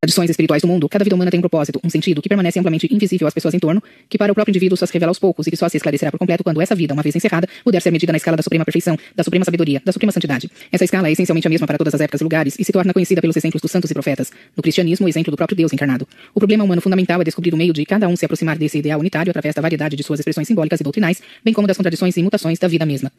tradições 0.00 0.30
espirituais 0.30 0.62
do 0.62 0.68
mundo, 0.68 0.88
cada 0.88 1.04
vida 1.04 1.14
humana 1.14 1.30
tem 1.30 1.36
um 1.36 1.42
propósito, 1.42 1.78
um 1.84 1.90
sentido 1.90 2.22
que 2.22 2.28
permanece 2.28 2.58
amplamente 2.58 2.88
invisível 2.90 3.28
às 3.28 3.34
pessoas 3.34 3.52
em 3.52 3.58
torno, 3.58 3.82
que 4.08 4.16
para 4.16 4.32
o 4.32 4.34
próprio 4.34 4.50
indivíduo 4.50 4.74
só 4.74 4.86
se 4.86 4.94
revela 4.94 5.10
aos 5.10 5.18
poucos 5.18 5.46
e 5.46 5.50
que 5.50 5.58
só 5.58 5.68
se 5.68 5.76
esclarecerá 5.76 6.10
por 6.10 6.16
completo 6.16 6.42
quando 6.42 6.58
essa 6.62 6.74
vida, 6.74 6.94
uma 6.94 7.02
vez 7.02 7.14
encerrada, 7.14 7.46
puder 7.62 7.82
ser 7.82 7.90
medida 7.90 8.10
na 8.10 8.16
escala 8.16 8.34
da 8.34 8.42
suprema 8.42 8.64
perfeição, 8.64 8.96
da 9.14 9.22
suprema 9.22 9.44
sabedoria, 9.44 9.82
da 9.84 9.92
suprema 9.92 10.10
santidade. 10.10 10.50
Essa 10.72 10.84
escala 10.84 11.08
é 11.08 11.12
essencialmente 11.12 11.46
a 11.46 11.50
mesma 11.50 11.66
para 11.66 11.76
todas 11.76 11.94
as 11.94 12.00
épocas 12.00 12.22
e 12.22 12.24
lugares 12.24 12.58
e 12.58 12.64
se 12.64 12.72
torna 12.72 12.94
conhecida 12.94 13.20
pelos 13.20 13.36
exemplos 13.36 13.60
dos 13.60 13.70
santos 13.70 13.90
e 13.90 13.94
profetas. 13.94 14.32
No 14.56 14.62
cristianismo, 14.62 15.04
o 15.04 15.08
exemplo 15.08 15.30
do 15.30 15.36
próprio 15.36 15.54
Deus 15.54 15.70
encarnado. 15.70 16.08
O 16.34 16.40
problema 16.40 16.64
humano 16.64 16.80
fundamental 16.80 17.20
é 17.20 17.24
descobrir 17.24 17.52
o 17.52 17.56
meio 17.58 17.74
de 17.74 17.84
cada 17.84 18.08
um 18.08 18.16
se 18.16 18.24
aproximar 18.24 18.56
desse 18.56 18.78
ideal 18.78 19.00
unitário 19.00 19.30
através 19.30 19.54
da 19.54 19.60
variedade 19.60 19.96
de 19.96 20.02
suas 20.02 20.18
expressões 20.18 20.48
simbólicas 20.48 20.80
e 20.80 20.82
doutrinais, 20.82 21.20
bem 21.44 21.52
como 21.52 21.68
das 21.68 21.76
contradições 21.76 22.16
e 22.16 22.22
mutações 22.22 22.58
da 22.58 22.68
vida 22.68 22.86
mesma. 22.86 23.12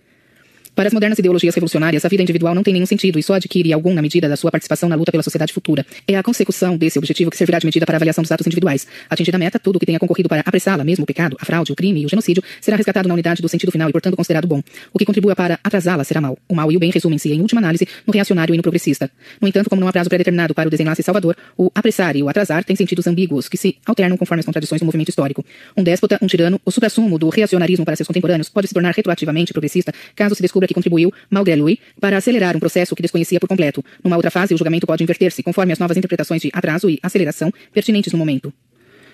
Para 0.73 0.87
as 0.87 0.93
modernas 0.93 1.19
ideologias 1.19 1.53
revolucionárias, 1.53 2.05
a 2.05 2.07
vida 2.07 2.23
individual 2.23 2.55
não 2.55 2.63
tem 2.63 2.73
nenhum 2.73 2.85
sentido 2.85 3.19
e 3.19 3.23
só 3.23 3.33
adquire 3.33 3.73
algum 3.73 3.93
na 3.93 4.01
medida 4.01 4.29
da 4.29 4.37
sua 4.37 4.49
participação 4.49 4.87
na 4.87 4.95
luta 4.95 5.11
pela 5.11 5.21
sociedade 5.21 5.51
futura. 5.51 5.85
É 6.07 6.15
a 6.15 6.23
consecução 6.23 6.77
desse 6.77 6.97
objetivo 6.97 7.29
que 7.29 7.35
servirá 7.35 7.59
de 7.59 7.65
medida 7.65 7.85
para 7.85 7.95
a 7.95 7.97
avaliação 7.97 8.21
dos 8.21 8.31
atos 8.31 8.47
individuais. 8.47 8.87
Atingida 9.09 9.35
a 9.35 9.39
meta, 9.39 9.59
tudo 9.59 9.75
o 9.75 9.79
que 9.79 9.85
tenha 9.85 9.99
concorrido 9.99 10.29
para 10.29 10.41
apressá-la, 10.45 10.85
mesmo 10.85 11.03
o 11.03 11.05
pecado, 11.05 11.35
a 11.41 11.45
fraude, 11.45 11.73
o 11.73 11.75
crime 11.75 12.01
e 12.01 12.05
o 12.05 12.09
genocídio, 12.09 12.41
será 12.61 12.77
resgatado 12.77 13.09
na 13.09 13.13
unidade 13.13 13.41
do 13.41 13.49
sentido 13.49 13.69
final 13.69 13.89
e, 13.89 13.91
portanto, 13.91 14.15
considerado 14.15 14.47
bom. 14.47 14.63
O 14.93 14.97
que 14.97 15.03
contribua 15.03 15.35
para 15.35 15.59
atrasá-la 15.61 16.05
será 16.05 16.21
mal. 16.21 16.37
O 16.47 16.55
mal 16.55 16.71
e 16.71 16.77
o 16.77 16.79
bem 16.79 16.89
resumem-se, 16.89 17.29
em 17.33 17.41
última 17.41 17.59
análise, 17.59 17.85
no 18.07 18.13
reacionário 18.13 18.55
e 18.55 18.57
no 18.57 18.63
progressista. 18.63 19.11
No 19.41 19.49
entanto, 19.49 19.69
como 19.69 19.81
não 19.81 19.89
há 19.89 19.91
prazo 19.91 20.07
pré-determinado 20.07 20.55
para 20.55 20.67
o 20.67 20.71
desenlace 20.71 21.03
salvador, 21.03 21.35
o 21.57 21.69
apressar 21.75 22.15
e 22.15 22.23
o 22.23 22.29
atrasar 22.29 22.63
têm 22.63 22.77
sentidos 22.77 23.07
ambíguos 23.07 23.49
que 23.49 23.57
se 23.57 23.75
alternam 23.85 24.15
conforme 24.15 24.39
as 24.39 24.45
contradições 24.45 24.79
do 24.79 24.85
movimento 24.85 25.09
histórico. 25.09 25.43
Um 25.75 25.83
déspota, 25.83 26.17
um 26.21 26.27
tirano, 26.27 26.61
o 26.63 26.71
suprassumo 26.71 27.19
do 27.19 27.27
reacionarismo 27.27 27.83
para 27.83 27.97
seus 27.97 28.07
contemporâneos 28.07 28.47
pode 28.47 28.69
se 28.69 28.73
tornar 28.73 28.93
retroativamente 28.93 29.51
progressista 29.51 29.93
caso 30.15 30.33
se 30.33 30.41
descubra 30.41 30.60
que 30.67 30.73
contribuiu, 30.73 31.11
mal 31.29 31.41
malgré 31.41 31.55
lui, 31.55 31.79
para 31.99 32.17
acelerar 32.17 32.55
um 32.55 32.59
processo 32.59 32.95
que 32.95 33.01
desconhecia 33.01 33.39
por 33.39 33.47
completo. 33.47 33.83
Numa 34.03 34.15
outra 34.15 34.31
fase, 34.31 34.53
o 34.53 34.57
julgamento 34.57 34.87
pode 34.87 35.03
inverter-se 35.03 35.43
conforme 35.43 35.73
as 35.73 35.79
novas 35.79 35.97
interpretações 35.97 36.41
de 36.41 36.49
atraso 36.53 36.89
e 36.89 36.99
aceleração 37.01 37.51
pertinentes 37.73 38.13
no 38.13 38.19
momento. 38.19 38.53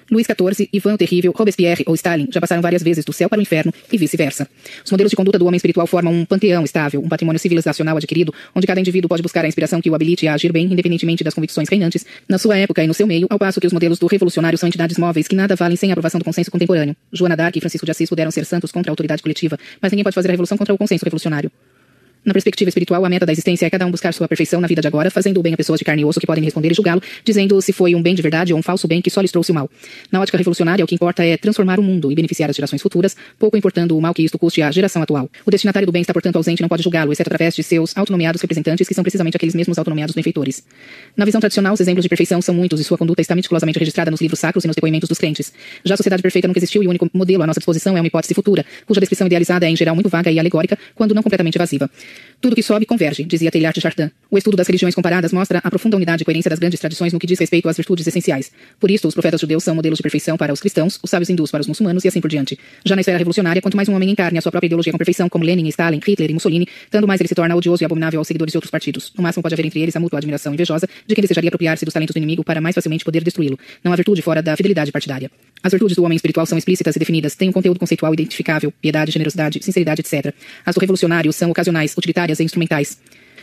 Luís 0.10 0.26
XIV, 0.26 0.70
Ivan 0.72 0.94
o 0.94 0.98
Terrível, 0.98 1.34
Robespierre 1.36 1.84
ou 1.86 1.94
Stalin 1.96 2.28
já 2.32 2.40
passaram 2.40 2.62
várias 2.62 2.82
vezes 2.82 3.04
do 3.04 3.12
céu 3.12 3.28
para 3.28 3.40
o 3.40 3.42
inferno 3.42 3.74
e 3.92 3.98
vice-versa. 3.98 4.48
Os 4.84 4.92
modelos 4.92 5.10
de 5.10 5.16
conduta 5.16 5.38
do 5.38 5.46
homem 5.46 5.58
espiritual 5.58 5.86
formam 5.86 6.14
um 6.14 6.26
panteão 6.26 6.64
estável, 6.64 7.02
um 7.02 7.10
patrimônio 7.10 7.40
civilizacional 7.40 7.98
adquirido, 7.98 8.34
onde 8.56 8.66
cada 8.66 8.80
indivíduo 8.80 9.10
pode 9.10 9.22
buscar 9.22 9.44
a 9.44 9.48
inspiração 9.48 9.82
que 9.82 9.90
o 9.90 9.96
habilite 9.96 10.28
a 10.28 10.34
agir 10.34 10.52
bem, 10.52 10.66
independentemente 10.66 11.24
das 11.24 11.34
convicções 11.34 11.68
reinantes, 11.68 12.06
na 12.28 12.38
sua 12.38 12.58
época 12.58 12.84
e 12.84 12.88
no 12.88 12.94
seu 12.94 13.06
meio, 13.06 13.28
ao 13.30 13.38
passo 13.38 13.60
que 13.60 13.68
os 13.68 13.74
modelos 13.74 14.00
do 14.00 14.08
revolucionário 14.08 14.58
são 14.58 14.68
entidades 14.68 14.98
móveis 14.98 15.28
que 15.28 15.36
nada 15.36 15.56
valem 15.56 15.76
sem 15.76 15.90
a 15.92 15.94
aprovação 15.94 16.20
do 16.20 16.26
consenso 16.26 16.50
contemporâneo. 16.50 16.96
Joana 17.12 17.36
d'Arc 17.36 17.58
e 17.58 17.60
Francisco 17.60 17.86
de 17.86 17.92
Assis 17.92 18.10
puderam 18.10 18.32
ser 18.32 18.46
santos 18.46 18.72
contra 18.72 18.90
a 18.90 18.94
autoridade 18.94 19.22
coletiva, 19.22 19.58
mas 19.82 19.92
ninguém 19.92 20.04
pode 20.04 20.16
fazer 20.16 20.30
a 20.30 20.32
revolução 20.32 20.58
contra 20.58 20.74
o 20.74 20.78
consenso 20.78 21.04
revolucionário. 21.04 21.52
Na 22.28 22.34
perspectiva 22.34 22.68
espiritual, 22.68 23.06
a 23.06 23.10
meta 23.10 23.26
da 23.26 23.32
existência 23.32 23.66
é 23.66 23.70
cada 23.70 23.86
um 23.86 23.90
buscar 23.90 24.14
sua 24.14 24.28
perfeição 24.28 24.60
na 24.60 24.68
vida 24.68 24.82
de 24.82 24.88
agora, 24.90 25.10
fazendo 25.10 25.40
o 25.40 25.42
bem 25.42 25.54
a 25.54 25.58
pessoas 25.58 25.80
de 25.80 25.86
carne 25.86 26.02
e 26.02 26.06
osso 26.06 26.20
que 26.20 26.28
podem 26.28 26.44
responder 26.44 26.70
e 26.70 26.74
julgá-lo, 26.74 27.02
dizendo 27.24 27.62
se 27.62 27.72
foi 27.72 27.96
um 27.96 28.02
bem 28.02 28.14
de 28.14 28.22
verdade 28.22 28.52
ou 28.52 28.60
um 28.60 28.62
falso 28.62 28.86
bem 28.86 29.02
que 29.02 29.10
só 29.10 29.22
lhes 29.22 29.32
trouxe 29.32 29.54
o 29.54 29.56
mal. 29.56 29.70
Na 30.12 30.20
ótica 30.20 30.38
revolucionária, 30.38 30.84
o 30.84 30.88
que 30.90 30.94
importa 30.94 31.24
é 31.24 31.38
transformar 31.38 31.80
o 31.80 31.84
mundo 31.84 32.12
e 32.12 32.16
beneficiar 32.16 32.50
as 32.50 32.56
gerações 32.58 32.82
futuras, 32.82 33.16
pouco 33.40 33.56
importando 33.56 33.98
o 33.98 34.02
mal 34.02 34.14
que 34.14 34.24
isto 34.24 34.38
custe 34.38 34.62
à 34.62 34.70
geração 34.72 35.02
atual. 35.02 35.30
O 35.46 35.50
destinatário 35.50 35.86
do 35.86 35.92
bem 35.94 36.02
está, 36.02 36.12
portanto, 36.12 36.36
ausente 36.36 36.60
e 36.60 36.64
não 36.64 36.68
pode 36.68 36.84
julgá-lo, 36.84 37.14
exceto 37.14 37.30
através 37.30 37.56
de 37.56 37.64
seus 37.64 37.96
autonomeados 37.96 38.42
representantes, 38.42 38.86
que 38.86 38.94
são 38.94 39.06
precisamente 39.06 39.38
aqueles 39.38 39.56
mesmos 39.56 39.78
autonomeados 39.78 40.14
benfeitores. 40.14 40.66
Na 41.16 41.24
visão 41.24 41.40
tradicional, 41.40 41.76
os 41.76 41.80
exemplos 41.80 42.04
de 42.04 42.10
perfeição 42.10 42.42
são 42.42 42.54
muitos 42.54 42.82
e 42.82 42.84
sua 42.84 42.98
conduta 42.98 43.22
está 43.22 43.36
meticulosamente 43.36 43.80
registrada 43.80 44.12
nos 44.12 44.20
livros 44.20 44.38
sacros 44.38 44.66
e 44.66 44.68
nos 44.68 44.76
depoimentos 44.76 45.08
dos 45.08 45.18
crentes. 45.18 45.54
Já 45.86 45.94
a 45.94 45.98
sociedade 45.98 46.22
perfeita 46.22 46.46
nunca 46.46 46.60
existiu 46.60 46.84
e 46.84 46.88
o 46.88 46.90
único 46.90 47.10
modelo 47.14 47.42
à 47.44 47.48
nossa 47.48 47.62
disposição 47.62 47.96
é 47.96 48.02
uma 48.02 48.08
hipótese 48.08 48.34
futura, 48.34 48.66
cuja 48.86 49.00
descrição 49.00 49.28
idealizada 49.28 49.66
é, 49.66 49.70
em 49.70 49.78
geral, 49.78 49.96
muito 49.96 50.10
vaga 50.10 50.30
e 50.30 50.38
alegórica, 50.38 50.78
quando 50.94 51.16
não 51.16 51.24
completamente 51.24 51.56
evasiva. 51.56 51.90
Tudo 52.40 52.56
que 52.56 52.62
sobe 52.62 52.86
converge, 52.86 53.24
dizia 53.24 53.50
Teilhard 53.50 53.74
de 53.74 53.82
Chardin. 53.82 54.12
O 54.30 54.38
estudo 54.38 54.56
das 54.56 54.68
religiões 54.68 54.94
comparadas 54.94 55.34
mostra 55.34 55.60
a 55.64 55.70
profunda 55.70 55.96
unidade 55.96 56.22
e 56.22 56.26
coerência 56.26 56.50
das 56.50 56.60
grandes 56.60 56.80
tradições 56.80 57.12
no 57.12 57.20
que 57.20 57.26
diz 57.26 57.40
respeito 57.40 57.68
às 57.68 57.76
virtudes 57.76 58.06
essenciais. 58.06 58.52
Por 58.80 58.92
isso, 58.92 59.08
os 59.08 59.14
profetas 59.14 59.40
judeus 59.40 59.64
são 59.64 59.76
modelos 59.76 59.98
de 59.98 60.04
perfeição 60.04 60.38
para 60.38 60.54
os 60.54 60.60
cristãos, 60.60 61.00
os 61.02 61.10
sábios 61.10 61.30
hindus 61.30 61.52
para 61.52 61.62
os 61.62 61.68
muçulmanos 61.68 62.06
e 62.06 62.08
assim 62.08 62.22
por 62.22 62.30
diante. 62.30 62.58
Já 62.86 62.96
na 62.96 63.02
esfera 63.02 63.18
revolucionária, 63.18 63.62
quanto 63.62 63.76
mais 63.76 63.90
um 63.90 63.96
homem 63.96 64.10
encarne 64.10 64.38
a 64.38 64.42
sua 64.42 64.52
própria 64.52 64.68
ideologia 64.68 64.92
com 64.92 64.98
perfeição, 64.98 65.28
como 65.28 65.44
Lenin, 65.44 65.68
Stalin, 65.68 66.00
Hitler 66.06 66.32
e 66.32 66.34
Mussolini, 66.34 66.68
tanto 66.90 67.08
mais 67.08 67.20
ele 67.20 67.28
se 67.28 67.36
torna 67.36 67.56
odioso 67.56 67.84
e 67.84 67.86
abominável 67.86 68.20
aos 68.20 68.28
seguidores 68.28 68.52
de 68.52 68.58
outros 68.58 68.72
partidos. 68.72 69.12
No 69.18 69.24
máximo 69.24 69.44
pode 69.44 69.54
haver 69.54 69.66
entre 69.66 69.82
eles 69.82 69.96
a 69.96 70.00
mútua 70.00 70.20
admiração 70.20 70.54
invejosa 70.54 70.88
de 71.06 71.16
quem 71.16 71.22
desejaria 71.22 71.50
apropriar-se 71.50 71.86
dos 71.86 71.94
talentos 71.94 72.14
do 72.14 72.18
inimigo 72.18 72.44
para 72.44 72.62
mais 72.62 72.76
facilmente 72.76 73.04
poder 73.04 73.24
destruí-lo. 73.24 73.60
Não 73.84 73.92
há 73.92 73.96
virtude 73.96 74.22
fora 74.22 74.42
da 74.42 74.56
fidelidade 74.56 74.92
partidária. 74.92 75.30
As 75.64 75.72
virtudes 75.72 75.96
do 75.96 76.04
homem 76.04 76.16
espiritual 76.16 76.46
são 76.46 76.58
explícitas 76.58 76.96
e 76.96 77.00
definidas, 77.00 77.36
têm 77.36 77.50
um 77.50 77.52
conteúdo 77.52 77.80
conceitual 77.80 78.14
identificável, 78.14 78.72
piedade, 78.82 79.12
generosidade, 79.12 79.60
sinceridade, 79.62 80.02
etc. 80.02 80.34
As 80.66 80.76
do 80.76 80.80
revolucionário 80.80 81.34
são 81.34 81.50
ocasionais, 81.50 81.94
utilitárias 81.98 82.40
e 82.40 82.44
instrumentais. 82.44 83.00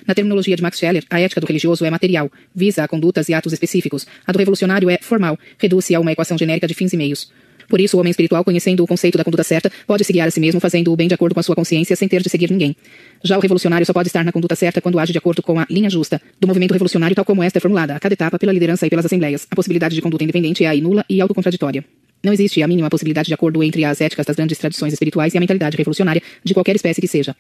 Na 0.07 0.15
terminologia 0.15 0.55
de 0.55 0.63
Max 0.63 0.79
Scheller, 0.79 1.05
a 1.09 1.21
ética 1.21 1.41
do 1.41 1.47
religioso 1.47 1.85
é 1.85 1.91
material, 1.91 2.31
visa 2.55 2.85
a 2.85 2.89
condutas 2.89 3.29
e 3.29 3.35
atos 3.35 3.53
específicos. 3.53 4.07
A 4.27 4.33
do 4.33 4.39
revolucionário 4.39 4.91
é 4.91 4.99
formal, 5.01 5.39
reduz-se 5.59 5.95
a 5.95 6.01
uma 6.01 6.13
equação 6.13 6.37
genérica 6.37 6.67
de 6.67 6.75
fins 6.75 6.93
e 6.93 6.97
meios. 6.97 7.31
Por 7.69 7.81
isso, 7.81 7.97
o 7.97 8.01
homem 8.01 8.11
espiritual, 8.11 8.45
conhecendo 8.45 8.85
o 8.85 8.87
conceito 8.87 9.17
da 9.17 9.25
conduta 9.25 9.43
certa, 9.43 9.71
pode 9.87 10.05
se 10.05 10.13
guiar 10.13 10.29
a 10.29 10.31
si 10.31 10.41
mesmo, 10.41 10.61
fazendo 10.61 10.93
o 10.93 10.97
bem 10.97 11.09
de 11.09 11.15
acordo 11.15 11.35
com 11.35 11.41
a 11.41 11.43
sua 11.43 11.57
consciência, 11.57 11.97
sem 11.97 12.07
ter 12.07 12.23
de 12.23 12.29
seguir 12.29 12.51
ninguém. 12.51 12.77
Já 13.23 13.39
o 13.39 13.41
revolucionário 13.41 13.87
só 13.87 13.93
pode 13.93 14.09
estar 14.09 14.25
na 14.25 14.33
conduta 14.33 14.55
certa 14.55 14.81
quando 14.81 14.99
age 14.99 15.13
de 15.13 15.19
acordo 15.19 15.43
com 15.43 15.59
a 15.59 15.67
linha 15.71 15.89
justa 15.89 16.21
do 16.39 16.47
movimento 16.47 16.73
revolucionário, 16.73 17.17
tal 17.17 17.25
como 17.25 17.43
esta 17.43 17.59
é 17.59 17.61
formulada 17.61 17.97
a 17.97 18.01
cada 18.01 18.13
etapa 18.13 18.39
pela 18.39 18.53
liderança 18.53 18.87
e 18.87 18.91
pelas 18.91 19.07
assembleias. 19.07 19.47
A 19.51 19.57
possibilidade 19.57 19.95
de 19.95 20.03
conduta 20.03 20.23
independente 20.25 20.65
é 20.65 20.69
aí 20.69 20.81
nula 20.81 21.05
e 21.09 21.21
autocontraditória. 21.21 21.85
Não 22.23 22.33
existe 22.33 22.63
a 22.63 22.69
mínima 22.69 22.89
possibilidade 22.89 23.29
de 23.29 23.35
acordo 23.35 23.63
entre 23.63 23.85
as 23.85 24.01
éticas 24.01 24.25
das 24.25 24.37
grandes 24.37 24.57
tradições 24.57 24.93
espirituais 24.93 25.35
e 25.35 25.37
a 25.37 25.41
mentalidade 25.41 25.77
revolucionária 25.77 26.23
de 26.43 26.55
qualquer 26.55 26.75
espécie 26.75 27.01
que 27.01 27.09
seja. 27.09 27.37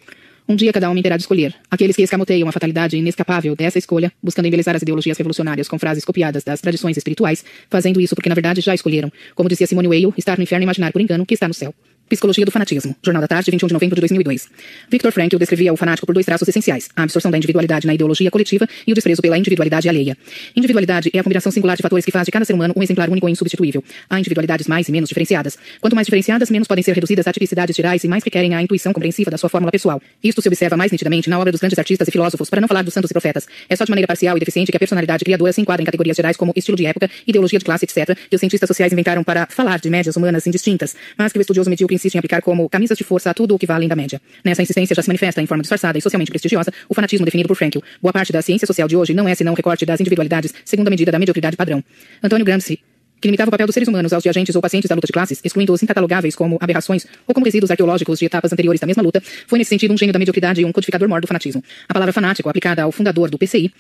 Um 0.46 0.54
dia 0.54 0.72
cada 0.74 0.90
homem 0.90 1.02
terá 1.02 1.16
de 1.16 1.22
escolher. 1.22 1.54
Aqueles 1.70 1.96
que 1.96 2.02
escamoteiam 2.02 2.46
a 2.46 2.52
fatalidade 2.52 2.98
inescapável 2.98 3.56
dessa 3.56 3.78
escolha, 3.78 4.12
buscando 4.22 4.44
embelezar 4.46 4.76
as 4.76 4.82
ideologias 4.82 5.16
revolucionárias 5.16 5.68
com 5.68 5.78
frases 5.78 6.04
copiadas 6.04 6.44
das 6.44 6.60
tradições 6.60 6.98
espirituais, 6.98 7.42
fazendo 7.70 7.98
isso 7.98 8.14
porque 8.14 8.28
na 8.28 8.34
verdade 8.34 8.60
já 8.60 8.74
escolheram. 8.74 9.10
Como 9.34 9.48
dizia 9.48 9.66
Simone 9.66 9.88
Weil, 9.88 10.12
estar 10.18 10.36
no 10.36 10.42
inferno 10.42 10.62
e 10.62 10.66
imaginar 10.66 10.92
por 10.92 11.00
engano 11.00 11.24
que 11.24 11.32
está 11.32 11.48
no 11.48 11.54
céu. 11.54 11.74
Psicologia 12.08 12.44
do 12.44 12.50
Fanatismo. 12.50 12.94
Jornal 13.02 13.22
da 13.22 13.28
Tarde, 13.28 13.50
21 13.50 13.66
de 13.66 13.72
novembro 13.72 13.94
de 13.94 14.02
2002. 14.02 14.48
Victor 14.90 15.10
Frankl 15.10 15.38
descrevia 15.38 15.72
o 15.72 15.76
fanático 15.76 16.06
por 16.06 16.12
dois 16.12 16.26
traços 16.26 16.46
essenciais: 16.46 16.90
a 16.94 17.02
absorção 17.02 17.30
da 17.30 17.38
individualidade 17.38 17.86
na 17.86 17.94
ideologia 17.94 18.30
coletiva 18.30 18.68
e 18.86 18.92
o 18.92 18.94
desprezo 18.94 19.22
pela 19.22 19.38
individualidade 19.38 19.88
alheia. 19.88 20.16
Individualidade 20.54 21.10
é 21.14 21.18
a 21.18 21.22
combinação 21.22 21.50
singular 21.50 21.76
de 21.76 21.82
fatores 21.82 22.04
que 22.04 22.10
faz 22.10 22.26
de 22.26 22.30
cada 22.30 22.44
ser 22.44 22.52
humano 22.52 22.74
um 22.76 22.82
exemplar 22.82 23.08
único 23.08 23.26
e 23.26 23.32
insubstituível. 23.32 23.82
Há 24.10 24.18
individualidades 24.18 24.66
mais 24.66 24.86
e 24.86 24.92
menos 24.92 25.08
diferenciadas. 25.08 25.56
Quanto 25.80 25.94
mais 25.94 26.06
diferenciadas, 26.06 26.50
menos 26.50 26.68
podem 26.68 26.84
ser 26.84 26.92
reduzidas 26.92 27.26
a 27.26 27.32
tipicidades 27.32 27.74
gerais 27.74 28.04
e 28.04 28.08
mais 28.08 28.22
requerem 28.22 28.54
a 28.54 28.60
intuição 28.60 28.92
compreensiva 28.92 29.30
da 29.30 29.38
sua 29.38 29.48
fórmula 29.48 29.72
pessoal. 29.72 30.00
Isto 30.22 30.42
se 30.42 30.48
observa 30.48 30.76
mais 30.76 30.92
nitidamente 30.92 31.30
na 31.30 31.38
obra 31.38 31.50
dos 31.50 31.60
grandes 31.60 31.78
artistas 31.78 32.06
e 32.06 32.10
filósofos, 32.10 32.50
para 32.50 32.60
não 32.60 32.68
falar 32.68 32.82
dos 32.82 32.92
santos 32.92 33.10
e 33.10 33.14
profetas. 33.14 33.46
É 33.66 33.74
só 33.74 33.84
de 33.84 33.90
maneira 33.90 34.06
parcial 34.06 34.36
e 34.36 34.40
deficiente 34.40 34.70
que 34.70 34.76
a 34.76 34.80
personalidade 34.80 35.24
criadora 35.24 35.52
se 35.54 35.60
enquadra 35.62 35.80
em 35.82 35.86
categorias 35.86 36.16
gerais 36.16 36.36
como 36.36 36.52
estilo 36.54 36.76
de 36.76 36.84
época, 36.84 37.10
ideologia 37.26 37.58
de 37.58 37.64
classe, 37.64 37.86
etc., 37.86 38.14
que 38.28 38.36
os 38.36 38.40
cientistas 38.40 38.68
sociais 38.68 38.92
inventaram 38.92 39.24
para 39.24 39.46
falar 39.46 39.80
de 39.80 39.88
médias 39.88 40.16
humanas 40.16 40.46
indistintas, 40.46 40.94
mas 41.16 41.32
que 41.32 41.38
o 41.38 41.40
estudioso 41.40 41.70
medíocre 41.70 41.93
insiste 41.94 42.14
em 42.14 42.18
aplicar 42.18 42.42
como 42.42 42.68
camisas 42.68 42.96
de 42.98 43.04
força 43.04 43.30
a 43.30 43.34
tudo 43.34 43.54
o 43.54 43.58
que 43.58 43.66
vale 43.66 43.88
da 43.88 43.96
média. 43.96 44.20
Nessa 44.44 44.62
insistência 44.62 44.94
já 44.94 45.02
se 45.02 45.08
manifesta 45.08 45.40
em 45.40 45.46
forma 45.46 45.62
disfarçada 45.62 45.98
e 45.98 46.02
socialmente 46.02 46.30
prestigiosa 46.30 46.72
o 46.88 46.94
fanatismo 46.94 47.24
definido 47.24 47.48
por 47.48 47.56
Frankl. 47.56 47.78
Boa 48.00 48.12
parte 48.12 48.32
da 48.32 48.42
ciência 48.42 48.66
social 48.66 48.88
de 48.88 48.96
hoje 48.96 49.14
não 49.14 49.28
é 49.28 49.34
senão 49.34 49.52
um 49.52 49.56
recorte 49.56 49.86
das 49.86 50.00
individualidades 50.00 50.52
segundo 50.64 50.88
a 50.88 50.90
medida 50.90 51.10
da 51.12 51.18
mediocridade 51.18 51.56
padrão. 51.56 51.82
Antônio 52.22 52.44
Gramsci 52.44 52.80
que 53.24 53.28
limitava 53.28 53.48
o 53.48 53.50
papel 53.50 53.66
dos 53.66 53.72
seres 53.72 53.88
humanos 53.88 54.12
aos 54.12 54.22
de 54.22 54.28
agentes 54.28 54.54
ou 54.54 54.60
pacientes 54.60 54.86
da 54.86 54.94
luta 54.94 55.06
de 55.06 55.12
classes, 55.14 55.40
excluindo 55.42 55.72
os 55.72 55.82
incatalogáveis 55.82 56.36
como 56.36 56.58
aberrações 56.60 57.06
ou 57.26 57.34
como 57.34 57.46
resíduos 57.46 57.70
arqueológicos 57.70 58.18
de 58.18 58.26
etapas 58.26 58.52
anteriores 58.52 58.78
da 58.78 58.86
mesma 58.86 59.02
luta, 59.02 59.22
foi 59.46 59.58
nesse 59.58 59.70
sentido 59.70 59.94
um 59.94 59.96
gênio 59.96 60.12
da 60.12 60.18
mediocridade 60.18 60.60
e 60.60 60.64
um 60.66 60.70
codificador 60.70 61.08
mor 61.08 61.22
do 61.22 61.26
fanatismo. 61.26 61.64
A 61.88 61.94
palavra 61.94 62.12
fanático, 62.12 62.50
aplicada 62.50 62.82
ao 62.82 62.92
fundador 62.92 63.30
do 63.30 63.38
PCI, 63.38 63.72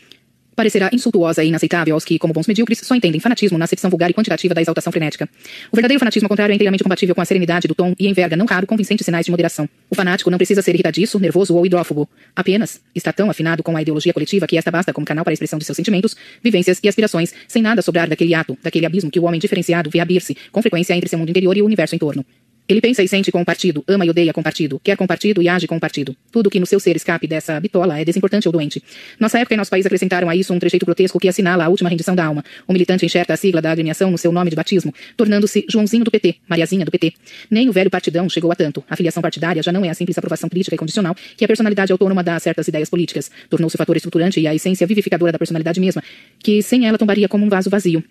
parecerá 0.54 0.90
insultuosa 0.92 1.42
e 1.44 1.48
inaceitável 1.48 1.94
aos 1.94 2.04
que, 2.04 2.18
como 2.18 2.32
bons 2.32 2.46
medíocres, 2.46 2.80
só 2.82 2.94
entendem 2.94 3.20
fanatismo 3.20 3.58
na 3.58 3.64
acepção 3.64 3.90
vulgar 3.90 4.10
e 4.10 4.14
quantitativa 4.14 4.54
da 4.54 4.60
exaltação 4.60 4.90
frenética. 4.90 5.28
O 5.70 5.76
verdadeiro 5.76 5.98
fanatismo, 5.98 6.26
ao 6.26 6.28
contrário, 6.28 6.52
é 6.52 6.54
inteiramente 6.54 6.82
compatível 6.82 7.14
com 7.14 7.20
a 7.20 7.24
serenidade 7.24 7.68
do 7.68 7.74
tom 7.74 7.94
e 7.98 8.08
enverga, 8.08 8.36
não 8.36 8.46
raro, 8.46 8.66
convincentes 8.66 9.04
sinais 9.04 9.26
de 9.26 9.30
moderação. 9.30 9.68
O 9.90 9.94
fanático 9.94 10.30
não 10.30 10.38
precisa 10.38 10.62
ser 10.62 10.74
irritadiço, 10.74 11.18
nervoso 11.18 11.54
ou 11.54 11.66
hidrófobo. 11.66 12.08
Apenas 12.34 12.80
está 12.94 13.12
tão 13.12 13.30
afinado 13.30 13.62
com 13.62 13.76
a 13.76 13.82
ideologia 13.82 14.12
coletiva 14.12 14.46
que 14.46 14.56
esta 14.56 14.70
basta 14.70 14.92
como 14.92 15.06
canal 15.06 15.24
para 15.24 15.32
a 15.32 15.34
expressão 15.34 15.58
de 15.58 15.64
seus 15.64 15.76
sentimentos, 15.76 16.16
vivências 16.42 16.80
e 16.82 16.88
aspirações, 16.88 17.34
sem 17.48 17.62
nada 17.62 17.82
sobrar 17.82 18.08
daquele 18.08 18.34
ato, 18.34 18.56
daquele 18.62 18.86
abismo 18.86 19.10
que 19.10 19.20
o 19.20 19.24
homem 19.24 19.40
diferenciado 19.40 19.90
vê 19.90 20.00
abrir-se, 20.00 20.36
com 20.52 20.62
frequência 20.62 20.94
entre 20.94 21.08
seu 21.08 21.18
mundo 21.18 21.30
interior 21.30 21.56
e 21.56 21.62
o 21.62 21.66
universo 21.66 21.94
em 21.94 21.98
torno. 21.98 22.24
Ele 22.66 22.80
pensa 22.80 23.02
e 23.02 23.08
sente 23.08 23.30
com 23.30 23.42
o 23.42 23.44
partido, 23.44 23.84
ama 23.86 24.06
e 24.06 24.10
odeia 24.10 24.32
com 24.32 24.40
o 24.40 24.44
partido, 24.44 24.80
quer 24.82 24.96
com 24.96 25.04
o 25.04 25.06
partido 25.06 25.42
e 25.42 25.48
age 25.50 25.66
com 25.66 25.76
o 25.76 25.80
partido. 25.80 26.16
Tudo 26.32 26.48
que 26.48 26.58
no 26.58 26.64
seu 26.64 26.80
ser 26.80 26.96
escape 26.96 27.26
dessa 27.26 27.60
bitola 27.60 28.00
é 28.00 28.04
desimportante 28.06 28.48
ou 28.48 28.52
doente. 28.52 28.82
Nossa 29.20 29.38
época 29.38 29.52
e 29.52 29.56
nosso 29.58 29.70
país 29.70 29.84
acrescentaram 29.84 30.30
a 30.30 30.34
isso 30.34 30.50
um 30.54 30.58
trejeito 30.58 30.86
grotesco 30.86 31.20
que 31.20 31.28
assinala 31.28 31.66
a 31.66 31.68
última 31.68 31.90
rendição 31.90 32.14
da 32.14 32.24
alma. 32.24 32.42
O 32.66 32.72
militante 32.72 33.04
enxerta 33.04 33.34
a 33.34 33.36
sigla 33.36 33.60
da 33.60 33.70
agremiação 33.70 34.10
no 34.10 34.16
seu 34.16 34.32
nome 34.32 34.48
de 34.48 34.56
batismo, 34.56 34.94
tornando-se 35.14 35.66
Joãozinho 35.68 36.04
do 36.04 36.10
PT, 36.10 36.36
Mariazinha 36.48 36.86
do 36.86 36.90
PT. 36.90 37.12
Nem 37.50 37.68
o 37.68 37.72
velho 37.72 37.90
partidão 37.90 38.30
chegou 38.30 38.50
a 38.50 38.56
tanto. 38.56 38.82
A 38.88 38.96
filiação 38.96 39.20
partidária 39.20 39.62
já 39.62 39.70
não 39.70 39.84
é 39.84 39.90
a 39.90 39.94
simples 39.94 40.16
aprovação 40.16 40.48
crítica 40.48 40.74
e 40.74 40.78
condicional 40.78 41.14
que 41.36 41.44
a 41.44 41.48
personalidade 41.48 41.92
autônoma 41.92 42.24
dá 42.24 42.36
a 42.36 42.40
certas 42.40 42.66
ideias 42.66 42.88
políticas. 42.88 43.30
Tornou-se 43.50 43.76
o 43.76 43.78
fator 43.78 43.94
estruturante 43.94 44.40
e 44.40 44.46
a 44.46 44.54
essência 44.54 44.86
vivificadora 44.86 45.32
da 45.32 45.38
personalidade 45.38 45.78
mesma, 45.78 46.02
que 46.38 46.62
sem 46.62 46.86
ela 46.86 46.96
tombaria 46.96 47.28
como 47.28 47.44
um 47.44 47.48
vaso 47.50 47.68
vazio. 47.68 48.02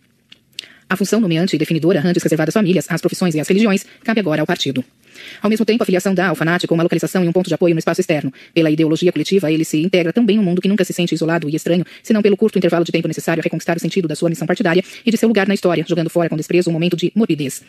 A 0.93 0.95
função 0.95 1.19
nomeante 1.19 1.55
e 1.55 1.57
definidora, 1.57 2.03
antes 2.05 2.21
reservada 2.21 2.49
às 2.49 2.53
famílias, 2.53 2.85
às 2.87 3.01
profissões 3.01 3.33
e 3.33 3.39
às 3.39 3.47
religiões, 3.47 3.83
cabe 4.03 4.19
agora 4.19 4.41
ao 4.41 4.45
partido. 4.45 4.85
Ao 5.41 5.49
mesmo 5.49 5.65
tempo, 5.65 5.81
a 5.81 5.85
filiação 5.87 6.13
dá 6.13 6.27
ao 6.27 6.35
fanático 6.35 6.71
uma 6.71 6.83
localização 6.83 7.25
e 7.25 7.27
um 7.27 7.31
ponto 7.31 7.47
de 7.47 7.53
apoio 7.55 7.73
no 7.73 7.79
espaço 7.79 7.99
externo. 7.99 8.31
Pela 8.53 8.69
ideologia 8.69 9.11
coletiva, 9.11 9.51
ele 9.51 9.65
se 9.65 9.81
integra 9.81 10.13
também 10.13 10.37
um 10.37 10.43
mundo 10.43 10.61
que 10.61 10.67
nunca 10.67 10.85
se 10.85 10.93
sente 10.93 11.15
isolado 11.15 11.49
e 11.49 11.55
estranho, 11.55 11.83
senão 12.03 12.21
pelo 12.21 12.37
curto 12.37 12.59
intervalo 12.59 12.85
de 12.85 12.91
tempo 12.91 13.07
necessário 13.07 13.41
a 13.41 13.43
reconquistar 13.43 13.75
o 13.75 13.79
sentido 13.79 14.07
da 14.07 14.15
sua 14.15 14.29
missão 14.29 14.45
partidária 14.45 14.83
e 15.03 15.09
de 15.09 15.17
seu 15.17 15.27
lugar 15.27 15.47
na 15.47 15.55
história, 15.55 15.83
jogando 15.87 16.11
fora 16.11 16.29
com 16.29 16.37
desprezo 16.37 16.69
um 16.69 16.73
momento 16.73 16.95
de 16.95 17.11
morbidez. 17.15 17.63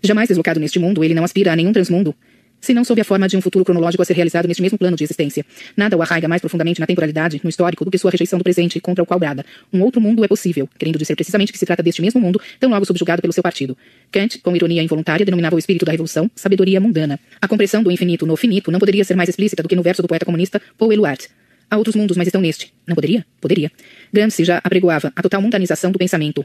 Jamais 0.00 0.28
deslocado 0.28 0.60
neste 0.60 0.78
mundo, 0.78 1.02
ele 1.02 1.14
não 1.14 1.24
aspira 1.24 1.52
a 1.52 1.56
nenhum 1.56 1.72
transmundo 1.72 2.14
se 2.60 2.74
não 2.74 2.84
sob 2.84 3.00
a 3.00 3.04
forma 3.04 3.28
de 3.28 3.36
um 3.36 3.40
futuro 3.40 3.64
cronológico 3.64 4.02
a 4.02 4.04
ser 4.04 4.14
realizado 4.14 4.46
neste 4.46 4.62
mesmo 4.62 4.78
plano 4.78 4.96
de 4.96 5.04
existência. 5.04 5.44
Nada 5.76 5.96
o 5.96 6.02
arraiga 6.02 6.28
mais 6.28 6.40
profundamente 6.40 6.80
na 6.80 6.86
temporalidade, 6.86 7.40
no 7.42 7.50
histórico, 7.50 7.84
do 7.84 7.90
que 7.90 7.98
sua 7.98 8.10
rejeição 8.10 8.38
do 8.38 8.42
presente, 8.42 8.80
contra 8.80 9.02
o 9.02 9.06
qual 9.06 9.18
brada. 9.18 9.44
Um 9.72 9.82
outro 9.82 10.00
mundo 10.00 10.24
é 10.24 10.28
possível, 10.28 10.68
querendo 10.78 10.98
dizer 10.98 11.14
precisamente 11.14 11.52
que 11.52 11.58
se 11.58 11.66
trata 11.66 11.82
deste 11.82 12.02
mesmo 12.02 12.20
mundo, 12.20 12.40
tão 12.58 12.70
logo 12.70 12.84
subjugado 12.84 13.22
pelo 13.22 13.32
seu 13.32 13.42
partido. 13.42 13.76
Kant, 14.10 14.38
com 14.38 14.54
ironia 14.54 14.82
involuntária, 14.82 15.24
denominava 15.24 15.56
o 15.56 15.58
espírito 15.58 15.84
da 15.84 15.92
revolução 15.92 16.30
sabedoria 16.34 16.80
mundana. 16.80 17.18
A 17.40 17.48
compreensão 17.48 17.82
do 17.82 17.90
infinito 17.90 18.26
no 18.26 18.36
finito 18.36 18.70
não 18.70 18.78
poderia 18.78 19.04
ser 19.04 19.14
mais 19.14 19.28
explícita 19.28 19.62
do 19.62 19.68
que 19.68 19.76
no 19.76 19.82
verso 19.82 20.02
do 20.02 20.08
poeta 20.08 20.24
comunista 20.24 20.60
Paul 20.76 20.92
Eluard. 20.92 21.28
Há 21.70 21.76
outros 21.76 21.94
mundos, 21.94 22.16
mas 22.16 22.26
estão 22.26 22.40
neste. 22.40 22.72
Não 22.86 22.94
poderia? 22.94 23.26
Poderia. 23.40 23.70
Gramsci 24.12 24.42
já 24.42 24.58
apregoava 24.64 25.12
a 25.14 25.22
total 25.22 25.42
mundanização 25.42 25.92
do 25.92 25.98
pensamento. 25.98 26.44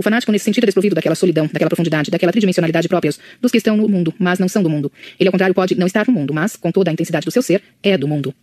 O 0.00 0.02
fanático, 0.02 0.32
nesse 0.32 0.46
sentido, 0.46 0.64
é 0.64 0.66
desprovido 0.66 0.94
daquela 0.94 1.14
solidão, 1.14 1.46
daquela 1.52 1.68
profundidade, 1.68 2.10
daquela 2.10 2.32
tridimensionalidade 2.32 2.88
próprias 2.88 3.20
dos 3.38 3.52
que 3.52 3.58
estão 3.58 3.76
no 3.76 3.86
mundo, 3.86 4.14
mas 4.18 4.38
não 4.38 4.48
são 4.48 4.62
do 4.62 4.70
mundo. 4.70 4.90
Ele, 5.18 5.28
ao 5.28 5.30
contrário, 5.32 5.54
pode 5.54 5.74
não 5.74 5.86
estar 5.86 6.06
no 6.06 6.14
mundo, 6.14 6.32
mas, 6.32 6.56
com 6.56 6.72
toda 6.72 6.90
a 6.90 6.92
intensidade 6.94 7.26
do 7.26 7.30
seu 7.30 7.42
ser, 7.42 7.62
é 7.82 7.98
do 7.98 8.08
mundo. 8.08 8.34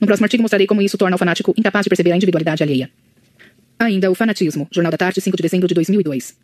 No 0.00 0.08
próximo 0.08 0.24
artigo 0.24 0.42
mostrarei 0.42 0.66
como 0.66 0.82
isso 0.82 0.98
torna 0.98 1.14
o 1.14 1.18
fanático 1.18 1.54
incapaz 1.56 1.84
de 1.84 1.88
perceber 1.88 2.10
a 2.10 2.16
individualidade 2.16 2.64
alheia. 2.64 2.90
Ainda 3.78 4.10
o 4.10 4.14
fanatismo. 4.16 4.66
Jornal 4.72 4.90
da 4.90 4.98
Tarde, 4.98 5.20
5 5.20 5.36
de 5.36 5.42
dezembro 5.44 5.68
de 5.68 5.74
2002. 5.74 6.34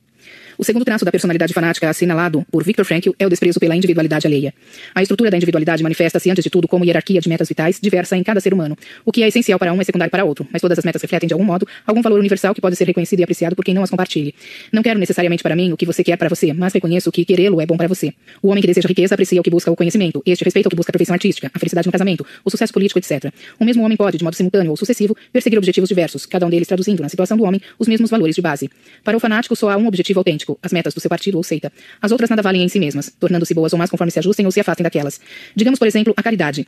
O 0.60 0.62
segundo 0.62 0.84
traço 0.84 1.06
da 1.06 1.10
personalidade 1.10 1.54
fanática 1.54 1.88
assinalado 1.88 2.44
por 2.50 2.62
Viktor 2.62 2.84
Frankl 2.84 3.12
é 3.18 3.24
o 3.24 3.30
desprezo 3.30 3.58
pela 3.58 3.74
individualidade 3.74 4.26
alheia. 4.26 4.52
A 4.94 5.00
estrutura 5.00 5.30
da 5.30 5.36
individualidade 5.38 5.82
manifesta-se, 5.82 6.30
antes 6.30 6.44
de 6.44 6.50
tudo, 6.50 6.68
como 6.68 6.84
hierarquia 6.84 7.18
de 7.18 7.30
metas 7.30 7.48
vitais 7.48 7.80
diversa 7.80 8.14
em 8.14 8.22
cada 8.22 8.40
ser 8.40 8.52
humano. 8.52 8.76
O 9.02 9.10
que 9.10 9.22
é 9.22 9.28
essencial 9.28 9.58
para 9.58 9.72
um 9.72 9.80
é 9.80 9.84
secundário 9.84 10.10
para 10.10 10.22
outro, 10.22 10.46
mas 10.52 10.60
todas 10.60 10.78
as 10.78 10.84
metas 10.84 11.00
refletem, 11.00 11.26
de 11.26 11.32
algum 11.32 11.46
modo, 11.46 11.66
algum 11.86 12.02
valor 12.02 12.18
universal 12.18 12.54
que 12.54 12.60
pode 12.60 12.76
ser 12.76 12.84
reconhecido 12.84 13.20
e 13.20 13.22
apreciado 13.22 13.56
por 13.56 13.64
quem 13.64 13.72
não 13.72 13.82
as 13.82 13.88
compartilhe. 13.88 14.34
Não 14.70 14.82
quero 14.82 15.00
necessariamente 15.00 15.42
para 15.42 15.56
mim 15.56 15.72
o 15.72 15.78
que 15.78 15.86
você 15.86 16.04
quer 16.04 16.18
para 16.18 16.28
você, 16.28 16.52
mas 16.52 16.74
reconheço 16.74 17.10
que 17.10 17.24
querê-lo 17.24 17.58
é 17.58 17.64
bom 17.64 17.78
para 17.78 17.88
você. 17.88 18.12
O 18.42 18.48
homem 18.48 18.60
que 18.60 18.66
deseja 18.66 18.86
riqueza 18.86 19.14
aprecia 19.14 19.40
o 19.40 19.42
que 19.42 19.48
busca 19.48 19.70
o 19.70 19.76
conhecimento, 19.76 20.22
este 20.26 20.44
respeita 20.44 20.68
o 20.68 20.70
que 20.70 20.76
busca 20.76 20.90
a 20.90 20.92
perfeição 20.92 21.14
artística, 21.14 21.50
a 21.54 21.58
felicidade 21.58 21.88
no 21.88 21.92
casamento, 21.92 22.26
o 22.44 22.50
sucesso 22.50 22.70
político, 22.70 22.98
etc. 22.98 23.32
O 23.58 23.64
mesmo 23.64 23.82
homem 23.82 23.96
pode, 23.96 24.18
de 24.18 24.24
modo 24.24 24.36
simultâneo 24.36 24.72
ou 24.72 24.76
sucessivo, 24.76 25.16
perseguir 25.32 25.58
objetivos 25.58 25.88
diversos, 25.88 26.26
cada 26.26 26.44
um 26.44 26.50
deles 26.50 26.68
traduzindo, 26.68 27.00
na 27.00 27.08
situação 27.08 27.38
do 27.38 27.44
homem, 27.44 27.62
os 27.78 27.88
mesmos 27.88 28.10
valores 28.10 28.36
de 28.36 28.42
base. 28.42 28.68
Para 29.02 29.16
o 29.16 29.20
fanático, 29.20 29.56
só 29.56 29.70
há 29.70 29.78
um 29.78 29.86
objetivo 29.86 30.20
autêntico, 30.20 30.49
as 30.62 30.72
metas 30.72 30.92
do 30.92 31.00
seu 31.00 31.08
partido 31.08 31.20
partido 31.20 31.36
ou 31.36 31.44
seita. 31.44 31.70
As 32.00 32.10
outras 32.10 32.30
nada 32.30 32.42
valem 32.42 32.62
em 32.62 32.68
si 32.68 32.80
mesmas, 32.80 33.12
tornando-se 33.20 33.52
boas 33.52 33.72
ou 33.72 33.78
más 33.78 33.90
conforme 33.90 34.10
se 34.10 34.18
ajustem 34.18 34.46
ou 34.46 34.52
se 34.52 34.60
afastem 34.60 34.82
daquelas. 34.82 35.20
Digamos, 35.54 35.78
por 35.78 35.86
exemplo, 35.86 36.14
a 36.16 36.22
caridade. 36.22 36.66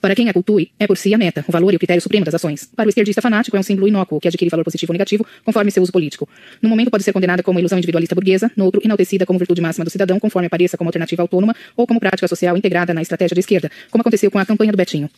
Para 0.00 0.14
quem 0.14 0.28
a 0.28 0.34
cultue, 0.34 0.70
é 0.78 0.86
por 0.86 0.98
si 0.98 1.14
a 1.14 1.18
meta, 1.18 1.42
o 1.48 1.50
valor 1.50 1.72
e 1.72 1.76
o 1.76 1.78
critério 1.78 2.00
supremo 2.00 2.26
das 2.26 2.34
ações. 2.34 2.68
Para 2.76 2.86
o 2.86 2.90
esquerdista 2.90 3.22
fanático, 3.22 3.56
é 3.56 3.60
um 3.60 3.62
símbolo 3.62 3.88
inócuo 3.88 4.20
que 4.20 4.28
adquire 4.28 4.50
valor 4.50 4.62
positivo 4.62 4.92
ou 4.92 4.94
negativo 4.94 5.26
conforme 5.42 5.70
seu 5.70 5.82
uso 5.82 5.90
político. 5.90 6.28
No 6.60 6.68
momento 6.68 6.90
pode 6.90 7.02
ser 7.02 7.12
condenada 7.12 7.42
como 7.42 7.58
ilusão 7.58 7.78
individualista 7.78 8.14
burguesa, 8.14 8.50
no 8.54 8.66
outro 8.66 8.82
enaltecida 8.84 9.24
como 9.24 9.38
virtude 9.38 9.62
máxima 9.62 9.84
do 9.84 9.90
cidadão, 9.90 10.20
conforme 10.20 10.46
apareça 10.46 10.76
como 10.76 10.88
alternativa 10.88 11.22
autônoma 11.22 11.54
ou 11.74 11.86
como 11.86 11.98
prática 11.98 12.28
social 12.28 12.54
integrada 12.54 12.92
na 12.92 13.00
estratégia 13.00 13.34
da 13.34 13.40
esquerda, 13.40 13.70
como 13.90 14.02
aconteceu 14.02 14.30
com 14.30 14.38
a 14.38 14.44
campanha 14.44 14.72
do 14.72 14.76
Betinho. 14.76 15.08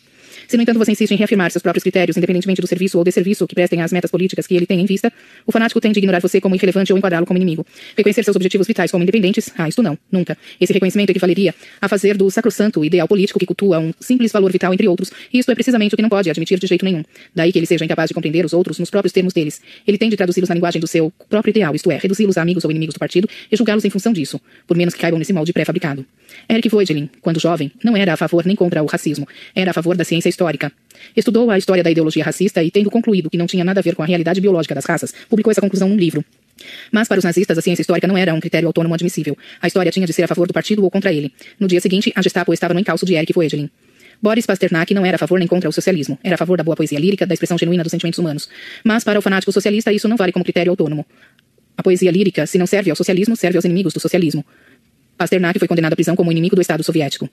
Se, 0.47 0.55
no 0.55 0.63
entanto, 0.63 0.79
você 0.79 0.93
insiste 0.93 1.11
em 1.11 1.17
reafirmar 1.17 1.51
seus 1.51 1.61
próprios 1.61 1.83
critérios, 1.83 2.15
independentemente 2.15 2.61
do 2.61 2.67
serviço 2.67 2.97
ou 2.97 3.03
desserviço 3.03 3.45
que 3.45 3.53
prestem 3.53 3.81
às 3.81 3.91
metas 3.91 4.09
políticas 4.09 4.47
que 4.47 4.55
ele 4.55 4.65
tem 4.65 4.79
em 4.79 4.85
vista, 4.85 5.11
o 5.45 5.51
fanático 5.51 5.81
tende 5.81 5.97
a 5.97 5.99
ignorar 5.99 6.21
você 6.21 6.39
como 6.39 6.55
irrelevante 6.55 6.93
ou 6.93 6.97
enquadrá-lo 6.97 7.25
como 7.25 7.37
inimigo. 7.37 7.65
Reconhecer 7.97 8.23
seus 8.23 8.35
objetivos 8.35 8.65
vitais 8.65 8.89
como 8.89 9.03
independentes? 9.03 9.51
Ah, 9.57 9.67
isto 9.67 9.83
não, 9.83 9.97
nunca. 10.09 10.37
Esse 10.59 10.71
reconhecimento 10.71 11.09
equivaleria 11.09 11.53
a 11.81 11.89
fazer 11.89 12.15
do 12.15 12.29
sacrosanto 12.31 12.83
ideal 12.85 13.07
político 13.07 13.37
que 13.37 13.45
cultua 13.45 13.79
um 13.79 13.91
simples 13.99 14.31
valor 14.31 14.51
vital 14.51 14.73
entre 14.73 14.87
outros, 14.87 15.11
e 15.33 15.39
isto 15.39 15.51
é 15.51 15.55
precisamente 15.55 15.95
o 15.95 15.97
que 15.97 16.01
não 16.01 16.09
pode 16.09 16.29
admitir 16.29 16.57
de 16.59 16.67
jeito 16.67 16.85
nenhum. 16.85 17.03
Daí 17.35 17.51
que 17.51 17.59
ele 17.59 17.65
seja 17.65 17.83
incapaz 17.83 18.09
de 18.09 18.13
compreender 18.13 18.45
os 18.45 18.53
outros 18.53 18.79
nos 18.79 18.89
próprios 18.89 19.11
termos 19.11 19.33
deles. 19.33 19.61
Ele 19.85 19.97
tende 19.97 20.15
a 20.15 20.17
traduzi-los 20.17 20.47
na 20.47 20.55
linguagem 20.55 20.79
do 20.79 20.87
seu 20.87 21.11
próprio 21.29 21.51
ideal, 21.51 21.75
isto 21.75 21.91
é, 21.91 21.97
reduzi-los 21.97 22.37
a 22.37 22.41
amigos 22.41 22.63
ou 22.63 22.71
inimigos 22.71 22.95
do 22.95 22.99
partido 22.99 23.27
e 23.51 23.57
julgá-los 23.57 23.83
em 23.83 23.89
função 23.89 24.13
disso, 24.13 24.39
por 24.65 24.77
menos 24.77 24.93
que 24.93 25.01
caibam 25.01 25.19
nesse 25.19 25.33
molde 25.33 25.51
pré-fabricado. 25.51 26.05
Eric 26.49 26.69
Voegelin, 26.69 27.09
quando 27.21 27.39
jovem, 27.39 27.71
não 27.83 27.97
era 27.97 28.13
a 28.13 28.17
favor 28.17 28.45
nem 28.45 28.55
contra 28.55 28.81
o 28.81 28.85
racismo, 28.85 29.27
era 29.53 29.71
a 29.71 29.73
favor 29.73 29.95
da 29.95 30.03
ciência 30.03 30.29
histórica. 30.37 30.71
Estudou 31.15 31.49
a 31.49 31.57
história 31.57 31.83
da 31.83 31.89
ideologia 31.89 32.23
racista 32.23 32.63
e, 32.63 32.69
tendo 32.69 32.91
concluído 32.91 33.29
que 33.29 33.37
não 33.37 33.47
tinha 33.47 33.63
nada 33.63 33.79
a 33.79 33.83
ver 33.83 33.95
com 33.95 34.03
a 34.03 34.05
realidade 34.05 34.39
biológica 34.39 34.75
das 34.75 34.85
raças, 34.85 35.13
publicou 35.27 35.49
essa 35.49 35.61
conclusão 35.61 35.89
num 35.89 35.97
livro. 35.97 36.23
Mas 36.91 37.07
para 37.07 37.17
os 37.17 37.23
nazistas, 37.23 37.57
a 37.57 37.61
ciência 37.61 37.81
histórica 37.81 38.07
não 38.07 38.17
era 38.17 38.33
um 38.33 38.39
critério 38.39 38.67
autônomo 38.67 38.93
admissível. 38.93 39.35
A 39.61 39.67
história 39.67 39.91
tinha 39.91 40.05
de 40.05 40.13
ser 40.13 40.23
a 40.23 40.27
favor 40.27 40.47
do 40.47 40.53
partido 40.53 40.83
ou 40.83 40.91
contra 40.91 41.11
ele. 41.11 41.31
No 41.59 41.67
dia 41.67 41.81
seguinte, 41.81 42.11
a 42.15 42.21
Gestapo 42.21 42.53
estava 42.53 42.73
no 42.73 42.79
encalço 42.79 43.05
de 43.05 43.15
Erich 43.15 43.33
Voegelin. 43.33 43.69
Boris 44.21 44.45
Pasternak 44.47 44.93
não 44.93 45.05
era 45.05 45.15
a 45.15 45.19
favor 45.19 45.37
nem 45.37 45.47
contra 45.47 45.69
o 45.69 45.73
socialismo. 45.73 46.17
Era 46.23 46.35
a 46.35 46.37
favor 46.37 46.57
da 46.57 46.63
boa 46.63 46.75
poesia 46.75 46.99
lírica, 46.99 47.25
da 47.25 47.33
expressão 47.33 47.57
genuína 47.57 47.83
dos 47.83 47.91
sentimentos 47.91 48.17
humanos. 48.17 48.49
Mas 48.83 49.03
para 49.03 49.19
o 49.19 49.21
fanático 49.21 49.51
socialista, 49.51 49.91
isso 49.91 50.07
não 50.07 50.17
vale 50.17 50.31
como 50.31 50.43
critério 50.43 50.71
autônomo. 50.71 51.05
A 51.77 51.83
poesia 51.83 52.09
lírica, 52.09 52.47
se 52.47 52.57
não 52.57 52.65
serve 52.65 52.89
ao 52.89 52.95
socialismo, 52.95 53.35
serve 53.35 53.57
aos 53.57 53.65
inimigos 53.65 53.93
do 53.93 53.99
socialismo. 53.99 54.43
Pasternak 55.15 55.59
foi 55.59 55.67
condenado 55.67 55.93
à 55.93 55.95
prisão 55.95 56.15
como 56.15 56.31
inimigo 56.31 56.55
do 56.55 56.61
Estado 56.61 56.83
soviético. 56.83 57.29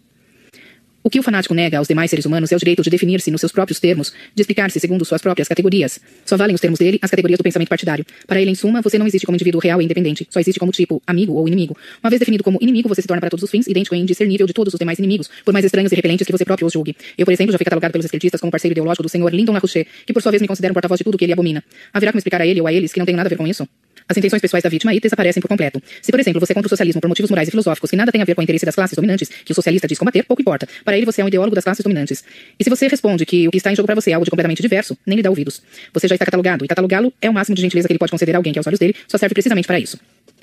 O 1.07 1.11
que 1.11 1.21
o 1.21 1.23
fanático 1.23 1.53
nega 1.53 1.77
aos 1.77 1.87
demais 1.87 2.09
seres 2.09 2.25
humanos 2.25 2.51
é 2.51 2.57
o 2.57 2.59
direito 2.59 2.83
de 2.83 2.89
definir-se 2.89 3.31
nos 3.31 3.39
seus 3.39 3.53
próprios 3.53 3.79
termos, 3.79 4.15
de 4.35 4.41
explicar-se 4.41 4.81
segundo 4.81 5.05
suas 5.05 5.21
próprias 5.21 5.47
categorias. 5.47 6.01
Só 6.25 6.35
valem 6.35 6.55
os 6.55 6.61
termos 6.63 6.79
dele 6.79 6.99
as 7.03 7.11
categorias 7.11 7.37
do 7.37 7.43
pensamento 7.43 7.69
partidário. 7.69 8.07
Para 8.27 8.41
ele, 8.41 8.51
em 8.51 8.55
suma, 8.55 8.81
você 8.81 8.97
não 8.97 9.07
existe 9.07 9.27
como 9.27 9.37
indivíduo 9.37 9.61
real 9.61 9.83
e 9.83 9.85
independente, 9.85 10.27
só 10.31 10.41
existe 10.41 10.59
como 10.59 10.73
tipo, 10.73 11.03
amigo 11.07 11.35
ou 11.35 11.47
inimigo. 11.47 11.77
Uma 12.03 12.09
vez 12.09 12.21
definido 12.21 12.43
como 12.43 12.57
inimigo, 12.59 12.89
você 12.89 13.03
se 13.03 13.07
torna 13.07 13.21
para 13.21 13.29
todos 13.29 13.43
os 13.43 13.51
fins 13.51 13.67
idêntico 13.67 13.95
e 13.95 13.99
indiscernível 13.99 14.47
de 14.47 14.55
todos 14.55 14.73
os 14.73 14.79
demais 14.79 14.99
inimigos, 14.99 15.29
por 15.45 15.53
mais 15.53 15.67
estranhos 15.67 15.93
e 15.93 15.95
repelentes 15.95 16.27
que 16.27 16.33
você 16.33 16.43
próprio 16.43 16.67
os 16.67 16.73
julgue. 16.73 16.97
Eu, 17.19 17.27
por 17.27 17.33
exemplo, 17.33 17.53
já 17.53 17.59
fui 17.59 17.67
catalogado 17.67 17.93
pelos 17.93 18.07
esquerdistas 18.07 18.41
como 18.41 18.51
parceiro 18.51 18.73
ideológico 18.73 19.03
do 19.03 19.09
senhor 19.11 19.31
Lyndon 19.31 19.53
LaRouche, 19.53 19.87
que 20.07 20.13
por 20.15 20.23
sua 20.23 20.31
vez 20.31 20.41
me 20.41 20.49
considera 20.49 20.73
um 20.73 20.75
porta-voz 20.75 20.97
de 20.97 21.05
tudo 21.05 21.19
que 21.19 21.27
ele 21.27 21.35
abomina. 21.35 21.63
Haverá 21.93 22.13
como 22.13 22.19
explicar 22.19 22.41
a 22.41 22.47
ele 22.47 22.63
ou 22.63 22.67
a 22.67 22.73
eles 22.73 22.95
que 22.95 22.99
não 22.99 23.05
tenho 23.05 23.19
nada 23.19 23.29
a 23.29 23.29
ver 23.29 23.37
com 23.37 23.47
isso? 23.47 23.69
As 24.09 24.17
intenções 24.17 24.41
pessoais 24.41 24.63
da 24.63 24.69
vítima 24.69 24.93
aí 24.93 25.01
desaparecem 25.01 25.41
por 25.41 25.49
completo. 25.49 25.83
Se, 26.03 26.11
por 26.11 26.21
exemplo, 26.21 26.41
você 26.41 26.53
contra 26.53 26.67
o 26.67 26.69
socialismo 26.69 27.01
por 27.01 27.09
motivos 27.09 27.31
morais 27.31 27.49
e 27.49 27.51
filosóficos 27.51 27.91
que 27.91 27.97
nada 27.97 28.13
tem 28.13 28.21
a 28.21 28.25
ver 28.25 28.35
com 28.35 28.41
o 28.41 28.45
interesse 28.45 28.67
das 28.67 28.75
classes 28.75 28.95
dominantes, 28.95 29.29
que 29.29 29.53
o 29.53 29.55
socialista 29.55 29.89
diz 29.89 29.99
combater, 29.99 30.23
pouco 30.25 30.43
importa. 30.43 30.69
Para 30.85 30.97
ele, 30.97 31.07
você 31.07 31.23
é 31.23 31.25
um 31.25 31.29
ideólogo 31.29 31.55
das 31.55 31.65
classes 31.65 31.83
dominantes. 31.83 32.23
E 32.59 32.65
se 32.65 32.69
você 32.69 32.87
responde 32.87 33.25
que 33.25 33.49
o 33.49 33.51
que 33.51 33.57
está 33.57 33.73
em 33.73 33.77
jogo 33.77 33.87
para 33.87 33.95
você 33.95 34.11
é 34.11 34.15
algo 34.15 34.25
de 34.25 34.31
completamente 34.31 34.61
diverso, 34.61 34.97
nem 35.07 35.17
lhe 35.17 35.23
dá 35.23 35.31
ouvidos. 35.31 35.63
Você 35.93 36.07
já 36.07 36.15
está 36.15 36.25
catalogado, 36.25 36.65
e 36.65 36.69
catalogá-lo 36.69 37.13
é 37.21 37.31
o 37.31 37.33
máximo 37.33 37.55
de 37.55 37.63
gentileza 37.63 37.89
que 37.89 37.93
ele 37.93 37.99
pode 37.99 38.11
conceder 38.11 38.35
a 38.35 38.39
alguém 38.39 38.53
que, 38.53 38.59
aos 38.59 38.67
olhos 38.67 38.79
dele, 38.79 38.95
só 39.09 39.17
serve 39.17 39.35
precisamente 39.35 39.67
para 39.67 39.79
isso. 39.79 39.99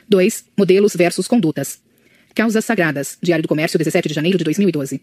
2. 0.10 0.46
Modelos 0.58 0.96
versus 0.96 1.28
condutas. 1.28 1.80
Causas 2.34 2.66
Sagradas. 2.66 3.18
Diário 3.22 3.44
do 3.44 3.48
Comércio, 3.48 3.78
17 3.78 4.10
de 4.10 4.16
janeiro 4.16 4.38
de 4.38 4.44
2012. 4.44 5.02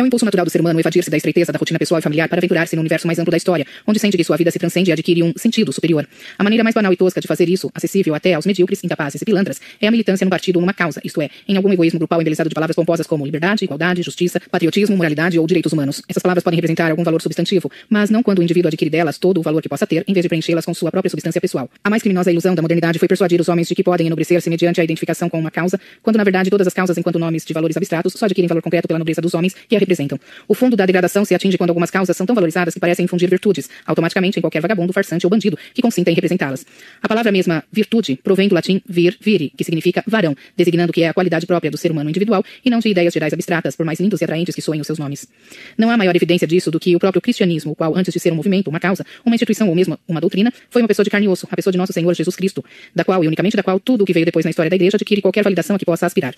É 0.00 0.02
um 0.04 0.06
impulso 0.06 0.24
natural 0.24 0.46
do 0.46 0.50
ser 0.50 0.60
humano 0.60 0.78
evadir-se 0.78 1.10
da 1.10 1.16
estreiteza 1.16 1.50
da 1.50 1.58
rotina 1.58 1.76
pessoal 1.76 1.98
e 1.98 2.02
familiar 2.02 2.28
para 2.28 2.38
aventurar-se 2.38 2.76
no 2.76 2.82
universo 2.82 3.04
mais 3.04 3.18
amplo 3.18 3.32
da 3.32 3.36
história, 3.36 3.66
onde 3.84 3.98
sente 3.98 4.16
que 4.16 4.22
sua 4.22 4.36
vida 4.36 4.48
se 4.48 4.56
transcende 4.56 4.90
e 4.90 4.92
adquire 4.92 5.24
um 5.24 5.32
sentido 5.36 5.72
superior. 5.72 6.06
A 6.38 6.44
maneira 6.44 6.62
mais 6.62 6.72
banal 6.72 6.92
e 6.92 6.96
tosca 6.96 7.20
de 7.20 7.26
fazer 7.26 7.48
isso, 7.48 7.68
acessível 7.74 8.14
até 8.14 8.34
aos 8.34 8.46
medíocres, 8.46 8.84
incapazes 8.84 9.20
e 9.20 9.24
pilantras, 9.24 9.60
é 9.80 9.88
a 9.88 9.90
militância 9.90 10.24
no 10.24 10.30
partido 10.30 10.58
ou 10.58 10.60
numa 10.60 10.72
causa, 10.72 11.00
isto 11.02 11.20
é, 11.20 11.28
em 11.48 11.56
algum 11.56 11.72
egoísmo 11.72 11.98
grupal 11.98 12.20
embelezado 12.20 12.48
de 12.48 12.54
palavras 12.54 12.76
pomposas 12.76 13.08
como 13.08 13.24
liberdade, 13.24 13.64
igualdade, 13.64 14.00
justiça, 14.02 14.40
patriotismo, 14.52 14.96
moralidade 14.96 15.36
ou 15.36 15.44
direitos 15.48 15.72
humanos. 15.72 16.00
Essas 16.08 16.22
palavras 16.22 16.44
podem 16.44 16.58
representar 16.58 16.92
algum 16.92 17.02
valor 17.02 17.20
substantivo, 17.20 17.68
mas 17.90 18.08
não 18.08 18.22
quando 18.22 18.38
o 18.38 18.42
indivíduo 18.44 18.68
adquire 18.68 18.90
delas 18.90 19.18
todo 19.18 19.38
o 19.38 19.42
valor 19.42 19.60
que 19.60 19.68
possa 19.68 19.84
ter, 19.84 20.04
em 20.06 20.12
vez 20.12 20.22
de 20.22 20.28
preenchê-las 20.28 20.64
com 20.64 20.72
sua 20.74 20.92
própria 20.92 21.10
substância 21.10 21.40
pessoal. 21.40 21.68
A 21.82 21.90
mais 21.90 22.02
criminosa 22.04 22.30
ilusão 22.30 22.54
da 22.54 22.62
modernidade 22.62 23.00
foi 23.00 23.08
persuadir 23.08 23.40
os 23.40 23.48
homens 23.48 23.66
de 23.66 23.74
que 23.74 23.82
podem 23.82 24.06
enobrecer-se 24.06 24.48
mediante 24.48 24.80
a 24.80 24.84
identificação 24.84 25.28
com 25.28 25.40
uma 25.40 25.50
causa, 25.50 25.80
quando 26.04 26.18
na 26.18 26.22
verdade 26.22 26.50
todas 26.50 26.68
as 26.68 26.72
causas, 26.72 26.96
enquanto 26.96 27.18
nomes 27.18 27.44
de 27.44 27.52
valores 27.52 27.76
abstratos, 27.76 28.12
só 28.12 28.26
adquirem 28.26 28.46
valor 28.46 28.62
concreto 28.62 28.86
pela 28.86 29.00
nobreza 29.00 29.20
dos 29.20 29.34
homens 29.34 29.56
que 29.68 29.74
a 29.74 29.87
representam. 29.88 30.20
O 30.46 30.54
fundo 30.54 30.76
da 30.76 30.84
degradação 30.84 31.24
se 31.24 31.34
atinge 31.34 31.56
quando 31.56 31.70
algumas 31.70 31.90
causas 31.90 32.16
são 32.16 32.26
tão 32.26 32.34
valorizadas 32.34 32.74
que 32.74 32.80
parecem 32.80 33.04
infundir 33.04 33.28
virtudes, 33.28 33.68
automaticamente 33.86 34.38
em 34.38 34.42
qualquer 34.42 34.60
vagabundo, 34.60 34.92
farsante 34.92 35.26
ou 35.26 35.30
bandido 35.30 35.58
que 35.72 35.80
consinta 35.80 36.10
em 36.10 36.14
representá-las. 36.14 36.66
A 37.02 37.08
palavra 37.08 37.32
mesma 37.32 37.64
virtude 37.72 38.18
provém 38.22 38.48
do 38.48 38.54
latim 38.54 38.82
vir 38.86 39.16
viri, 39.20 39.52
que 39.56 39.64
significa 39.64 40.04
varão, 40.06 40.36
designando 40.56 40.92
que 40.92 41.02
é 41.02 41.08
a 41.08 41.14
qualidade 41.14 41.46
própria 41.46 41.70
do 41.70 41.78
ser 41.78 41.90
humano 41.90 42.10
individual 42.10 42.44
e 42.64 42.70
não 42.70 42.78
de 42.78 42.88
ideias 42.88 43.12
gerais 43.12 43.32
abstratas, 43.32 43.74
por 43.74 43.86
mais 43.86 43.98
lindos 43.98 44.20
e 44.20 44.24
atraentes 44.24 44.54
que 44.54 44.60
soem 44.62 44.80
os 44.80 44.86
seus 44.86 44.98
nomes. 44.98 45.26
Não 45.76 45.90
há 45.90 45.96
maior 45.96 46.14
evidência 46.14 46.46
disso 46.46 46.70
do 46.70 46.78
que 46.78 46.94
o 46.94 46.98
próprio 46.98 47.22
cristianismo, 47.22 47.72
o 47.72 47.74
qual, 47.74 47.96
antes 47.96 48.12
de 48.12 48.20
ser 48.20 48.32
um 48.32 48.36
movimento, 48.36 48.68
uma 48.68 48.80
causa, 48.80 49.04
uma 49.24 49.34
instituição 49.34 49.68
ou 49.68 49.74
mesmo 49.74 49.98
uma 50.06 50.20
doutrina, 50.20 50.52
foi 50.70 50.82
uma 50.82 50.88
pessoa 50.88 51.04
de 51.04 51.10
carne 51.10 51.26
e 51.26 51.28
osso, 51.28 51.48
a 51.50 51.56
pessoa 51.56 51.72
de 51.72 51.78
nosso 51.78 51.92
Senhor 51.92 52.12
Jesus 52.14 52.36
Cristo, 52.36 52.64
da 52.94 53.04
qual 53.04 53.22
e 53.24 53.26
unicamente 53.26 53.56
da 53.56 53.62
qual 53.62 53.80
tudo 53.80 54.02
o 54.02 54.04
que 54.04 54.12
veio 54.12 54.26
depois 54.26 54.44
na 54.44 54.50
história 54.50 54.70
da 54.70 54.76
igreja 54.76 54.96
adquire 54.96 55.22
qualquer 55.22 55.42
validação 55.42 55.76
a 55.76 55.78
que 55.78 55.84
possa 55.84 56.06
aspirar. 56.06 56.34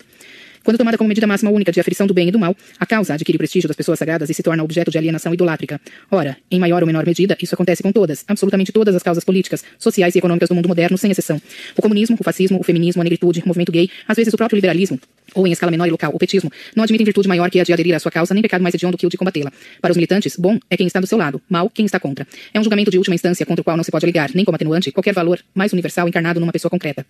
Quando 0.63 0.77
tomada 0.77 0.97
como 0.97 1.07
medida 1.07 1.25
máxima 1.25 1.49
única 1.49 1.71
de 1.71 1.79
aferição 1.79 2.05
do 2.05 2.13
bem 2.13 2.27
e 2.27 2.31
do 2.31 2.37
mal, 2.37 2.55
a 2.79 2.85
causa 2.85 3.15
adquire 3.15 3.35
o 3.35 3.39
prestígio 3.39 3.67
das 3.67 3.75
pessoas 3.75 3.97
sagradas 3.97 4.29
e 4.29 4.33
se 4.33 4.43
torna 4.43 4.63
objeto 4.63 4.91
de 4.91 4.97
alienação 4.97 5.33
idolátrica. 5.33 5.81
Ora, 6.09 6.37
em 6.51 6.59
maior 6.59 6.83
ou 6.83 6.87
menor 6.87 7.05
medida, 7.05 7.35
isso 7.41 7.55
acontece 7.55 7.81
com 7.81 7.91
todas, 7.91 8.23
absolutamente 8.27 8.71
todas 8.71 8.95
as 8.95 9.01
causas 9.01 9.23
políticas, 9.23 9.63
sociais 9.79 10.13
e 10.15 10.19
econômicas 10.19 10.49
do 10.49 10.55
mundo 10.55 10.69
moderno, 10.69 10.97
sem 10.97 11.09
exceção. 11.09 11.41
O 11.75 11.81
comunismo, 11.81 12.15
o 12.19 12.23
fascismo, 12.23 12.59
o 12.59 12.63
feminismo, 12.63 13.01
a 13.01 13.03
negritude, 13.03 13.41
o 13.43 13.47
movimento 13.47 13.71
gay, 13.71 13.89
às 14.07 14.15
vezes 14.15 14.33
o 14.33 14.37
próprio 14.37 14.55
liberalismo, 14.55 14.99
ou 15.33 15.47
em 15.47 15.51
escala 15.51 15.71
menor 15.71 15.87
e 15.87 15.91
local, 15.91 16.11
o 16.13 16.19
petismo, 16.19 16.51
não 16.75 16.83
admitem 16.83 17.05
virtude 17.05 17.27
maior 17.27 17.49
que 17.49 17.59
a 17.59 17.63
de 17.63 17.73
aderir 17.73 17.95
à 17.95 17.99
sua 17.99 18.11
causa, 18.11 18.33
nem 18.33 18.41
pecado 18.41 18.61
mais 18.61 18.75
hediondo 18.75 18.97
que 18.97 19.05
o 19.05 19.09
de 19.09 19.17
combatê-la. 19.17 19.51
Para 19.81 19.91
os 19.91 19.97
militantes, 19.97 20.35
bom 20.37 20.59
é 20.69 20.77
quem 20.77 20.87
está 20.87 20.99
do 20.99 21.07
seu 21.07 21.17
lado, 21.17 21.41
mal 21.49 21.69
quem 21.69 21.85
está 21.85 21.99
contra. 21.99 22.27
É 22.53 22.59
um 22.59 22.63
julgamento 22.63 22.91
de 22.91 22.97
última 22.97 23.15
instância 23.15 23.45
contra 23.45 23.61
o 23.61 23.63
qual 23.63 23.77
não 23.77 23.83
se 23.83 23.91
pode 23.91 24.05
alegar, 24.05 24.31
nem 24.33 24.45
como 24.45 24.55
atenuante, 24.55 24.91
qualquer 24.91 25.13
valor 25.13 25.39
mais 25.55 25.71
universal 25.73 26.07
encarnado 26.07 26.39
numa 26.39 26.51
pessoa 26.51 26.69
concreta. 26.69 27.05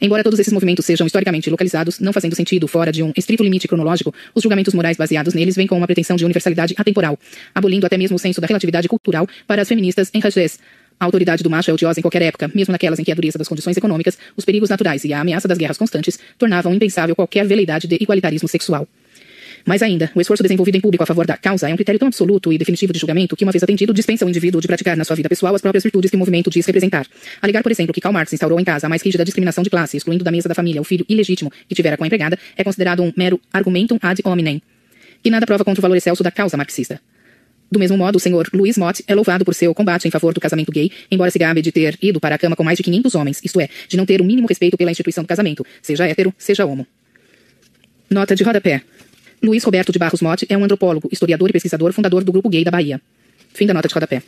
Embora 0.00 0.22
todos 0.24 0.38
esses 0.38 0.52
movimentos 0.52 0.84
sejam 0.84 1.06
historicamente 1.06 1.48
localizados, 1.48 2.00
não 2.00 2.12
fazendo 2.12 2.34
sentido 2.34 2.66
fora 2.66 2.83
de 2.92 3.02
um 3.02 3.12
estrito 3.16 3.42
limite 3.42 3.68
cronológico, 3.68 4.14
os 4.34 4.42
julgamentos 4.42 4.74
morais 4.74 4.96
baseados 4.96 5.34
neles 5.34 5.56
vêm 5.56 5.66
com 5.66 5.76
uma 5.76 5.86
pretensão 5.86 6.16
de 6.16 6.24
universalidade 6.24 6.74
atemporal, 6.76 7.18
abolindo 7.54 7.86
até 7.86 7.96
mesmo 7.96 8.16
o 8.16 8.18
senso 8.18 8.40
da 8.40 8.46
relatividade 8.46 8.88
cultural 8.88 9.26
para 9.46 9.62
as 9.62 9.68
feministas 9.68 10.10
em 10.12 10.20
Rajés. 10.20 10.58
A 10.98 11.04
autoridade 11.04 11.42
do 11.42 11.50
macho 11.50 11.70
é 11.70 11.74
odiosa 11.74 11.98
em 11.98 12.02
qualquer 12.02 12.22
época, 12.22 12.50
mesmo 12.54 12.72
naquelas 12.72 12.98
em 12.98 13.04
que 13.04 13.10
a 13.10 13.14
dureza 13.14 13.38
das 13.38 13.48
condições 13.48 13.76
econômicas, 13.76 14.16
os 14.36 14.44
perigos 14.44 14.70
naturais 14.70 15.04
e 15.04 15.12
a 15.12 15.20
ameaça 15.20 15.48
das 15.48 15.58
guerras 15.58 15.76
constantes 15.76 16.18
tornavam 16.38 16.72
impensável 16.72 17.16
qualquer 17.16 17.46
veleidade 17.46 17.88
de 17.88 17.96
igualitarismo 18.00 18.48
sexual. 18.48 18.86
Mais 19.66 19.80
ainda, 19.80 20.10
o 20.14 20.20
esforço 20.20 20.42
desenvolvido 20.42 20.76
em 20.76 20.80
público 20.80 21.02
a 21.02 21.06
favor 21.06 21.26
da 21.26 21.38
causa 21.38 21.70
é 21.70 21.72
um 21.72 21.76
critério 21.76 21.98
tão 21.98 22.08
absoluto 22.08 22.52
e 22.52 22.58
definitivo 22.58 22.92
de 22.92 22.98
julgamento 22.98 23.34
que, 23.34 23.44
uma 23.44 23.52
vez 23.52 23.62
atendido, 23.62 23.94
dispensa 23.94 24.26
o 24.26 24.28
indivíduo 24.28 24.60
de 24.60 24.66
praticar 24.66 24.94
na 24.94 25.04
sua 25.04 25.16
vida 25.16 25.28
pessoal 25.28 25.54
as 25.54 25.62
próprias 25.62 25.82
virtudes 25.82 26.10
que 26.10 26.16
o 26.16 26.18
movimento 26.18 26.50
diz 26.50 26.66
representar. 26.66 27.06
Alegar, 27.40 27.62
por 27.62 27.72
exemplo, 27.72 27.94
que 27.94 28.00
Karl 28.00 28.12
Marx 28.12 28.30
instaurou 28.32 28.60
em 28.60 28.64
casa 28.64 28.86
a 28.86 28.90
mais 28.90 29.00
rígida 29.02 29.24
discriminação 29.24 29.64
de 29.64 29.70
classe, 29.70 29.96
excluindo 29.96 30.22
da 30.22 30.30
mesa 30.30 30.50
da 30.50 30.54
família 30.54 30.82
o 30.82 30.84
filho 30.84 31.06
ilegítimo 31.08 31.50
que 31.66 31.74
tivera 31.74 31.96
com 31.96 32.04
a 32.04 32.06
empregada, 32.06 32.38
é 32.56 32.62
considerado 32.62 33.02
um 33.02 33.10
mero 33.16 33.40
argumentum 33.50 33.98
ad 34.02 34.20
hominem, 34.22 34.60
que 35.22 35.30
nada 35.30 35.46
prova 35.46 35.64
contra 35.64 35.80
o 35.80 35.82
valor 35.82 35.96
excelso 35.96 36.22
da 36.22 36.30
causa 36.30 36.58
marxista. 36.58 37.00
Do 37.72 37.78
mesmo 37.78 37.96
modo, 37.96 38.16
o 38.16 38.20
senhor 38.20 38.46
Luiz 38.52 38.76
Mott 38.76 39.02
é 39.08 39.14
louvado 39.14 39.46
por 39.46 39.54
seu 39.54 39.74
combate 39.74 40.06
em 40.06 40.10
favor 40.10 40.34
do 40.34 40.40
casamento 40.40 40.70
gay, 40.70 40.90
embora 41.10 41.30
se 41.30 41.38
gabe 41.38 41.62
de 41.62 41.72
ter 41.72 41.98
ido 42.02 42.20
para 42.20 42.34
a 42.34 42.38
cama 42.38 42.54
com 42.54 42.62
mais 42.62 42.76
de 42.76 42.82
500 42.82 43.14
homens, 43.14 43.40
isto 43.42 43.58
é, 43.60 43.68
de 43.88 43.96
não 43.96 44.04
ter 44.04 44.20
o 44.20 44.24
mínimo 44.24 44.46
respeito 44.46 44.76
pela 44.76 44.90
instituição 44.90 45.24
do 45.24 45.26
casamento, 45.26 45.64
seja 45.80 46.06
hétero, 46.06 46.32
seja 46.36 46.66
homo. 46.66 46.86
Nota 48.10 48.36
de 48.36 48.44
rodapé. 48.44 48.82
Luiz 49.44 49.62
Roberto 49.62 49.92
de 49.92 49.98
Barros 49.98 50.22
Motti 50.22 50.46
é 50.48 50.56
um 50.56 50.64
antropólogo, 50.64 51.08
historiador 51.12 51.50
e 51.50 51.52
pesquisador, 51.52 51.92
fundador 51.92 52.24
do 52.24 52.32
Grupo 52.32 52.48
Gay 52.48 52.64
da 52.64 52.70
Bahia. 52.70 53.00
Fim 53.52 53.66
da 53.66 53.74
nota 53.74 53.88
de 53.88 53.94
rodapé. 53.94 54.22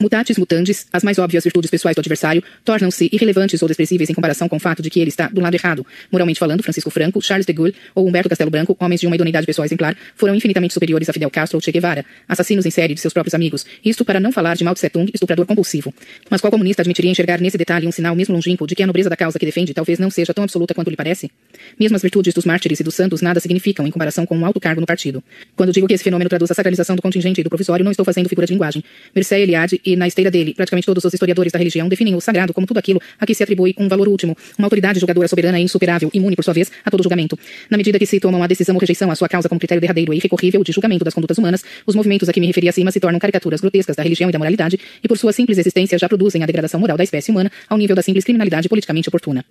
Mutatis 0.00 0.38
mutandis, 0.38 0.86
as 0.90 1.04
mais 1.04 1.18
óbvias 1.18 1.44
virtudes 1.44 1.70
pessoais 1.70 1.94
do 1.94 2.00
adversário 2.00 2.42
tornam-se 2.64 3.10
irrelevantes 3.12 3.60
ou 3.60 3.68
desprezíveis 3.68 4.08
em 4.08 4.14
comparação 4.14 4.48
com 4.48 4.56
o 4.56 4.58
fato 4.58 4.80
de 4.80 4.88
que 4.88 4.98
ele 4.98 5.10
está 5.10 5.28
do 5.28 5.42
lado 5.42 5.54
errado. 5.54 5.84
Moralmente 6.10 6.40
falando, 6.40 6.62
Francisco 6.62 6.88
Franco, 6.88 7.20
Charles 7.20 7.44
de 7.44 7.52
Gaulle 7.52 7.74
ou 7.94 8.08
Humberto 8.08 8.30
Castelo 8.30 8.50
Branco, 8.50 8.74
homens 8.80 8.98
de 8.98 9.06
uma 9.06 9.14
idoneidade 9.14 9.46
pessoal 9.46 9.66
exemplar, 9.66 9.94
foram 10.16 10.34
infinitamente 10.34 10.72
superiores 10.72 11.06
a 11.10 11.12
Fidel 11.12 11.28
Castro 11.28 11.58
ou 11.58 11.60
Che 11.60 11.70
Guevara, 11.70 12.02
assassinos 12.26 12.64
em 12.64 12.70
série 12.70 12.94
de 12.94 13.00
seus 13.00 13.12
próprios 13.12 13.34
amigos. 13.34 13.66
Isto 13.84 14.02
para 14.02 14.18
não 14.18 14.32
falar 14.32 14.56
de 14.56 14.64
Mao 14.64 14.72
Tse 14.72 14.88
Tung, 14.88 15.10
estuprador 15.12 15.44
compulsivo. 15.44 15.92
Mas 16.30 16.40
qual 16.40 16.50
comunista 16.50 16.80
admitiria 16.80 17.10
enxergar 17.10 17.38
nesse 17.38 17.58
detalhe 17.58 17.86
um 17.86 17.92
sinal 17.92 18.16
mesmo 18.16 18.34
longínquo 18.34 18.66
de 18.66 18.74
que 18.74 18.82
a 18.82 18.86
nobreza 18.86 19.10
da 19.10 19.16
causa 19.18 19.38
que 19.38 19.44
defende 19.44 19.74
talvez 19.74 19.98
não 19.98 20.08
seja 20.08 20.32
tão 20.32 20.44
absoluta 20.44 20.72
quanto 20.72 20.88
lhe 20.88 20.96
parece? 20.96 21.30
Mesmo 21.78 21.94
as 21.96 22.00
virtudes 22.00 22.32
dos 22.32 22.46
mártires 22.46 22.80
e 22.80 22.82
dos 22.82 22.94
santos 22.94 23.20
nada 23.20 23.38
significam 23.38 23.86
em 23.86 23.90
comparação 23.90 24.24
com 24.24 24.34
um 24.34 24.46
alto 24.46 24.58
cargo 24.58 24.80
no 24.80 24.86
partido. 24.86 25.22
Quando 25.54 25.74
digo 25.74 25.86
que 25.86 25.92
esse 25.92 26.04
fenômeno 26.04 26.30
traduz 26.30 26.50
a 26.50 26.54
sacralização 26.54 26.96
do 26.96 27.02
contingente 27.02 27.42
e 27.42 27.44
do 27.44 27.50
provisório, 27.50 27.84
não 27.84 27.90
estou 27.90 28.04
fazendo 28.06 28.30
figura 28.30 28.46
de 28.46 28.54
linguagem. 28.54 28.82
Mircea 29.14 29.38
Eliade 29.38 29.78
e 29.92 29.96
na 29.96 30.06
esteira 30.06 30.30
dele, 30.30 30.54
praticamente 30.54 30.86
todos 30.86 31.04
os 31.04 31.12
historiadores 31.12 31.52
da 31.52 31.58
religião 31.58 31.88
definem 31.88 32.14
o 32.14 32.20
sagrado 32.20 32.54
como 32.54 32.66
tudo 32.66 32.78
aquilo 32.78 33.00
a 33.18 33.26
que 33.26 33.34
se 33.34 33.42
atribui 33.42 33.74
um 33.78 33.88
valor 33.88 34.08
último, 34.08 34.36
uma 34.58 34.66
autoridade 34.66 35.00
julgadora 35.00 35.26
soberana 35.28 35.58
e 35.58 35.62
insuperável, 35.62 36.10
imune, 36.12 36.36
por 36.36 36.44
sua 36.44 36.54
vez, 36.54 36.70
a 36.84 36.90
todo 36.90 37.02
julgamento. 37.02 37.38
Na 37.68 37.76
medida 37.76 37.98
que 37.98 38.06
se 38.06 38.20
tomam 38.20 38.42
a 38.42 38.46
decisão 38.46 38.74
ou 38.74 38.80
rejeição 38.80 39.10
à 39.10 39.14
sua 39.14 39.28
causa 39.28 39.48
como 39.48 39.58
critério 39.58 39.80
derradeiro 39.80 40.14
e 40.14 40.16
irrecorrível 40.16 40.62
de 40.62 40.72
julgamento 40.72 41.04
das 41.04 41.14
condutas 41.14 41.38
humanas, 41.38 41.64
os 41.86 41.94
movimentos 41.94 42.28
a 42.28 42.32
que 42.32 42.40
me 42.40 42.46
referi 42.46 42.68
acima 42.68 42.90
se 42.90 43.00
tornam 43.00 43.18
caricaturas 43.18 43.60
grotescas 43.60 43.96
da 43.96 44.02
religião 44.02 44.30
e 44.30 44.32
da 44.32 44.38
moralidade 44.38 44.78
e, 45.02 45.08
por 45.08 45.18
sua 45.18 45.32
simples 45.32 45.58
existência, 45.58 45.98
já 45.98 46.08
produzem 46.08 46.42
a 46.42 46.46
degradação 46.46 46.78
moral 46.78 46.96
da 46.96 47.04
espécie 47.04 47.30
humana 47.30 47.50
ao 47.68 47.76
nível 47.76 47.96
da 47.96 48.02
simples 48.02 48.24
criminalidade 48.24 48.68
politicamente 48.68 49.08
oportuna. 49.08 49.44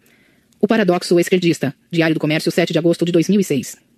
O 0.62 0.68
Paradoxo 0.68 1.20
Esquerdista, 1.20 1.74
Diário 1.90 2.14
do 2.14 2.20
Comércio, 2.20 2.52
7 2.52 2.74
de 2.74 2.80
agosto 2.80 3.06
de 3.06 3.12
2006. 3.12 3.89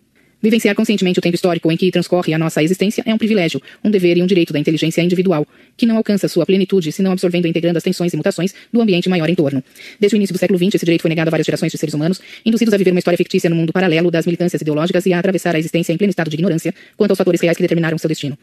Vivenciar 0.41 0.73
conscientemente 0.75 1.19
o 1.19 1.21
tempo 1.21 1.35
histórico 1.35 1.71
em 1.71 1.77
que 1.77 1.91
transcorre 1.91 2.33
a 2.33 2.39
nossa 2.39 2.63
existência 2.63 3.03
é 3.05 3.13
um 3.13 3.17
privilégio, 3.17 3.61
um 3.83 3.91
dever 3.91 4.17
e 4.17 4.23
um 4.23 4.25
direito 4.25 4.51
da 4.51 4.57
inteligência 4.57 5.01
individual, 5.01 5.45
que 5.77 5.85
não 5.85 5.97
alcança 5.97 6.27
sua 6.27 6.45
plenitude 6.45 6.91
se 6.91 7.03
não 7.03 7.11
absorvendo 7.11 7.45
e 7.45 7.49
integrando 7.49 7.77
as 7.77 7.83
tensões 7.83 8.11
e 8.11 8.17
mutações 8.17 8.53
do 8.73 8.81
ambiente 8.81 9.07
maior 9.07 9.29
em 9.29 9.35
torno. 9.35 9.63
Desde 9.99 10.15
o 10.15 10.17
início 10.17 10.33
do 10.33 10.39
século 10.39 10.57
XX, 10.57 10.75
esse 10.75 10.85
direito 10.85 11.01
foi 11.03 11.09
negado 11.09 11.29
a 11.29 11.31
várias 11.31 11.45
gerações 11.45 11.71
de 11.71 11.77
seres 11.77 11.93
humanos, 11.93 12.19
induzidos 12.43 12.73
a 12.73 12.77
viver 12.77 12.89
uma 12.89 12.99
história 12.99 13.17
fictícia 13.17 13.49
no 13.49 13.55
mundo 13.55 13.71
paralelo 13.71 14.09
das 14.09 14.25
militâncias 14.25 14.61
ideológicas 14.61 15.05
e 15.05 15.13
a 15.13 15.19
atravessar 15.19 15.55
a 15.55 15.59
existência 15.59 15.93
em 15.93 15.97
pleno 15.97 16.09
estado 16.09 16.29
de 16.29 16.35
ignorância 16.35 16.73
quanto 16.97 17.11
aos 17.11 17.17
fatores 17.17 17.39
reais 17.39 17.55
que 17.55 17.63
determinaram 17.63 17.97
seu 17.99 18.07
destino. 18.07 18.35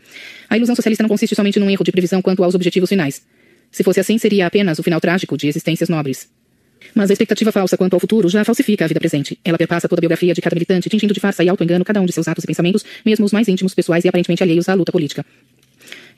A 0.49 0.57
ilusão 0.57 0.77
socialista 0.77 1.03
não 1.03 1.09
consiste 1.09 1.35
somente 1.35 1.59
num 1.59 1.69
erro 1.69 1.85
de 1.85 1.91
previsão 1.91 2.23
quanto 2.23 2.45
aos 2.45 2.55
objetivos 2.55 2.89
finais. 2.89 3.23
Se 3.73 3.83
fosse 3.83 3.99
assim, 3.99 4.19
seria 4.19 4.47
apenas 4.47 4.79
o 4.79 4.83
final 4.83 5.01
trágico 5.01 5.37
de 5.37 5.49
existências 5.49 5.89
nobres. 5.89 6.29
Mas 6.95 7.11
a 7.11 7.13
expectativa 7.13 7.53
falsa 7.53 7.77
quanto 7.77 7.95
ao 7.95 8.01
futuro 8.01 8.29
já 8.29 8.45
falsifica 8.45 8.85
a 8.85 8.89
vida 8.89 9.01
presente. 9.01 9.39
Ela 9.45 9.59
perpassa 9.59 9.89
toda 9.89 10.01
a 10.01 10.03
biografia 10.03 10.35
de 10.35 10.41
cada 10.41 10.55
militante, 10.55 10.89
tingindo 10.89 11.15
de 11.15 11.21
farsa 11.21 11.45
e 11.45 11.49
auto-engano 11.49 11.85
cada 11.85 12.01
um 12.01 12.07
de 12.07 12.13
seus 12.13 12.29
atos 12.29 12.45
e 12.45 12.47
pensamentos, 12.47 12.85
mesmo 13.05 13.25
os 13.25 13.33
mais 13.33 13.49
íntimos, 13.49 13.75
pessoais 13.75 14.05
e 14.05 14.09
aparentemente 14.09 14.43
alheios 14.43 14.69
à 14.69 14.75
luta 14.75 14.93
política. 14.93 15.25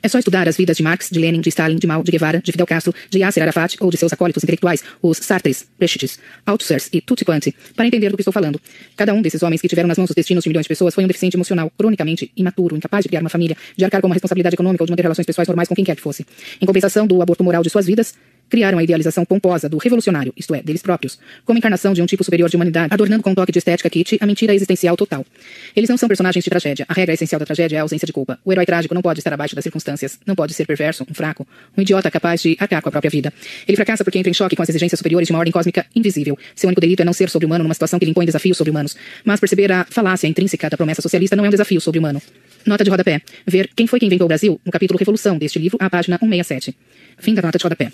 É 0.03 0.07
só 0.07 0.17
estudar 0.17 0.47
as 0.47 0.57
vidas 0.57 0.77
de 0.77 0.81
Marx, 0.81 1.09
de 1.11 1.19
Lenin, 1.19 1.41
de 1.41 1.49
Stalin, 1.49 1.75
de 1.75 1.85
Mao, 1.85 2.03
de 2.03 2.11
Guevara, 2.11 2.41
de 2.41 2.51
Fidel 2.51 2.65
Castro, 2.65 2.93
de 3.07 3.19
Yasser 3.19 3.43
Arafat 3.43 3.77
ou 3.79 3.91
de 3.91 3.97
seus 3.97 4.11
acólitos 4.11 4.43
intelectuais, 4.43 4.83
os 4.99 5.17
Sartres, 5.17 5.67
Prestes, 5.77 6.17
Althusser 6.43 6.81
e 6.91 6.99
tutti 7.01 7.23
quanti, 7.23 7.55
para 7.75 7.85
entender 7.85 8.09
do 8.09 8.17
que 8.17 8.21
estou 8.21 8.33
falando. 8.33 8.59
Cada 8.97 9.13
um 9.13 9.21
desses 9.21 9.43
homens 9.43 9.61
que 9.61 9.67
tiveram 9.67 9.87
nas 9.87 9.99
mãos 9.99 10.09
os 10.09 10.15
destinos 10.15 10.43
de 10.43 10.49
milhões 10.49 10.65
de 10.65 10.69
pessoas 10.69 10.95
foi 10.95 11.03
um 11.03 11.07
deficiente 11.07 11.37
emocional, 11.37 11.71
cronicamente 11.77 12.31
imaturo, 12.35 12.75
incapaz 12.75 13.03
de 13.03 13.09
criar 13.09 13.21
uma 13.21 13.29
família, 13.29 13.55
de 13.77 13.85
arcar 13.85 14.01
com 14.01 14.07
uma 14.07 14.15
responsabilidade 14.15 14.55
econômica 14.55 14.81
ou 14.81 14.87
de 14.87 14.91
manter 14.91 15.03
relações 15.03 15.25
pessoais 15.25 15.47
normais 15.47 15.67
com 15.67 15.75
quem 15.75 15.85
quer 15.85 15.95
que 15.95 16.01
fosse. 16.01 16.25
Em 16.59 16.65
compensação 16.65 17.05
do 17.05 17.21
aborto 17.21 17.43
moral 17.43 17.61
de 17.61 17.69
suas 17.69 17.85
vidas, 17.85 18.15
criaram 18.51 18.77
a 18.77 18.83
idealização 18.83 19.23
pomposa 19.23 19.69
do 19.69 19.77
revolucionário, 19.77 20.33
isto 20.35 20.53
é, 20.53 20.61
deles 20.61 20.81
próprios, 20.81 21.17
como 21.45 21.57
encarnação 21.57 21.93
de 21.93 22.01
um 22.01 22.05
tipo 22.05 22.23
superior 22.23 22.49
de 22.49 22.55
humanidade, 22.57 22.93
adornando 22.93 23.23
com 23.23 23.31
um 23.31 23.35
toque 23.35 23.51
de 23.51 23.59
estética 23.59 23.89
kit 23.89 24.17
a 24.19 24.27
mentira 24.27 24.53
existencial 24.53 24.97
total. 24.97 25.25
Eles 25.73 25.89
não 25.89 25.97
são 25.97 26.07
personagens 26.07 26.43
de 26.43 26.49
tragédia. 26.49 26.85
A 26.87 26.93
regra 26.93 27.13
essencial 27.13 27.39
da 27.39 27.45
tragédia 27.45 27.77
é 27.77 27.79
a 27.79 27.83
ausência 27.83 28.05
de 28.05 28.11
culpa. 28.11 28.37
O 28.43 28.51
herói 28.51 28.65
trágico 28.65 28.93
não 28.93 29.01
pode 29.01 29.21
estar 29.21 29.33
abaixo 29.33 29.55
das 29.55 29.63
circunstâncias, 29.63 30.19
não 30.27 30.35
pode 30.35 30.53
ser 30.53 30.65
perverso, 30.67 31.05
um 31.09 31.13
fraco, 31.13 31.47
um 31.77 31.81
idiota 31.81 32.11
capaz 32.11 32.41
de 32.41 32.57
arcar 32.59 32.81
com 32.81 32.89
a 32.89 32.91
própria 32.91 33.09
vida. 33.09 33.33
Ele 33.65 33.77
fracassa 33.77 34.03
porque 34.03 34.19
entra 34.19 34.29
em 34.29 34.33
choque 34.33 34.55
com 34.55 34.61
as 34.61 34.67
exigências 34.67 34.99
superiores 34.99 35.27
de 35.27 35.33
uma 35.33 35.39
ordem 35.39 35.53
cósmica 35.53 35.85
invisível. 35.95 36.37
Seu 36.53 36.67
único 36.67 36.81
delito 36.81 37.01
é 37.01 37.05
não 37.05 37.13
ser 37.13 37.29
sobre-humano 37.29 37.63
numa 37.63 37.73
situação 37.73 37.97
que 37.97 38.05
lhe 38.05 38.11
impõe 38.11 38.25
desafios 38.25 38.57
sobre-humanos. 38.57 38.97
Mas 39.23 39.39
perceber 39.39 39.71
a 39.71 39.85
falácia 39.89 40.27
intrínseca 40.27 40.69
da 40.69 40.75
promessa 40.75 41.01
socialista 41.01 41.37
não 41.37 41.45
é 41.45 41.47
um 41.47 41.51
desafio 41.51 41.79
sobre-humano. 41.79 42.21
Nota 42.65 42.83
de 42.83 42.89
rodapé. 42.89 43.21
Ver 43.47 43.69
Quem 43.75 43.87
foi 43.87 43.99
quem 43.99 44.07
inventou 44.07 44.25
o 44.25 44.27
Brasil, 44.27 44.59
no 44.65 44.71
capítulo 44.71 44.99
Revolução 44.99 45.37
deste 45.37 45.57
livro, 45.57 45.77
à 45.79 45.89
página 45.89 46.17
167. 46.19 46.75
Fim 47.17 47.33
da 47.33 47.41
nota 47.41 47.57
de 47.57 47.63
rodapé. 47.63 47.91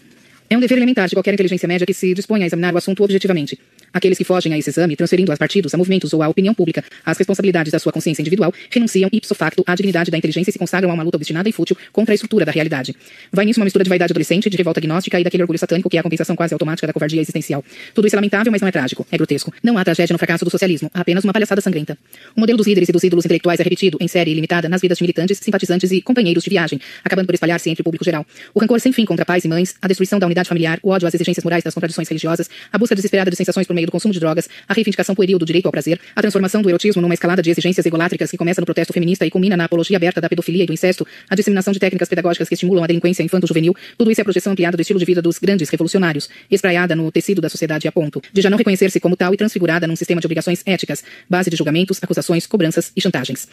É 0.49 0.55
um 0.55 0.59
dever 0.59 0.77
elementar 0.77 1.07
de 1.07 1.15
qualquer 1.15 1.33
inteligência 1.33 1.67
média 1.67 1.85
que 1.85 1.93
se 1.93 2.13
dispõe 2.13 2.43
a 2.43 2.45
examinar 2.45 2.73
o 2.73 2.77
assunto 2.77 3.03
objetivamente. 3.03 3.59
Aqueles 3.97 4.15
que 4.15 4.23
fogem 4.23 4.53
a 4.53 4.57
esse 4.59 4.69
exame, 4.69 4.95
transferindo 4.95 5.31
a 5.31 5.37
partidos, 5.37 5.73
a 5.73 5.77
movimentos 5.77 6.13
ou 6.13 6.21
à 6.21 6.27
opinião 6.27 6.53
pública 6.53 6.83
as 7.03 7.17
responsabilidades 7.17 7.71
da 7.71 7.79
sua 7.79 7.91
consciência 7.91 8.21
individual, 8.21 8.53
renunciam 8.69 9.09
ipso 9.11 9.33
facto 9.33 9.63
à 9.65 9.73
dignidade 9.73 10.11
da 10.11 10.17
inteligência 10.19 10.51
e 10.51 10.53
se 10.53 10.59
consagram 10.59 10.91
a 10.91 10.93
uma 10.93 11.01
luta 11.01 11.17
obstinada 11.17 11.49
e 11.49 11.51
fútil 11.51 11.75
contra 11.91 12.13
a 12.13 12.15
estrutura 12.15 12.45
da 12.45 12.51
realidade. 12.51 12.95
Vai 13.31 13.43
nisso 13.43 13.59
uma 13.59 13.63
mistura 13.63 13.83
de 13.83 13.89
vaidade 13.89 14.13
adolescente, 14.13 14.51
de 14.51 14.55
revolta 14.55 14.79
gnóstica 14.79 15.19
e 15.19 15.23
daquele 15.23 15.41
orgulho 15.41 15.57
satânico 15.57 15.89
que 15.89 15.97
é 15.97 15.99
a 15.99 16.03
compensação 16.03 16.35
quase 16.35 16.53
automática 16.53 16.85
da 16.85 16.93
covardia 16.93 17.19
existencial. 17.19 17.65
Tudo 17.95 18.05
isso 18.05 18.15
é 18.15 18.17
lamentável, 18.17 18.51
mas 18.51 18.61
não 18.61 18.67
é 18.67 18.71
trágico. 18.71 19.07
É 19.11 19.17
grotesco. 19.17 19.51
Não 19.63 19.79
há 19.79 19.83
tragédia 19.83 20.13
no 20.13 20.19
fracasso 20.19 20.45
do 20.45 20.51
socialismo, 20.51 20.91
há 20.93 21.01
apenas 21.01 21.23
uma 21.23 21.33
palhaçada 21.33 21.59
sangrenta. 21.59 21.97
O 22.35 22.39
modelo 22.39 22.57
dos 22.57 22.67
líderes 22.67 22.89
e 22.89 22.91
dos 22.91 23.03
ídolos 23.03 23.25
intelectuais 23.25 23.59
é 23.59 23.63
repetido, 23.63 23.97
em 23.99 24.07
série 24.07 24.29
ilimitada, 24.29 24.69
nas 24.69 24.79
vidas 24.79 24.99
de 24.99 25.03
militantes, 25.03 25.39
simpatizantes 25.39 25.91
e 25.91 26.03
companheiros 26.03 26.43
de 26.43 26.51
viagem, 26.51 26.79
acabando 27.03 27.25
por 27.25 27.33
espalhar-se 27.33 27.67
entre 27.67 27.81
o 27.81 27.83
público 27.83 28.05
geral. 28.05 28.23
O 28.53 28.59
rancor 28.59 28.79
sem 28.79 28.91
fim 28.91 29.05
contra 29.05 29.25
pais 29.25 29.43
e 29.43 29.47
mães, 29.47 29.75
a 29.81 29.87
destruição 29.87 30.19
da 30.19 30.27
unidade 30.27 30.47
familiar, 30.47 30.77
o 30.83 30.89
ódio 30.91 31.07
às 31.07 31.15
exigências 31.15 31.43
morais 31.43 31.63
das 31.63 31.73
contradições 31.73 32.07
religiosas, 32.07 32.47
a 32.71 32.77
busca 32.77 32.93
desesperada 32.93 33.31
de 33.31 33.35
sensações 33.35 33.65
por 33.65 33.73
meio 33.73 33.86
do 33.87 33.91
consumo 33.91 34.13
de 34.13 34.19
drogas, 34.19 34.47
a 34.67 34.73
reivindicação 34.73 35.15
pueril 35.15 35.39
do 35.39 35.45
direito 35.45 35.65
ao 35.65 35.71
prazer, 35.71 35.99
a 36.15 36.21
transformação 36.21 36.61
do 36.61 36.69
erotismo 36.69 37.01
numa 37.01 37.13
escalada 37.15 37.41
de 37.41 37.49
exigências 37.49 37.83
egolátricas 37.85 38.29
que 38.29 38.37
começa 38.37 38.61
no 38.61 38.65
protesto 38.65 38.93
feminista 38.93 39.25
e 39.25 39.31
culmina 39.31 39.57
na 39.57 39.65
apologia 39.65 39.97
aberta 39.97 40.21
da 40.21 40.29
pedofilia 40.29 40.63
e 40.63 40.67
do 40.67 40.73
incesto, 40.73 41.07
a 41.29 41.35
disseminação 41.35 41.73
de 41.73 41.79
técnicas 41.79 42.07
pedagógicas 42.07 42.47
que 42.47 42.53
estimulam 42.53 42.83
a 42.83 42.87
delinquência 42.87 43.23
infanto-juvenil, 43.23 43.75
tudo 43.97 44.11
isso 44.11 44.21
é 44.21 44.23
a 44.23 44.25
projeção 44.25 44.53
ampliada 44.53 44.77
do 44.77 44.81
estilo 44.81 44.99
de 44.99 45.05
vida 45.05 45.21
dos 45.21 45.39
grandes 45.39 45.69
revolucionários, 45.69 46.29
espraiada 46.51 46.95
no 46.95 47.11
tecido 47.11 47.41
da 47.41 47.49
sociedade 47.49 47.87
a 47.87 47.91
ponto 47.91 48.21
de 48.31 48.41
já 48.41 48.49
não 48.49 48.57
reconhecer-se 48.57 48.99
como 48.99 49.15
tal 49.15 49.33
e 49.33 49.37
transfigurada 49.37 49.87
num 49.87 49.95
sistema 49.95 50.21
de 50.21 50.27
obrigações 50.27 50.61
éticas, 50.65 51.03
base 51.29 51.49
de 51.49 51.55
julgamentos, 51.55 51.99
acusações, 52.01 52.45
cobranças 52.45 52.91
e 52.95 53.01
chantagens. 53.01 53.47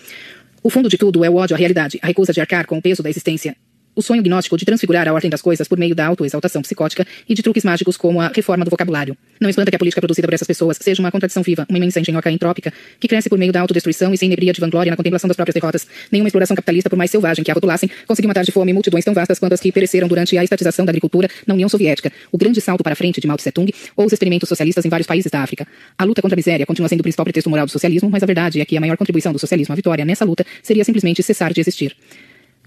O 0.62 0.70
fundo 0.70 0.88
de 0.88 0.96
tudo 0.96 1.24
é 1.24 1.30
o 1.30 1.36
ódio 1.36 1.54
à 1.54 1.58
realidade, 1.58 1.98
a 2.02 2.06
recusa 2.06 2.32
de 2.32 2.40
arcar 2.40 2.66
com 2.66 2.78
o 2.78 2.82
peso 2.82 3.02
da 3.02 3.10
existência 3.10 3.56
o 3.94 4.02
sonho 4.02 4.22
gnóstico 4.22 4.56
de 4.56 4.64
transfigurar 4.64 5.08
a 5.08 5.12
ordem 5.12 5.30
das 5.30 5.42
coisas 5.42 5.68
por 5.68 5.78
meio 5.78 5.94
da 5.94 6.06
autoexaltação 6.06 6.62
psicótica 6.62 7.06
e 7.28 7.34
de 7.34 7.42
truques 7.42 7.64
mágicos 7.64 7.96
como 7.96 8.20
a 8.20 8.28
reforma 8.28 8.64
do 8.64 8.70
vocabulário. 8.70 9.16
Não 9.40 9.50
espanta 9.50 9.70
que 9.70 9.76
a 9.76 9.78
política 9.78 10.00
produzida 10.00 10.26
por 10.26 10.34
essas 10.34 10.46
pessoas 10.46 10.78
seja 10.80 11.02
uma 11.02 11.10
contradição 11.10 11.42
viva, 11.42 11.66
uma 11.68 11.78
imensa 11.78 12.00
engenhoca 12.00 12.30
entrópica, 12.30 12.72
que 12.98 13.08
cresce 13.08 13.28
por 13.28 13.38
meio 13.38 13.52
da 13.52 13.60
autodestruição 13.60 14.12
e 14.14 14.18
sem 14.18 14.28
nebria 14.28 14.52
de 14.52 14.60
vanglória 14.60 14.90
na 14.90 14.96
contemplação 14.96 15.28
das 15.28 15.36
próprias 15.36 15.54
derrotas. 15.54 15.86
Nenhuma 16.10 16.28
exploração 16.28 16.54
capitalista, 16.54 16.88
por 16.88 16.96
mais 16.96 17.10
selvagem 17.10 17.44
que 17.44 17.50
a 17.50 17.54
rotulassem, 17.54 17.90
conseguiu 18.06 18.28
matar 18.28 18.44
de 18.44 18.52
fome 18.52 18.72
multidões 18.72 19.04
tão 19.04 19.14
vastas 19.14 19.38
quanto 19.38 19.52
as 19.52 19.60
que 19.60 19.70
pereceram 19.72 20.08
durante 20.08 20.36
a 20.36 20.44
estatização 20.44 20.84
da 20.84 20.90
agricultura 20.90 21.28
na 21.46 21.54
União 21.54 21.68
Soviética, 21.68 22.12
o 22.32 22.38
grande 22.38 22.60
salto 22.60 22.82
para 22.82 22.92
a 22.92 22.96
frente 22.96 23.20
de 23.20 23.26
Mao 23.26 23.36
Tse-tung 23.36 23.72
ou 23.96 24.06
os 24.06 24.12
experimentos 24.12 24.48
socialistas 24.48 24.84
em 24.84 24.88
vários 24.88 25.06
países 25.06 25.30
da 25.30 25.42
África. 25.42 25.66
A 25.98 26.04
luta 26.04 26.22
contra 26.22 26.34
a 26.34 26.38
miséria 26.38 26.66
continua 26.66 26.88
sendo 26.88 27.00
o 27.00 27.02
principal 27.02 27.24
pretexto 27.24 27.50
moral 27.50 27.66
do 27.66 27.72
socialismo, 27.72 28.08
mas 28.10 28.22
a 28.22 28.26
verdade 28.26 28.60
é 28.60 28.64
que 28.64 28.76
a 28.76 28.80
maior 28.80 28.96
contribuição 28.96 29.32
do 29.32 29.38
socialismo 29.38 29.72
à 29.72 29.76
vitória 29.76 30.04
nessa 30.04 30.24
luta 30.24 30.44
seria 30.62 30.84
simplesmente 30.84 31.22
cessar 31.22 31.52
de 31.52 31.60
existir. 31.60 31.96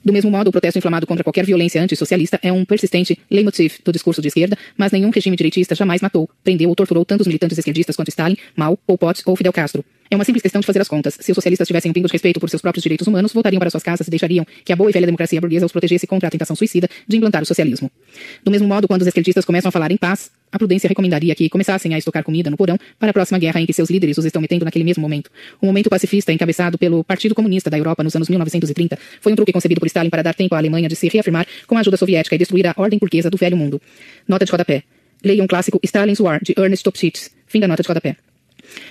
Do 0.08 0.14
mesmo 0.14 0.32
modo, 0.32 0.48
o 0.48 0.52
protesto 0.54 0.78
inflamado 0.78 1.06
contra 1.06 1.22
qualquer 1.22 1.46
violência 1.46 1.84
antissocialista 1.84 2.40
é 2.42 2.50
um 2.50 2.64
persistente 2.64 3.20
leitmotiv 3.30 3.80
do 3.84 3.92
discurso 3.92 4.22
de 4.22 4.30
esquerda, 4.30 4.58
mas 4.78 4.90
nenhum 4.94 5.10
regime 5.10 5.36
direitista 5.36 5.76
jamais 5.76 6.00
matou, 6.00 6.30
prendeu 6.46 6.70
ou 6.70 6.76
torturou 6.78 7.04
tantos 7.04 7.28
militantes 7.28 7.58
esquerdistas 7.58 7.94
quanto 7.94 8.08
Stalin, 8.08 8.38
Mao, 8.56 8.78
Pol 8.78 8.98
Pot 8.98 9.22
ou 9.26 9.36
Fidel 9.36 9.52
Castro. 9.52 9.84
É 10.10 10.16
uma 10.16 10.24
simples 10.24 10.42
questão 10.42 10.62
de 10.62 10.66
fazer 10.66 10.80
as 10.80 10.88
contas. 10.88 11.18
Se 11.20 11.34
os 11.34 11.36
socialistas 11.36 11.68
tivessem 11.68 11.92
um 11.92 11.94
pingo 11.94 12.08
de 12.08 12.14
respeito 12.14 12.40
por 12.40 12.50
seus 12.50 12.62
próprios 12.62 12.84
direitos 12.84 13.06
humanos, 13.06 13.34
voltariam 13.34 13.60
para 13.60 13.70
suas 13.70 13.84
casas 13.84 14.08
e 14.08 14.10
deixariam 14.10 14.48
que 14.64 14.72
a 14.72 14.78
boa 14.78 14.90
e 14.90 14.94
velha 14.94 15.06
democracia 15.06 15.42
burguesa 15.42 15.66
os 15.66 15.74
protegesse 15.74 16.08
contra 16.08 16.30
a 16.30 16.32
tentação 16.32 16.56
suicida 16.56 16.90
de 17.06 17.18
implantar 17.18 17.44
o 17.44 17.46
socialismo. 17.46 17.92
Do 18.46 18.50
mesmo 18.50 18.66
modo, 18.66 18.88
quando 18.88 19.02
os 19.02 19.08
esquerdistas 19.08 19.44
começam 19.44 19.68
a 19.68 19.72
falar 19.74 19.92
em 19.92 19.98
paz, 19.98 20.32
a 20.52 20.58
prudência 20.58 20.88
recomendaria 20.88 21.36
que 21.36 21.50
começassem 21.50 21.94
a 21.94 21.98
estocar 21.98 22.24
comida 22.24 22.50
no 22.50 22.58
porão 22.58 22.78
para 23.00 23.10
a 23.10 23.14
próxima 23.14 23.38
guerra 23.38 23.62
em 23.62 23.66
que 23.66 23.74
seus 23.74 23.90
líderes 23.90 24.18
os 24.18 24.26
estão 24.26 24.42
metendo 24.42 24.66
naquele 24.66 24.86
mesmo 24.86 25.02
momento. 25.02 25.30
O 25.62 25.66
momento 25.66 25.90
pacifista 25.90 26.32
encabeçado 26.32 26.78
pelo 26.78 27.04
Partido 27.04 27.36
Comunista 27.36 27.70
da 27.70 27.78
Europa 27.78 28.04
nos 28.04 28.16
anos 28.16 28.30
1930 28.30 28.98
foi 29.22 29.34
um 29.34 29.36
truque 29.36 29.52
concebido 29.52 29.80
por 29.80 29.88
Stalin 29.88 30.10
para 30.10 30.22
dar 30.22 30.34
tempo 30.34 30.56
à 30.56 30.58
Alemanha 30.58 30.88
de 30.88 30.96
se 30.96 31.08
reafirmar 31.10 31.46
com 31.66 31.78
a 31.78 31.82
ajuda 31.82 31.98
soviética 31.98 32.36
e 32.36 32.38
destruir 32.38 32.68
a 32.68 32.74
ordem 32.78 33.00
burguesa 33.00 33.30
do 33.30 33.38
velho 33.38 33.58
mundo. 33.58 33.82
Nota 34.28 34.46
de 34.46 34.52
rodapé. 34.52 34.84
Leia 35.24 35.44
um 35.44 35.48
clássico 35.48 35.80
Stalin's 35.84 36.20
War, 36.20 36.40
de 36.42 36.54
Ernest 36.58 36.84
Topchitz. 36.84 37.32
Fim 37.48 37.60
da 37.60 37.68
nota 37.68 37.82
de 37.82 37.88
rodapé. 37.88 38.18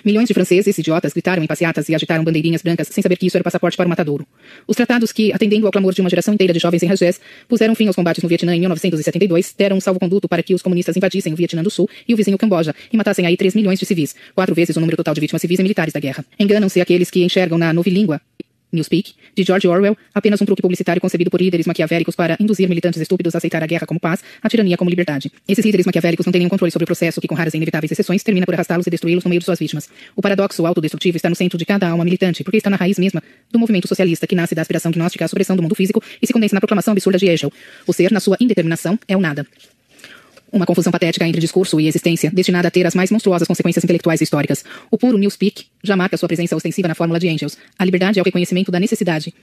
Milhões 0.05 0.29
de 0.29 0.35
franceses 0.35 0.77
idiotas 0.79 1.13
gritaram 1.13 1.43
em 1.43 1.47
passeatas 1.47 1.89
e 1.89 1.95
agitaram 1.95 2.25
bandeirinhas 2.25 2.63
brancas 2.63 2.89
sem 2.89 3.03
saber 3.03 3.17
que 3.17 3.27
isso 3.27 3.37
era 3.37 3.45
passaporte 3.45 3.77
para 3.77 3.87
o 3.87 3.89
matadouro. 3.89 4.27
Os 4.67 4.77
tratados 4.77 5.13
que, 5.13 5.33
atendendo 5.33 5.67
ao 5.67 5.73
clamor 5.73 5.95
de 5.95 6.01
uma 6.01 6.11
geração 6.11 6.35
inteira 6.35 6.53
de 6.53 6.59
jovens 6.59 6.83
enragés, 6.83 7.21
puseram 7.49 7.75
fim 7.75 7.87
aos 7.87 7.97
combates 7.97 8.23
no 8.23 8.29
Vietnã 8.29 8.55
em 8.55 8.61
1972, 8.61 9.55
deram 9.57 9.77
um 9.77 9.81
salvo-conduto 9.81 10.29
para 10.29 10.43
que 10.43 10.55
os 10.55 10.63
comunistas 10.63 10.97
invadissem 10.97 11.33
o 11.33 11.37
Vietnã 11.37 11.63
do 11.63 11.71
Sul 11.71 11.89
e 12.07 12.15
o 12.15 12.17
vizinho 12.17 12.39
Camboja 12.39 12.75
e 12.93 12.97
matassem 12.97 13.27
aí 13.27 13.37
3 13.37 13.55
milhões 13.55 13.79
de 13.79 13.87
civis, 13.87 14.15
quatro 14.35 14.55
vezes 14.55 14.77
o 14.77 14.81
número 14.81 14.97
total 14.97 15.15
de 15.15 15.21
vítimas 15.21 15.41
civis 15.41 15.59
e 15.59 15.63
militares 15.63 15.93
da 15.93 16.01
guerra. 16.01 16.25
Enganam-se 16.39 16.81
aqueles 16.81 17.11
que 17.11 17.23
enxergam 17.25 17.59
na 17.59 17.73
novilíngua 17.73 18.21
Newspeak, 18.77 19.15
de 19.35 19.43
George 19.43 19.67
Orwell, 19.67 19.97
apenas 20.15 20.41
um 20.41 20.45
truque 20.45 20.63
publicitário 20.63 21.01
concebido 21.01 21.31
por 21.31 21.41
líderes 21.41 21.67
maquiavélicos 21.67 22.15
para 22.15 22.37
induzir 22.39 22.69
militantes 22.69 23.01
estúpidos 23.01 23.35
a 23.35 23.39
aceitar 23.39 23.63
a 23.63 23.67
guerra 23.67 23.87
como 23.87 23.99
paz, 23.99 24.23
a 24.43 24.49
tirania 24.49 24.77
como 24.77 24.89
liberdade. 24.89 25.33
Esses 25.49 25.65
líderes 25.65 25.87
maquiavélicos 25.87 26.25
não 26.27 26.33
têm 26.33 26.41
nenhum 26.41 26.51
controle 26.51 26.71
sobre 26.71 26.85
o 26.85 26.87
processo 26.87 27.21
que, 27.21 27.27
com 27.27 27.35
raras 27.35 27.55
e 27.55 27.57
inevitáveis 27.57 27.91
exceções, 27.91 28.23
termina 28.23 28.47
por 28.47 28.55
arrastá-los 28.55 28.87
e 28.87 28.91
destruí-los 28.91 29.25
no 29.25 29.29
meio 29.31 29.41
de 29.41 29.45
suas 29.45 29.59
vítimas. 29.59 29.89
O 30.15 30.23
paradoxo 30.23 30.65
autodestrutivo 30.67 31.17
está 31.17 31.29
no 31.29 31.35
centro 31.35 31.59
de 31.59 31.65
cada 31.65 31.89
alma 31.89 32.05
militante, 32.05 32.45
porque 32.45 32.59
está 32.59 32.71
na 32.71 32.77
raiz 32.77 32.99
mesma 32.99 33.23
do 33.51 33.59
movimento 33.59 33.89
socialista 33.89 34.27
que 34.27 34.35
nasce 34.35 34.55
da 34.55 34.63
aspiração 34.63 34.93
gnóstica 34.93 35.25
à 35.25 35.29
supressão 35.29 35.57
do 35.57 35.63
mundo 35.63 35.75
físico 35.75 36.03
e 36.21 36.27
se 36.27 36.33
condensa 36.33 36.55
na 36.55 36.61
proclamação 36.61 36.93
absurda 36.93 37.19
de 37.19 37.27
Hegel. 37.27 37.53
O 37.87 37.93
ser, 37.93 38.13
na 38.13 38.21
sua 38.21 38.37
indeterminação, 38.41 38.99
é 39.09 39.17
o 39.17 39.21
nada. 39.21 39.47
Uma 40.57 40.65
confusão 40.65 40.91
patética 40.91 41.29
entre 41.29 41.39
discurso 41.39 41.79
e 41.79 41.87
existência, 41.87 42.31
destinada 42.31 42.69
a 42.69 42.71
ter 42.71 42.87
as 42.87 42.95
mais 42.95 43.11
monstruosas 43.11 43.47
consequências 43.47 43.85
intelectuais 43.85 44.23
e 44.23 44.25
históricas. 44.25 44.65
O 44.91 44.97
puro 44.97 45.19
newspeak 45.19 45.67
já 45.85 45.95
marca 45.95 46.17
sua 46.17 46.27
presença 46.27 46.57
ostensiva 46.57 46.89
na 46.89 46.95
fórmula 46.95 47.21
de 47.21 47.29
Engels. 47.29 47.59
A 47.79 47.85
liberdade 47.85 48.19
é 48.19 48.23
o 48.23 48.25
reconhecimento 48.25 48.73
da 48.73 48.81
necessidade, 48.81 49.35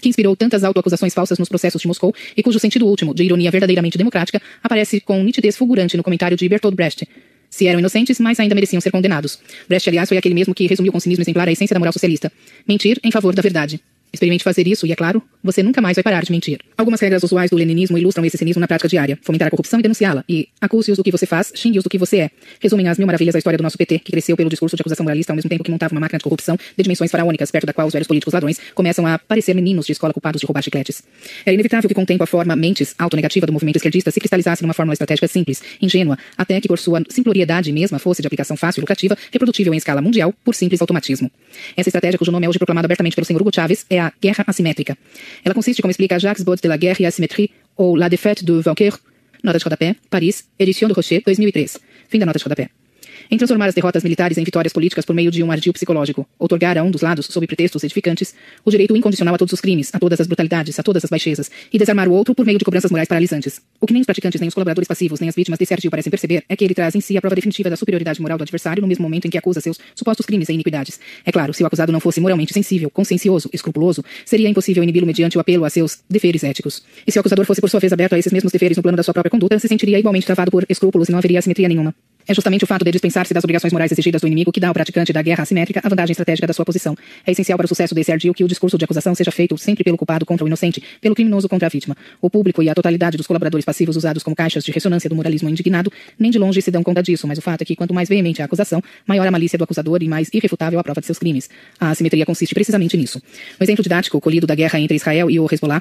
que 0.00 0.08
inspirou 0.08 0.34
tantas 0.34 0.64
autoacusações 0.64 1.14
falsas 1.14 1.38
nos 1.38 1.48
processos 1.48 1.80
de 1.80 1.86
Moscou 1.86 2.12
e 2.36 2.42
cujo 2.42 2.58
sentido 2.58 2.84
último, 2.84 3.14
de 3.14 3.22
ironia 3.22 3.48
verdadeiramente 3.48 3.96
democrática, 3.96 4.42
aparece 4.60 5.00
com 5.00 5.22
nitidez 5.22 5.56
fulgurante 5.56 5.96
no 5.96 6.02
comentário 6.02 6.36
de 6.36 6.48
Bertolt 6.48 6.74
Brecht. 6.74 7.08
Se 7.48 7.68
eram 7.68 7.78
inocentes, 7.78 8.18
mas 8.18 8.40
ainda 8.40 8.56
mereciam 8.56 8.80
ser 8.80 8.90
condenados. 8.90 9.38
Brecht, 9.68 9.88
aliás, 9.88 10.08
foi 10.08 10.18
aquele 10.18 10.34
mesmo 10.34 10.52
que 10.52 10.66
resumiu 10.66 10.90
com 10.90 10.98
cinismo 10.98 11.22
exemplar 11.22 11.46
a 11.46 11.52
essência 11.52 11.74
da 11.74 11.78
moral 11.78 11.92
socialista. 11.92 12.32
Mentir 12.66 12.98
em 13.04 13.12
favor 13.12 13.32
da 13.36 13.40
verdade. 13.40 13.80
Experimente 14.12 14.44
fazer 14.44 14.66
isso 14.66 14.86
e, 14.86 14.92
é 14.92 14.96
claro, 14.96 15.22
você 15.42 15.62
nunca 15.62 15.80
mais 15.80 15.96
vai 15.96 16.02
parar 16.02 16.22
de 16.22 16.30
mentir. 16.30 16.58
Algumas 16.76 17.00
regras 17.00 17.22
usuais 17.22 17.50
do 17.50 17.56
leninismo 17.56 17.98
ilustram 17.98 18.24
esse 18.24 18.36
cinismo 18.36 18.60
na 18.60 18.66
prática 18.66 18.88
diária. 18.88 19.18
Fomentar 19.22 19.48
a 19.48 19.50
corrupção 19.50 19.78
e 19.78 19.82
denunciá-la. 19.82 20.24
E 20.28 20.48
acuse-os 20.60 20.96
do 20.96 21.04
que 21.04 21.10
você 21.10 21.26
faz, 21.26 21.52
xingue-os 21.54 21.84
do 21.84 21.90
que 21.90 21.98
você 21.98 22.18
é. 22.18 22.30
Resumem 22.60 22.88
as 22.88 22.98
mil 22.98 23.06
maravilhas 23.06 23.32
da 23.32 23.38
história 23.38 23.56
do 23.56 23.62
nosso 23.62 23.76
PT, 23.76 23.98
que 24.00 24.12
cresceu 24.12 24.36
pelo 24.36 24.48
discurso 24.48 24.76
de 24.76 24.82
acusação 24.82 25.04
moralista 25.04 25.32
ao 25.32 25.36
mesmo 25.36 25.50
tempo 25.50 25.62
que 25.62 25.70
montava 25.70 25.94
uma 25.94 26.00
máquina 26.00 26.18
de 26.18 26.24
corrupção 26.24 26.56
de 26.56 26.82
dimensões 26.82 27.10
faraônicas, 27.10 27.50
perto 27.50 27.66
da 27.66 27.72
qual 27.72 27.86
os 27.86 27.92
velhos 27.92 28.08
políticos 28.08 28.32
ladrões 28.32 28.60
começam 28.74 29.06
a 29.06 29.18
parecer 29.18 29.54
meninos 29.54 29.86
de 29.86 29.92
escola 29.92 30.12
culpados 30.12 30.40
de 30.40 30.46
roubar 30.46 30.62
chicletes. 30.62 31.02
Era 31.44 31.54
inevitável 31.54 31.88
que 31.88 31.94
com 31.94 32.02
o 32.02 32.06
tempo 32.06 32.22
a 32.22 32.26
forma 32.26 32.56
mentes 32.56 32.94
autonegativa 32.98 33.46
do 33.46 33.52
movimento 33.52 33.76
esquerdista 33.76 34.10
se 34.10 34.18
cristalizasse 34.18 34.62
numa 34.62 34.74
fórmula 34.74 34.94
estratégica 34.94 35.28
simples, 35.28 35.62
ingênua, 35.80 36.18
até 36.36 36.60
que 36.60 36.68
por 36.68 36.78
sua 36.78 37.02
simploriedade 37.08 37.72
mesma 37.72 37.98
fosse 37.98 38.22
de 38.22 38.26
aplicação 38.26 38.56
fácil 38.56 38.80
e 38.80 38.82
lucrativa, 38.82 39.16
reprodutível 39.30 39.74
em 39.74 39.76
escala 39.76 40.00
mundial, 40.00 40.34
por 40.44 40.54
simples 40.54 40.80
automatismo. 40.80 41.30
Essa 41.76 41.88
estratégia, 41.88 42.18
cujo 42.18 42.32
nome 42.32 42.46
é 42.46 42.48
hoje 42.48 42.58
proclamado 42.58 42.86
abertamente 42.86 43.14
pelo 43.14 43.24
senhor 43.24 43.40
Hugo 43.40 43.50
é 43.90 43.95
a 43.98 44.12
guerra 44.20 44.44
assimétrica 44.46 44.96
ela 45.44 45.54
consiste, 45.54 45.80
como 45.82 45.90
explica 45.90 46.18
Jacques 46.18 46.44
Baud 46.44 46.60
de 46.60 46.68
la 46.68 46.76
Guerre 46.76 47.00
et 47.00 47.06
Asymétrie, 47.06 47.50
ou 47.76 47.96
La 47.96 48.08
Défaite 48.08 48.44
de 48.44 48.54
Vainqueur, 48.54 48.98
nota 49.42 49.58
de 49.58 49.64
rodapé, 49.64 49.96
Paris, 50.10 50.44
edição 50.58 50.88
do 50.88 50.94
Rocher, 50.94 51.22
2003. 51.24 51.78
Fim 52.08 52.18
da 52.18 52.26
nota 52.26 52.38
de 52.38 52.44
rodapé 52.44 52.85
em 53.30 53.36
transformar 53.36 53.66
as 53.66 53.74
derrotas 53.74 54.02
militares 54.02 54.38
em 54.38 54.44
vitórias 54.44 54.72
políticas 54.72 55.04
por 55.04 55.14
meio 55.14 55.30
de 55.30 55.42
um 55.42 55.50
ardil 55.50 55.72
psicológico, 55.72 56.26
outorgar 56.38 56.78
a 56.78 56.82
um 56.82 56.90
dos 56.90 57.02
lados, 57.02 57.26
sob 57.26 57.46
pretextos 57.46 57.82
edificantes, 57.84 58.34
o 58.64 58.70
direito 58.70 58.96
incondicional 58.96 59.34
a 59.34 59.38
todos 59.38 59.52
os 59.52 59.60
crimes, 59.60 59.90
a 59.94 59.98
todas 59.98 60.20
as 60.20 60.26
brutalidades, 60.26 60.78
a 60.78 60.82
todas 60.82 61.04
as 61.04 61.10
baixezas, 61.10 61.50
e 61.72 61.78
desarmar 61.78 62.08
o 62.08 62.12
outro 62.12 62.34
por 62.34 62.44
meio 62.44 62.58
de 62.58 62.64
cobranças 62.64 62.90
morais 62.90 63.08
paralisantes. 63.08 63.60
O 63.80 63.86
que 63.86 63.92
nem 63.92 64.00
os 64.00 64.06
praticantes, 64.06 64.40
nem 64.40 64.48
os 64.48 64.54
colaboradores 64.54 64.88
passivos, 64.88 65.20
nem 65.20 65.28
as 65.28 65.34
vítimas 65.34 65.58
desse 65.58 65.74
ardil 65.74 65.90
parecem 65.90 66.10
perceber 66.10 66.44
é 66.48 66.56
que 66.56 66.64
ele 66.64 66.74
traz 66.74 66.94
em 66.94 67.00
si 67.00 67.16
a 67.16 67.20
prova 67.20 67.34
definitiva 67.34 67.70
da 67.70 67.76
superioridade 67.76 68.20
moral 68.20 68.38
do 68.38 68.42
adversário 68.42 68.80
no 68.80 68.88
mesmo 68.88 69.02
momento 69.02 69.26
em 69.26 69.30
que 69.30 69.38
acusa 69.38 69.60
seus 69.60 69.78
supostos 69.94 70.26
crimes 70.26 70.48
e 70.48 70.52
iniquidades. 70.52 70.98
É 71.24 71.32
claro, 71.32 71.52
se 71.52 71.62
o 71.62 71.66
acusado 71.66 71.92
não 71.92 72.00
fosse 72.00 72.20
moralmente 72.20 72.52
sensível, 72.52 72.90
consciencioso, 72.90 73.50
escrupuloso, 73.52 74.04
seria 74.24 74.48
impossível 74.48 74.82
inibi-lo 74.82 75.06
mediante 75.06 75.36
o 75.36 75.40
apelo 75.40 75.64
a 75.64 75.70
seus 75.70 75.98
deveres 76.08 76.44
éticos. 76.44 76.82
E 77.06 77.12
se 77.12 77.18
o 77.18 77.20
acusador 77.20 77.44
fosse 77.44 77.60
por 77.60 77.70
sua 77.70 77.80
vez 77.80 77.92
aberto 77.92 78.14
a 78.14 78.18
esses 78.18 78.32
mesmos 78.32 78.52
deveres 78.52 78.76
no 78.76 78.82
plano 78.82 78.96
da 78.96 79.02
sua 79.02 79.14
própria 79.14 79.30
conduta, 79.30 79.58
se 79.58 79.68
sentiria 79.68 79.98
igualmente 79.98 80.26
travado 80.26 80.50
por 80.50 80.64
escrúpulos 80.68 81.08
e 81.08 81.12
não 81.12 81.18
haveria 81.18 81.38
assimetria 81.38 81.68
nenhuma. 81.68 81.94
É 82.28 82.34
justamente 82.34 82.64
o 82.64 82.66
fato 82.66 82.84
de 82.84 82.90
dispensar-se 82.90 83.32
das 83.32 83.44
obrigações 83.44 83.72
morais 83.72 83.92
exigidas 83.92 84.20
do 84.20 84.26
inimigo 84.26 84.50
que 84.50 84.58
dá 84.58 84.68
ao 84.68 84.74
praticante 84.74 85.12
da 85.12 85.22
guerra 85.22 85.42
assimétrica 85.42 85.80
a 85.82 85.88
vantagem 85.88 86.12
estratégica 86.12 86.46
da 86.46 86.52
sua 86.52 86.64
posição. 86.64 86.96
É 87.24 87.30
essencial 87.30 87.56
para 87.56 87.66
o 87.66 87.68
sucesso 87.68 87.94
desse 87.94 88.10
ardil 88.10 88.34
que 88.34 88.42
o 88.42 88.48
discurso 88.48 88.76
de 88.76 88.84
acusação 88.84 89.14
seja 89.14 89.30
feito 89.30 89.56
sempre 89.56 89.84
pelo 89.84 89.96
culpado 89.96 90.26
contra 90.26 90.44
o 90.44 90.48
inocente, 90.48 90.82
pelo 91.00 91.14
criminoso 91.14 91.48
contra 91.48 91.66
a 91.66 91.68
vítima. 91.68 91.96
O 92.20 92.28
público 92.28 92.62
e 92.62 92.68
a 92.68 92.74
totalidade 92.74 93.16
dos 93.16 93.26
colaboradores 93.26 93.64
passivos 93.64 93.96
usados 93.96 94.22
como 94.24 94.34
caixas 94.34 94.64
de 94.64 94.72
ressonância 94.72 95.08
do 95.08 95.14
moralismo 95.14 95.48
indignado 95.48 95.92
nem 96.18 96.30
de 96.30 96.38
longe 96.38 96.60
se 96.60 96.70
dão 96.70 96.82
conta 96.82 97.02
disso, 97.02 97.28
mas 97.28 97.38
o 97.38 97.42
fato 97.42 97.62
é 97.62 97.64
que 97.64 97.76
quanto 97.76 97.94
mais 97.94 98.08
veemente 98.08 98.42
a 98.42 98.44
acusação, 98.44 98.82
maior 99.06 99.26
a 99.26 99.30
malícia 99.30 99.56
do 99.56 99.64
acusador 99.64 100.02
e 100.02 100.08
mais 100.08 100.28
irrefutável 100.32 100.80
a 100.80 100.82
prova 100.82 101.00
de 101.00 101.06
seus 101.06 101.18
crimes. 101.18 101.48
A 101.78 101.90
assimetria 101.90 102.26
consiste 102.26 102.54
precisamente 102.54 102.96
nisso. 102.96 103.22
O 103.60 103.62
exemplo 103.62 103.84
didático 103.84 104.20
colhido 104.20 104.46
da 104.46 104.54
guerra 104.54 104.80
entre 104.80 104.96
Israel 104.96 105.30
e 105.30 105.38
o 105.38 105.46
Hezbollah 105.50 105.80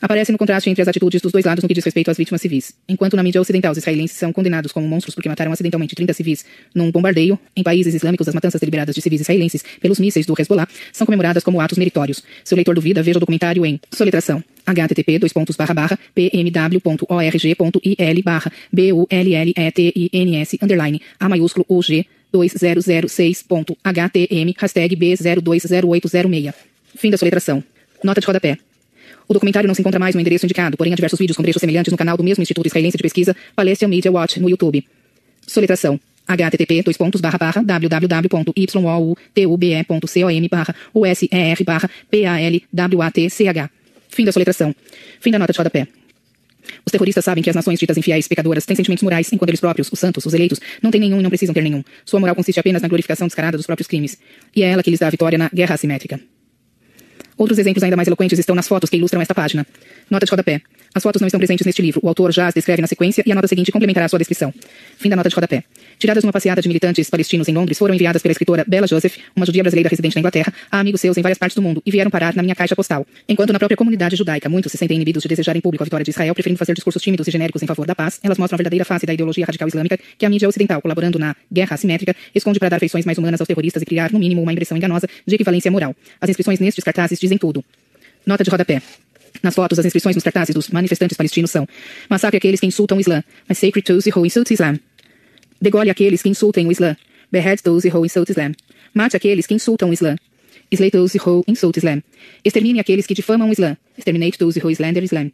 aparece 0.00 0.32
no 0.32 0.38
contraste 0.38 0.70
entre 0.70 0.82
as 0.82 0.88
atitudes 0.88 1.20
dos 1.20 1.32
dois 1.32 1.44
lados 1.44 1.62
no 1.62 1.68
que 1.68 1.74
diz 1.74 1.84
respeito 1.84 2.10
às 2.10 2.16
vítimas 2.16 2.40
civis. 2.40 2.74
Enquanto 2.88 3.16
na 3.16 3.22
mídia 3.22 3.40
ocidental 3.40 3.72
os 3.72 3.78
israelenses 3.78 4.16
são 4.16 4.32
condenados 4.32 4.72
como 4.72 4.86
monstros 4.86 5.14
porque 5.14 5.28
mataram 5.28 5.52
acidentalmente 5.52 5.94
30 5.94 6.12
civis 6.12 6.44
num 6.74 6.90
bombardeio, 6.90 7.38
em 7.56 7.62
países 7.62 7.94
islâmicos 7.94 8.28
as 8.28 8.34
matanças 8.34 8.60
deliberadas 8.60 8.94
de 8.94 9.00
civis 9.00 9.20
israelenses 9.20 9.64
pelos 9.80 9.98
mísseis 9.98 10.26
do 10.26 10.34
Hezbollah 10.38 10.68
são 10.92 11.06
comemoradas 11.06 11.42
como 11.42 11.60
atos 11.60 11.78
meritórios. 11.78 12.22
Se 12.44 12.54
o 12.54 12.56
leitor 12.56 12.74
duvida, 12.74 13.02
veja 13.02 13.18
o 13.18 13.20
documentário 13.20 13.64
em 13.64 13.80
soletração 13.92 14.42
http 14.66 15.18
dois 15.18 15.32
pontos 15.32 15.56
barra 15.56 15.74
barra 15.74 15.98
pmw.org.il 16.14 18.22
barra 18.22 18.52
b-u-l-l-e-t-i-n-s 18.72 20.58
underline 20.62 21.00
a 21.20 21.28
maiúsculo 21.28 21.66
UG 21.68 22.06
2006.htm 22.34 24.54
hashtag 24.58 24.96
B020806. 24.96 26.54
Fim 26.96 27.10
da 27.10 27.16
soletração. 27.16 27.62
Nota 28.02 28.20
de 28.20 28.26
rodapé. 28.26 28.58
O 29.28 29.32
documentário 29.32 29.66
não 29.66 29.74
se 29.74 29.80
encontra 29.80 29.98
mais 29.98 30.14
no 30.14 30.20
endereço 30.20 30.46
indicado, 30.46 30.76
porém 30.76 30.92
há 30.92 30.96
diversos 30.96 31.18
vídeos 31.18 31.36
com 31.36 31.42
trechos 31.42 31.60
semelhantes 31.60 31.90
no 31.90 31.96
canal 31.96 32.16
do 32.16 32.24
mesmo 32.24 32.42
Instituto 32.42 32.66
Israelense 32.66 32.96
de 32.96 33.02
Pesquisa, 33.02 33.34
Palestinian 33.56 33.90
Media 33.90 34.12
Watch, 34.12 34.40
no 34.40 34.48
YouTube. 34.48 34.86
Soletração 35.46 35.98
http 36.26 36.82
dois 36.82 36.96
pontos 36.96 37.20
barra 37.20 37.38
barra 37.38 37.62
www.youtube.com 37.62 40.48
barra 40.50 40.74
user 40.94 41.64
barra 41.64 41.90
palwatch. 42.10 43.28
Fim 44.08 44.24
da 44.24 44.32
soletração. 44.32 44.74
Fim 45.20 45.30
da 45.30 45.38
nota 45.38 45.52
de 45.52 45.58
rodapé. 45.58 45.86
Os 46.86 46.90
terroristas 46.90 47.24
sabem 47.24 47.42
que 47.42 47.50
as 47.50 47.56
nações 47.56 47.78
ditas 47.78 47.98
infiéis 47.98 48.26
pecadoras 48.26 48.64
têm 48.64 48.76
sentimentos 48.76 49.02
morais, 49.02 49.30
enquanto 49.32 49.50
eles 49.50 49.60
próprios, 49.60 49.90
os 49.92 49.98
santos, 49.98 50.24
os 50.24 50.32
eleitos, 50.32 50.60
não 50.80 50.90
têm 50.90 51.00
nenhum 51.00 51.20
e 51.20 51.22
não 51.22 51.28
precisam 51.28 51.52
ter 51.52 51.62
nenhum. 51.62 51.84
Sua 52.06 52.20
moral 52.20 52.34
consiste 52.34 52.58
apenas 52.58 52.80
na 52.80 52.88
glorificação 52.88 53.26
descarada 53.26 53.56
dos 53.56 53.66
próprios 53.66 53.86
crimes. 53.86 54.16
E 54.54 54.62
é 54.62 54.70
ela 54.70 54.82
que 54.82 54.90
lhes 54.90 55.00
dá 55.00 55.08
a 55.08 55.10
vitória 55.10 55.36
na 55.36 55.50
guerra 55.52 55.74
assimétrica. 55.74 56.18
Outros 57.36 57.58
exemplos 57.58 57.82
ainda 57.82 57.96
mais 57.96 58.06
eloquentes 58.06 58.38
estão 58.38 58.54
nas 58.54 58.68
fotos 58.68 58.88
que 58.90 58.96
ilustram 58.96 59.20
esta 59.20 59.34
página. 59.34 59.66
Nota 60.10 60.26
de 60.26 60.30
rodapé. 60.30 60.60
As 60.94 61.02
fotos 61.02 61.20
não 61.20 61.26
estão 61.26 61.40
presentes 61.40 61.66
neste 61.66 61.82
livro. 61.82 62.00
O 62.04 62.08
autor 62.08 62.32
já 62.32 62.46
as 62.46 62.54
descreve 62.54 62.80
na 62.80 62.86
sequência 62.86 63.24
e 63.26 63.32
a 63.32 63.34
nota 63.34 63.48
seguinte 63.48 63.72
complementará 63.72 64.08
sua 64.08 64.18
descrição. 64.18 64.54
Fim 64.96 65.08
da 65.08 65.16
nota 65.16 65.28
de 65.28 65.34
rodapé. 65.34 65.64
Tiradas 65.98 66.22
numa 66.22 66.32
passeada 66.32 66.62
de 66.62 66.68
militantes 66.68 67.10
palestinos 67.10 67.48
em 67.48 67.52
Londres, 67.52 67.78
foram 67.78 67.94
enviadas 67.94 68.22
pela 68.22 68.30
escritora 68.30 68.64
Bella 68.66 68.86
Joseph, 68.86 69.16
uma 69.34 69.44
judia 69.44 69.62
brasileira 69.62 69.88
residente 69.88 70.14
na 70.14 70.20
Inglaterra, 70.20 70.52
a 70.70 70.78
amigos 70.78 71.00
seus 71.00 71.16
em 71.16 71.22
várias 71.22 71.38
partes 71.38 71.56
do 71.56 71.62
mundo 71.62 71.82
e 71.84 71.90
vieram 71.90 72.10
parar 72.10 72.36
na 72.36 72.42
minha 72.42 72.54
caixa 72.54 72.76
postal. 72.76 73.04
Enquanto 73.28 73.52
na 73.52 73.58
própria 73.58 73.76
comunidade 73.76 74.14
judaica 74.14 74.48
muitos 74.48 74.70
se 74.70 74.78
sentem 74.78 74.96
inibidos 74.96 75.22
de 75.22 75.28
desejar 75.28 75.56
em 75.56 75.60
público 75.60 75.82
a 75.82 75.86
vitória 75.86 76.04
de 76.04 76.10
Israel, 76.10 76.32
preferindo 76.32 76.58
fazer 76.58 76.74
discursos 76.74 77.02
tímidos 77.02 77.26
e 77.26 77.30
genéricos 77.32 77.62
em 77.62 77.66
favor 77.66 77.86
da 77.86 77.94
paz, 77.94 78.20
elas 78.22 78.38
mostram 78.38 78.56
a 78.56 78.58
verdadeira 78.58 78.84
face 78.84 79.04
da 79.04 79.12
ideologia 79.12 79.44
radical 79.44 79.66
islâmica 79.66 79.98
que 80.16 80.24
a 80.24 80.30
mídia 80.30 80.48
ocidental, 80.48 80.80
colaborando 80.80 81.18
na 81.18 81.34
guerra 81.52 81.74
assimétrica, 81.74 82.14
esconde 82.34 82.60
para 82.60 82.68
dar 82.68 82.78
feições 82.78 83.04
mais 83.04 83.18
humanas 83.18 83.40
aos 83.40 83.48
terroristas 83.48 83.82
e 83.82 83.86
criar, 83.86 84.12
no 84.12 84.18
mínimo, 84.20 84.42
uma 84.42 84.52
impressão 84.52 84.76
enganosa 84.76 85.08
de 85.26 85.34
equivalência 85.34 85.70
moral. 85.70 85.94
As 86.20 86.30
inscrições 86.30 86.60
nestes 86.60 86.84
cartazes 86.84 87.18
dizem 87.24 87.38
tudo. 87.38 87.64
Nota 88.26 88.44
de 88.44 88.50
rodapé. 88.50 88.82
Nas 89.42 89.54
fotos, 89.54 89.78
as 89.78 89.84
inscrições 89.84 90.14
nos 90.14 90.22
cartazes 90.22 90.54
dos 90.54 90.68
manifestantes 90.68 91.16
palestinos 91.16 91.50
são 91.50 91.66
Massacre 92.08 92.36
aqueles 92.36 92.60
que 92.60 92.66
insultam 92.66 92.98
o 92.98 93.00
Islã, 93.00 93.22
mas 93.48 93.58
sacred 93.58 93.84
those 93.86 94.10
who 94.10 94.24
insult 94.24 94.50
Islam. 94.50 94.78
Degole 95.60 95.90
aqueles 95.90 96.22
que 96.22 96.28
insultem 96.28 96.66
o 96.66 96.72
Islã, 96.72 96.96
behead 97.30 97.62
those 97.62 97.88
who 97.88 98.04
insult 98.04 98.30
Islam. 98.30 98.52
Mate 98.94 99.16
aqueles 99.16 99.46
que 99.46 99.54
insultam 99.54 99.90
o 99.90 99.92
Islã, 99.92 100.16
slay 100.72 100.90
those 100.90 101.18
who 101.18 101.44
insult 101.46 101.76
Islam. 101.76 102.02
Extermine 102.44 102.80
aqueles 102.80 103.06
que 103.06 103.14
difamam 103.14 103.48
o 103.48 103.52
Islã, 103.52 103.76
exterminate 103.96 104.38
those 104.38 104.58
who 104.60 104.70
slander 104.70 105.02
Islam. 105.02 105.30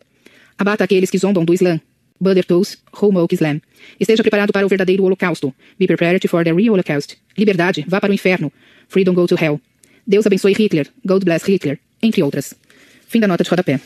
Abata 0.59 0.85
aqueles 0.85 1.11
que 1.11 1.19
zombam 1.19 1.45
do 1.45 1.55
Islã, 1.55 1.81
butter 2.21 2.45
those 2.45 2.79
who 3.01 3.13
mock 3.13 3.35
Islam. 3.35 3.61
Esteja 3.99 4.23
preparado 4.23 4.53
para 4.53 4.67
o 4.67 4.69
verdadeiro 4.69 5.05
holocausto, 5.05 5.55
be 5.79 5.87
prepared 5.87 6.27
for 6.29 6.45
the 6.45 6.53
real 6.53 6.75
holocaust. 6.75 7.17
Liberdade, 7.37 7.85
vá 7.89 8.01
para 8.01 8.11
o 8.11 8.15
inferno, 8.15 8.53
freedom 8.89 9.15
go 9.15 9.27
to 9.27 9.37
hell. 9.37 9.61
Deus 10.11 10.27
abençoe 10.27 10.53
Hitler, 10.53 10.89
God 11.07 11.23
bless 11.23 11.49
Hitler, 11.49 11.79
entre 12.03 12.21
outras. 12.21 12.53
Fim 13.07 13.21
da 13.21 13.29
nota 13.29 13.45
de 13.45 13.51
rodapé. 13.51 13.79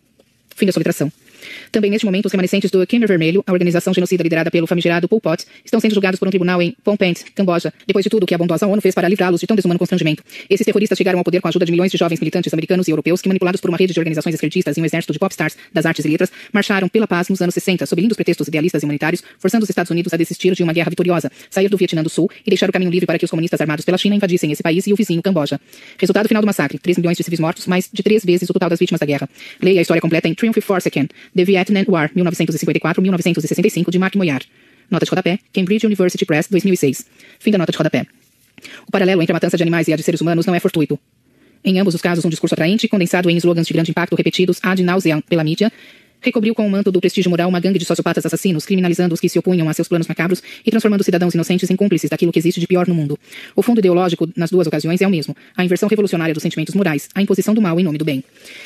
Fim 0.56 0.66
da 0.66 0.72
soletração. 0.72 1.12
Também 1.70 1.90
neste 1.90 2.04
momento, 2.04 2.26
os 2.26 2.32
remanescentes 2.32 2.70
do 2.70 2.86
Khmer 2.86 3.08
Vermelho, 3.08 3.42
a 3.46 3.52
organização 3.52 3.92
genocida 3.92 4.22
liderada 4.22 4.50
pelo 4.50 4.66
famigerado 4.66 5.08
Pol 5.08 5.20
Pot, 5.20 5.44
estão 5.64 5.80
sendo 5.80 5.94
julgados 5.94 6.18
por 6.18 6.28
um 6.28 6.30
tribunal 6.30 6.60
em 6.62 6.76
Phnom 6.82 6.96
Penh, 6.96 7.14
Camboja, 7.34 7.72
depois 7.86 8.02
de 8.02 8.10
tudo 8.10 8.24
o 8.24 8.26
que 8.26 8.34
a 8.34 8.38
bondosa 8.38 8.66
ONU 8.66 8.80
fez 8.80 8.94
para 8.94 9.08
livrá-los 9.08 9.40
de 9.40 9.46
tão 9.46 9.56
desumano 9.56 9.78
constrangimento. 9.78 10.22
Esses 10.48 10.64
terroristas 10.64 10.96
chegaram 10.96 11.18
ao 11.18 11.24
poder 11.24 11.40
com 11.40 11.48
a 11.48 11.50
ajuda 11.50 11.64
de 11.64 11.72
milhões 11.72 11.90
de 11.90 11.98
jovens 11.98 12.20
militantes 12.20 12.52
americanos 12.52 12.88
e 12.88 12.90
europeus 12.90 13.20
que, 13.20 13.28
manipulados 13.28 13.60
por 13.60 13.70
uma 13.70 13.78
rede 13.78 13.92
de 13.92 14.00
organizações 14.00 14.34
esquerdistas 14.34 14.76
e 14.76 14.80
um 14.80 14.84
exército 14.84 15.12
de 15.12 15.18
popstars 15.18 15.56
das 15.72 15.86
artes 15.86 16.04
e 16.04 16.08
letras, 16.08 16.30
marcharam 16.52 16.88
pela 16.88 17.06
paz 17.06 17.28
nos 17.28 17.40
anos 17.40 17.54
60, 17.54 17.86
sob 17.86 18.00
lindos 18.00 18.16
pretextos 18.16 18.48
idealistas 18.48 18.82
e 18.82 18.84
humanitários, 18.84 19.22
forçando 19.38 19.64
os 19.64 19.70
Estados 19.70 19.90
Unidos 19.90 20.12
a 20.12 20.16
desistir 20.16 20.54
de 20.54 20.62
uma 20.62 20.72
guerra 20.72 20.90
vitoriosa, 20.90 21.30
sair 21.50 21.68
do 21.68 21.76
Vietnã 21.76 22.02
do 22.02 22.08
Sul 22.08 22.30
e 22.46 22.50
deixar 22.50 22.68
o 22.68 22.72
caminho 22.72 22.90
livre 22.90 23.06
para 23.06 23.18
que 23.18 23.24
os 23.24 23.30
comunistas 23.30 23.60
armados 23.60 23.84
pela 23.84 23.98
China 23.98 24.14
invadissem 24.16 24.50
esse 24.52 24.62
país 24.62 24.86
e 24.86 24.92
o 24.92 24.96
vizinho 24.96 25.22
Camboja. 25.22 25.60
Resultado 25.98 26.28
final 26.28 26.42
do 26.42 26.46
massacre: 26.46 26.78
3 26.78 26.98
milhões 26.98 27.16
de 27.16 27.22
civis 27.22 27.40
mortos, 27.40 27.66
mais 27.66 27.88
de 27.92 28.02
três 28.02 28.24
vezes 28.24 28.48
o 28.48 28.52
total 28.52 28.70
das 28.70 28.78
vítimas 28.78 29.00
da 29.00 29.06
guerra. 29.06 29.28
Leia 29.62 29.80
a 29.80 29.82
história 29.82 30.00
completa 30.00 30.28
em 30.28 30.34
Triumph 30.34 30.58
Forsaken, 30.60 31.08
The 31.34 31.44
Vietnam 31.44 31.84
War, 31.88 32.10
1954-1965, 32.14 33.90
de 33.90 33.98
Mark 33.98 34.16
Moyar. 34.16 34.42
Nota 34.90 35.04
de 35.04 35.10
rodapé, 35.10 35.38
Cambridge 35.52 35.84
University 35.84 36.24
Press, 36.24 36.48
2006. 36.48 37.06
Fim 37.38 37.50
da 37.50 37.58
nota 37.58 37.72
de 37.72 37.78
rodapé. 37.78 38.06
O 38.86 38.90
paralelo 38.90 39.22
entre 39.22 39.32
a 39.32 39.34
matança 39.34 39.56
de 39.56 39.62
animais 39.62 39.88
e 39.88 39.92
a 39.92 39.96
de 39.96 40.02
seres 40.02 40.20
humanos 40.20 40.46
não 40.46 40.54
é 40.54 40.60
fortuito. 40.60 40.98
Em 41.64 41.78
ambos 41.78 41.94
os 41.94 42.00
casos, 42.00 42.24
um 42.24 42.28
discurso 42.28 42.54
atraente, 42.54 42.88
condensado 42.88 43.28
em 43.28 43.36
slogans 43.36 43.66
de 43.66 43.72
grande 43.72 43.90
impacto 43.90 44.14
repetidos 44.16 44.58
ad 44.62 44.82
nauseam 44.82 45.20
pela 45.20 45.44
mídia, 45.44 45.72
recobriu 46.20 46.54
com 46.54 46.66
o 46.66 46.70
manto 46.70 46.90
do 46.90 47.00
prestígio 47.00 47.30
moral 47.30 47.48
uma 47.48 47.60
gangue 47.60 47.78
de 47.78 47.84
sociopatas 47.84 48.24
assassinos, 48.24 48.66
criminalizando 48.66 49.14
os 49.14 49.20
que 49.20 49.28
se 49.28 49.38
opunham 49.38 49.68
a 49.68 49.72
seus 49.72 49.88
planos 49.88 50.06
macabros 50.06 50.42
e 50.64 50.70
transformando 50.70 51.02
cidadãos 51.02 51.34
inocentes 51.34 51.70
em 51.70 51.76
cúmplices 51.76 52.10
daquilo 52.10 52.32
que 52.32 52.38
existe 52.38 52.60
de 52.60 52.66
pior 52.66 52.86
no 52.86 52.94
mundo. 52.94 53.18
O 53.54 53.62
fundo 53.62 53.78
ideológico, 53.78 54.28
nas 54.36 54.50
duas 54.50 54.66
ocasiões, 54.66 55.00
é 55.00 55.06
o 55.06 55.10
mesmo: 55.10 55.36
a 55.56 55.64
inversão 55.64 55.88
revolucionária 55.88 56.34
dos 56.34 56.42
sentimentos 56.42 56.74
morais, 56.74 57.08
a 57.14 57.22
imposição 57.22 57.54
do 57.54 57.60
mal 57.60 57.78
em 57.78 57.84
nome 57.84 57.98
do 57.98 58.04
bem. 58.04 58.22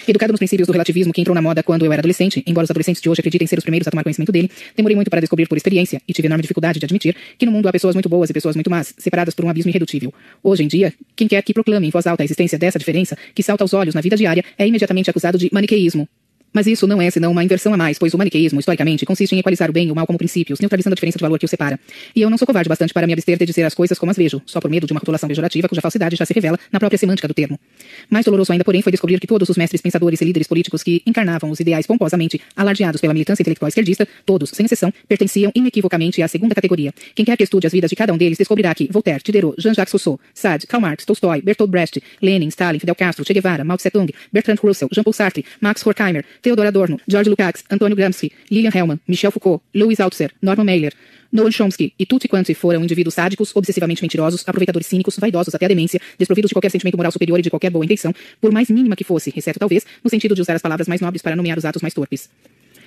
Educado 0.06 0.32
nos 0.32 0.38
princípios 0.38 0.66
do 0.66 0.72
relativismo 0.72 1.12
que 1.12 1.20
entrou 1.20 1.34
na 1.34 1.42
moda 1.42 1.62
quando 1.62 1.84
eu 1.84 1.92
era 1.92 2.00
adolescente, 2.00 2.42
embora 2.46 2.64
os 2.64 2.70
adolescentes 2.70 3.00
de 3.02 3.08
hoje 3.08 3.20
acreditem 3.20 3.46
ser 3.46 3.58
os 3.58 3.64
primeiros 3.64 3.86
a 3.86 3.90
tomar 3.90 4.02
conhecimento 4.02 4.32
dele, 4.32 4.50
demorei 4.76 4.96
muito 4.96 5.10
para 5.10 5.20
descobrir 5.20 5.46
por 5.46 5.56
experiência, 5.56 6.00
e 6.06 6.12
tive 6.12 6.26
enorme 6.26 6.42
dificuldade 6.42 6.78
de 6.78 6.86
admitir, 6.86 7.16
que 7.38 7.46
no 7.46 7.52
mundo 7.52 7.68
há 7.68 7.72
pessoas 7.72 7.94
muito 7.94 8.08
boas 8.08 8.30
e 8.30 8.32
pessoas 8.32 8.56
muito 8.56 8.70
más, 8.70 8.94
separadas 8.98 9.34
por 9.34 9.44
um 9.44 9.48
abismo 9.48 9.70
irredutível. 9.70 10.12
Hoje 10.42 10.64
em 10.64 10.68
dia, 10.68 10.92
quem 11.14 11.28
quer 11.28 11.42
que 11.42 11.52
proclame 11.52 11.86
em 11.86 11.90
voz 11.90 12.06
alta 12.06 12.22
a 12.22 12.24
existência 12.24 12.58
dessa 12.58 12.78
diferença, 12.78 13.16
que 13.34 13.42
salta 13.42 13.64
aos 13.64 13.74
olhos 13.74 13.94
na 13.94 14.00
vida 14.00 14.16
diária, 14.16 14.44
é 14.58 14.66
imediatamente 14.66 15.10
acusado 15.10 15.38
de 15.38 15.48
maniqueísmo, 15.52 16.08
mas 16.52 16.66
isso 16.66 16.86
não 16.86 17.00
é 17.00 17.10
senão 17.10 17.30
uma 17.32 17.42
inversão 17.42 17.72
a 17.72 17.76
mais, 17.76 17.98
pois 17.98 18.14
o 18.14 18.18
maniqueísmo, 18.18 18.60
historicamente, 18.60 19.06
consiste 19.06 19.34
em 19.34 19.38
equalizar 19.38 19.70
o 19.70 19.72
bem 19.72 19.88
e 19.88 19.92
o 19.92 19.94
mal 19.94 20.06
como 20.06 20.18
princípios, 20.18 20.60
neutralizando 20.60 20.94
a 20.94 20.96
diferença 20.96 21.18
de 21.18 21.22
valor 21.22 21.38
que 21.38 21.44
os 21.44 21.50
separa. 21.50 21.78
E 22.14 22.20
eu 22.20 22.30
não 22.30 22.38
sou 22.38 22.46
covarde 22.46 22.68
bastante 22.68 22.92
para 22.92 23.06
me 23.06 23.12
abster 23.12 23.38
de 23.38 23.46
dizer 23.46 23.64
as 23.64 23.74
coisas 23.74 23.98
como 23.98 24.10
as 24.10 24.16
vejo, 24.16 24.42
só 24.46 24.60
por 24.60 24.70
medo 24.70 24.86
de 24.86 24.92
uma 24.92 25.00
rotulação 25.00 25.28
pejorativa 25.28 25.68
cuja 25.68 25.80
falsidade 25.80 26.16
já 26.16 26.24
se 26.24 26.34
revela 26.34 26.58
na 26.70 26.78
própria 26.78 26.98
semântica 26.98 27.26
do 27.26 27.34
termo. 27.34 27.58
Mais 28.10 28.24
doloroso 28.24 28.52
ainda, 28.52 28.64
porém, 28.64 28.82
foi 28.82 28.92
descobrir 28.92 29.18
que 29.20 29.26
todos 29.26 29.48
os 29.48 29.56
mestres 29.56 29.80
pensadores 29.80 30.20
e 30.20 30.24
líderes 30.24 30.46
políticos 30.46 30.82
que 30.82 31.02
encarnavam 31.06 31.50
os 31.50 31.60
ideais 31.60 31.86
pomposamente 31.86 32.40
alardeados 32.56 33.00
pela 33.00 33.12
militância 33.12 33.42
intelectual 33.42 33.68
esquerdista, 33.68 34.06
todos, 34.26 34.50
sem 34.50 34.66
exceção, 34.66 34.92
pertenciam 35.08 35.50
inequivocamente 35.54 36.22
à 36.22 36.28
segunda 36.28 36.54
categoria. 36.54 36.92
Quem 37.14 37.24
quer 37.24 37.36
que 37.36 37.44
estude 37.44 37.66
as 37.66 37.72
vidas 37.72 37.90
de 37.90 37.96
cada 37.96 38.12
um 38.12 38.18
deles 38.18 38.38
descobrirá 38.38 38.74
que 38.74 38.88
Voltaire, 38.90 39.22
Diderot, 39.24 39.54
Jean-Jacques 39.58 39.92
Rousseau, 39.92 40.20
Sade, 40.34 40.66
Karl 40.66 40.82
Marx, 40.82 41.04
Tolstói, 41.04 41.40
Bertolt 41.42 41.70
Brecht, 41.70 42.02
Lenin, 42.20 42.48
Stalin, 42.48 42.78
Fidel 42.78 42.94
Castro, 42.94 43.24
Che 43.24 43.32
Guevara, 43.32 43.64
Mao 43.64 43.76
Tse-tung, 43.76 44.10
Bertrand 44.32 44.58
Russell, 44.62 44.88
Jean-Paul 44.92 45.14
Sartre, 45.14 45.44
Max 45.60 45.84
Horkheimer, 45.86 46.24
Theodor 46.42 46.66
Adorno, 46.66 47.00
George 47.06 47.30
Lukács, 47.30 47.64
Antônio 47.70 47.96
Gramsci, 47.96 48.32
Lilian 48.50 48.72
Hellman, 48.74 48.98
Michel 49.06 49.30
Foucault, 49.30 49.62
Louis 49.72 50.00
Althusser, 50.00 50.32
Norman 50.42 50.64
Mailer, 50.64 50.92
Noam 51.32 51.50
Chomsky 51.50 51.94
e 51.96 52.04
tutti 52.04 52.28
quanti 52.28 52.52
foram 52.52 52.82
indivíduos 52.82 53.14
sádicos, 53.14 53.52
obsessivamente 53.54 54.02
mentirosos, 54.02 54.42
aproveitadores 54.46 54.88
cínicos, 54.88 55.16
vaidosos 55.18 55.54
até 55.54 55.64
a 55.64 55.68
demência, 55.68 56.00
desprovidos 56.18 56.48
de 56.48 56.54
qualquer 56.54 56.70
sentimento 56.70 56.96
moral 56.96 57.12
superior 57.12 57.38
e 57.38 57.42
de 57.42 57.48
qualquer 57.48 57.70
boa 57.70 57.84
intenção, 57.84 58.12
por 58.40 58.52
mais 58.52 58.68
mínima 58.68 58.96
que 58.96 59.04
fosse, 59.04 59.32
exceto 59.34 59.58
talvez 59.58 59.86
no 60.02 60.10
sentido 60.10 60.34
de 60.34 60.42
usar 60.42 60.54
as 60.54 60.62
palavras 60.62 60.88
mais 60.88 61.00
nobres 61.00 61.22
para 61.22 61.36
nomear 61.36 61.56
os 61.56 61.64
atos 61.64 61.80
mais 61.80 61.94
torpes. 61.94 62.28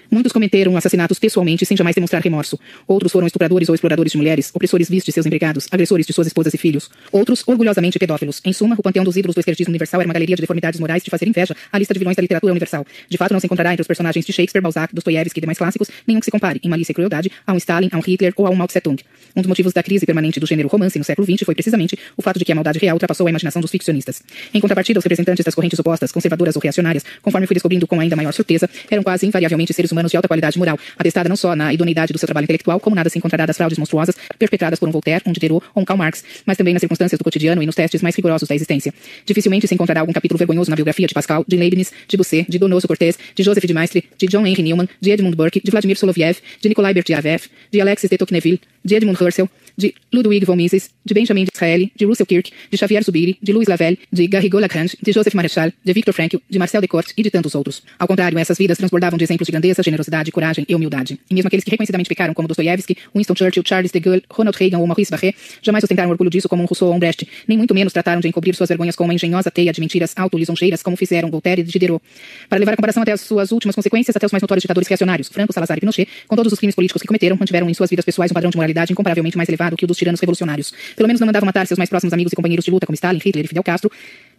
Muitos 0.10 0.32
cometeram 0.32 0.76
assassinatos 0.78 1.20
pessoalmente 1.20 1.66
sem 1.66 1.76
jamais 1.76 1.96
demonstrar 1.96 2.22
remorso. 2.22 2.60
Outros 2.88 3.12
foram 3.12 3.28
estupradores 3.28 3.70
ou 3.70 3.76
exploradores 3.76 4.12
de 4.12 4.18
mulheres, 4.18 4.52
opressores 4.54 4.90
vistos 4.90 5.08
de 5.08 5.12
seus 5.12 5.26
empregados, 5.26 5.68
agressores 5.72 6.06
de 6.06 6.14
suas 6.14 6.28
esposas 6.28 6.54
e 6.54 6.58
filhos. 6.58 6.90
Outros, 7.12 7.44
orgulhosamente 7.46 8.00
pedófilos. 8.00 8.42
Em 8.46 8.54
suma, 8.54 8.76
o 8.78 8.84
panteão 8.84 9.04
dos 9.04 9.18
ídolos 9.18 9.36
do 9.36 9.40
esquerdismo 9.40 9.72
universal 9.72 10.02
era 10.02 10.08
uma 10.08 10.14
galeria 10.14 10.36
de 10.36 10.42
deformidades 10.42 10.80
morais 10.80 11.04
de 11.04 11.10
fazer 11.10 11.28
inveja 11.28 11.56
à 11.72 11.78
lista 11.78 11.94
de 11.94 12.00
vilões 12.00 12.16
da 12.16 12.22
literatura 12.22 12.52
universal. 12.52 12.86
De 13.10 13.18
fato, 13.18 13.32
não 13.32 13.40
se 13.40 13.46
encontrará 13.46 13.72
entre 13.72 13.82
os 13.82 13.88
personagens 13.88 14.26
de 14.26 14.34
Shakespeare, 14.34 14.62
Balzac, 14.62 14.94
Dostoiévski 14.94 15.40
e 15.40 15.42
demais 15.42 15.58
clássicos 15.58 15.90
nenhum 16.08 16.20
que 16.20 16.26
se 16.26 16.32
compare, 16.32 16.60
em 16.64 16.70
malícia 16.70 16.92
e 16.92 16.96
crueldade, 16.96 17.32
a 17.46 17.54
um 17.54 17.58
Stalin, 17.58 17.90
a 17.92 17.98
um 17.98 18.02
Hitler 18.02 18.34
ou 18.36 18.48
a 18.48 18.50
um 18.50 18.56
Mao 18.56 18.68
Tse-tung. 18.68 19.02
Um 19.36 19.42
dos 19.42 19.48
motivos 19.48 19.74
da 19.74 19.84
crise 19.84 20.06
permanente 20.06 20.40
do 20.40 20.46
gênero 20.46 20.68
romance 20.68 20.98
no 20.98 21.04
século 21.04 21.26
XX 21.26 21.44
foi 21.44 21.54
precisamente 21.54 21.98
o 22.16 22.22
fato 22.22 22.40
de 22.40 22.46
que 22.46 22.52
a 22.52 22.56
maldade 22.56 22.80
real 22.80 22.96
ultrapassou 22.96 23.28
a 23.28 23.30
imaginação 23.30 23.62
dos 23.62 23.72
ficcionistas. 23.72 24.22
Em 24.54 24.60
contrapartida, 24.60 25.00
os 25.00 25.04
representantes 25.04 25.44
das 25.44 25.54
correntes 25.54 25.80
opostas, 25.80 26.12
conservadoras 26.12 26.56
ou 26.56 26.62
reacionárias, 26.62 27.04
conforme 27.22 27.48
fui 27.48 27.54
descobrindo 27.54 27.88
com 27.88 28.00
ainda 28.00 28.16
maior 28.16 28.32
surpresa, 28.32 28.70
eram 28.90 29.04
quase 29.04 29.26
invariavelmente 29.26 29.74
seres 29.74 29.92
humanos 29.96 30.12
de 30.12 30.18
alta 30.18 30.28
qualidade 30.28 30.58
moral, 30.58 30.78
atestada 30.98 31.30
não 31.30 31.36
só 31.36 31.56
na 31.56 31.74
idoneidade 31.74 32.14
do 32.14 32.20
seu 32.20 32.28
trabalho 32.28 32.44
intelectual, 32.44 32.80
como 32.80 32.96
nada 32.96 33.10
se 33.10 33.18
encontrará 33.18 33.46
das 33.46 33.58
fraudes 33.58 33.78
monstruosas 33.78 34.16
perpetradas 34.38 34.78
por 34.78 34.88
um 34.90 34.92
Voltaire, 34.92 35.24
um 35.26 35.32
Diderot 35.32 35.66
ou 35.74 35.82
um 35.82 35.86
Karl 35.86 35.98
Marx, 35.98 36.24
mas 36.46 36.58
também 36.58 36.74
nas 36.74 36.82
circunstâncias 36.82 37.18
do 37.18 37.24
cotidiano 37.24 37.64
e 37.64 37.66
nos 37.66 37.76
testes 37.76 38.02
mais 38.02 38.16
rigorosos 38.16 38.48
da 38.48 38.56
existência. 38.56 38.94
Dificilmente 39.26 39.68
se 39.68 39.74
encontrará 39.74 40.02
algum 40.02 40.14
capítulo 40.14 40.38
vergonhoso 40.38 40.70
na 40.70 40.76
biografia 40.76 41.08
de 41.08 41.14
Pascal, 41.14 41.44
de 41.48 41.56
Leibniz, 41.56 41.92
de 42.08 42.18
Busset, 42.18 42.46
de 42.50 42.60
Donoso 42.60 42.88
Cortés, 42.88 43.18
de 43.36 43.44
Joseph 43.44 43.66
de 43.66 43.74
Maistre, 43.74 44.04
de 44.18 44.28
John 44.28 44.46
Henry 44.46 44.64
Newman, 44.64 44.88
de 45.00 45.12
Edmund 45.12 45.36
Burke, 45.36 45.62
de 45.64 45.72
Vladimir 45.72 45.98
Soloviev, 45.98 46.38
de 46.62 46.70
Nikolai 46.70 46.94
Berdyaev, 46.94 47.44
de 47.72 47.82
Alexis 47.82 48.10
de 48.10 48.18
Tocqueville, 48.18 48.60
de 48.84 48.96
Edmund 48.96 49.18
Husserl, 49.22 49.50
de 49.78 49.94
Ludwig 50.12 50.46
von 50.46 50.56
Mises, 50.56 50.90
de 51.04 51.14
Benjamin 51.14 51.46
Disraeli, 51.46 51.92
de 51.96 52.06
Russell 52.06 52.26
Kirk, 52.26 52.52
de 52.72 52.78
Xavier 52.78 53.04
Zubiri, 53.04 53.38
de 53.42 53.54
Louis 53.54 53.68
Lavelle, 53.68 53.98
de 54.12 54.28
Garrigou 54.28 54.60
Lagrange, 54.60 54.98
de 55.02 55.12
Joseph 55.12 55.34
Marechal, 55.34 55.72
de 55.84 55.94
Victor 55.94 56.14
Frankl, 56.14 56.38
de 56.50 56.58
Marcel 56.58 56.82
Descourt 56.82 57.12
e 57.16 57.24
de 57.24 57.30
tantos 57.30 57.54
outros. 57.56 57.84
Ao 58.00 58.08
contrário, 58.08 58.38
essas 58.40 58.58
vidas 58.58 58.78
transbordavam 58.78 59.18
de 59.18 59.24
exemplos 59.24 59.46
de 59.46 59.52
grandeza, 59.52 59.84
generosidade, 59.84 60.32
coragem 60.32 60.66
e 60.68 60.76
humildade. 60.76 61.20
E 61.30 61.34
mesmo 61.34 61.48
aqueles 61.48 61.64
que 61.64 61.72
reconhecidamente 61.72 62.08
pecaram, 62.08 62.34
como 62.34 62.48
Dostoiévski, 62.48 62.98
Winston 63.16 63.36
Churchill, 63.36 63.64
Charles 63.66 63.92
de 63.92 64.00
Gaulle, 64.00 64.24
Ronald 64.32 64.58
Reagan 64.58 64.80
ou 64.80 64.88
Maurice 64.88 65.12
Barré, 65.12 65.34
jamais 65.62 65.84
ostentaram 65.84 66.10
orgulho 66.10 66.30
disso 66.30 66.48
como 66.48 66.64
um 66.64 66.66
Rousseau 66.66 66.90
ou 66.90 66.96
um 66.96 67.00
Brecht, 67.00 67.28
nem 67.48 67.58
muito 67.58 67.74
menos 67.76 67.92
trataram 67.92 68.22
de 68.22 68.28
encobrir 68.28 68.56
suas 68.56 68.70
vergonhas 68.70 68.96
com 68.96 69.04
uma 69.04 69.14
engenhosa 69.14 69.52
teia 69.52 69.74
de 69.74 69.82
mentiras 69.82 70.14
auto-lisonjeiras, 70.16 70.82
como 70.82 70.96
fizeram 70.96 71.30
Voltaire 71.30 71.62
e 71.62 71.64
Diderot. 71.66 72.02
Para 72.48 72.60
levar 72.60 72.74
a 72.74 72.76
comparação 72.76 73.04
até 73.04 73.12
as 73.12 73.22
suas 73.22 73.52
últimas 73.52 73.76
consequências, 73.76 74.16
até 74.16 74.26
os 74.26 74.32
mais 74.32 74.42
notórios 74.42 74.62
ditadores 74.62 74.88
reacionários, 74.88 75.28
Franco, 75.28 75.54
Salazar 75.54 75.78
e 75.78 75.82
Pinochet, 75.82 76.08
com 76.28 76.36
todos 76.36 76.54
os 76.54 76.60
crimes 76.60 76.76
políticos 76.76 77.02
que 77.02 77.08
cometeram, 77.08 77.36
mantiveram 77.38 77.70
em 77.70 77.74
suas 77.74 77.90
vidas 77.90 78.06
pessoais 78.06 78.32
um 78.32 78.34
padrão 78.34 78.50
de 78.50 78.58
moralidade 78.58 78.94
incomparavelmente 78.94 79.36
mais 79.36 79.50
elevado 79.50 79.65
que 79.74 79.86
o 79.86 79.88
dos 79.88 79.98
tiranos 79.98 80.20
revolucionários. 80.20 80.74
Pelo 80.96 81.08
menos 81.08 81.20
não 81.20 81.26
mandavam 81.26 81.46
matar 81.46 81.66
seus 81.66 81.78
mais 81.78 81.90
próximos 81.90 82.14
amigos 82.14 82.34
e 82.34 82.36
companheiros 82.36 82.66
de 82.66 82.72
luta, 82.72 82.86
como 82.86 82.96
Stalin, 82.96 83.20
Hitler 83.24 83.46
e 83.46 83.48
Fidel 83.48 83.64
Castro, 83.64 83.92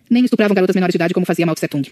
nem 0.08 0.24
estupravam 0.24 0.54
garotas 0.54 0.74
menores 0.74 0.92
de 0.92 0.96
idade 0.98 1.14
como 1.14 1.26
fazia 1.26 1.46
Mao 1.46 1.54
Tse 1.54 1.66
Tung. 1.66 1.86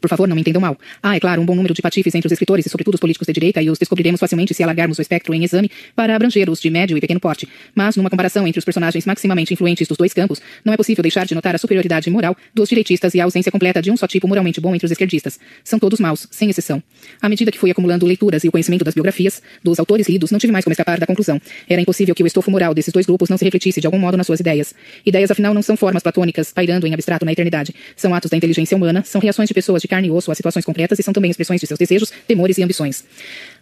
Por 0.00 0.08
favor, 0.08 0.28
não 0.28 0.34
me 0.34 0.40
entendam 0.40 0.60
mal. 0.60 0.76
Ah, 1.02 1.16
é 1.16 1.20
claro, 1.20 1.40
um 1.40 1.46
bom 1.46 1.54
número 1.54 1.74
de 1.74 1.82
patifes 1.82 2.14
entre 2.14 2.26
os 2.26 2.32
escritores 2.32 2.66
e 2.66 2.68
sobretudo 2.68 2.94
os 2.94 3.00
políticos 3.00 3.26
de 3.26 3.32
direita 3.32 3.62
e 3.62 3.70
os 3.70 3.78
descobriremos 3.78 4.20
facilmente 4.20 4.54
se 4.54 4.62
alargarmos 4.62 4.98
o 4.98 5.02
espectro 5.02 5.34
em 5.34 5.44
exame 5.44 5.70
para 5.94 6.14
abranger 6.14 6.50
os 6.50 6.60
de 6.60 6.70
médio 6.70 6.96
e 6.96 7.00
pequeno 7.00 7.20
porte. 7.20 7.48
Mas, 7.74 7.96
numa 7.96 8.10
comparação 8.10 8.46
entre 8.46 8.58
os 8.58 8.64
personagens 8.64 9.04
maximamente 9.06 9.52
influentes 9.52 9.86
dos 9.88 9.96
dois 9.96 10.12
campos, 10.12 10.40
não 10.64 10.72
é 10.72 10.76
possível 10.76 11.02
deixar 11.02 11.26
de 11.26 11.34
notar 11.34 11.54
a 11.54 11.58
superioridade 11.58 12.10
moral 12.10 12.36
dos 12.54 12.68
direitistas 12.68 13.14
e 13.14 13.20
a 13.20 13.24
ausência 13.24 13.50
completa 13.50 13.80
de 13.82 13.90
um 13.90 13.96
só 13.96 14.06
tipo 14.06 14.28
moralmente 14.28 14.60
bom 14.60 14.74
entre 14.74 14.86
os 14.86 14.92
esquerdistas. 14.92 15.38
São 15.64 15.78
todos 15.78 16.00
maus, 16.00 16.26
sem 16.30 16.48
exceção. 16.50 16.82
À 17.20 17.28
medida 17.28 17.50
que 17.50 17.58
fui 17.58 17.70
acumulando 17.70 18.06
leituras 18.06 18.44
e 18.44 18.48
o 18.48 18.52
conhecimento 18.52 18.84
das 18.84 18.94
biografias 18.94 19.42
dos 19.62 19.78
autores 19.78 20.08
lidos, 20.08 20.30
não 20.30 20.38
tive 20.38 20.52
mais 20.52 20.64
como 20.64 20.72
escapar 20.72 20.98
da 20.98 21.06
conclusão. 21.06 21.40
Era 21.68 21.80
impossível 21.80 22.14
que 22.14 22.22
o 22.22 22.26
estofo 22.26 22.50
moral 22.50 22.74
desses 22.74 22.92
dois 22.92 23.06
grupos 23.06 23.28
não 23.28 23.36
se 23.36 23.44
refletisse 23.44 23.80
de 23.80 23.86
algum 23.86 23.98
modo 23.98 24.16
nas 24.16 24.26
suas 24.26 24.40
ideias. 24.40 24.74
Ideias, 25.04 25.30
afinal, 25.30 25.52
não 25.54 25.62
são 25.62 25.76
formas 25.76 26.02
platônicas 26.02 26.52
pairando 26.52 26.86
em 26.86 26.94
abstrato 26.94 27.24
na 27.24 27.32
eternidade. 27.32 27.74
São 27.96 28.14
atos 28.14 28.30
da 28.30 28.36
inteligência 28.36 28.76
humana, 28.76 29.02
são 29.04 29.20
reações 29.20 29.48
de 29.48 29.54
pessoas 29.54 29.82
de 29.82 29.87
carne 29.88 30.08
e 30.08 30.10
osso 30.10 30.30
a 30.30 30.34
situações 30.34 30.64
concretas 30.64 30.98
e 30.98 31.02
são 31.02 31.12
também 31.12 31.30
expressões 31.30 31.60
de 31.60 31.66
seus 31.66 31.78
desejos, 31.78 32.12
temores 32.26 32.58
e 32.58 32.62
ambições. 32.62 33.04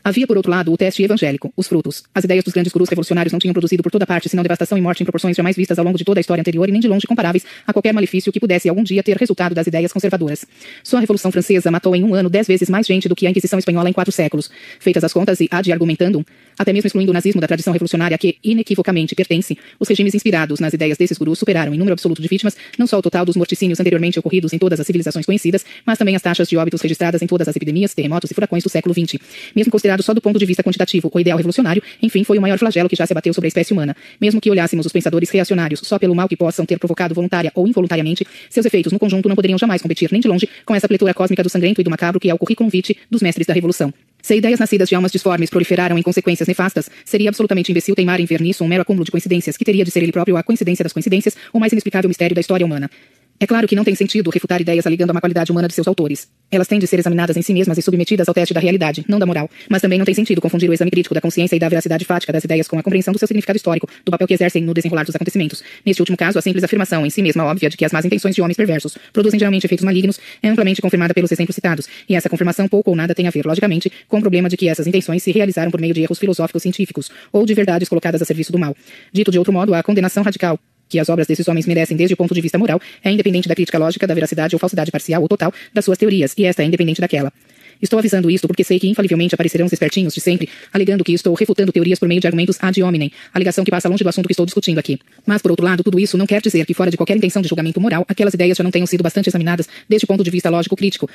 Havia, 0.06 0.24
por 0.24 0.36
outro 0.36 0.52
lado, 0.52 0.72
o 0.72 0.76
teste 0.76 1.02
evangélico, 1.02 1.52
os 1.56 1.66
frutos. 1.66 2.04
As 2.14 2.22
ideias 2.22 2.44
dos 2.44 2.54
grandes 2.54 2.72
gurus 2.72 2.88
revolucionários 2.88 3.32
não 3.32 3.40
tinham 3.40 3.52
produzido 3.52 3.82
por 3.82 3.90
toda 3.90 4.06
parte 4.06 4.28
senão 4.28 4.40
devastação 4.40 4.78
e 4.78 4.80
morte 4.80 5.02
em 5.02 5.04
proporções 5.04 5.36
jamais 5.36 5.56
vistas 5.56 5.80
ao 5.80 5.84
longo 5.84 5.98
de 5.98 6.04
toda 6.04 6.20
a 6.20 6.22
história 6.22 6.40
anterior 6.42 6.68
e 6.68 6.70
nem 6.70 6.80
de 6.80 6.86
longe 6.86 7.08
comparáveis 7.08 7.44
a 7.66 7.72
qualquer 7.72 7.92
malefício 7.92 8.30
que 8.30 8.38
pudesse 8.38 8.68
algum 8.68 8.84
dia 8.84 9.02
ter 9.02 9.16
resultado 9.16 9.52
das 9.52 9.66
ideias 9.66 9.92
conservadoras. 9.92 10.46
Só 10.84 10.98
a 10.98 11.00
Revolução 11.00 11.32
Francesa 11.32 11.72
matou 11.72 11.96
em 11.96 12.04
um 12.04 12.14
ano 12.14 12.30
dez 12.30 12.46
vezes 12.46 12.70
mais 12.70 12.86
gente 12.86 13.08
do 13.08 13.16
que 13.16 13.26
a 13.26 13.30
Inquisição 13.30 13.58
Espanhola 13.58 13.90
em 13.90 13.92
quatro 13.92 14.12
séculos. 14.12 14.48
Feitas 14.78 15.02
as 15.02 15.12
contas 15.12 15.40
e 15.40 15.48
ad 15.50 15.72
argumentando, 15.72 16.24
até 16.56 16.72
mesmo 16.72 16.86
excluindo 16.86 17.10
o 17.10 17.12
nazismo 17.12 17.40
da 17.40 17.48
tradição 17.48 17.72
revolucionária 17.72 18.16
que 18.16 18.36
inequivocamente 18.44 19.12
pertence, 19.16 19.58
os 19.80 19.88
regimes 19.88 20.14
inspirados 20.14 20.60
nas 20.60 20.72
ideias 20.72 20.96
desses 20.96 21.18
gurus 21.18 21.40
superaram 21.40 21.74
em 21.74 21.78
número 21.78 21.94
absoluto 21.94 22.22
de 22.22 22.28
vítimas 22.28 22.56
não 22.78 22.86
só 22.86 22.96
o 22.96 23.02
total 23.02 23.24
dos 23.24 23.34
morticínios 23.34 23.80
anteriormente 23.80 24.20
ocorridos 24.20 24.52
em 24.52 24.58
todas 24.58 24.78
as 24.78 24.86
civilizações 24.86 25.26
conhecidas, 25.26 25.66
mas 25.84 25.98
também 25.98 26.14
as 26.14 26.22
taxas 26.22 26.48
de 26.48 26.56
óbitos 26.56 26.80
registradas 26.80 27.22
em 27.22 27.26
todas 27.26 27.48
as 27.48 27.56
epidemias, 27.56 27.92
terremotos 27.92 28.30
e 28.30 28.34
furacões 28.34 28.62
do 28.62 28.70
século 28.70 28.94
XX. 28.94 29.20
Mesmo 29.52 29.72
considerado 29.72 29.95
só 30.02 30.14
do 30.14 30.20
ponto 30.20 30.38
de 30.38 30.46
vista 30.46 30.62
quantitativo 30.62 31.10
o 31.12 31.20
ideal 31.20 31.38
revolucionário, 31.38 31.82
enfim, 32.02 32.24
foi 32.24 32.36
o 32.36 32.40
maior 32.42 32.58
flagelo 32.58 32.88
que 32.88 32.96
já 32.96 33.06
se 33.06 33.12
abateu 33.12 33.32
sobre 33.32 33.46
a 33.46 33.48
espécie 33.48 33.72
humana. 33.72 33.96
Mesmo 34.20 34.40
que 34.40 34.50
olhássemos 34.50 34.84
os 34.84 34.92
pensadores 34.92 35.30
reacionários 35.30 35.80
só 35.82 35.98
pelo 35.98 36.14
mal 36.14 36.28
que 36.28 36.36
possam 36.36 36.66
ter 36.66 36.78
provocado 36.78 37.14
voluntária 37.14 37.50
ou 37.54 37.66
involuntariamente, 37.66 38.26
seus 38.50 38.66
efeitos 38.66 38.92
no 38.92 38.98
conjunto 38.98 39.28
não 39.28 39.36
poderiam 39.36 39.58
jamais 39.58 39.80
competir 39.80 40.10
nem 40.12 40.20
de 40.20 40.28
longe 40.28 40.48
com 40.64 40.74
essa 40.74 40.86
pletura 40.86 41.14
cósmica 41.14 41.42
do 41.42 41.48
sangrento 41.48 41.80
e 41.80 41.84
do 41.84 41.90
macabro 41.90 42.20
que 42.20 42.30
é 42.30 42.34
o 42.34 42.38
vitae 42.68 42.96
dos 43.10 43.22
mestres 43.22 43.46
da 43.46 43.54
revolução. 43.54 43.92
Se 44.22 44.34
ideias 44.34 44.58
nascidas 44.58 44.88
de 44.88 44.94
almas 44.94 45.12
disformes 45.12 45.48
proliferaram 45.48 45.96
em 45.96 46.02
consequências 46.02 46.48
nefastas, 46.48 46.90
seria 47.04 47.28
absolutamente 47.28 47.70
imbecil 47.70 47.94
teimar 47.94 48.20
em 48.20 48.24
ver 48.24 48.40
nisso 48.40 48.64
um 48.64 48.68
mero 48.68 48.82
acúmulo 48.82 49.04
de 49.04 49.10
coincidências 49.10 49.56
que 49.56 49.64
teria 49.64 49.84
de 49.84 49.90
ser 49.90 50.02
ele 50.02 50.10
próprio 50.12 50.36
a 50.36 50.42
coincidência 50.42 50.82
das 50.82 50.92
coincidências, 50.92 51.36
o 51.52 51.60
mais 51.60 51.72
inexplicável 51.72 52.08
mistério 52.08 52.34
da 52.34 52.40
história 52.40 52.66
humana. 52.66 52.90
É 53.38 53.46
claro 53.46 53.68
que 53.68 53.76
não 53.76 53.84
tem 53.84 53.94
sentido 53.94 54.30
refutar 54.30 54.60
ideias 54.60 54.86
alegando 54.86 55.10
a 55.10 55.14
má 55.14 55.20
qualidade 55.20 55.52
humana 55.52 55.68
de 55.68 55.74
seus 55.74 55.86
autores. 55.86 56.28
Elas 56.50 56.66
têm 56.66 56.78
de 56.78 56.86
ser 56.86 56.98
examinadas 56.98 57.36
em 57.36 57.42
si 57.42 57.52
mesmas 57.52 57.76
e 57.76 57.82
submetidas 57.82 58.26
ao 58.28 58.34
teste 58.34 58.54
da 58.54 58.60
realidade, 58.60 59.04
não 59.06 59.18
da 59.18 59.26
moral. 59.26 59.50
Mas 59.68 59.82
também 59.82 59.98
não 59.98 60.06
tem 60.06 60.14
sentido 60.14 60.40
confundir 60.40 60.70
o 60.70 60.72
exame 60.72 60.90
crítico 60.90 61.14
da 61.14 61.20
consciência 61.20 61.54
e 61.54 61.58
da 61.58 61.68
veracidade 61.68 62.04
fática 62.04 62.32
das 62.32 62.44
ideias 62.44 62.66
com 62.66 62.78
a 62.78 62.82
compreensão 62.82 63.12
do 63.12 63.18
seu 63.18 63.28
significado 63.28 63.56
histórico, 63.58 63.86
do 64.04 64.10
papel 64.10 64.26
que 64.26 64.34
exercem 64.34 64.62
no 64.62 64.72
desenrolar 64.72 65.04
dos 65.04 65.14
acontecimentos. 65.14 65.62
Neste 65.84 66.00
último 66.00 66.16
caso, 66.16 66.38
a 66.38 66.42
simples 66.42 66.64
afirmação 66.64 67.04
em 67.04 67.10
si 67.10 67.20
mesma 67.20 67.44
óbvia 67.44 67.68
de 67.68 67.76
que 67.76 67.84
as 67.84 67.92
más 67.92 68.04
intenções 68.04 68.34
de 68.34 68.40
homens 68.40 68.56
perversos 68.56 68.96
produzem 69.12 69.38
geralmente 69.38 69.64
efeitos 69.64 69.84
malignos 69.84 70.18
é 70.42 70.48
amplamente 70.48 70.80
confirmada 70.80 71.12
pelos 71.12 71.30
exemplos 71.30 71.54
citados, 71.54 71.86
e 72.08 72.16
essa 72.16 72.30
confirmação 72.30 72.66
pouco 72.66 72.90
ou 72.90 72.96
nada 72.96 73.14
tem 73.14 73.26
a 73.26 73.30
ver, 73.30 73.44
logicamente, 73.44 73.92
com 74.08 74.18
o 74.18 74.20
problema 74.20 74.48
de 74.48 74.56
que 74.56 74.68
essas 74.68 74.86
intenções 74.86 75.22
se 75.22 75.30
realizaram 75.30 75.70
por 75.70 75.80
meio 75.80 75.92
de 75.92 76.00
erros 76.00 76.18
filosóficos 76.18 76.62
científicos 76.62 77.10
ou 77.32 77.44
de 77.44 77.52
verdades 77.52 77.88
colocadas 77.88 78.22
a 78.22 78.24
serviço 78.24 78.50
do 78.50 78.58
mal. 78.58 78.74
Dito 79.12 79.30
de 79.30 79.38
outro 79.38 79.52
modo, 79.52 79.74
a 79.74 79.82
condenação 79.82 80.22
radical 80.22 80.58
que 80.88 80.98
as 80.98 81.08
obras 81.08 81.26
desses 81.26 81.46
homens 81.48 81.66
merecem 81.66 81.96
desde 81.96 82.14
o 82.14 82.16
ponto 82.16 82.34
de 82.34 82.40
vista 82.40 82.58
moral 82.58 82.80
é 83.02 83.10
independente 83.10 83.48
da 83.48 83.54
crítica 83.54 83.78
lógica, 83.78 84.06
da 84.06 84.14
veracidade 84.14 84.54
ou 84.54 84.58
falsidade 84.58 84.90
parcial 84.90 85.22
ou 85.22 85.28
total 85.28 85.52
das 85.72 85.84
suas 85.84 85.98
teorias, 85.98 86.34
e 86.36 86.44
esta 86.44 86.62
é 86.62 86.66
independente 86.66 87.00
daquela. 87.00 87.32
Estou 87.80 87.98
avisando 87.98 88.30
isto 88.30 88.46
porque 88.46 88.64
sei 88.64 88.78
que 88.78 88.88
infalivelmente 88.88 89.34
aparecerão 89.34 89.66
os 89.66 89.72
espertinhos 89.72 90.14
de 90.14 90.20
sempre, 90.20 90.48
alegando 90.72 91.04
que 91.04 91.12
estou 91.12 91.34
refutando 91.34 91.72
teorias 91.72 91.98
por 91.98 92.08
meio 92.08 92.20
de 92.20 92.26
argumentos 92.26 92.56
ad 92.60 92.82
hominem, 92.82 93.10
alegação 93.32 93.64
que 93.64 93.70
passa 93.70 93.88
longe 93.88 94.02
do 94.02 94.08
assunto 94.08 94.26
que 94.26 94.32
estou 94.32 94.46
discutindo 94.46 94.78
aqui. 94.78 94.98
Mas, 95.24 95.42
por 95.42 95.50
outro 95.50 95.64
lado, 95.64 95.82
tudo 95.82 95.98
isso 95.98 96.16
não 96.16 96.26
quer 96.26 96.40
dizer 96.40 96.64
que, 96.66 96.74
fora 96.74 96.90
de 96.90 96.96
qualquer 96.96 97.16
intenção 97.16 97.42
de 97.42 97.48
julgamento 97.48 97.80
moral, 97.80 98.04
aquelas 98.08 98.34
ideias 98.34 98.56
já 98.56 98.64
não 98.64 98.70
tenham 98.70 98.86
sido 98.86 99.02
bastante 99.02 99.28
examinadas 99.28 99.68
desde 99.88 100.04
o 100.04 100.08
ponto 100.08 100.22
de 100.22 100.30
vista 100.30 100.48
lógico-crítico, 100.50 101.08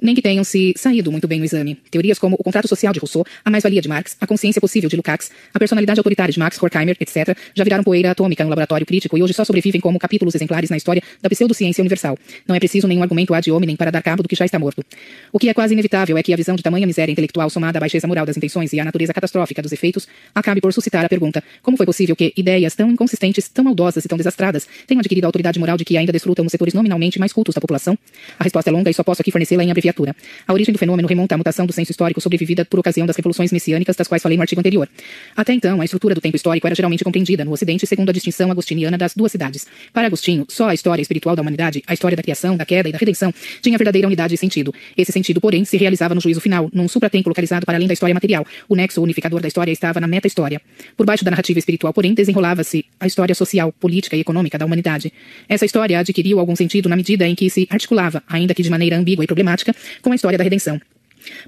nem 0.00 0.14
que 0.14 0.22
tenham 0.22 0.44
se 0.44 0.74
saído 0.76 1.10
muito 1.10 1.26
bem 1.26 1.38
no 1.38 1.44
exame. 1.44 1.76
Teorias 1.90 2.18
como 2.18 2.36
o 2.38 2.42
contrato 2.42 2.68
social 2.68 2.92
de 2.92 3.00
Rousseau, 3.00 3.24
a 3.44 3.50
mais-valia 3.50 3.80
de 3.80 3.88
Marx, 3.88 4.16
a 4.20 4.26
consciência 4.26 4.60
possível 4.60 4.88
de 4.88 4.96
Lukács, 4.96 5.30
a 5.52 5.58
personalidade 5.58 5.98
autoritária 5.98 6.32
de 6.32 6.38
Max 6.38 6.62
Horkheimer, 6.62 6.96
etc., 7.00 7.36
já 7.54 7.64
viraram 7.64 7.82
poeira 7.82 8.10
atômica 8.10 8.44
no 8.44 8.50
laboratório 8.50 8.86
crítico 8.86 9.18
e 9.18 9.22
hoje 9.22 9.34
só 9.34 9.44
sobrevivem 9.44 9.80
como 9.80 9.98
capítulos 9.98 10.34
exemplares 10.34 10.70
na 10.70 10.76
história 10.76 11.02
da 11.20 11.28
pseudociência 11.28 11.82
universal. 11.82 12.16
Não 12.46 12.54
é 12.54 12.58
preciso 12.58 12.86
nenhum 12.86 13.02
argumento 13.02 13.34
ad 13.34 13.50
hominem 13.50 13.76
para 13.76 13.90
dar 13.90 14.02
cabo 14.02 14.22
do 14.22 14.28
que 14.28 14.36
já 14.36 14.44
está 14.44 14.58
morto. 14.58 14.84
O 15.32 15.38
que 15.38 15.48
é 15.48 15.54
quase 15.54 15.74
inevitável 15.74 16.07
é 16.16 16.22
que 16.22 16.32
a 16.32 16.36
visão 16.36 16.56
de 16.56 16.62
tamanha 16.62 16.86
miséria 16.86 17.12
intelectual 17.12 17.50
somada 17.50 17.78
à 17.78 17.80
baixeza 17.80 18.06
moral 18.06 18.24
das 18.24 18.36
intenções 18.36 18.72
e 18.72 18.80
à 18.80 18.84
natureza 18.84 19.12
catastrófica 19.12 19.60
dos 19.60 19.72
efeitos 19.72 20.06
acabe 20.34 20.60
por 20.60 20.72
suscitar 20.72 21.04
a 21.04 21.08
pergunta: 21.08 21.42
como 21.62 21.76
foi 21.76 21.86
possível 21.86 22.14
que 22.16 22.32
ideias 22.36 22.74
tão 22.74 22.90
inconsistentes, 22.90 23.48
tão 23.48 23.64
maldosas 23.64 24.04
e 24.04 24.08
tão 24.08 24.16
desastradas 24.16 24.66
tenham 24.86 25.00
adquirido 25.00 25.24
a 25.24 25.28
autoridade 25.28 25.58
moral 25.58 25.76
de 25.76 25.84
que 25.84 25.96
ainda 25.96 26.12
desfrutam 26.12 26.46
os 26.46 26.50
setores 26.50 26.72
nominalmente 26.74 27.18
mais 27.18 27.32
cultos 27.32 27.54
da 27.54 27.60
população? 27.60 27.98
A 28.38 28.44
resposta 28.44 28.70
é 28.70 28.72
longa 28.72 28.90
e 28.90 28.94
só 28.94 29.02
posso 29.02 29.20
aqui 29.20 29.30
fornecê-la 29.30 29.64
em 29.64 29.70
abreviatura. 29.70 30.14
A 30.46 30.52
origem 30.52 30.72
do 30.72 30.78
fenômeno 30.78 31.08
remonta 31.08 31.34
à 31.34 31.38
mutação 31.38 31.66
do 31.66 31.72
senso 31.72 31.90
histórico 31.90 32.20
sobrevivida 32.20 32.64
por 32.64 32.78
ocasião 32.80 33.06
das 33.06 33.16
revoluções 33.16 33.52
messiânicas 33.52 33.96
das 33.96 34.06
quais 34.06 34.22
falei 34.22 34.36
no 34.36 34.42
artigo 34.42 34.60
anterior. 34.60 34.88
Até 35.36 35.52
então, 35.52 35.80
a 35.80 35.84
estrutura 35.84 36.14
do 36.14 36.20
tempo 36.20 36.36
histórico 36.36 36.66
era 36.66 36.74
geralmente 36.74 37.04
compreendida 37.04 37.44
no 37.44 37.52
Ocidente 37.52 37.86
segundo 37.86 38.10
a 38.10 38.12
distinção 38.12 38.50
agostiniana 38.50 38.96
das 38.96 39.14
duas 39.14 39.32
cidades. 39.32 39.66
Para 39.92 40.06
Agostinho, 40.06 40.46
só 40.48 40.68
a 40.68 40.74
história 40.74 41.02
espiritual 41.02 41.34
da 41.34 41.42
humanidade, 41.42 41.82
a 41.86 41.94
história 41.94 42.16
da 42.16 42.22
criação, 42.22 42.56
da 42.56 42.64
queda 42.64 42.88
e 42.88 42.92
da 42.92 42.98
redenção, 42.98 43.32
tinha 43.60 43.76
verdadeira 43.76 44.06
unidade 44.06 44.34
e 44.34 44.38
sentido. 44.38 44.72
Esse 44.96 45.12
sentido, 45.12 45.40
porém, 45.40 45.64
se 45.64 45.76
realizava 45.98 46.14
no 46.14 46.20
juízo 46.20 46.40
final, 46.40 46.70
num 46.72 46.88
supratempo 46.88 47.28
localizado 47.28 47.66
para 47.66 47.76
além 47.76 47.88
da 47.88 47.94
história 47.94 48.14
material. 48.14 48.46
O 48.68 48.76
nexo 48.76 49.02
unificador 49.02 49.40
da 49.40 49.48
história 49.48 49.72
estava 49.72 50.00
na 50.00 50.06
meta-história. 50.06 50.60
Por 50.96 51.04
baixo 51.04 51.24
da 51.24 51.30
narrativa 51.30 51.58
espiritual, 51.58 51.92
porém, 51.92 52.14
desenrolava-se 52.14 52.84
a 53.00 53.06
história 53.06 53.34
social, 53.34 53.72
política 53.72 54.16
e 54.16 54.20
econômica 54.20 54.56
da 54.56 54.64
humanidade. 54.64 55.12
Essa 55.48 55.64
história 55.64 55.98
adquiriu 55.98 56.38
algum 56.38 56.54
sentido 56.54 56.88
na 56.88 56.96
medida 56.96 57.26
em 57.26 57.34
que 57.34 57.50
se 57.50 57.66
articulava, 57.70 58.22
ainda 58.28 58.54
que 58.54 58.62
de 58.62 58.70
maneira 58.70 58.96
ambígua 58.96 59.24
e 59.24 59.26
problemática, 59.26 59.74
com 60.00 60.12
a 60.12 60.14
história 60.14 60.38
da 60.38 60.44
redenção. 60.44 60.80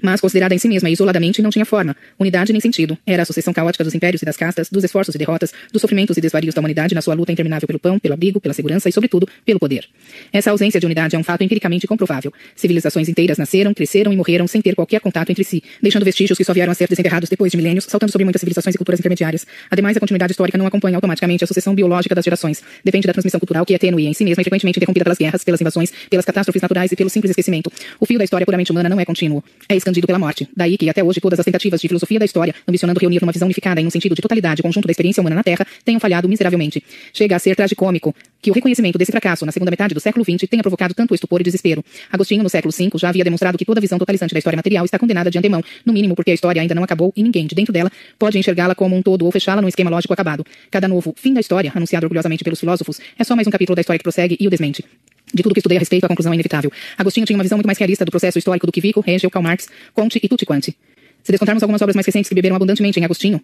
Mas, 0.01 0.21
considerada 0.21 0.53
em 0.53 0.57
si 0.57 0.67
mesma 0.67 0.89
isoladamente, 0.89 1.41
não 1.41 1.49
tinha 1.49 1.65
forma, 1.65 1.95
unidade 2.19 2.51
nem 2.51 2.61
sentido. 2.61 2.97
Era 3.05 3.23
a 3.23 3.25
sucessão 3.25 3.53
caótica 3.53 3.83
dos 3.83 3.93
impérios 3.93 4.21
e 4.21 4.25
das 4.25 4.37
castas, 4.37 4.69
dos 4.69 4.83
esforços 4.83 5.15
e 5.15 5.17
derrotas, 5.17 5.53
dos 5.71 5.81
sofrimentos 5.81 6.17
e 6.17 6.21
desvarios 6.21 6.53
da 6.53 6.59
humanidade 6.59 6.95
na 6.95 7.01
sua 7.01 7.13
luta 7.13 7.31
interminável 7.31 7.67
pelo 7.67 7.79
pão, 7.79 7.99
pelo 7.99 8.13
abrigo, 8.13 8.39
pela 8.39 8.53
segurança 8.53 8.89
e, 8.89 8.91
sobretudo, 8.91 9.27
pelo 9.45 9.59
poder. 9.59 9.85
Essa 10.31 10.51
ausência 10.51 10.79
de 10.79 10.85
unidade 10.85 11.15
é 11.15 11.19
um 11.19 11.23
fato 11.23 11.43
empiricamente 11.43 11.87
comprovável. 11.87 12.31
Civilizações 12.55 13.09
inteiras 13.09 13.37
nasceram, 13.37 13.73
cresceram 13.73 14.11
e 14.11 14.15
morreram 14.15 14.47
sem 14.47 14.61
ter 14.61 14.75
qualquer 14.75 14.99
contato 15.01 15.29
entre 15.29 15.43
si, 15.43 15.63
deixando 15.81 16.03
vestígios 16.03 16.37
que 16.37 16.43
só 16.43 16.53
vieram 16.53 16.71
a 16.71 16.75
ser 16.75 16.87
desenterrados 16.87 17.29
depois 17.29 17.51
de 17.51 17.57
milênios, 17.57 17.85
saltando 17.85 18.11
sobre 18.11 18.25
muitas 18.25 18.39
civilizações 18.39 18.75
e 18.75 18.77
culturas 18.77 18.99
intermediárias. 18.99 19.45
Ademais, 19.69 19.97
a 19.97 19.99
continuidade 19.99 20.31
histórica 20.31 20.57
não 20.57 20.65
acompanha 20.65 20.97
automaticamente 20.97 21.43
a 21.43 21.47
sucessão 21.47 21.73
biológica 21.75 22.15
das 22.15 22.23
gerações. 22.23 22.61
Depende 22.83 23.07
da 23.07 23.13
transmissão 23.13 23.39
cultural 23.39 23.65
que 23.65 23.73
é 23.73 23.77
tênue 23.77 24.05
em 24.05 24.13
si 24.13 24.23
mesma 24.23 24.41
e 24.41 24.43
frequentemente 24.43 24.77
interrompida 24.79 25.03
pelas 25.03 25.17
guerras, 25.17 25.43
pelas 25.43 25.61
invasões, 25.61 25.91
pelas 26.09 26.25
catástrofes 26.25 26.61
naturais 26.61 26.91
e 26.91 26.95
pelo 26.95 27.09
simples 27.09 27.31
esquecimento. 27.31 27.71
O 27.99 28.05
fio 28.05 28.17
da 28.17 28.23
história 28.23 28.45
puramente 28.45 28.71
humana 28.71 28.89
não 28.89 28.99
é 28.99 29.05
contínuo. 29.05 29.43
É 29.71 29.75
expandido 29.77 30.05
pela 30.05 30.19
morte. 30.19 30.49
Daí 30.53 30.77
que, 30.77 30.89
até 30.89 31.01
hoje, 31.01 31.21
todas 31.21 31.39
as 31.39 31.45
tentativas 31.45 31.79
de 31.79 31.87
filosofia 31.87 32.19
da 32.19 32.25
história, 32.25 32.53
ambicionando 32.67 32.99
reunir 32.99 33.21
numa 33.21 33.31
visão 33.31 33.45
unificada 33.45 33.79
em 33.79 33.87
um 33.87 33.89
sentido 33.89 34.13
de 34.13 34.21
totalidade 34.21 34.59
o 34.59 34.63
conjunto 34.63 34.85
da 34.85 34.91
experiência 34.91 35.21
humana 35.21 35.37
na 35.37 35.43
Terra, 35.43 35.65
tenham 35.85 35.97
falhado 35.97 36.27
miseravelmente. 36.27 36.83
Chega 37.13 37.37
a 37.37 37.39
ser 37.39 37.55
tragicômico 37.55 38.13
que 38.41 38.51
o 38.51 38.53
reconhecimento 38.53 38.97
desse 38.97 39.13
fracasso 39.13 39.45
na 39.45 39.51
segunda 39.53 39.71
metade 39.71 39.93
do 39.93 40.01
século 40.01 40.25
XX 40.25 40.45
tenha 40.49 40.61
provocado 40.61 40.93
tanto 40.93 41.15
estupor 41.15 41.39
e 41.39 41.45
desespero. 41.45 41.85
Agostinho, 42.11 42.43
no 42.43 42.49
século 42.49 42.73
V, 42.77 42.89
já 42.95 43.07
havia 43.07 43.23
demonstrado 43.23 43.57
que 43.57 43.63
toda 43.63 43.79
visão 43.79 43.97
totalizante 43.97 44.33
da 44.33 44.39
história 44.39 44.57
material 44.57 44.83
está 44.83 44.99
condenada 44.99 45.31
de 45.31 45.37
antemão, 45.37 45.63
no 45.85 45.93
mínimo 45.93 46.15
porque 46.15 46.31
a 46.31 46.33
história 46.33 46.61
ainda 46.61 46.75
não 46.75 46.83
acabou 46.83 47.13
e 47.15 47.23
ninguém, 47.23 47.47
de 47.47 47.55
dentro 47.55 47.71
dela, 47.71 47.89
pode 48.19 48.37
enxergá-la 48.37 48.75
como 48.75 48.93
um 48.93 49.01
todo 49.01 49.23
ou 49.23 49.31
fechá-la 49.31 49.61
num 49.61 49.69
esquema 49.69 49.89
lógico 49.89 50.11
acabado. 50.11 50.45
Cada 50.69 50.89
novo 50.89 51.13
fim 51.15 51.33
da 51.33 51.39
história, 51.39 51.71
anunciado 51.73 52.05
orgulhosamente 52.05 52.43
pelos 52.43 52.59
filósofos, 52.59 52.99
é 53.17 53.23
só 53.23 53.37
mais 53.37 53.47
um 53.47 53.51
capítulo 53.51 53.73
da 53.73 53.79
história 53.79 53.99
que 53.99 54.03
prossegue 54.03 54.35
e 54.37 54.47
o 54.47 54.49
desmente. 54.49 54.83
De 55.33 55.43
tudo 55.43 55.53
que 55.53 55.59
estudei 55.59 55.77
a 55.77 55.79
respeito, 55.79 56.05
a 56.05 56.07
conclusão 56.07 56.31
é 56.31 56.35
inevitável. 56.35 56.71
Agostinho 56.97 57.25
tinha 57.25 57.37
uma 57.37 57.43
visão 57.43 57.57
muito 57.57 57.67
mais 57.67 57.77
realista 57.77 58.03
do 58.03 58.11
processo 58.11 58.37
histórico 58.37 58.65
do 58.65 58.71
que 58.71 58.81
Vico, 58.81 59.03
Hegel, 59.05 59.29
Karl 59.29 59.43
Marx, 59.43 59.67
Comte 59.93 60.19
e 60.21 60.27
tutti 60.27 60.45
quanti. 60.45 60.75
Se 61.23 61.31
descontarmos 61.31 61.63
algumas 61.63 61.81
obras 61.81 61.95
mais 61.95 62.05
recentes 62.05 62.29
que 62.29 62.35
beberam 62.35 62.55
abundantemente 62.55 62.99
em 62.99 63.05
Agostinho, 63.05 63.41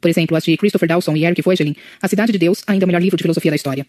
por 0.00 0.08
exemplo, 0.08 0.36
as 0.36 0.44
de 0.44 0.56
Christopher 0.56 0.88
Dawson 0.88 1.16
e 1.16 1.24
Eric 1.24 1.40
Voegelin, 1.40 1.74
A 2.02 2.08
Cidade 2.08 2.30
de 2.30 2.38
Deus, 2.38 2.62
ainda 2.66 2.84
é 2.84 2.86
o 2.86 2.88
melhor 2.88 3.00
livro 3.00 3.16
de 3.16 3.22
filosofia 3.22 3.50
da 3.50 3.56
história. 3.56 3.86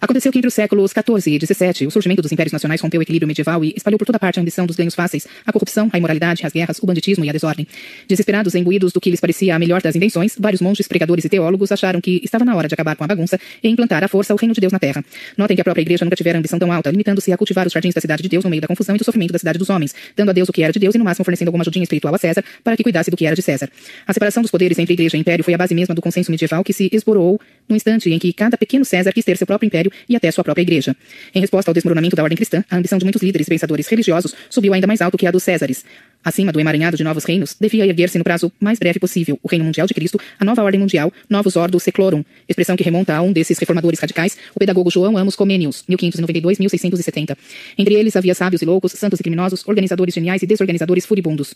Aconteceu 0.00 0.32
que 0.32 0.38
entre 0.38 0.48
os 0.48 0.54
séculos 0.54 0.92
XIV 0.92 1.36
e 1.36 1.46
XVII, 1.46 1.86
o 1.86 1.90
surgimento 1.90 2.22
dos 2.22 2.32
impérios 2.32 2.52
nacionais 2.52 2.80
rompeu 2.80 3.00
o 3.00 3.02
equilíbrio 3.02 3.28
medieval 3.28 3.62
e 3.62 3.74
espalhou 3.76 3.98
por 3.98 4.06
toda 4.06 4.18
parte 4.18 4.38
a 4.38 4.42
ambição 4.42 4.64
dos 4.64 4.74
ganhos 4.74 4.94
fáceis, 4.94 5.26
a 5.44 5.52
corrupção, 5.52 5.90
a 5.92 5.98
imoralidade, 5.98 6.46
as 6.46 6.52
guerras, 6.54 6.78
o 6.78 6.86
banditismo 6.86 7.22
e 7.22 7.28
a 7.28 7.32
desordem. 7.32 7.66
Desesperados 8.08 8.54
e 8.54 8.58
imbuídos 8.58 8.94
do 8.94 9.00
que 9.00 9.10
lhes 9.10 9.20
parecia 9.20 9.54
a 9.54 9.58
melhor 9.58 9.82
das 9.82 9.94
invenções, 9.94 10.36
vários 10.38 10.62
monges, 10.62 10.88
pregadores 10.88 11.26
e 11.26 11.28
teólogos 11.28 11.70
acharam 11.70 12.00
que 12.00 12.18
estava 12.24 12.46
na 12.46 12.56
hora 12.56 12.66
de 12.66 12.72
acabar 12.72 12.96
com 12.96 13.04
a 13.04 13.06
bagunça 13.06 13.38
e 13.62 13.68
implantar 13.68 14.02
à 14.02 14.08
força 14.08 14.32
o 14.32 14.38
reino 14.38 14.54
de 14.54 14.60
Deus 14.62 14.72
na 14.72 14.78
terra. 14.78 15.04
Notem 15.36 15.54
que 15.54 15.60
a 15.60 15.64
própria 15.64 15.82
igreja 15.82 16.02
nunca 16.02 16.16
tivera 16.16 16.38
ambição 16.38 16.58
tão 16.58 16.72
alta, 16.72 16.90
limitando-se 16.90 17.30
a 17.30 17.36
cultivar 17.36 17.66
os 17.66 17.72
jardins 17.74 17.92
da 17.92 18.00
cidade 18.00 18.22
de 18.22 18.28
Deus 18.30 18.42
no 18.42 18.48
meio 18.48 18.62
da 18.62 18.68
confusão 18.68 18.94
e 18.94 18.98
do 18.98 19.04
sofrimento 19.04 19.32
da 19.32 19.38
cidade 19.38 19.58
dos 19.58 19.68
homens, 19.68 19.94
dando 20.16 20.30
a 20.30 20.32
Deus 20.32 20.48
o 20.48 20.52
que 20.52 20.62
era 20.62 20.72
de 20.72 20.78
Deus 20.78 20.94
e 20.94 20.98
no 20.98 21.04
máximo 21.04 21.26
fornecendo 21.26 21.50
alguma 21.50 21.62
ajudinha 21.62 21.82
espiritual 21.82 22.14
a 22.14 22.18
César 22.18 22.42
para 22.64 22.74
que 22.74 22.82
cuidasse 22.82 23.10
do 23.10 23.18
que 23.18 23.26
era 23.26 23.36
de 23.36 23.42
César. 23.42 23.68
A 24.06 24.14
separação 24.14 24.40
dos 24.40 24.50
poderes 24.50 24.78
entre 24.78 24.94
igreja 24.94 25.18
e 25.18 25.20
império 25.20 25.44
foi 25.44 25.52
a 25.52 25.58
base 25.58 25.74
mesma 25.74 25.94
do 25.94 26.00
consenso 26.00 26.30
medieval 26.30 26.64
que 26.64 26.72
se 26.72 26.88
esborou 26.90 27.38
no 27.68 27.76
instante 27.76 28.10
em 28.10 28.18
que 28.18 28.32
cada 28.32 28.56
pequeno 28.56 28.84
César 28.84 29.12
quis 29.12 29.24
ter 29.24 29.36
seu 29.36 29.46
próprio 29.46 29.66
império 29.66 29.89
e 30.08 30.16
até 30.16 30.30
sua 30.30 30.44
própria 30.44 30.62
igreja. 30.62 30.96
Em 31.34 31.40
resposta 31.40 31.70
ao 31.70 31.74
desmoronamento 31.74 32.16
da 32.16 32.22
ordem 32.22 32.36
cristã, 32.36 32.64
a 32.70 32.76
ambição 32.76 32.98
de 32.98 33.04
muitos 33.04 33.22
líderes 33.22 33.46
e 33.46 33.50
pensadores 33.50 33.86
religiosos 33.86 34.34
subiu 34.48 34.72
ainda 34.72 34.86
mais 34.86 35.00
alto 35.00 35.16
que 35.16 35.26
a 35.26 35.30
dos 35.30 35.42
Césares. 35.42 35.84
Acima 36.22 36.52
do 36.52 36.60
emaranhado 36.60 36.96
de 36.96 37.04
novos 37.04 37.24
reinos, 37.24 37.56
devia 37.58 37.86
erguer-se 37.86 38.18
no 38.18 38.24
prazo 38.24 38.52
mais 38.60 38.78
breve 38.78 38.98
possível 38.98 39.38
o 39.42 39.48
reino 39.48 39.64
mundial 39.64 39.86
de 39.86 39.94
Cristo, 39.94 40.20
a 40.38 40.44
nova 40.44 40.62
ordem 40.62 40.78
mundial, 40.78 41.12
novus 41.28 41.56
ordo 41.56 41.80
seclorum, 41.80 42.22
expressão 42.48 42.76
que 42.76 42.84
remonta 42.84 43.14
a 43.14 43.22
um 43.22 43.32
desses 43.32 43.58
reformadores 43.58 43.98
radicais, 43.98 44.36
o 44.54 44.58
pedagogo 44.58 44.90
João 44.90 45.16
Amos 45.16 45.34
Comenius, 45.34 45.84
1592-1670. 45.88 47.36
Entre 47.78 47.94
eles 47.94 48.16
havia 48.16 48.34
sábios 48.34 48.60
e 48.60 48.66
loucos, 48.66 48.92
santos 48.92 49.18
e 49.18 49.22
criminosos, 49.22 49.66
organizadores 49.66 50.14
geniais 50.14 50.42
e 50.42 50.46
desorganizadores 50.46 51.06
furibundos. 51.06 51.54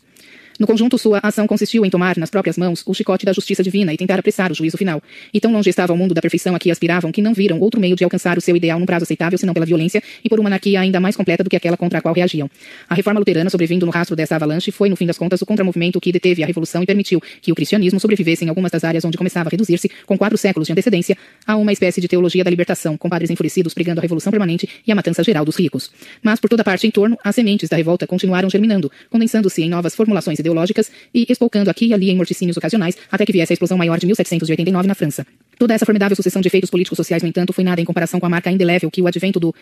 No 0.59 0.69
conjunto, 0.69 0.97
sua 0.97 1.19
ação 1.21 1.49
consistiu 1.49 1.85
em 1.85 1.91
tomar 1.91 2.17
nas 2.17 2.31
próprias 2.31 2.57
mãos 2.57 2.83
o 2.87 2.95
chicote 2.95 3.27
da 3.27 3.33
justiça 3.33 3.61
divina 3.61 3.93
e 3.93 3.97
tentar 3.97 4.21
apressar 4.21 4.53
o 4.53 4.55
juízo 4.55 4.77
final. 4.77 5.03
E 5.33 5.41
tão 5.41 5.53
longe 5.53 5.69
estava 5.69 5.93
o 5.93 5.97
mundo 5.97 6.15
da 6.15 6.23
perfeição 6.23 6.55
a 6.55 6.61
que 6.61 6.71
aspiravam 6.71 7.11
que 7.11 7.21
não 7.21 7.35
viram 7.35 7.59
outro 7.59 7.81
meio 7.81 7.97
de 7.97 8.05
alcançar 8.05 8.39
o 8.39 8.41
seu 8.41 8.55
ideal 8.55 8.79
num 8.79 8.87
prazo 8.87 9.03
aceitável 9.03 9.37
senão 9.37 9.53
pela 9.53 9.67
violência 9.67 10.01
e 10.25 10.29
por 10.29 10.39
uma 10.39 10.49
anarquia 10.49 10.79
ainda 10.79 11.01
mais 11.01 11.17
completa 11.17 11.43
do 11.43 11.51
que 11.51 11.57
aquela 11.57 11.77
contra 11.77 11.99
a 11.99 12.03
qual 12.03 12.15
reagiam. 12.15 12.49
A 12.89 12.95
reforma 12.95 13.19
luterana, 13.19 13.51
sobrevindo 13.51 13.85
no 13.85 13.91
rastro 13.91 14.15
dessa 14.15 14.37
avalanche, 14.37 14.71
foi, 14.71 14.89
no 14.89 14.95
fim 14.95 15.07
das 15.07 15.19
contas, 15.19 15.43
o 15.43 15.47
contramovimento 15.47 16.01
que 16.01 16.13
deteve 16.13 16.45
a 16.45 16.47
revolução 16.47 16.85
e 16.85 16.87
permitiu 16.87 17.21
que 17.43 17.51
o 17.51 17.55
cristianismo 17.55 17.99
sobrevivesse 17.99 18.45
em 18.45 18.49
algumas 18.49 18.71
das 18.71 18.85
áreas 18.85 19.05
onde 19.05 19.19
começava 19.19 19.49
a 19.49 19.51
reduzir-se, 19.51 19.91
com 20.07 20.17
quatro 20.17 20.39
séculos 20.39 20.67
de 20.67 20.73
antecedência, 20.73 21.19
a 21.45 21.57
uma 21.57 21.73
espécie 21.73 22.01
de 22.01 22.07
teologia 22.07 22.45
da 22.45 22.51
libertação, 22.51 22.97
com 22.97 23.09
padres 23.09 23.29
enfurecidos 23.29 23.75
pregando 23.75 24.01
a 24.01 24.03
revolução 24.03 24.31
permanente 24.31 24.69
e 24.87 24.93
a 24.93 24.95
matança 24.95 25.25
geral 25.25 25.45
dos 25.45 25.57
ricos. 25.57 25.91
Mas, 26.23 26.39
por 26.39 26.49
toda 26.49 26.63
parte 26.63 26.87
em 26.87 26.93
torno, 26.93 27.19
as 27.25 27.35
sementes 27.35 27.69
da 27.69 27.77
revolta 27.77 28.07
continuaram 28.07 28.49
germinando, 28.49 28.91
condensando-se 29.11 29.61
em 29.61 29.69
novas 29.69 29.97
formulações 29.97 30.39
ideológicas 30.45 30.91
e 31.13 31.27
espolcando 31.29 31.71
aqui 31.71 31.87
e 31.87 31.95
ali 31.95 32.11
em 32.11 32.17
morticínios 32.17 32.57
ocasionais, 32.57 32.97
até 33.11 33.25
que 33.25 33.33
viesse 33.33 33.53
a 33.53 33.55
explosão 33.55 33.79
maior 33.79 33.99
de 33.99 34.07
1789 34.07 34.87
na 34.87 34.95
França. 34.95 35.27
Toda 35.59 35.75
essa 35.75 35.87
formidável 35.87 36.15
sucessão 36.15 36.43
de 36.43 36.49
efeitos 36.49 36.71
políticos 36.71 36.97
sociais, 36.97 37.23
no 37.23 37.29
entanto, 37.29 37.53
foi 37.53 37.65
nada 37.65 37.81
em 37.81 37.85
comparação 37.85 38.21
com 38.21 38.27
a 38.27 38.29
marca 38.29 38.51
indelével 38.51 38.91
que 38.91 39.01
o 39.01 39.07
advento 39.07 39.41
do 39.41 39.55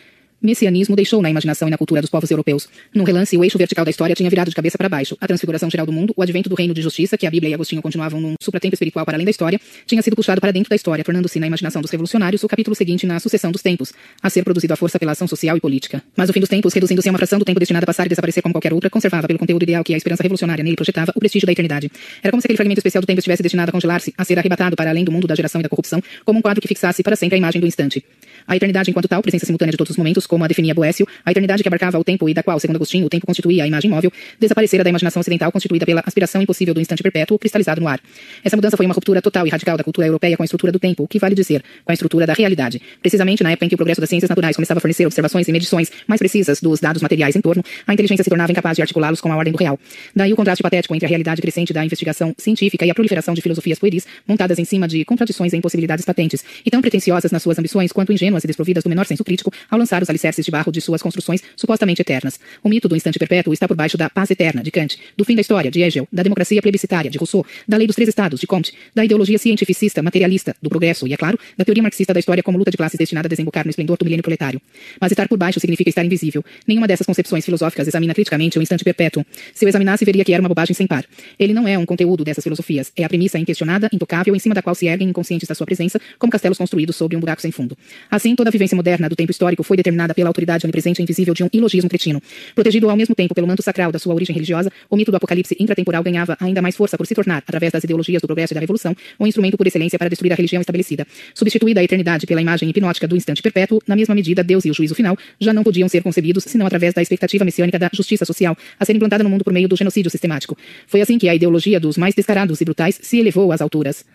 messianismo 0.43 0.95
deixou 0.95 1.21
na 1.21 1.29
imaginação 1.29 1.67
e 1.67 1.71
na 1.71 1.77
cultura 1.77 2.01
dos 2.01 2.09
povos 2.09 2.29
europeus. 2.29 2.67
Num 2.93 3.03
relance, 3.03 3.35
o 3.37 3.43
eixo 3.43 3.57
vertical 3.57 3.85
da 3.85 3.91
história 3.91 4.13
tinha 4.13 4.29
virado 4.29 4.49
de 4.49 4.55
cabeça 4.55 4.77
para 4.77 4.89
baixo. 4.89 5.17
A 5.19 5.27
transfiguração 5.27 5.69
geral 5.69 5.85
do 5.85 5.91
mundo, 5.91 6.13
o 6.15 6.21
advento 6.21 6.49
do 6.49 6.55
reino 6.55 6.73
de 6.73 6.81
justiça, 6.81 7.17
que 7.17 7.25
a 7.25 7.31
Bíblia 7.31 7.51
e 7.51 7.53
Agostinho 7.53 7.81
continuavam 7.81 8.19
num 8.19 8.35
supratempo 8.41 8.75
espiritual 8.75 9.05
para 9.05 9.15
além 9.15 9.25
da 9.25 9.31
história, 9.31 9.59
tinha 9.85 10.01
sido 10.01 10.15
puxado 10.15 10.41
para 10.41 10.51
dentro 10.51 10.69
da 10.69 10.75
história, 10.75 11.03
tornando-se 11.03 11.39
na 11.39 11.47
imaginação 11.47 11.81
dos 11.81 11.89
revolucionários 11.89 12.43
o 12.43 12.47
capítulo 12.47 12.75
seguinte 12.75 13.05
na 13.05 13.19
sucessão 13.19 13.51
dos 13.51 13.61
tempos, 13.61 13.93
a 14.21 14.29
ser 14.29 14.43
produzido 14.43 14.73
à 14.73 14.75
força 14.75 14.99
pela 14.99 15.13
ação 15.13 15.27
social 15.27 15.55
e 15.55 15.61
política. 15.61 16.03
Mas 16.15 16.29
o 16.29 16.33
fim 16.33 16.39
dos 16.39 16.49
tempos, 16.49 16.73
reduzindo-se 16.73 17.07
a 17.07 17.11
uma 17.11 17.17
fração 17.17 17.39
do 17.39 17.45
tempo 17.45 17.59
destinado 17.59 17.83
a 17.83 17.87
passar 17.87 18.05
e 18.05 18.09
desaparecer 18.09 18.43
como 18.43 18.53
qualquer 18.53 18.73
outra, 18.73 18.89
conservava 18.89 19.27
pelo 19.27 19.39
conteúdo 19.39 19.63
ideal 19.63 19.83
que 19.83 19.93
a 19.93 19.97
esperança 19.97 20.23
revolucionária 20.23 20.63
nele 20.63 20.75
projetava 20.75 21.13
o 21.15 21.19
prestígio 21.19 21.45
da 21.45 21.51
eternidade. 21.51 21.89
Era 22.21 22.31
como 22.31 22.41
se 22.41 22.47
aquele 22.47 22.57
fragmento 22.57 22.79
especial 22.79 23.01
do 23.01 23.07
tempo 23.07 23.19
estivesse 23.19 23.41
destinado 23.41 23.69
a 23.69 23.71
congelar-se, 23.71 24.13
a 24.17 24.25
ser 24.25 24.37
arrebatado 24.37 24.75
para 24.75 24.89
além 24.89 25.05
do 25.05 25.11
mundo 25.11 25.27
da 25.27 25.35
geração 25.35 25.61
e 25.61 25.63
da 25.63 25.69
corrupção, 25.69 26.01
como 26.25 26.39
um 26.39 26.41
quadro 26.41 26.61
que 26.61 26.67
fixasse 26.67 27.01
para 27.01 27.15
sempre 27.15 27.35
a 27.35 27.37
imagem 27.37 27.61
do 27.61 27.67
instante. 27.67 28.03
A 28.47 28.55
eternidade, 28.55 28.89
enquanto 28.89 29.07
tal, 29.07 29.21
presença 29.21 29.45
simultânea 29.45 29.71
de 29.71 29.77
todos 29.77 29.91
os 29.91 29.97
momentos, 29.97 30.27
como 30.33 30.43
a 30.43 30.47
definia 30.47 30.73
Boécio, 30.73 31.07
a 31.23 31.29
eternidade 31.29 31.61
que 31.61 31.69
abarcava 31.69 31.99
o 31.99 32.03
tempo 32.03 32.27
e 32.27 32.33
da 32.33 32.41
qual, 32.41 32.59
segundo 32.59 32.77
Agostinho, 32.77 33.05
o 33.05 33.09
tempo 33.09 33.23
constituía 33.23 33.65
a 33.65 33.67
imagem 33.67 33.87
móvel, 33.87 34.11
desaparecera 34.39 34.83
da 34.83 34.89
imaginação 34.89 35.19
ocidental 35.19 35.51
constituída 35.51 35.85
pela 35.85 36.01
aspiração 36.03 36.41
impossível 36.41 36.73
do 36.73 36.81
instante 36.81 37.03
perpétuo 37.03 37.37
cristalizado 37.37 37.79
no 37.79 37.87
ar. 37.87 37.99
Essa 38.43 38.55
mudança 38.55 38.75
foi 38.75 38.87
uma 38.87 38.95
ruptura 38.95 39.21
total 39.21 39.45
e 39.45 39.51
radical 39.51 39.77
da 39.77 39.83
cultura 39.83 40.07
europeia 40.07 40.35
com 40.35 40.41
a 40.41 40.45
estrutura 40.45 40.71
do 40.71 40.79
tempo, 40.79 41.07
que 41.07 41.19
vale 41.19 41.35
dizer, 41.35 41.63
com 41.85 41.91
a 41.91 41.93
estrutura 41.93 42.25
da 42.25 42.33
realidade. 42.33 42.81
Precisamente 42.99 43.43
na 43.43 43.51
época 43.51 43.67
em 43.67 43.69
que 43.69 43.75
o 43.75 43.77
progresso 43.77 44.01
das 44.01 44.09
ciências 44.09 44.27
naturais 44.27 44.55
começava 44.55 44.79
a 44.79 44.81
fornecer 44.81 45.05
observações 45.05 45.47
e 45.47 45.51
medições 45.51 45.91
mais 46.07 46.17
precisas 46.17 46.59
dos 46.59 46.79
dados 46.79 47.03
materiais 47.03 47.35
em 47.35 47.41
torno, 47.41 47.63
a 47.85 47.93
inteligência 47.93 48.23
se 48.23 48.29
tornava 48.29 48.51
incapaz 48.51 48.75
de 48.75 48.81
articulá-los 48.81 49.21
com 49.21 49.31
a 49.31 49.37
ordem 49.37 49.53
do 49.53 49.59
real. 49.59 49.77
Daí 50.15 50.33
o 50.33 50.35
contraste 50.35 50.63
patético 50.63 50.95
entre 50.95 51.05
a 51.05 51.09
realidade 51.09 51.43
crescente 51.43 51.71
da 51.71 51.85
investigação 51.85 52.33
científica 52.39 52.87
e 52.87 52.89
a 52.89 52.95
proliferação 52.95 53.35
de 53.35 53.41
filosofias 53.41 53.77
pueris 53.77 54.07
montadas 54.27 54.57
em 54.57 54.65
cima 54.65 54.87
de 54.87 55.05
contradições 55.05 55.53
e 55.53 55.57
impossibilidades 55.57 56.03
patentes, 56.03 56.43
e 56.65 56.71
tão 56.71 56.81
pretensiosas 56.81 57.31
nas 57.31 57.43
suas 57.43 57.59
ambições 57.59 57.91
quanto 57.91 58.11
ingênuas 58.11 58.43
e 58.43 58.47
desprovidas 58.47 58.83
do 58.83 58.89
menor 58.89 59.05
senso 59.05 59.23
crítico 59.23 59.51
ao 59.69 59.77
lançar 59.77 60.01
os 60.01 60.09
alicerces 60.23 60.45
de 60.45 60.51
barro 60.51 60.71
de 60.71 60.79
suas 60.79 61.01
construções 61.01 61.41
supostamente 61.55 62.01
eternas. 62.01 62.39
O 62.63 62.69
mito 62.69 62.87
do 62.87 62.95
instante 62.95 63.19
perpétuo 63.19 63.53
está 63.53 63.67
por 63.67 63.75
baixo 63.75 63.97
da 63.97 64.09
paz 64.09 64.31
eterna, 64.31 64.63
de 64.63 64.71
Kant, 64.71 64.97
do 65.17 65.25
fim 65.25 65.35
da 65.35 65.41
história, 65.41 65.69
de 65.69 65.81
Hegel, 65.81 66.07
da 66.11 66.23
democracia 66.23 66.61
plebiscitária, 66.61 67.11
de 67.11 67.17
Rousseau, 67.17 67.45
da 67.67 67.77
lei 67.77 67.85
dos 67.85 67.95
três 67.95 68.07
estados, 68.07 68.39
de 68.39 68.47
Comte, 68.47 68.73
da 68.95 69.03
ideologia 69.03 69.37
cientificista, 69.37 70.01
materialista, 70.01 70.55
do 70.61 70.69
progresso 70.69 71.07
e, 71.07 71.13
é 71.13 71.17
claro, 71.17 71.37
da 71.57 71.65
teoria 71.65 71.83
marxista 71.83 72.13
da 72.13 72.19
história 72.19 72.41
como 72.41 72.57
luta 72.57 72.71
de 72.71 72.77
classes 72.77 72.97
destinada 72.97 73.27
a 73.27 73.29
desembocar 73.29 73.65
no 73.65 73.69
esplendor 73.69 73.97
do 73.97 74.05
milênio 74.05 74.23
proletário. 74.23 74.61
Mas 74.99 75.11
estar 75.11 75.27
por 75.27 75.37
baixo 75.37 75.59
significa 75.59 75.89
estar 75.89 76.05
invisível. 76.05 76.43
Nenhuma 76.67 76.87
dessas 76.87 77.05
concepções 77.05 77.43
filosóficas 77.43 77.87
examina 77.87 78.13
criticamente 78.13 78.57
o 78.57 78.61
instante 78.61 78.83
perpétuo. 78.83 79.25
Se 79.53 79.65
o 79.65 79.67
examinasse, 79.67 80.05
veria 80.05 80.23
que 80.23 80.33
era 80.33 80.41
uma 80.41 80.49
bobagem 80.49 80.73
sem 80.73 80.87
par. 80.87 81.05
Ele 81.37 81.53
não 81.53 81.67
é 81.67 81.77
um 81.77 81.85
conteúdo 81.85 82.23
dessas 82.23 82.43
filosofias, 82.43 82.91
é 82.95 83.03
a 83.03 83.09
premissa 83.09 83.37
inquestionada, 83.37 83.89
intocável, 83.91 84.35
em 84.35 84.39
cima 84.39 84.55
da 84.55 84.61
qual 84.61 84.75
se 84.75 84.87
erguem 84.87 85.09
inconscientes 85.09 85.47
da 85.47 85.55
sua 85.55 85.65
presença, 85.65 85.99
como 86.17 86.31
castelos 86.31 86.57
construídos 86.57 86.95
sobre 86.95 87.17
um 87.17 87.19
buraco 87.19 87.41
sem 87.41 87.51
fundo. 87.51 87.77
Assim, 88.09 88.35
toda 88.35 88.49
a 88.49 88.51
vivência 88.51 88.75
moderna 88.75 89.09
do 89.09 89.15
tempo 89.15 89.31
histórico 89.31 89.63
foi 89.63 89.77
determinada 89.77 90.02
pela 90.11 90.27
autoridade 90.27 90.65
onipresente 90.65 90.99
e 90.99 91.03
invisível 91.03 91.35
de 91.35 91.43
um 91.43 91.49
ilogismo 91.53 91.87
cretino. 91.87 92.19
Protegido 92.55 92.89
ao 92.89 92.97
mesmo 92.97 93.13
tempo 93.13 93.35
pelo 93.35 93.45
manto 93.45 93.61
sacral 93.61 93.91
da 93.91 93.99
sua 93.99 94.15
origem 94.15 94.33
religiosa, 94.33 94.71
o 94.89 94.95
mito 94.95 95.11
do 95.11 95.17
apocalipse 95.17 95.55
intratemporal 95.59 96.01
ganhava 96.01 96.35
ainda 96.39 96.63
mais 96.63 96.75
força 96.75 96.97
por 96.97 97.05
se 97.05 97.13
tornar, 97.13 97.37
através 97.37 97.71
das 97.71 97.83
ideologias 97.83 98.23
do 98.23 98.27
progresso 98.27 98.53
e 98.53 98.55
da 98.55 98.61
revolução, 98.61 98.95
um 99.19 99.27
instrumento 99.27 99.55
por 99.55 99.67
excelência 99.67 99.99
para 99.99 100.09
destruir 100.09 100.33
a 100.33 100.35
religião 100.35 100.61
estabelecida. 100.61 101.05
Substituída 101.35 101.79
a 101.79 101.83
eternidade 101.83 102.25
pela 102.25 102.41
imagem 102.41 102.67
hipnótica 102.69 103.07
do 103.07 103.15
instante 103.15 103.43
perpétuo, 103.43 103.79
na 103.87 103.95
mesma 103.95 104.15
medida, 104.15 104.43
Deus 104.43 104.65
e 104.65 104.71
o 104.71 104.73
juízo 104.73 104.95
final 104.95 105.15
já 105.39 105.53
não 105.53 105.63
podiam 105.63 105.87
ser 105.87 106.01
concebidos 106.01 106.45
senão 106.45 106.65
através 106.65 106.93
da 106.93 107.01
expectativa 107.01 107.45
messiânica 107.45 107.77
da 107.77 107.89
justiça 107.93 108.25
social, 108.25 108.57
a 108.79 108.85
ser 108.85 108.95
implantada 108.95 109.23
no 109.23 109.29
mundo 109.29 109.43
por 109.43 109.53
meio 109.53 109.67
do 109.67 109.75
genocídio 109.75 110.09
sistemático. 110.09 110.57
Foi 110.87 111.01
assim 111.01 111.17
que 111.19 111.29
a 111.29 111.35
ideologia 111.35 111.79
dos 111.79 111.97
mais 111.97 112.15
descarados 112.15 112.61
e 112.61 112.65
brutais 112.65 112.99
se 113.01 113.19
elevou 113.19 113.51
às 113.51 113.61
alturas. 113.61 114.05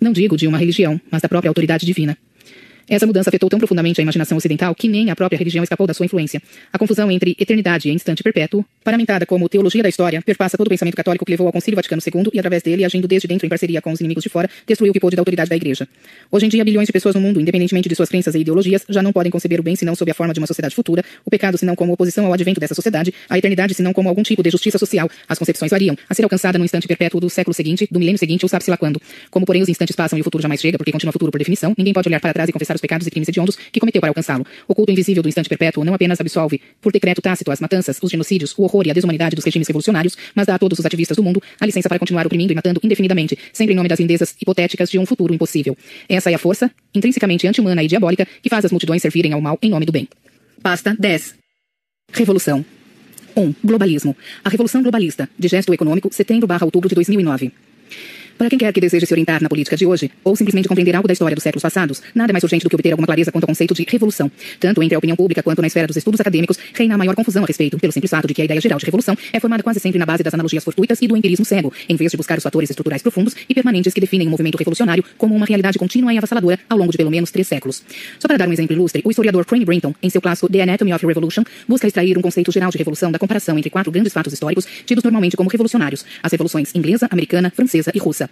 Não 0.00 0.12
digo 0.12 0.36
de 0.36 0.46
uma 0.46 0.58
religião, 0.58 1.00
mas 1.10 1.22
da 1.22 1.28
própria 1.28 1.48
autoridade 1.48 1.86
divina. 1.86 2.16
Essa 2.88 3.06
mudança 3.06 3.30
afetou 3.30 3.48
tão 3.48 3.58
profundamente 3.58 4.00
a 4.00 4.02
imaginação 4.02 4.36
ocidental 4.36 4.74
que 4.74 4.88
nem 4.88 5.10
a 5.10 5.16
própria 5.16 5.38
religião 5.38 5.62
escapou 5.62 5.86
da 5.86 5.94
sua 5.94 6.04
influência. 6.04 6.42
A 6.72 6.78
confusão 6.78 7.10
entre 7.10 7.34
eternidade 7.38 7.88
e 7.88 7.92
instante 7.92 8.22
perpétuo, 8.22 8.64
paramentada 8.82 9.24
como 9.24 9.48
teologia 9.48 9.82
da 9.82 9.88
história, 9.88 10.20
perpassa 10.20 10.58
todo 10.58 10.66
o 10.66 10.70
pensamento 10.70 10.94
católico 10.94 11.24
que 11.24 11.30
levou 11.30 11.46
ao 11.46 11.52
Concílio 11.52 11.76
Vaticano 11.76 12.02
II 12.04 12.30
e, 12.34 12.38
através 12.38 12.62
dele, 12.62 12.84
agindo 12.84 13.08
desde 13.08 13.26
dentro 13.26 13.46
em 13.46 13.48
parceria 13.48 13.80
com 13.80 13.90
os 13.90 14.00
inimigos 14.00 14.22
de 14.22 14.28
fora, 14.28 14.50
destruiu 14.66 14.90
o 14.90 14.92
que 14.92 15.00
pôde 15.00 15.16
da 15.16 15.22
autoridade 15.22 15.48
da 15.48 15.56
Igreja. 15.56 15.88
Hoje 16.30 16.46
em 16.46 16.48
dia, 16.50 16.64
bilhões 16.64 16.86
de 16.86 16.92
pessoas 16.92 17.14
no 17.14 17.20
mundo, 17.20 17.40
independentemente 17.40 17.88
de 17.88 17.94
suas 17.94 18.08
crenças 18.08 18.34
e 18.34 18.40
ideologias, 18.40 18.84
já 18.88 19.02
não 19.02 19.12
podem 19.12 19.32
conceber 19.32 19.60
o 19.60 19.62
bem 19.62 19.74
senão 19.76 19.94
sob 19.94 20.10
a 20.10 20.14
forma 20.14 20.34
de 20.34 20.40
uma 20.40 20.46
sociedade 20.46 20.74
futura, 20.74 21.02
o 21.24 21.30
pecado 21.30 21.56
senão 21.56 21.74
como 21.74 21.92
oposição 21.92 22.26
ao 22.26 22.34
advento 22.34 22.60
dessa 22.60 22.74
sociedade, 22.74 23.14
a 23.30 23.38
eternidade 23.38 23.72
senão 23.72 23.94
como 23.94 24.08
algum 24.10 24.22
tipo 24.22 24.42
de 24.42 24.50
justiça 24.50 24.78
social. 24.78 25.08
As 25.26 25.38
concepções 25.38 25.70
variam, 25.70 25.96
a 26.08 26.14
ser 26.14 26.22
alcançada 26.22 26.58
no 26.58 26.64
instante 26.64 26.86
perpétuo 26.86 27.18
do 27.18 27.30
século 27.30 27.54
seguinte, 27.54 27.88
do 27.90 27.98
milênio 27.98 28.18
seguinte 28.18 28.44
ou 28.44 28.48
sabe-se 28.48 28.70
lá 28.70 28.76
quando. 28.76 29.00
Como, 29.30 29.46
porém, 29.46 29.62
os 29.62 29.68
instantes 29.68 29.96
passam 29.96 30.18
e 30.18 30.20
o 30.20 30.24
futuro 30.24 30.42
jamais 30.42 30.60
chega, 30.60 30.76
porque 30.76 30.92
continua 30.92 31.12
futuro 31.12 31.32
por 31.32 31.38
definição, 31.38 31.74
ninguém 31.78 31.92
pode 31.92 32.08
olhar 32.08 32.20
para 32.20 32.32
trás 32.32 32.48
e 32.48 32.52
confessar 32.52 32.73
os 32.74 32.80
pecados 32.80 33.06
e 33.06 33.10
crimes 33.10 33.28
hediondos 33.28 33.56
que 33.70 33.80
cometeu 33.80 34.00
para 34.00 34.10
alcançá-lo. 34.10 34.46
O 34.66 34.74
culto 34.74 34.92
invisível 34.92 35.22
do 35.22 35.28
instante 35.28 35.48
perpétuo 35.48 35.84
não 35.84 35.94
apenas 35.94 36.20
absolve, 36.20 36.60
por 36.80 36.92
decreto 36.92 37.20
tácito, 37.22 37.50
as 37.50 37.60
matanças, 37.60 37.98
os 38.02 38.10
genocídios, 38.10 38.54
o 38.56 38.62
horror 38.62 38.86
e 38.86 38.90
a 38.90 38.94
desumanidade 38.94 39.36
dos 39.36 39.44
regimes 39.44 39.68
revolucionários, 39.68 40.16
mas 40.34 40.46
dá 40.46 40.54
a 40.54 40.58
todos 40.58 40.78
os 40.78 40.86
ativistas 40.86 41.16
do 41.16 41.22
mundo 41.22 41.42
a 41.60 41.66
licença 41.66 41.88
para 41.88 41.98
continuar 41.98 42.26
oprimindo 42.26 42.52
e 42.52 42.56
matando 42.56 42.80
indefinidamente, 42.82 43.38
sempre 43.52 43.72
em 43.72 43.76
nome 43.76 43.88
das 43.88 43.98
lindezas 43.98 44.34
hipotéticas 44.40 44.90
de 44.90 44.98
um 44.98 45.06
futuro 45.06 45.34
impossível. 45.34 45.76
Essa 46.08 46.30
é 46.30 46.34
a 46.34 46.38
força, 46.38 46.70
intrinsecamente 46.94 47.46
anti-humana 47.46 47.82
e 47.82 47.88
diabólica, 47.88 48.26
que 48.42 48.48
faz 48.48 48.64
as 48.64 48.70
multidões 48.70 49.02
servirem 49.02 49.32
ao 49.32 49.40
mal 49.40 49.58
em 49.62 49.70
nome 49.70 49.86
do 49.86 49.92
bem. 49.92 50.08
Pasta 50.62 50.96
10. 50.98 51.34
Revolução. 52.12 52.64
1. 53.36 53.54
Globalismo. 53.64 54.16
A 54.44 54.48
Revolução 54.48 54.82
Globalista, 54.82 55.28
de 55.38 55.48
gesto 55.48 55.72
econômico, 55.74 56.08
setembro 56.12 56.46
barra 56.46 56.64
outubro 56.64 56.88
de 56.88 56.94
2009. 56.94 57.52
Para 58.36 58.50
quem 58.50 58.58
quer 58.58 58.72
que 58.72 58.80
deseje 58.80 59.06
se 59.06 59.14
orientar 59.14 59.40
na 59.40 59.48
política 59.48 59.76
de 59.76 59.86
hoje, 59.86 60.10
ou 60.24 60.34
simplesmente 60.34 60.66
compreender 60.66 60.96
algo 60.96 61.06
da 61.06 61.12
história 61.12 61.34
dos 61.36 61.42
séculos 61.42 61.62
passados, 61.62 62.02
nada 62.14 62.32
é 62.32 62.34
mais 62.34 62.42
urgente 62.42 62.64
do 62.64 62.68
que 62.68 62.74
obter 62.74 62.90
alguma 62.90 63.06
clareza 63.06 63.30
quanto 63.30 63.44
ao 63.44 63.48
conceito 63.48 63.72
de 63.74 63.86
revolução. 63.88 64.30
Tanto 64.58 64.82
entre 64.82 64.96
a 64.96 64.98
opinião 64.98 65.16
pública 65.16 65.42
quanto 65.42 65.60
na 65.60 65.68
esfera 65.68 65.86
dos 65.86 65.96
estudos 65.96 66.20
acadêmicos, 66.20 66.58
reina 66.74 66.94
a 66.94 66.98
maior 66.98 67.14
confusão 67.14 67.44
a 67.44 67.46
respeito, 67.46 67.78
pelo 67.78 67.92
simples 67.92 68.10
fato 68.10 68.26
de 68.26 68.34
que 68.34 68.42
a 68.42 68.44
ideia 68.44 68.60
geral 68.60 68.78
de 68.78 68.84
revolução 68.84 69.16
é 69.32 69.38
formada 69.38 69.62
quase 69.62 69.78
sempre 69.78 69.98
na 69.98 70.06
base 70.06 70.24
das 70.24 70.34
analogias 70.34 70.64
fortuitas 70.64 71.00
e 71.00 71.06
do 71.06 71.16
empirismo 71.16 71.44
cego, 71.44 71.72
em 71.88 71.94
vez 71.94 72.10
de 72.10 72.16
buscar 72.16 72.36
os 72.36 72.42
fatores 72.42 72.70
estruturais 72.70 73.02
profundos 73.02 73.36
e 73.48 73.54
permanentes 73.54 73.94
que 73.94 74.00
definem 74.00 74.26
o 74.26 74.30
movimento 74.30 74.56
revolucionário 74.56 75.04
como 75.16 75.34
uma 75.34 75.46
realidade 75.46 75.78
contínua 75.78 76.12
e 76.12 76.18
avassaladora 76.18 76.58
ao 76.68 76.76
longo 76.76 76.90
de 76.90 76.98
pelo 76.98 77.10
menos 77.10 77.30
três 77.30 77.46
séculos. 77.46 77.84
Só 78.18 78.26
para 78.26 78.36
dar 78.36 78.48
um 78.48 78.52
exemplo 78.52 78.74
ilustre, 78.74 79.00
o 79.04 79.10
historiador 79.10 79.44
Crane 79.46 79.64
Brinton, 79.64 79.94
em 80.02 80.10
seu 80.10 80.20
clássico 80.20 80.50
The 80.50 80.62
Anatomy 80.62 80.92
of 80.92 81.06
Revolution, 81.06 81.44
busca 81.68 81.86
extrair 81.86 82.18
um 82.18 82.22
conceito 82.22 82.50
geral 82.50 82.70
de 82.70 82.78
revolução 82.78 83.12
da 83.12 83.18
comparação 83.18 83.56
entre 83.56 83.70
quatro 83.70 83.92
grandes 83.92 84.12
fatos 84.12 84.32
históricos 84.32 84.66
tidos 84.84 85.04
normalmente 85.04 85.36
como 85.36 85.48
revolucionários: 85.48 86.04
as 86.22 86.32
revoluções 86.32 86.74
inglesa, 86.74 87.06
americana, 87.10 87.52
francesa 87.54 87.92
e 87.94 87.98
russa. 87.98 88.23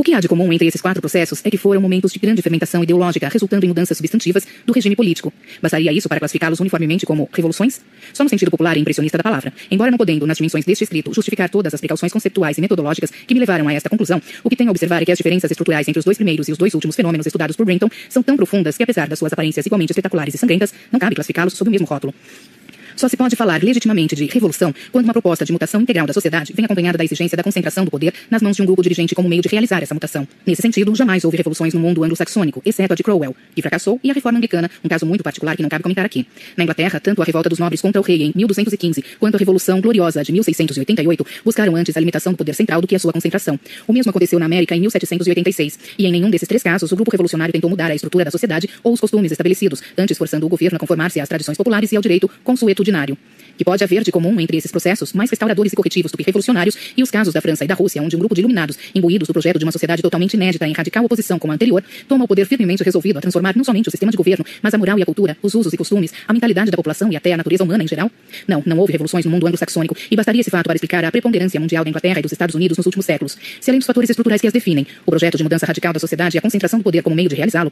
O 0.00 0.02
que 0.02 0.14
há 0.14 0.20
de 0.20 0.28
comum 0.28 0.50
entre 0.50 0.66
esses 0.66 0.80
quatro 0.80 1.02
processos 1.02 1.42
é 1.44 1.50
que 1.50 1.58
foram 1.58 1.78
momentos 1.78 2.10
de 2.10 2.18
grande 2.18 2.40
fermentação 2.40 2.82
ideológica, 2.82 3.28
resultando 3.28 3.66
em 3.66 3.68
mudanças 3.68 3.98
substantivas 3.98 4.46
do 4.64 4.72
regime 4.72 4.96
político. 4.96 5.30
Bastaria 5.60 5.92
isso 5.92 6.08
para 6.08 6.18
classificá-los 6.18 6.58
uniformemente 6.58 7.04
como 7.04 7.28
revoluções? 7.30 7.82
Só 8.14 8.24
no 8.24 8.30
sentido 8.30 8.50
popular 8.50 8.78
e 8.78 8.80
impressionista 8.80 9.18
da 9.18 9.22
palavra. 9.22 9.52
Embora 9.70 9.90
não 9.90 9.98
podendo, 9.98 10.26
nas 10.26 10.38
dimensões 10.38 10.64
deste 10.64 10.84
escrito, 10.84 11.12
justificar 11.12 11.50
todas 11.50 11.74
as 11.74 11.80
precauções 11.80 12.10
conceptuais 12.10 12.56
e 12.56 12.62
metodológicas 12.62 13.10
que 13.10 13.34
me 13.34 13.40
levaram 13.40 13.68
a 13.68 13.74
esta 13.74 13.90
conclusão, 13.90 14.22
o 14.42 14.48
que 14.48 14.56
tenho 14.56 14.70
a 14.70 14.72
observar 14.72 15.02
é 15.02 15.04
que 15.04 15.12
as 15.12 15.18
diferenças 15.18 15.50
estruturais 15.50 15.86
entre 15.86 15.98
os 15.98 16.04
dois 16.06 16.16
primeiros 16.16 16.48
e 16.48 16.52
os 16.52 16.56
dois 16.56 16.72
últimos 16.72 16.96
fenômenos 16.96 17.26
estudados 17.26 17.54
por 17.54 17.66
Brinton 17.66 17.90
são 18.08 18.22
tão 18.22 18.38
profundas 18.38 18.78
que, 18.78 18.82
apesar 18.82 19.06
das 19.06 19.18
suas 19.18 19.34
aparências 19.34 19.66
igualmente 19.66 19.92
espetaculares 19.92 20.34
e 20.34 20.38
sangrentas, 20.38 20.72
não 20.90 20.98
cabe 20.98 21.14
classificá-los 21.14 21.52
sob 21.52 21.68
o 21.68 21.70
mesmo 21.70 21.86
rótulo. 21.86 22.14
Só 23.00 23.08
se 23.08 23.16
pode 23.16 23.34
falar 23.34 23.64
legitimamente 23.64 24.14
de 24.14 24.26
revolução 24.26 24.74
quando 24.92 25.06
uma 25.06 25.14
proposta 25.14 25.42
de 25.42 25.50
mutação 25.50 25.80
integral 25.80 26.06
da 26.06 26.12
sociedade 26.12 26.52
vem 26.52 26.66
acompanhada 26.66 26.98
da 26.98 27.04
exigência 27.04 27.34
da 27.34 27.42
concentração 27.42 27.82
do 27.82 27.90
poder 27.90 28.12
nas 28.30 28.42
mãos 28.42 28.54
de 28.54 28.60
um 28.60 28.66
grupo 28.66 28.82
dirigente 28.82 29.14
como 29.14 29.26
meio 29.26 29.40
de 29.40 29.48
realizar 29.48 29.82
essa 29.82 29.94
mutação. 29.94 30.28
Nesse 30.46 30.60
sentido, 30.60 30.94
jamais 30.94 31.24
houve 31.24 31.38
revoluções 31.38 31.72
no 31.72 31.80
mundo 31.80 32.04
anglo-saxônico, 32.04 32.60
exceto 32.62 32.92
a 32.92 32.96
de 32.96 33.02
Cromwell, 33.02 33.34
que 33.54 33.62
fracassou, 33.62 33.98
e 34.04 34.10
a 34.10 34.12
reforma 34.12 34.36
anglicana, 34.36 34.70
um 34.84 34.88
caso 34.90 35.06
muito 35.06 35.24
particular 35.24 35.56
que 35.56 35.62
não 35.62 35.70
cabe 35.70 35.82
comentar 35.82 36.04
aqui. 36.04 36.26
Na 36.58 36.64
Inglaterra, 36.64 37.00
tanto 37.00 37.22
a 37.22 37.24
revolta 37.24 37.48
dos 37.48 37.58
nobres 37.58 37.80
contra 37.80 37.98
o 38.02 38.04
rei 38.04 38.22
em 38.22 38.32
1215, 38.36 39.02
quanto 39.18 39.36
a 39.36 39.38
Revolução 39.38 39.80
Gloriosa 39.80 40.22
de 40.22 40.30
1688 40.30 41.26
buscaram 41.42 41.76
antes 41.76 41.96
a 41.96 42.00
limitação 42.00 42.34
do 42.34 42.36
poder 42.36 42.52
central 42.52 42.82
do 42.82 42.86
que 42.86 42.94
a 42.94 42.98
sua 42.98 43.14
concentração. 43.14 43.58
O 43.88 43.94
mesmo 43.94 44.10
aconteceu 44.10 44.38
na 44.38 44.44
América 44.44 44.76
em 44.76 44.80
1786, 44.80 45.78
e 45.98 46.04
em 46.04 46.12
nenhum 46.12 46.28
desses 46.28 46.46
três 46.46 46.62
casos 46.62 46.92
o 46.92 46.96
grupo 46.96 47.10
revolucionário 47.10 47.50
tentou 47.50 47.70
mudar 47.70 47.90
a 47.90 47.94
estrutura 47.94 48.26
da 48.26 48.30
sociedade 48.30 48.68
ou 48.84 48.92
os 48.92 49.00
costumes 49.00 49.32
estabelecidos, 49.32 49.82
antes 49.96 50.18
forçando 50.18 50.44
o 50.44 50.50
governo 50.50 50.76
a 50.76 50.78
conformar-se 50.78 51.18
às 51.18 51.30
tradições 51.30 51.56
populares 51.56 51.90
e 51.92 51.96
ao 51.96 52.02
direito 52.02 52.30
consuetudinário 52.44 52.89
extraordinário 52.90 53.16
que 53.60 53.64
pode 53.64 53.84
haver 53.84 54.02
de 54.02 54.10
comum 54.10 54.40
entre 54.40 54.56
esses 54.56 54.70
processos, 54.70 55.12
mais 55.12 55.28
restauradores 55.28 55.74
e 55.74 55.76
corretivos 55.76 56.10
do 56.10 56.16
que 56.16 56.24
revolucionários, 56.24 56.74
e 56.96 57.02
os 57.02 57.10
casos 57.10 57.34
da 57.34 57.42
França 57.42 57.62
e 57.62 57.68
da 57.68 57.74
Rússia, 57.74 58.02
onde 58.02 58.16
um 58.16 58.18
grupo 58.18 58.34
de 58.34 58.40
iluminados, 58.40 58.78
imbuídos 58.94 59.28
do 59.28 59.34
projeto 59.34 59.58
de 59.58 59.66
uma 59.66 59.70
sociedade 59.70 60.00
totalmente 60.00 60.32
inédita 60.32 60.66
em 60.66 60.72
radical 60.72 61.04
oposição 61.04 61.38
com 61.38 61.50
a 61.50 61.54
anterior, 61.54 61.84
toma 62.08 62.24
o 62.24 62.26
poder 62.26 62.46
firmemente 62.46 62.82
resolvido 62.82 63.18
a 63.18 63.20
transformar 63.20 63.54
não 63.54 63.62
somente 63.62 63.86
o 63.88 63.90
sistema 63.90 64.10
de 64.10 64.16
governo, 64.16 64.46
mas 64.62 64.72
a 64.72 64.78
moral 64.78 64.98
e 64.98 65.02
a 65.02 65.04
cultura, 65.04 65.36
os 65.42 65.52
usos 65.54 65.74
e 65.74 65.76
costumes, 65.76 66.10
a 66.26 66.32
mentalidade 66.32 66.70
da 66.70 66.76
população 66.78 67.12
e 67.12 67.16
até 67.16 67.34
a 67.34 67.36
natureza 67.36 67.62
humana 67.62 67.84
em 67.84 67.86
geral? 67.86 68.10
Não, 68.48 68.62
não 68.64 68.78
houve 68.78 68.92
revoluções 68.92 69.26
no 69.26 69.30
mundo 69.30 69.46
anglo-saxônico, 69.46 69.94
e 70.10 70.16
bastaria 70.16 70.40
esse 70.40 70.50
fato 70.50 70.64
para 70.64 70.76
explicar 70.76 71.04
a 71.04 71.10
preponderância 71.10 71.60
mundial 71.60 71.84
da 71.84 71.90
Inglaterra 71.90 72.20
e 72.20 72.22
dos 72.22 72.32
Estados 72.32 72.54
Unidos 72.54 72.78
nos 72.78 72.86
últimos 72.86 73.04
séculos. 73.04 73.36
Se 73.60 73.70
além 73.70 73.80
dos 73.80 73.86
fatores 73.86 74.08
estruturais 74.08 74.40
que 74.40 74.46
as 74.46 74.54
definem, 74.54 74.86
o 75.04 75.10
projeto 75.10 75.36
de 75.36 75.42
mudança 75.42 75.66
radical 75.66 75.92
da 75.92 76.00
sociedade 76.00 76.34
e 76.34 76.38
a 76.38 76.40
concentração 76.40 76.78
do 76.78 76.82
poder 76.82 77.02
como 77.02 77.14
meio 77.14 77.28
de 77.28 77.34
realizá-lo, 77.34 77.70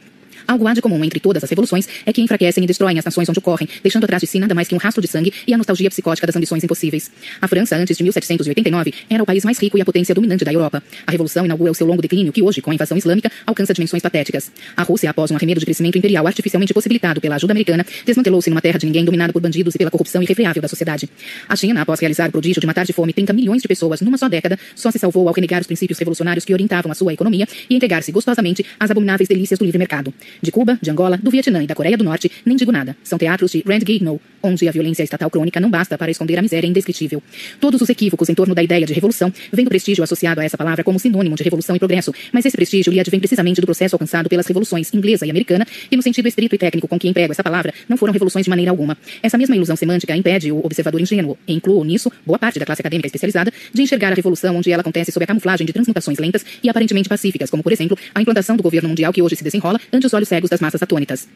Algo 0.49 0.67
há 0.67 0.73
de 0.73 0.81
comum 0.81 1.03
entre 1.05 1.19
todas 1.19 1.43
as 1.43 1.49
revoluções 1.51 1.87
é 2.07 2.11
que 2.11 2.21
enfraquecem 2.21 2.63
e 2.63 2.65
destroem 2.65 2.97
as 2.97 3.05
nações 3.05 3.29
onde 3.29 3.37
ocorrem, 3.37 3.69
deixando 3.83 4.05
atrás 4.05 4.19
de 4.19 4.25
si 4.25 4.39
nada 4.39 4.55
mais 4.55 4.67
que 4.67 4.73
um 4.73 4.79
rastro 4.79 4.99
de 4.99 5.07
sangue 5.07 5.31
e 5.45 5.53
a 5.53 5.57
nostalgia 5.57 5.78
psicótica 5.87 6.27
das 6.27 6.35
ambições 6.35 6.63
impossíveis. 6.63 7.09
A 7.41 7.47
França, 7.47 7.77
antes 7.77 7.95
de 7.95 8.03
1789, 8.03 8.93
era 9.09 9.23
o 9.23 9.25
país 9.25 9.45
mais 9.45 9.57
rico 9.59 9.77
e 9.77 9.81
a 9.81 9.85
potência 9.85 10.13
dominante 10.13 10.43
da 10.43 10.51
Europa. 10.51 10.83
A 11.07 11.11
Revolução 11.11 11.45
inaugura 11.45 11.71
o 11.71 11.75
seu 11.75 11.87
longo 11.87 12.01
declínio, 12.01 12.33
que 12.33 12.41
hoje, 12.41 12.61
com 12.61 12.71
a 12.71 12.73
invasão 12.73 12.97
islâmica, 12.97 13.31
alcança 13.45 13.73
dimensões 13.73 14.01
patéticas. 14.01 14.51
A 14.75 14.83
Rússia, 14.83 15.09
após 15.09 15.31
um 15.31 15.35
arremedo 15.35 15.59
de 15.59 15.65
crescimento 15.65 15.97
imperial 15.97 16.25
artificialmente 16.27 16.73
possibilitado 16.73 17.21
pela 17.21 17.35
ajuda 17.35 17.53
americana, 17.53 17.85
desmantelou-se 18.05 18.49
numa 18.49 18.61
terra 18.61 18.79
de 18.79 18.85
ninguém 18.85 19.05
dominada 19.05 19.31
por 19.31 19.41
bandidos 19.41 19.75
e 19.75 19.77
pela 19.77 19.91
corrupção 19.91 20.21
irrefreável 20.21 20.61
da 20.61 20.67
sociedade. 20.67 21.09
A 21.47 21.55
China, 21.55 21.81
após 21.81 21.99
realizar 21.99 22.29
o 22.29 22.31
prodígio 22.31 22.59
de 22.59 22.67
matar 22.67 22.85
de 22.85 22.93
fome 22.93 23.13
30 23.13 23.33
milhões 23.33 23.61
de 23.61 23.67
pessoas 23.67 24.01
numa 24.01 24.17
só 24.17 24.27
década, 24.27 24.57
só 24.75 24.91
se 24.91 24.99
salvou 24.99 25.27
ao 25.27 25.33
renegar 25.33 25.61
os 25.61 25.67
princípios 25.67 25.99
revolucionários 25.99 26.45
que 26.45 26.53
orientavam 26.53 26.91
a 26.91 26.95
sua 26.95 27.13
economia 27.13 27.47
e 27.69 27.75
entregar-se 27.75 28.11
gostosamente 28.11 28.65
às 28.79 28.89
abomináveis 28.89 29.27
delícias 29.27 29.59
do 29.59 29.65
livre 29.65 29.77
mercado. 29.77 30.13
De 30.41 30.51
Cuba, 30.51 30.77
de 30.81 30.89
Angola, 30.89 31.17
do 31.17 31.29
Vietnã 31.29 31.63
e 31.63 31.67
da 31.67 31.75
Coreia 31.75 31.97
do 31.97 32.03
Norte, 32.03 32.31
nem 32.45 32.55
digo 32.55 32.71
nada. 32.71 32.95
São 33.03 33.17
teatros 33.17 33.51
de 33.51 33.63
Rand 33.65 33.79
Gatineau, 33.79 34.19
onde 34.41 34.67
a 34.67 34.71
violência 34.71 35.03
estatal 35.03 35.29
crônica 35.29 35.59
não 35.59 35.68
basta 35.69 35.97
para 35.97 36.11
esconder 36.11 36.39
a 36.39 36.41
miséria 36.41 36.67
indescritível. 36.67 37.21
Todos 37.59 37.81
os 37.81 37.89
equívocos 37.89 38.29
em 38.29 38.33
torno 38.33 38.55
da 38.55 38.63
ideia 38.63 38.85
de 38.85 38.93
revolução 38.93 39.31
vêm 39.51 39.65
do 39.65 39.69
prestígio 39.69 40.03
associado 40.03 40.41
a 40.41 40.43
essa 40.43 40.57
palavra 40.57 40.83
como 40.83 40.99
sinônimo 40.99 41.35
de 41.35 41.43
revolução 41.43 41.75
e 41.75 41.79
progresso, 41.79 42.13
mas 42.31 42.45
esse 42.45 42.55
prestígio 42.55 42.91
lhe 42.91 42.99
advém 42.99 43.19
precisamente 43.19 43.61
do 43.61 43.67
processo 43.67 43.95
alcançado 43.95 44.29
pelas 44.29 44.47
revoluções 44.47 44.93
inglesa 44.93 45.25
e 45.25 45.29
americana, 45.29 45.65
e 45.91 45.95
no 45.95 46.01
sentido 46.01 46.27
estrito 46.27 46.55
e 46.55 46.57
técnico 46.57 46.87
com 46.87 46.97
que 46.97 47.07
emprego 47.07 47.31
essa 47.31 47.43
palavra, 47.43 47.73
não 47.87 47.97
foram 47.97 48.13
revoluções 48.13 48.45
de 48.45 48.49
maneira 48.49 48.71
alguma. 48.71 48.97
Essa 49.21 49.37
mesma 49.37 49.55
ilusão 49.55 49.75
semântica 49.75 50.15
impede 50.15 50.51
o 50.51 50.65
observador 50.65 51.01
ingênuo, 51.01 51.37
e 51.47 51.53
incluo 51.53 51.83
nisso 51.83 52.11
boa 52.25 52.39
parte 52.39 52.59
da 52.59 52.65
classe 52.65 52.81
acadêmica 52.81 53.07
especializada, 53.07 53.51
de 53.73 53.81
enxergar 53.81 54.11
a 54.11 54.15
revolução 54.15 54.55
onde 54.55 54.71
ela 54.71 54.81
acontece 54.81 55.11
sob 55.11 55.23
a 55.23 55.27
camuflagem 55.27 55.65
de 55.65 55.73
transmutações 55.73 56.17
lentas 56.17 56.45
e 56.63 56.69
aparentemente 56.69 57.09
pacíficas, 57.09 57.49
como 57.49 57.63
por 57.63 57.71
exemplo 57.71 57.97
a 58.13 58.21
implantação 58.21 58.55
do 58.55 58.63
governo 58.63 58.89
mundial 58.89 59.13
que 59.13 59.21
hoje 59.21 59.35
se 59.35 59.43
desenrola 59.43 59.79
ante 59.91 60.05
os 60.05 60.13
olhos 60.13 60.27
cegos 60.27 60.49
das 60.49 60.59
massas 60.59 60.81
atônitas. 60.81 61.27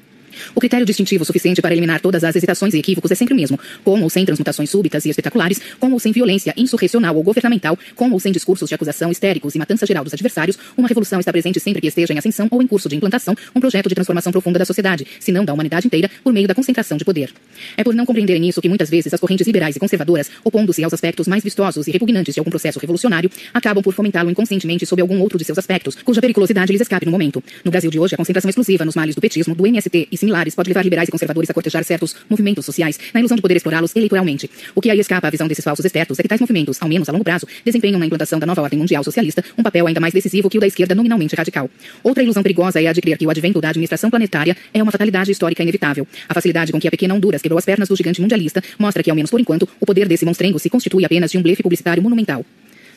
O 0.55 0.59
critério 0.59 0.85
distintivo 0.85 1.25
suficiente 1.25 1.61
para 1.61 1.73
eliminar 1.73 1.99
todas 1.99 2.23
as 2.23 2.35
hesitações 2.35 2.73
e 2.73 2.77
equívocos 2.77 3.11
é 3.11 3.15
sempre 3.15 3.33
o 3.33 3.37
mesmo, 3.37 3.59
com 3.83 4.01
ou 4.01 4.09
sem 4.09 4.25
transmutações 4.25 4.69
súbitas 4.69 5.05
e 5.05 5.09
espetaculares, 5.09 5.61
com 5.79 5.91
ou 5.91 5.99
sem 5.99 6.11
violência 6.11 6.53
insurrecional 6.57 7.15
ou 7.15 7.23
governamental, 7.23 7.77
com 7.95 8.11
ou 8.11 8.19
sem 8.19 8.31
discursos 8.31 8.69
de 8.69 8.75
acusação 8.75 9.11
histéricos 9.11 9.55
e 9.55 9.59
matança 9.59 9.85
geral 9.85 10.03
dos 10.03 10.13
adversários, 10.13 10.57
uma 10.77 10.87
revolução 10.87 11.19
está 11.19 11.31
presente 11.31 11.59
sempre 11.59 11.81
que 11.81 11.87
esteja 11.87 12.13
em 12.13 12.17
ascensão 12.17 12.47
ou 12.51 12.61
em 12.61 12.67
curso 12.67 12.89
de 12.89 12.95
implantação 12.95 13.35
um 13.55 13.59
projeto 13.59 13.89
de 13.89 13.95
transformação 13.95 14.31
profunda 14.31 14.59
da 14.59 14.65
sociedade, 14.65 15.05
se 15.19 15.31
não 15.31 15.45
da 15.45 15.53
humanidade 15.53 15.87
inteira, 15.87 16.09
por 16.23 16.33
meio 16.33 16.47
da 16.47 16.55
concentração 16.55 16.97
de 16.97 17.05
poder. 17.05 17.31
É 17.77 17.83
por 17.83 17.93
não 17.93 18.05
compreenderem 18.05 18.47
isso 18.47 18.61
que 18.61 18.69
muitas 18.69 18.89
vezes 18.89 19.13
as 19.13 19.19
correntes 19.19 19.45
liberais 19.47 19.75
e 19.75 19.79
conservadoras, 19.79 20.29
opondo-se 20.43 20.83
aos 20.83 20.93
aspectos 20.93 21.27
mais 21.27 21.43
vistosos 21.43 21.87
e 21.87 21.91
repugnantes 21.91 22.33
de 22.33 22.39
algum 22.39 22.49
processo 22.49 22.79
revolucionário, 22.79 23.29
acabam 23.53 23.83
por 23.83 23.93
fomentá-lo 23.93 24.29
inconscientemente 24.29 24.85
sob 24.85 25.01
algum 25.01 25.19
outro 25.19 25.37
de 25.37 25.45
seus 25.45 25.57
aspectos, 25.57 25.95
cuja 25.95 26.21
periculosidade 26.21 26.71
lhes 26.71 26.81
escape 26.81 27.05
no 27.05 27.11
momento. 27.11 27.43
No 27.63 27.71
Brasil 27.71 27.89
de 27.89 27.99
hoje, 27.99 28.15
a 28.15 28.17
concentração 28.17 28.49
exclusiva 28.49 28.85
nos 28.85 28.95
males 28.95 29.15
do 29.15 29.21
petismo, 29.21 29.55
do 29.55 29.65
MST 29.65 30.07
e 30.11 30.17
similares 30.23 30.55
pode 30.55 30.69
levar 30.69 30.83
liberais 30.83 31.03
liberais 31.03 31.09
e 31.09 31.11
conservadores 31.11 31.49
a 31.49 31.53
cortejar 31.53 31.83
certos 31.83 32.15
movimentos 32.29 32.65
sociais, 32.65 32.99
na 33.13 33.19
ilusão 33.19 33.35
de 33.35 33.41
poder 33.41 33.55
explorá-los 33.55 33.95
eleitoralmente. 33.95 34.49
O 34.75 34.81
que 34.81 34.89
aí 34.89 34.99
escapa 34.99 35.27
à 35.27 35.31
visão 35.31 35.47
desses 35.47 35.63
falsos 35.63 35.83
espertos 35.85 36.19
é 36.19 36.21
que 36.21 36.29
tais 36.29 36.39
movimentos, 36.39 36.77
ao 36.81 36.87
menos 36.87 37.09
a 37.09 37.11
longo 37.11 37.23
prazo, 37.23 37.47
desempenham 37.65 37.99
na 37.99 38.05
implantação 38.05 38.39
da 38.39 38.45
nova 38.45 38.61
ordem 38.61 38.79
mundial 38.79 39.03
socialista 39.03 39.43
um 39.57 39.63
papel 39.63 39.87
ainda 39.87 39.99
mais 39.99 40.13
decisivo 40.13 40.49
que 40.49 40.57
o 40.57 40.61
da 40.61 40.67
esquerda 40.67 40.95
nominalmente 40.95 41.35
radical. 41.35 41.69
Outra 42.03 42.23
ilusão 42.23 42.43
perigosa 42.43 42.81
é 42.81 42.87
a 42.87 42.93
de 42.93 43.01
crer 43.01 43.17
que 43.17 43.25
o 43.25 43.29
advento 43.29 43.59
da 43.59 43.69
administração 43.69 44.09
planetária 44.09 44.55
é 44.73 44.81
uma 44.81 44.91
fatalidade 44.91 45.31
histórica 45.31 45.63
inevitável. 45.63 46.07
A 46.29 46.33
facilidade 46.33 46.71
com 46.71 46.79
que 46.79 46.87
a 46.87 46.91
pequena 46.91 47.13
Honduras 47.13 47.41
quebrou 47.41 47.57
as 47.57 47.65
pernas 47.65 47.89
do 47.89 47.95
gigante 47.95 48.21
mundialista 48.21 48.61
mostra 48.77 49.01
que, 49.03 49.09
ao 49.09 49.15
menos 49.15 49.31
por 49.31 49.39
enquanto, 49.39 49.67
o 49.79 49.85
poder 49.85 50.07
desse 50.07 50.25
monstrengo 50.25 50.59
se 50.59 50.69
constitui 50.69 51.05
apenas 51.05 51.31
de 51.31 51.37
um 51.37 51.41
blefe 51.41 51.63
publicitário 51.63 52.03
monumental. 52.03 52.45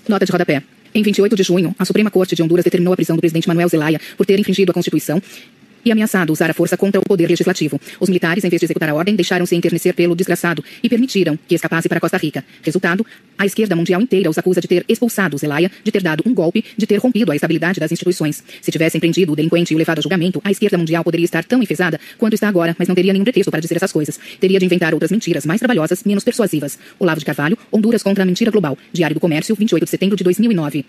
Nota 0.09 0.25
de 0.25 0.33
rodapé. 0.33 0.63
Em 0.97 1.03
28 1.03 1.37
de 1.37 1.43
junho, 1.43 1.75
a 1.79 1.85
Suprema 1.85 2.11
Corte 2.11 2.35
de 2.35 2.43
Honduras 2.43 2.65
determinou 2.65 2.93
a 2.95 2.97
prisão 2.97 3.17
do 3.17 3.21
presidente 3.21 3.47
Manuel 3.47 3.69
Zelaya 3.69 4.01
por 4.17 4.25
ter 4.25 4.39
infringido 4.39 4.71
a 4.71 4.75
Constituição 4.75 5.21
e 5.87 5.93
ameaçado 5.93 6.33
usar 6.33 6.51
a 6.51 6.55
força 6.55 6.77
contra 6.77 7.01
o 7.01 7.05
poder 7.05 7.29
legislativo. 7.29 7.81
Os 8.01 8.09
militares, 8.09 8.43
em 8.43 8.51
vez 8.51 8.59
de 8.59 8.67
executar 8.67 8.89
a 8.89 8.95
ordem, 8.95 9.15
deixaram-se 9.15 9.55
enternecer 9.55 9.95
pelo 9.95 10.17
desgraçado 10.17 10.63
e 10.83 10.89
permitiram 10.89 11.39
que 11.47 11.55
escapasse 11.55 11.89
para 11.89 12.01
Costa 12.01 12.17
Rica. 12.17 12.45
Resultado, 12.61 13.07
a 13.39 13.47
esquerda 13.47 13.77
mundial 13.77 14.01
inteira 14.01 14.29
os 14.29 14.37
acusa 14.37 14.61
de 14.61 14.67
ter 14.67 14.85
expulsado 14.89 15.39
Zelaya, 15.39 15.71
de 15.85 15.93
ter 15.93 16.03
dado 16.03 16.25
um 16.27 16.35
golpe, 16.35 16.65
de 16.77 16.87
ter 16.87 16.97
rompido 16.97 17.31
a 17.31 17.37
estabilidade 17.37 17.79
das 17.79 17.93
instituições. 17.93 18.43
Se 18.61 18.73
tivessem 18.73 19.01
prendido 19.01 19.33
o 19.33 19.37
delinquente 19.37 19.73
e 19.73 19.77
o 19.77 19.79
levado 19.79 20.01
a 20.01 20.03
julgamento, 20.03 20.41
a 20.43 20.51
esquerda 20.51 20.77
mundial 20.77 21.05
poderia 21.05 21.25
estar 21.25 21.45
tão 21.45 21.63
enfesada 21.63 22.01
quanto 22.19 22.35
está 22.35 22.49
agora, 22.49 22.75
mas 22.77 22.89
não 22.89 22.95
teria 22.95 23.13
nenhum 23.13 23.25
pretexto 23.25 23.53
para 23.53 23.61
dizer 23.61 23.77
essas 23.77 23.93
coisas. 23.93 24.19
Teria 24.41 24.59
de 24.59 24.65
inventar 24.65 24.93
outras 24.93 25.13
mentiras 25.13 25.47
mais 25.47 25.61
trabalhosas, 25.61 26.03
menos 26.03 26.25
persuasivas. 26.25 26.77
Olavo 26.99 27.21
de 27.21 27.25
Carvalho, 27.25 27.57
Honduras 27.71 28.03
contra 28.03 28.25
a 28.25 28.27
mentira 28.27 28.51
global. 28.51 28.77
Diário 28.93 29.15
do 29.15 29.21
Comércio, 29.21 29.55
28 29.55 29.85
de 29.85 29.91
setembro 29.91 30.17
de 30.17 30.25
2009. 30.25 30.85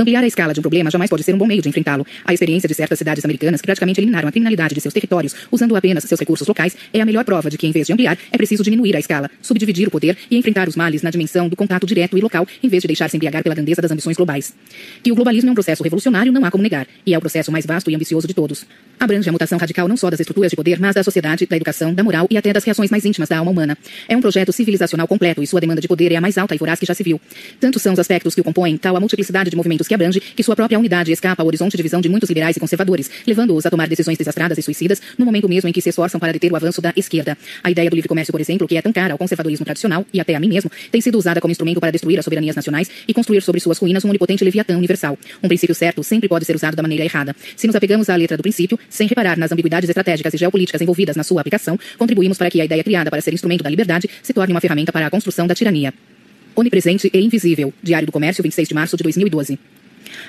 Ampliar 0.00 0.22
a 0.22 0.26
escala 0.28 0.54
de 0.54 0.60
um 0.60 0.62
problema 0.62 0.92
jamais 0.92 1.10
pode 1.10 1.24
ser 1.24 1.34
um 1.34 1.38
bom 1.38 1.46
meio 1.46 1.60
de 1.60 1.68
enfrentá-lo. 1.68 2.06
A 2.24 2.32
experiência 2.32 2.68
de 2.68 2.74
certas 2.74 2.96
cidades 2.96 3.24
americanas 3.24 3.60
que 3.60 3.66
praticamente 3.66 3.98
eliminaram 3.98 4.28
a 4.28 4.30
criminalidade 4.30 4.72
de 4.72 4.80
seus 4.80 4.94
territórios, 4.94 5.34
usando 5.50 5.74
apenas 5.74 6.04
seus 6.04 6.20
recursos 6.20 6.46
locais, 6.46 6.76
é 6.92 7.00
a 7.00 7.04
melhor 7.04 7.24
prova 7.24 7.50
de 7.50 7.58
que, 7.58 7.66
em 7.66 7.72
vez 7.72 7.88
de 7.88 7.92
ampliar, 7.92 8.16
é 8.30 8.36
preciso 8.36 8.62
diminuir 8.62 8.94
a 8.94 9.00
escala, 9.00 9.28
subdividir 9.42 9.88
o 9.88 9.90
poder 9.90 10.16
e 10.30 10.36
enfrentar 10.36 10.68
os 10.68 10.76
males 10.76 11.02
na 11.02 11.10
dimensão 11.10 11.48
do 11.48 11.56
contato 11.56 11.84
direto 11.84 12.16
e 12.16 12.20
local, 12.20 12.46
em 12.62 12.68
vez 12.68 12.82
de 12.82 12.86
deixar-se 12.86 13.16
embriagar 13.16 13.42
pela 13.42 13.56
grandeza 13.56 13.82
das 13.82 13.90
ambições 13.90 14.16
globais. 14.16 14.54
Que 15.02 15.10
o 15.10 15.16
globalismo 15.16 15.48
é 15.48 15.50
um 15.50 15.54
processo 15.54 15.82
revolucionário 15.82 16.30
não 16.30 16.44
há 16.44 16.50
como 16.52 16.62
negar, 16.62 16.86
e 17.04 17.12
é 17.12 17.18
o 17.18 17.20
processo 17.20 17.50
mais 17.50 17.66
vasto 17.66 17.90
e 17.90 17.94
ambicioso 17.96 18.28
de 18.28 18.34
todos. 18.34 18.64
Abrange 19.00 19.28
a 19.28 19.32
mutação 19.32 19.58
radical 19.58 19.88
não 19.88 19.96
só 19.96 20.08
das 20.10 20.20
estruturas 20.20 20.50
de 20.50 20.56
poder, 20.56 20.78
mas 20.78 20.94
da 20.94 21.02
sociedade, 21.02 21.44
da 21.44 21.56
educação, 21.56 21.92
da 21.92 22.04
moral 22.04 22.28
e 22.30 22.38
até 22.38 22.52
das 22.52 22.62
reações 22.62 22.88
mais 22.88 23.04
íntimas 23.04 23.28
da 23.28 23.38
alma 23.38 23.50
humana. 23.50 23.76
É 24.08 24.16
um 24.16 24.20
projeto 24.20 24.52
civilizacional 24.52 25.08
completo 25.08 25.42
e 25.42 25.46
sua 25.46 25.60
demanda 25.60 25.80
de 25.80 25.88
poder 25.88 26.12
é 26.12 26.16
a 26.16 26.20
mais 26.20 26.38
alta 26.38 26.54
e 26.54 26.58
voraz 26.58 26.78
que 26.78 26.86
já 26.86 26.94
se 26.94 27.02
viu. 27.02 27.20
Tantos 27.58 27.82
são 27.82 27.92
os 27.92 27.98
aspectos 27.98 28.32
que 28.32 28.40
o 28.40 28.44
compõem, 28.44 28.76
tal 28.76 28.96
a 28.96 29.00
multiplicidade 29.00 29.50
de 29.50 29.56
movimentos 29.56 29.87
que 29.88 29.94
abrange, 29.94 30.20
que 30.20 30.42
sua 30.42 30.54
própria 30.54 30.78
unidade 30.78 31.10
escapa 31.10 31.42
ao 31.42 31.46
horizonte 31.46 31.76
de 31.76 31.82
visão 31.82 32.00
de 32.00 32.08
muitos 32.08 32.28
liberais 32.28 32.56
e 32.56 32.60
conservadores, 32.60 33.10
levando-os 33.26 33.66
a 33.66 33.70
tomar 33.70 33.88
decisões 33.88 34.16
desastradas 34.16 34.58
e 34.58 34.62
suicidas 34.62 35.02
no 35.18 35.24
momento 35.24 35.48
mesmo 35.48 35.68
em 35.68 35.72
que 35.72 35.80
se 35.80 35.88
esforçam 35.88 36.20
para 36.20 36.32
deter 36.32 36.52
o 36.52 36.56
avanço 36.56 36.80
da 36.80 36.92
esquerda. 36.96 37.36
A 37.62 37.70
ideia 37.70 37.90
do 37.90 37.96
livre 37.96 38.08
comércio, 38.08 38.30
por 38.32 38.40
exemplo, 38.40 38.68
que 38.68 38.76
é 38.76 38.82
tão 38.82 38.92
cara 38.92 39.14
ao 39.14 39.18
conservadorismo 39.18 39.64
tradicional 39.64 40.06
e 40.12 40.20
até 40.20 40.34
a 40.34 40.40
mim 40.40 40.48
mesmo, 40.48 40.70
tem 40.92 41.00
sido 41.00 41.18
usada 41.18 41.40
como 41.40 41.50
instrumento 41.50 41.80
para 41.80 41.90
destruir 41.90 42.18
as 42.18 42.24
soberanias 42.24 42.54
nacionais 42.54 42.90
e 43.06 43.14
construir 43.14 43.40
sobre 43.42 43.60
suas 43.60 43.78
ruínas 43.78 44.04
um 44.04 44.08
onipotente 44.08 44.44
leviatã 44.44 44.76
universal. 44.76 45.18
Um 45.42 45.48
princípio 45.48 45.74
certo 45.74 46.04
sempre 46.04 46.28
pode 46.28 46.44
ser 46.44 46.54
usado 46.54 46.76
da 46.76 46.82
maneira 46.82 47.04
errada. 47.04 47.34
Se 47.56 47.66
nos 47.66 47.74
apegamos 47.74 48.08
à 48.08 48.16
letra 48.16 48.36
do 48.36 48.42
princípio, 48.42 48.78
sem 48.88 49.08
reparar 49.08 49.38
nas 49.38 49.50
ambiguidades 49.50 49.88
estratégicas 49.88 50.34
e 50.34 50.36
geopolíticas 50.36 50.80
envolvidas 50.80 51.16
na 51.16 51.24
sua 51.24 51.40
aplicação, 51.40 51.78
contribuímos 51.96 52.36
para 52.36 52.50
que 52.50 52.60
a 52.60 52.64
ideia 52.64 52.84
criada 52.84 53.10
para 53.10 53.20
ser 53.20 53.32
instrumento 53.32 53.62
da 53.62 53.70
liberdade 53.70 54.08
se 54.22 54.32
torne 54.32 54.52
uma 54.52 54.60
ferramenta 54.60 54.92
para 54.92 55.06
a 55.06 55.10
construção 55.10 55.46
da 55.46 55.54
tirania. 55.54 55.92
Onipresente 56.54 57.10
e 57.12 57.20
invisível. 57.20 57.72
Diário 57.82 58.06
do 58.06 58.12
Comércio, 58.12 58.42
26 58.42 58.68
de 58.68 58.74
março 58.74 58.96
de 58.96 59.02
2012. 59.04 59.58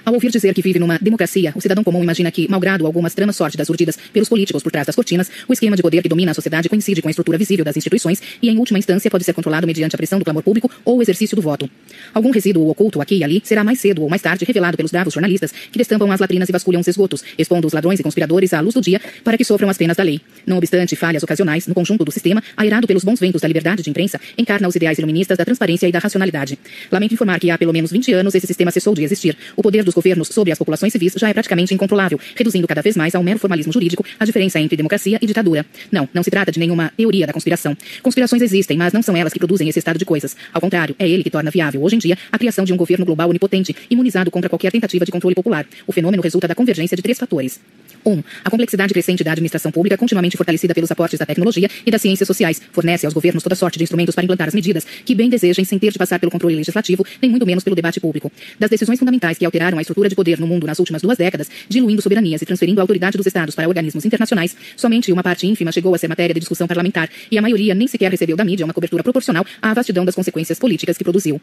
Ao 0.05 0.13
ouvir 0.13 0.31
dizer 0.31 0.53
que 0.53 0.61
vive 0.61 0.79
numa 0.79 0.97
democracia, 0.97 1.51
o 1.55 1.61
cidadão 1.61 1.83
comum 1.83 2.03
imagina 2.03 2.31
que, 2.31 2.49
malgrado 2.49 2.85
algumas 2.85 3.13
tramas 3.13 3.35
sórdidas 3.35 3.69
urdidas 3.69 3.97
pelos 4.11 4.29
políticos 4.29 4.63
por 4.63 4.71
trás 4.71 4.85
das 4.85 4.95
cortinas, 4.95 5.29
o 5.47 5.53
esquema 5.53 5.75
de 5.75 5.81
poder 5.81 6.01
que 6.01 6.09
domina 6.09 6.31
a 6.31 6.33
sociedade 6.33 6.69
coincide 6.69 7.01
com 7.01 7.07
a 7.07 7.11
estrutura 7.11 7.37
visível 7.37 7.65
das 7.65 7.75
instituições 7.77 8.21
e, 8.41 8.49
em 8.49 8.57
última 8.57 8.79
instância, 8.79 9.09
pode 9.09 9.23
ser 9.23 9.33
controlado 9.33 9.65
mediante 9.67 9.95
a 9.95 9.97
pressão 9.97 10.19
do 10.19 10.25
clamor 10.25 10.43
público 10.43 10.69
ou 10.83 10.97
o 10.97 11.01
exercício 11.01 11.35
do 11.35 11.41
voto. 11.41 11.69
Algum 12.13 12.31
resíduo 12.31 12.69
oculto 12.69 13.01
aqui 13.01 13.17
e 13.17 13.23
ali 13.23 13.41
será 13.43 13.63
mais 13.63 13.79
cedo 13.79 14.03
ou 14.03 14.09
mais 14.09 14.21
tarde 14.21 14.45
revelado 14.45 14.77
pelos 14.77 14.91
bravos 14.91 15.13
jornalistas 15.13 15.51
que 15.71 15.77
destampam 15.77 16.11
as 16.11 16.19
latrinas 16.19 16.49
e 16.49 16.51
vasculham 16.51 16.81
os 16.81 16.87
esgotos, 16.87 17.23
expondo 17.37 17.67
os 17.67 17.73
ladrões 17.73 17.99
e 17.99 18.03
conspiradores 18.03 18.53
à 18.53 18.61
luz 18.61 18.73
do 18.73 18.81
dia 18.81 18.99
para 19.23 19.37
que 19.37 19.43
sofram 19.43 19.69
as 19.69 19.77
penas 19.77 19.97
da 19.97 20.03
lei. 20.03 20.21
Não 20.45 20.57
obstante 20.57 20.95
falhas 20.95 21.23
ocasionais 21.23 21.67
no 21.67 21.73
conjunto 21.73 22.03
do 22.03 22.11
sistema, 22.11 22.43
airado 22.57 22.87
pelos 22.87 23.03
bons 23.03 23.19
ventos 23.19 23.41
da 23.41 23.47
liberdade 23.47 23.83
de 23.83 23.89
imprensa, 23.89 24.19
encarna 24.37 24.67
os 24.67 24.75
ideais 24.75 24.97
iluministas 24.97 25.37
da 25.37 25.45
transparência 25.45 25.87
e 25.87 25.91
da 25.91 25.99
racionalidade. 25.99 26.57
Lamento 26.91 27.13
informar 27.13 27.39
que 27.39 27.49
há 27.49 27.57
pelo 27.57 27.73
menos 27.73 27.91
20 27.91 28.13
anos 28.13 28.35
esse 28.35 28.47
sistema 28.47 28.71
cessou 28.71 28.93
de 28.93 29.03
existir. 29.03 29.37
O 29.59 29.61
poder 29.61 29.83
dos 29.83 29.93
governos 29.93 30.29
sobre 30.29 30.53
as 30.53 30.57
populações 30.57 30.93
civis 30.93 31.11
já 31.17 31.27
é 31.27 31.33
praticamente 31.33 31.73
incontrolável, 31.73 32.17
reduzindo 32.33 32.65
cada 32.65 32.81
vez 32.81 32.95
mais 32.95 33.13
ao 33.13 33.21
mero 33.21 33.37
formalismo 33.37 33.73
jurídico 33.73 34.05
a 34.17 34.23
diferença 34.23 34.57
entre 34.57 34.77
democracia 34.77 35.19
e 35.21 35.27
ditadura. 35.27 35.65
Não, 35.91 36.07
não 36.13 36.23
se 36.23 36.31
trata 36.31 36.49
de 36.49 36.57
nenhuma 36.57 36.93
teoria 36.95 37.27
da 37.27 37.33
conspiração. 37.33 37.75
Conspirações 38.01 38.41
existem, 38.41 38.77
mas 38.77 38.93
não 38.93 39.01
são 39.01 39.17
elas 39.17 39.33
que 39.33 39.37
produzem 39.37 39.67
esse 39.67 39.77
estado 39.77 39.99
de 39.99 40.05
coisas. 40.05 40.33
Ao 40.53 40.61
contrário, 40.61 40.95
é 40.97 41.05
ele 41.09 41.25
que 41.25 41.29
torna 41.29 41.51
viável, 41.51 41.83
hoje 41.83 41.97
em 41.97 41.99
dia, 41.99 42.17
a 42.31 42.37
criação 42.37 42.63
de 42.63 42.71
um 42.71 42.77
governo 42.77 43.05
global 43.05 43.27
onipotente, 43.27 43.75
imunizado 43.89 44.31
contra 44.31 44.49
qualquer 44.49 44.71
tentativa 44.71 45.03
de 45.03 45.11
controle 45.11 45.35
popular. 45.35 45.65
O 45.85 45.91
fenômeno 45.91 46.23
resulta 46.23 46.47
da 46.47 46.55
convergência 46.55 46.95
de 46.95 47.03
três 47.03 47.19
fatores. 47.19 47.59
1. 48.05 48.11
Um, 48.11 48.23
a 48.43 48.49
complexidade 48.49 48.93
crescente 48.93 49.23
da 49.23 49.31
administração 49.31 49.71
pública, 49.71 49.97
continuamente 49.97 50.37
fortalecida 50.37 50.73
pelos 50.73 50.91
aportes 50.91 51.19
da 51.19 51.25
tecnologia 51.25 51.69
e 51.85 51.91
das 51.91 52.01
ciências 52.01 52.27
sociais, 52.27 52.61
fornece 52.71 53.05
aos 53.05 53.13
governos 53.13 53.43
toda 53.43 53.55
sorte 53.55 53.77
de 53.77 53.83
instrumentos 53.83 54.15
para 54.15 54.23
implantar 54.23 54.47
as 54.47 54.53
medidas 54.53 54.85
que 55.05 55.15
bem 55.15 55.29
desejem 55.29 55.65
sem 55.65 55.79
ter 55.79 55.91
de 55.91 55.97
passar 55.97 56.19
pelo 56.19 56.31
controle 56.31 56.55
legislativo, 56.55 57.05
nem 57.21 57.29
muito 57.29 57.45
menos 57.45 57.63
pelo 57.63 57.75
debate 57.75 57.99
público. 57.99 58.31
Das 58.57 58.69
decisões 58.69 58.99
fundamentais 58.99 59.37
que 59.37 59.45
alteraram 59.45 59.77
a 59.77 59.81
estrutura 59.81 60.09
de 60.09 60.15
poder 60.15 60.39
no 60.39 60.47
mundo 60.47 60.65
nas 60.65 60.79
últimas 60.79 61.01
duas 61.01 61.17
décadas, 61.17 61.49
diluindo 61.67 62.01
soberanias 62.01 62.41
e 62.41 62.45
transferindo 62.45 62.79
a 62.79 62.83
autoridade 62.83 63.17
dos 63.17 63.25
estados 63.25 63.55
para 63.55 63.67
organismos 63.67 64.05
internacionais, 64.05 64.55
somente 64.75 65.11
uma 65.11 65.23
parte 65.23 65.47
ínfima 65.47 65.71
chegou 65.71 65.93
a 65.93 65.97
ser 65.97 66.07
matéria 66.07 66.33
de 66.33 66.39
discussão 66.39 66.67
parlamentar 66.67 67.09
e 67.31 67.37
a 67.37 67.41
maioria 67.41 67.75
nem 67.75 67.87
sequer 67.87 68.11
recebeu 68.11 68.35
da 68.35 68.43
mídia 68.43 68.65
uma 68.65 68.73
cobertura 68.73 69.03
proporcional 69.03 69.45
à 69.61 69.73
vastidão 69.73 70.05
das 70.05 70.15
consequências 70.15 70.57
políticas 70.57 70.97
que 70.97 71.03
produziu. 71.03 71.39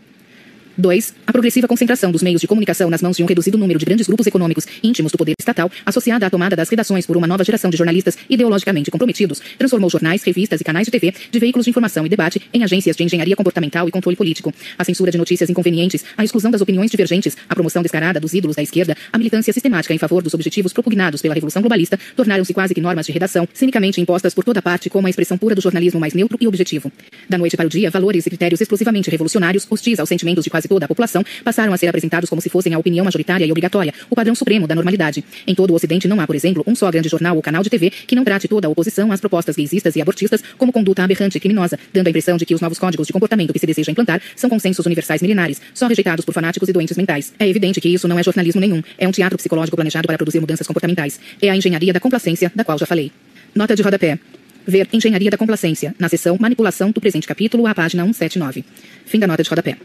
2. 0.76 1.14
A 1.26 1.32
progressiva 1.32 1.66
concentração 1.66 2.10
dos 2.12 2.22
meios 2.22 2.40
de 2.40 2.46
comunicação 2.46 2.90
nas 2.90 3.02
mãos 3.02 3.16
de 3.16 3.22
um 3.22 3.26
reduzido 3.26 3.56
número 3.56 3.78
de 3.78 3.84
grandes 3.84 4.06
grupos 4.06 4.26
econômicos 4.26 4.66
íntimos 4.82 5.12
do 5.12 5.18
poder 5.18 5.34
estatal, 5.38 5.70
associada 5.84 6.26
à 6.26 6.30
tomada 6.30 6.54
das 6.54 6.68
redações 6.68 7.06
por 7.06 7.16
uma 7.16 7.26
nova 7.26 7.44
geração 7.44 7.70
de 7.70 7.76
jornalistas 7.76 8.16
ideologicamente 8.28 8.90
comprometidos, 8.90 9.40
transformou 9.58 9.88
jornais, 9.88 10.22
revistas 10.22 10.60
e 10.60 10.64
canais 10.64 10.86
de 10.86 10.90
TV 10.90 11.14
de 11.30 11.38
veículos 11.38 11.64
de 11.64 11.70
informação 11.70 12.04
e 12.04 12.08
debate 12.08 12.40
em 12.52 12.62
agências 12.62 12.96
de 12.96 13.04
engenharia 13.04 13.36
comportamental 13.36 13.88
e 13.88 13.90
controle 13.90 14.16
político. 14.16 14.52
A 14.78 14.84
censura 14.84 15.10
de 15.10 15.18
notícias 15.18 15.48
inconvenientes, 15.48 16.04
a 16.16 16.24
exclusão 16.24 16.50
das 16.50 16.60
opiniões 16.60 16.90
divergentes, 16.90 17.36
a 17.48 17.54
promoção 17.54 17.82
descarada 17.82 18.20
dos 18.20 18.34
ídolos 18.34 18.56
da 18.56 18.62
esquerda, 18.62 18.96
a 19.12 19.18
militância 19.18 19.52
sistemática 19.52 19.94
em 19.94 19.98
favor 19.98 20.22
dos 20.22 20.34
objetivos 20.34 20.72
propugnados 20.72 21.22
pela 21.22 21.34
revolução 21.34 21.62
globalista 21.62 21.98
tornaram-se 22.14 22.52
quase 22.52 22.74
que 22.74 22.80
normas 22.80 23.06
de 23.06 23.12
redação, 23.12 23.48
cinicamente 23.54 24.00
impostas 24.00 24.34
por 24.34 24.44
toda 24.44 24.60
parte 24.60 24.90
como 24.90 25.06
a 25.06 25.10
expressão 25.10 25.38
pura 25.38 25.54
do 25.54 25.60
jornalismo 25.60 25.98
mais 25.98 26.14
neutro 26.14 26.36
e 26.40 26.46
objetivo. 26.46 26.90
Da 27.28 27.38
noite 27.38 27.56
para 27.56 27.66
o 27.66 27.70
dia, 27.70 27.90
valores 27.90 28.26
e 28.26 28.30
critérios 28.30 28.60
explosivamente 28.60 29.10
revolucionários, 29.10 29.66
hostis 29.70 29.98
aos 29.98 30.08
sentimentos 30.08 30.44
de 30.44 30.50
quase 30.50 30.65
toda 30.68 30.84
a 30.84 30.88
população, 30.88 31.22
passaram 31.44 31.72
a 31.72 31.76
ser 31.76 31.88
apresentados 31.88 32.28
como 32.28 32.40
se 32.40 32.48
fossem 32.48 32.74
a 32.74 32.78
opinião 32.78 33.04
majoritária 33.04 33.44
e 33.44 33.50
obrigatória, 33.50 33.92
o 34.10 34.14
padrão 34.14 34.34
supremo 34.34 34.66
da 34.66 34.74
normalidade. 34.74 35.24
Em 35.46 35.54
todo 35.54 35.70
o 35.70 35.74
Ocidente 35.74 36.08
não 36.08 36.20
há, 36.20 36.26
por 36.26 36.36
exemplo, 36.36 36.62
um 36.66 36.74
só 36.74 36.90
grande 36.90 37.08
jornal 37.08 37.36
ou 37.36 37.42
canal 37.42 37.62
de 37.62 37.70
TV 37.70 37.90
que 37.90 38.14
não 38.14 38.24
trate 38.24 38.48
toda 38.48 38.66
a 38.66 38.70
oposição 38.70 39.12
às 39.12 39.20
propostas 39.20 39.56
gaysistas 39.56 39.96
e 39.96 40.02
abortistas 40.02 40.42
como 40.56 40.72
conduta 40.72 41.02
aberrante 41.02 41.36
e 41.36 41.40
criminosa, 41.40 41.78
dando 41.92 42.06
a 42.06 42.10
impressão 42.10 42.36
de 42.36 42.46
que 42.46 42.54
os 42.54 42.60
novos 42.60 42.78
códigos 42.78 43.06
de 43.06 43.12
comportamento 43.12 43.52
que 43.52 43.58
se 43.58 43.66
deseja 43.66 43.92
implantar 43.92 44.20
são 44.34 44.50
consensos 44.50 44.84
universais 44.86 45.22
milenares, 45.22 45.60
só 45.74 45.86
rejeitados 45.86 46.24
por 46.24 46.32
fanáticos 46.32 46.68
e 46.68 46.72
doentes 46.72 46.96
mentais. 46.96 47.32
É 47.38 47.48
evidente 47.48 47.80
que 47.80 47.88
isso 47.88 48.08
não 48.08 48.18
é 48.18 48.22
jornalismo 48.22 48.60
nenhum, 48.60 48.82
é 48.98 49.06
um 49.06 49.12
teatro 49.12 49.36
psicológico 49.36 49.76
planejado 49.76 50.06
para 50.06 50.16
produzir 50.16 50.40
mudanças 50.40 50.66
comportamentais. 50.66 51.20
É 51.40 51.50
a 51.50 51.56
engenharia 51.56 51.92
da 51.92 52.00
complacência, 52.00 52.50
da 52.54 52.64
qual 52.64 52.78
já 52.78 52.86
falei. 52.86 53.12
Nota 53.54 53.74
de 53.74 53.82
rodapé. 53.82 54.18
Ver 54.66 54.88
Engenharia 54.92 55.30
da 55.30 55.38
Complacência, 55.38 55.94
na 55.96 56.08
seção 56.08 56.36
Manipulação 56.40 56.90
do 56.90 57.00
presente 57.00 57.26
capítulo, 57.26 57.68
à 57.68 57.74
página 57.74 58.02
179. 58.02 58.64
Fim 59.04 59.20
da 59.20 59.26
nota 59.26 59.42
de 59.42 59.48
rodapé. 59.48 59.76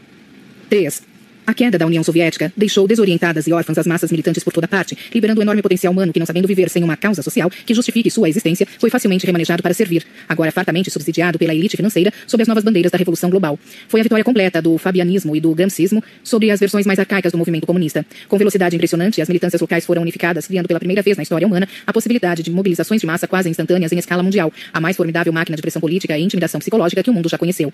3. 0.72 1.11
A 1.44 1.52
queda 1.52 1.76
da 1.76 1.84
União 1.84 2.04
Soviética 2.04 2.52
deixou 2.56 2.86
desorientadas 2.86 3.48
e 3.48 3.52
órfãs 3.52 3.76
as 3.76 3.84
massas 3.84 4.12
militantes 4.12 4.44
por 4.44 4.52
toda 4.52 4.68
parte, 4.68 4.96
liberando 5.12 5.40
um 5.40 5.42
enorme 5.42 5.60
potencial 5.60 5.92
humano 5.92 6.12
que, 6.12 6.20
não 6.20 6.26
sabendo 6.26 6.46
viver 6.46 6.70
sem 6.70 6.84
uma 6.84 6.96
causa 6.96 7.20
social 7.20 7.50
que 7.50 7.74
justifique 7.74 8.08
sua 8.12 8.28
existência, 8.28 8.66
foi 8.78 8.90
facilmente 8.90 9.26
remanejado 9.26 9.60
para 9.60 9.74
servir, 9.74 10.06
agora 10.28 10.52
fartamente 10.52 10.88
subsidiado 10.88 11.40
pela 11.40 11.52
elite 11.52 11.76
financeira 11.76 12.12
sob 12.28 12.42
as 12.42 12.48
novas 12.48 12.62
bandeiras 12.62 12.92
da 12.92 12.98
Revolução 12.98 13.28
Global. 13.28 13.58
Foi 13.88 13.98
a 13.98 14.02
vitória 14.04 14.24
completa 14.24 14.62
do 14.62 14.78
fabianismo 14.78 15.34
e 15.34 15.40
do 15.40 15.52
gramscismo 15.52 16.02
sobre 16.22 16.48
as 16.48 16.60
versões 16.60 16.86
mais 16.86 17.00
arcaicas 17.00 17.32
do 17.32 17.38
movimento 17.38 17.66
comunista. 17.66 18.06
Com 18.28 18.38
velocidade 18.38 18.76
impressionante, 18.76 19.20
as 19.20 19.26
militâncias 19.26 19.60
locais 19.60 19.84
foram 19.84 20.02
unificadas, 20.02 20.46
criando 20.46 20.68
pela 20.68 20.78
primeira 20.78 21.02
vez 21.02 21.16
na 21.16 21.24
história 21.24 21.46
humana 21.46 21.68
a 21.84 21.92
possibilidade 21.92 22.44
de 22.44 22.52
mobilizações 22.52 23.00
de 23.00 23.06
massa 23.06 23.26
quase 23.26 23.50
instantâneas 23.50 23.90
em 23.90 23.98
escala 23.98 24.22
mundial, 24.22 24.52
a 24.72 24.80
mais 24.80 24.96
formidável 24.96 25.32
máquina 25.32 25.56
de 25.56 25.62
pressão 25.62 25.80
política 25.80 26.16
e 26.16 26.22
intimidação 26.22 26.60
psicológica 26.60 27.02
que 27.02 27.10
o 27.10 27.12
mundo 27.12 27.28
já 27.28 27.36
conheceu. 27.36 27.72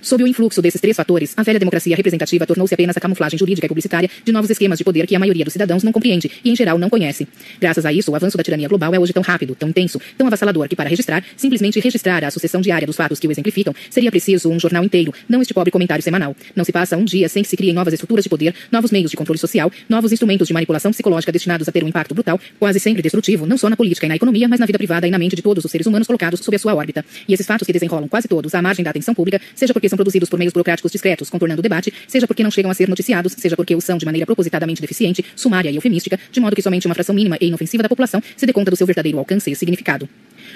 Sob 0.00 0.24
o 0.24 0.26
influxo 0.26 0.62
desses 0.62 0.80
três 0.80 0.96
fatores, 0.96 1.34
a 1.36 1.42
velha 1.42 1.58
democracia 1.58 1.94
representativa 1.94 2.46
tornou-se 2.46 2.72
apenas 2.74 2.96
a 2.96 3.00
camuflagem 3.02 3.38
jurídica 3.38 3.66
e 3.66 3.68
publicitária 3.68 4.08
de 4.24 4.32
novos 4.32 4.48
esquemas 4.48 4.78
de 4.78 4.84
poder 4.84 5.06
que 5.06 5.14
a 5.14 5.18
maioria 5.18 5.44
dos 5.44 5.52
cidadãos 5.52 5.82
não 5.82 5.92
compreende 5.92 6.30
e, 6.42 6.50
em 6.50 6.56
geral, 6.56 6.78
não 6.78 6.88
conhece. 6.88 7.28
Graças 7.60 7.84
a 7.84 7.92
isso, 7.92 8.10
o 8.10 8.16
avanço 8.16 8.36
da 8.36 8.42
tirania 8.42 8.68
global 8.68 8.94
é 8.94 8.98
hoje 8.98 9.12
tão 9.12 9.22
rápido, 9.22 9.54
tão 9.54 9.68
intenso, 9.68 10.00
tão 10.16 10.26
avassalador 10.26 10.68
que, 10.68 10.76
para 10.76 10.88
registrar, 10.88 11.22
simplesmente 11.36 11.80
registrar 11.80 12.24
a 12.24 12.30
sucessão 12.30 12.60
diária 12.60 12.86
dos 12.86 12.96
fatos 12.96 13.18
que 13.18 13.26
o 13.28 13.30
exemplificam, 13.32 13.74
seria 13.90 14.10
preciso 14.10 14.48
um 14.50 14.58
jornal 14.58 14.84
inteiro, 14.84 15.12
não 15.28 15.42
este 15.42 15.52
pobre 15.52 15.70
comentário 15.70 16.02
semanal. 16.02 16.34
Não 16.54 16.64
se 16.64 16.72
passa 16.72 16.96
um 16.96 17.04
dia 17.04 17.28
sem 17.28 17.42
que 17.42 17.48
se 17.48 17.56
criem 17.56 17.74
novas 17.74 17.92
estruturas 17.92 18.24
de 18.24 18.30
poder, 18.30 18.54
novos 18.70 18.90
meios 18.90 19.10
de 19.10 19.16
controle 19.16 19.38
social, 19.38 19.70
novos 19.88 20.12
instrumentos 20.12 20.46
de 20.46 20.54
manipulação 20.54 20.90
psicológica 20.90 21.32
destinados 21.32 21.68
a 21.68 21.72
ter 21.72 21.84
um 21.84 21.88
impacto 21.88 22.14
brutal, 22.14 22.38
quase 22.58 22.78
sempre 22.78 23.02
destrutivo, 23.02 23.46
não 23.46 23.58
só 23.58 23.68
na 23.68 23.76
política 23.76 24.06
e 24.06 24.08
na 24.08 24.16
economia, 24.16 24.48
mas 24.48 24.60
na 24.60 24.66
vida 24.66 24.78
privada 24.78 25.06
e 25.06 25.10
na 25.10 25.18
mente 25.18 25.36
de 25.36 25.42
todos 25.42 25.64
os 25.64 25.70
seres 25.70 25.86
humanos 25.86 26.06
colocados 26.06 26.40
sob 26.40 26.54
a 26.54 26.58
sua 26.58 26.74
órbita. 26.74 27.04
E 27.26 27.34
esses 27.34 27.46
fatos 27.46 27.66
que 27.66 27.72
desenrolam 27.72 28.08
quase 28.08 28.28
todos 28.28 28.54
à 28.54 28.62
margem 28.62 28.84
da 28.84 28.90
atenção 28.90 29.14
pública, 29.14 29.40
seja 29.54 29.72
porque 29.72 29.88
são 29.88 29.96
produzidos 29.96 30.28
por 30.28 30.38
meios 30.38 30.52
burocráticos 30.52 30.92
discretos, 30.92 31.30
contornando 31.30 31.60
o 31.60 31.62
debate, 31.62 31.92
seja 32.06 32.26
porque 32.26 32.42
não 32.42 32.50
chegam 32.50 32.70
a 32.70 32.74
ser 32.74 32.88
noticiados, 32.92 33.34
seja 33.36 33.56
porque 33.56 33.74
o 33.74 33.80
são 33.80 33.98
de 33.98 34.04
maneira 34.04 34.26
propositadamente 34.26 34.80
deficiente, 34.80 35.24
sumária 35.34 35.70
e 35.70 35.76
eufemística, 35.76 36.18
de 36.30 36.40
modo 36.40 36.54
que 36.54 36.62
somente 36.62 36.86
uma 36.86 36.94
fração 36.94 37.14
mínima 37.14 37.36
e 37.40 37.46
inofensiva 37.46 37.82
da 37.82 37.88
população 37.88 38.22
se 38.36 38.46
dê 38.46 38.52
conta 38.52 38.70
do 38.70 38.76
seu 38.76 38.86
verdadeiro 38.86 39.18
alcance 39.18 39.50
e 39.50 39.56
significado. 39.56 40.08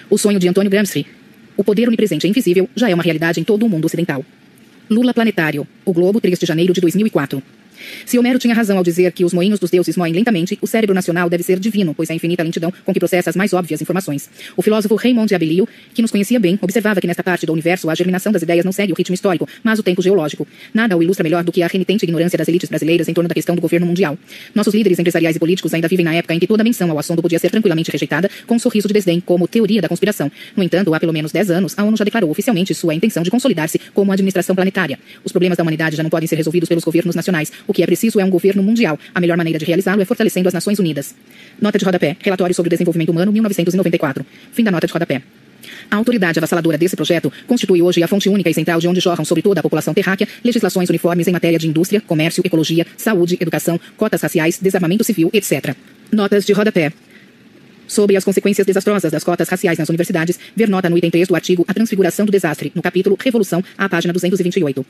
O 0.09 0.17
sonho 0.17 0.39
de 0.39 0.49
Antônio 0.49 0.71
Gramsci. 0.71 1.07
O 1.57 1.65
poder 1.65 1.89
onipresente 1.89 2.27
e 2.27 2.31
invisível 2.31 2.69
já 2.77 2.91
é 2.91 2.95
uma 2.95 3.03
realidade 3.03 3.41
em 3.41 3.45
todo 3.45 3.65
o 3.65 3.69
mundo 3.69 3.87
ocidental. 3.87 4.25
Lula 4.89 5.13
Planetário. 5.13 5.67
O 5.85 5.93
Globo, 5.93 6.21
3 6.21 6.39
de 6.39 6.47
janeiro 6.47 6.73
de 6.73 6.81
2004. 6.81 7.43
Se 8.05 8.19
Homero 8.19 8.39
tinha 8.39 8.55
razão 8.55 8.77
ao 8.77 8.85
dizer 8.85 9.13
que 9.13 9.25
os 9.25 9.33
moinhos 9.33 9.59
dos 9.59 9.71
deuses 9.71 9.97
moem 9.97 10.13
lentamente, 10.13 10.59
o 10.61 10.67
cérebro 10.67 10.95
nacional 10.95 11.29
deve 11.29 11.43
ser 11.43 11.59
divino, 11.59 11.95
pois 11.95 12.11
é 12.11 12.13
a 12.13 12.17
infinita 12.17 12.43
lentidão 12.43 12.73
com 12.85 12.93
que 12.93 12.99
processa 12.99 13.31
as 13.31 13.37
mais 13.37 13.53
óbvias 13.53 13.81
informações. 13.81 14.29
O 14.57 14.63
filósofo 14.63 14.95
Raymond 14.95 15.29
de 15.29 15.35
Abelio, 15.35 15.69
que 15.95 16.03
nos 16.03 16.11
conhecia 16.11 16.39
bem, 16.39 16.59
observava 16.61 17.01
que 17.01 17.07
nesta 17.07 17.23
parte 17.23 17.47
do 17.47 17.53
universo 17.53 17.89
a 17.91 17.95
germinação 17.95 18.33
das 18.33 18.43
ideias 18.43 18.65
não 18.65 18.73
segue 18.73 18.93
o 18.93 18.97
ritmo 18.97 19.15
histórico, 19.15 19.49
mas 19.63 19.79
o 19.79 19.83
tempo 19.83 20.03
geológico. 20.03 20.47
Nada 20.73 20.97
o 20.97 21.03
ilustra 21.03 21.25
melhor 21.25 21.45
do 21.45 21.53
que 21.53 21.63
a 21.63 21.67
renitente 21.67 22.05
ignorância 22.05 22.37
das 22.37 22.49
elites 22.49 22.69
brasileiras 22.69 23.09
em 23.09 23.15
torno 23.15 23.29
da 23.29 23.35
questão 23.35 23.55
do 23.55 23.61
governo 23.61 23.87
mundial. 23.87 24.19
Nossos 24.55 24.75
líderes 24.75 24.99
empresariais 24.99 25.37
e 25.37 25.39
políticos 25.39 25.73
ainda 25.75 25.89
vivem 25.89 26.05
na 26.05 26.15
época 26.15 26.35
em 26.35 26.39
que 26.39 26.47
toda 26.47 26.65
menção 26.65 26.91
ao 26.91 26.99
assunto 26.99 27.23
podia 27.23 27.39
ser 27.39 27.51
tranquilamente 27.51 27.91
rejeitada 27.91 28.31
com 28.47 28.55
um 28.55 28.59
sorriso 28.59 28.89
de 28.89 28.95
desdém, 28.95 29.21
como 29.21 29.47
teoria 29.49 29.81
da 29.81 29.89
conspiração. 29.89 30.31
No 30.57 30.63
entanto, 30.63 30.95
há 30.95 31.01
pelo 31.01 31.13
menos 31.13 31.33
10 31.33 31.51
anos, 31.51 31.75
a 31.77 31.85
ONU 31.85 31.97
já 31.97 32.05
declarou 32.05 32.31
oficialmente 32.31 32.75
sua 32.75 32.95
intenção 32.95 33.23
de 33.23 33.31
consolidar-se 33.31 33.81
como 33.95 34.13
administração 34.13 34.55
planetária. 34.55 34.99
Os 35.25 35.33
problemas 35.33 35.57
da 35.57 35.63
humanidade 35.63 35.97
já 35.97 36.03
não 36.03 36.11
podem 36.11 36.27
ser 36.27 36.37
resolvidos 36.37 36.69
pelos 36.69 36.85
governos 36.85 37.15
nacionais. 37.15 37.53
O 37.67 37.73
que 37.77 37.83
é 37.83 37.87
preciso 37.87 38.19
é 38.19 38.25
um 38.25 38.31
governo 38.31 38.63
mundial. 38.63 38.99
A 39.15 39.21
melhor 39.21 39.37
maneira 39.37 39.59
de 39.59 39.65
realizá-lo 39.67 40.01
é 40.01 40.05
fortalecendo 40.07 40.49
as 40.49 40.55
Nações 40.55 40.79
Unidas. 40.79 41.15
Nota 41.61 41.79
de 41.79 41.85
rodapé. 41.85 42.17
Relatório 42.21 42.55
sobre 42.55 42.69
o 42.69 42.71
Desenvolvimento 42.71 43.11
Humano, 43.11 43.31
1994. 43.31 44.25
Fim 44.51 44.65
da 44.65 44.71
nota 44.71 44.87
de 44.87 44.93
rodapé. 44.95 45.21
A 45.91 45.97
autoridade 45.97 46.39
avassaladora 46.39 46.79
desse 46.79 46.97
projeto 46.97 47.31
constitui 47.47 47.83
hoje 47.83 48.03
a 48.03 48.09
fonte 48.09 48.31
única 48.31 48.49
e 48.49 48.55
central 48.55 48.81
de 48.81 48.89
onde 48.89 48.99
jorram 48.99 49.27
sobre 49.27 49.43
toda 49.43 49.61
a 49.61 49.63
população 49.63 49.93
terráquea 49.93 50.27
legislações 50.43 50.89
uniformes 50.89 51.29
em 51.29 51.33
matéria 51.33 51.59
de 51.59 51.69
indústria, 51.69 52.01
comércio, 52.01 52.43
ecologia, 52.43 52.87
saúde, 52.97 53.37
educação, 53.39 53.79
cotas 53.95 54.23
raciais, 54.23 54.59
desarmamento 54.59 55.05
civil, 55.05 55.29
etc. 55.35 55.77
Notas 56.11 56.47
de 56.47 56.55
rodapé. 56.55 56.95
Sobre 57.87 58.17
as 58.17 58.25
consequências 58.25 58.67
desastrosas 58.67 59.13
das 59.13 59.23
cotas 59.23 59.51
raciais 59.51 59.79
nas 59.79 59.91
universidades, 59.91 60.41
ver 60.57 60.71
nota 60.71 60.89
no 60.89 60.97
item 60.97 61.11
3 61.11 61.29
do 61.29 61.35
artigo 61.35 61.63
A 61.69 61.75
Transfiguração 61.75 62.25
do 62.25 62.33
Desastre, 62.33 62.73
no 62.75 62.81
capítulo 62.81 63.19
Revolução, 63.23 63.63
à 63.77 63.87
página 63.87 64.15
228. 64.15 64.87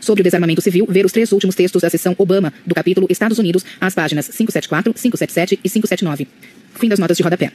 Sobre 0.00 0.20
o 0.20 0.24
desarmamento 0.24 0.60
civil, 0.60 0.86
ver 0.88 1.04
os 1.04 1.12
três 1.12 1.32
últimos 1.32 1.54
textos 1.54 1.82
da 1.82 1.90
seção 1.90 2.14
Obama, 2.18 2.52
do 2.66 2.74
capítulo 2.74 3.06
Estados 3.10 3.38
Unidos, 3.38 3.64
às 3.80 3.94
páginas 3.94 4.26
574, 4.28 4.92
577 4.94 5.60
e 5.62 5.68
579. 5.68 6.28
Fim 6.74 6.88
das 6.88 6.98
notas 6.98 7.16
de 7.16 7.22
rodapé. 7.22 7.52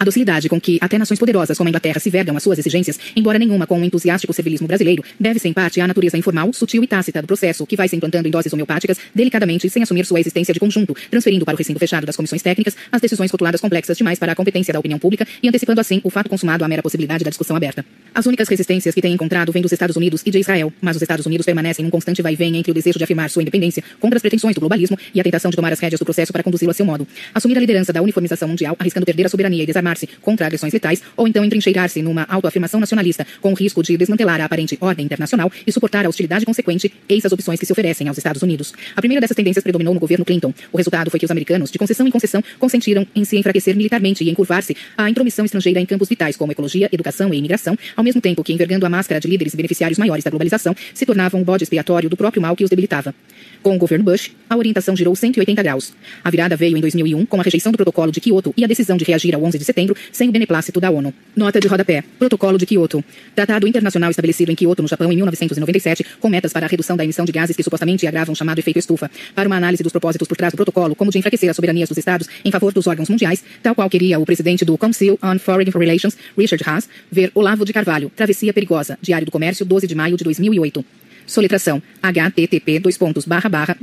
A 0.00 0.04
docilidade 0.04 0.48
com 0.48 0.58
que 0.58 0.78
até 0.80 0.96
nações 0.96 1.18
poderosas 1.18 1.58
como 1.58 1.68
a 1.68 1.70
Inglaterra 1.70 2.00
se 2.00 2.08
vergam 2.08 2.34
às 2.34 2.42
suas 2.42 2.58
exigências, 2.58 2.98
embora 3.14 3.38
nenhuma 3.38 3.66
com 3.66 3.78
o 3.78 3.84
entusiástico 3.84 4.32
civilismo 4.32 4.66
brasileiro, 4.66 5.04
deve-se 5.20 5.46
em 5.46 5.52
parte 5.52 5.78
à 5.78 5.86
natureza 5.86 6.16
informal, 6.16 6.50
sutil 6.54 6.82
e 6.82 6.86
tácita 6.86 7.20
do 7.20 7.26
processo, 7.26 7.66
que 7.66 7.76
vai 7.76 7.86
se 7.86 7.96
implantando 7.96 8.26
em 8.26 8.30
doses 8.30 8.50
homeopáticas, 8.50 8.96
delicadamente, 9.14 9.68
sem 9.68 9.82
assumir 9.82 10.06
sua 10.06 10.18
existência 10.18 10.54
de 10.54 10.58
conjunto, 10.58 10.96
transferindo 11.10 11.44
para 11.44 11.52
o 11.52 11.58
recinto 11.58 11.78
fechado 11.78 12.06
das 12.06 12.16
comissões 12.16 12.40
técnicas 12.40 12.74
as 12.90 12.98
decisões 12.98 13.30
rotuladas 13.30 13.60
complexas 13.60 13.94
demais 13.94 14.18
para 14.18 14.32
a 14.32 14.34
competência 14.34 14.72
da 14.72 14.78
opinião 14.78 14.98
pública 14.98 15.26
e 15.42 15.46
antecipando 15.46 15.82
assim 15.82 16.00
o 16.02 16.08
fato 16.08 16.30
consumado 16.30 16.64
à 16.64 16.68
mera 16.68 16.82
possibilidade 16.82 17.22
da 17.22 17.28
discussão 17.28 17.54
aberta. 17.54 17.84
As 18.14 18.24
únicas 18.24 18.48
resistências 18.48 18.94
que 18.94 19.02
tem 19.02 19.12
encontrado 19.12 19.52
vêm 19.52 19.60
dos 19.60 19.70
Estados 19.70 19.96
Unidos 19.96 20.22
e 20.24 20.30
de 20.30 20.38
Israel, 20.38 20.72
mas 20.80 20.96
os 20.96 21.02
Estados 21.02 21.26
Unidos 21.26 21.44
permanecem 21.44 21.84
um 21.84 21.90
constante 21.90 22.22
vai-vem 22.22 22.56
entre 22.56 22.70
o 22.70 22.74
desejo 22.74 22.96
de 22.96 23.04
afirmar 23.04 23.28
sua 23.28 23.42
independência 23.42 23.84
contra 24.00 24.16
as 24.16 24.22
pretensões 24.22 24.54
do 24.54 24.60
globalismo 24.60 24.98
e 25.14 25.20
a 25.20 25.22
tentação 25.22 25.50
de 25.50 25.58
tomar 25.58 25.74
as 25.74 25.78
rédeas 25.78 25.98
do 25.98 26.06
processo 26.06 26.32
para 26.32 26.42
conduzi-lo 26.42 26.70
a 26.70 26.74
seu 26.74 26.86
modo. 26.86 27.06
Assumir 27.34 27.58
a 27.58 27.60
liderança 27.60 27.92
da 27.92 28.00
uniformização 28.00 28.48
mundial, 28.48 28.74
arriscando 28.78 29.04
perder 29.04 29.26
a 29.26 29.28
soberania 29.28 29.62
e 29.62 29.66
desarmar-se 29.90 30.08
contra 30.20 30.46
agressões 30.46 30.72
letais, 30.72 31.02
ou 31.16 31.26
então 31.26 31.44
entrincheirar-se 31.44 32.02
numa 32.02 32.24
autoafirmação 32.28 32.80
nacionalista, 32.80 33.26
com 33.40 33.52
o 33.52 33.54
risco 33.54 33.82
de 33.82 33.96
desmantelar 33.96 34.40
a 34.40 34.44
aparente 34.44 34.78
ordem 34.80 35.04
internacional 35.04 35.50
e 35.66 35.72
suportar 35.72 36.06
a 36.06 36.08
hostilidade 36.08 36.44
consequente, 36.46 36.92
eis 37.08 37.24
as 37.24 37.32
opções 37.32 37.58
que 37.58 37.66
se 37.66 37.72
oferecem 37.72 38.08
aos 38.08 38.18
Estados 38.18 38.42
Unidos. 38.42 38.72
A 38.94 39.00
primeira 39.00 39.20
dessas 39.20 39.36
tendências 39.36 39.62
predominou 39.62 39.94
no 39.94 40.00
governo 40.00 40.24
Clinton. 40.24 40.52
O 40.72 40.76
resultado 40.76 41.10
foi 41.10 41.18
que 41.18 41.26
os 41.26 41.30
americanos, 41.30 41.70
de 41.70 41.78
concessão 41.78 42.06
em 42.06 42.10
concessão, 42.10 42.42
consentiram 42.58 43.06
em 43.14 43.24
se 43.24 43.36
enfraquecer 43.36 43.76
militarmente 43.76 44.22
e 44.24 44.30
encurvar-se 44.30 44.76
à 44.96 45.08
intromissão 45.10 45.44
estrangeira 45.44 45.80
em 45.80 45.86
campos 45.86 46.08
vitais 46.08 46.36
como 46.36 46.52
ecologia, 46.52 46.88
educação 46.92 47.32
e 47.34 47.38
imigração, 47.38 47.76
ao 47.96 48.04
mesmo 48.04 48.20
tempo 48.20 48.44
que, 48.44 48.52
envergando 48.52 48.86
a 48.86 48.88
máscara 48.88 49.20
de 49.20 49.28
líderes 49.28 49.54
e 49.54 49.56
beneficiários 49.56 49.98
maiores 49.98 50.24
da 50.24 50.30
globalização, 50.30 50.74
se 50.94 51.04
tornavam 51.04 51.40
um 51.40 51.44
bode 51.44 51.64
expiatório 51.64 52.08
do 52.08 52.16
próprio 52.16 52.42
mal 52.42 52.54
que 52.54 52.64
os 52.64 52.70
debilitava. 52.70 53.14
Com 53.62 53.76
o 53.76 53.78
governo 53.78 54.06
Bush, 54.06 54.30
a 54.48 54.56
orientação 54.56 54.96
girou 54.96 55.14
180 55.14 55.62
graus. 55.62 55.92
A 56.24 56.30
virada 56.30 56.56
veio 56.56 56.78
em 56.78 56.80
2001 56.80 57.26
com 57.26 57.38
a 57.38 57.42
rejeição 57.42 57.70
do 57.70 57.76
protocolo 57.76 58.10
de 58.10 58.18
Kyoto 58.18 58.54
e 58.56 58.64
a 58.64 58.66
decisão 58.66 58.96
de 58.96 59.04
reagir 59.04 59.34
ao 59.34 59.44
11 59.44 59.58
de 59.58 59.64
setembro 59.64 59.94
sem 60.10 60.30
o 60.30 60.32
beneplácito 60.32 60.80
da 60.80 60.90
ONU. 60.90 61.12
Nota 61.36 61.60
de 61.60 61.68
rodapé. 61.68 62.02
Protocolo 62.18 62.56
de 62.56 62.64
Kyoto. 62.64 63.04
Tratado 63.34 63.68
internacional 63.68 64.08
estabelecido 64.08 64.50
em 64.50 64.54
Kyoto, 64.54 64.80
no 64.80 64.88
Japão, 64.88 65.12
em 65.12 65.16
1997, 65.16 66.06
com 66.18 66.30
metas 66.30 66.54
para 66.54 66.64
a 66.64 66.68
redução 66.70 66.96
da 66.96 67.04
emissão 67.04 67.26
de 67.26 67.32
gases 67.32 67.54
que 67.54 67.62
supostamente 67.62 68.06
agravam 68.06 68.32
o 68.32 68.36
chamado 68.36 68.58
efeito 68.58 68.78
estufa. 68.78 69.10
Para 69.34 69.46
uma 69.46 69.56
análise 69.56 69.82
dos 69.82 69.92
propósitos 69.92 70.26
por 70.26 70.38
trás 70.38 70.54
do 70.54 70.56
protocolo, 70.56 70.96
como 70.96 71.10
de 71.10 71.18
enfraquecer 71.18 71.50
as 71.50 71.56
soberanias 71.56 71.90
dos 71.90 71.98
Estados 71.98 72.26
em 72.42 72.50
favor 72.50 72.72
dos 72.72 72.86
órgãos 72.86 73.10
mundiais, 73.10 73.44
tal 73.62 73.74
qual 73.74 73.90
queria 73.90 74.18
o 74.18 74.24
presidente 74.24 74.64
do 74.64 74.78
Council 74.78 75.18
on 75.22 75.38
Foreign 75.38 75.70
Relations, 75.70 76.16
Richard 76.36 76.64
Haas, 76.66 76.88
ver 77.12 77.30
Olavo 77.34 77.66
de 77.66 77.74
Carvalho, 77.74 78.10
Travessia 78.16 78.54
Perigosa, 78.54 78.98
Diário 79.02 79.26
do 79.26 79.30
Comércio, 79.30 79.66
12 79.66 79.86
de 79.86 79.94
maio 79.94 80.16
de 80.16 80.24
2008. 80.24 80.82
Soletração 81.30 81.80
http 82.02 82.80
pontos 82.98 83.24
barra 83.24 83.48
semana 83.48 83.76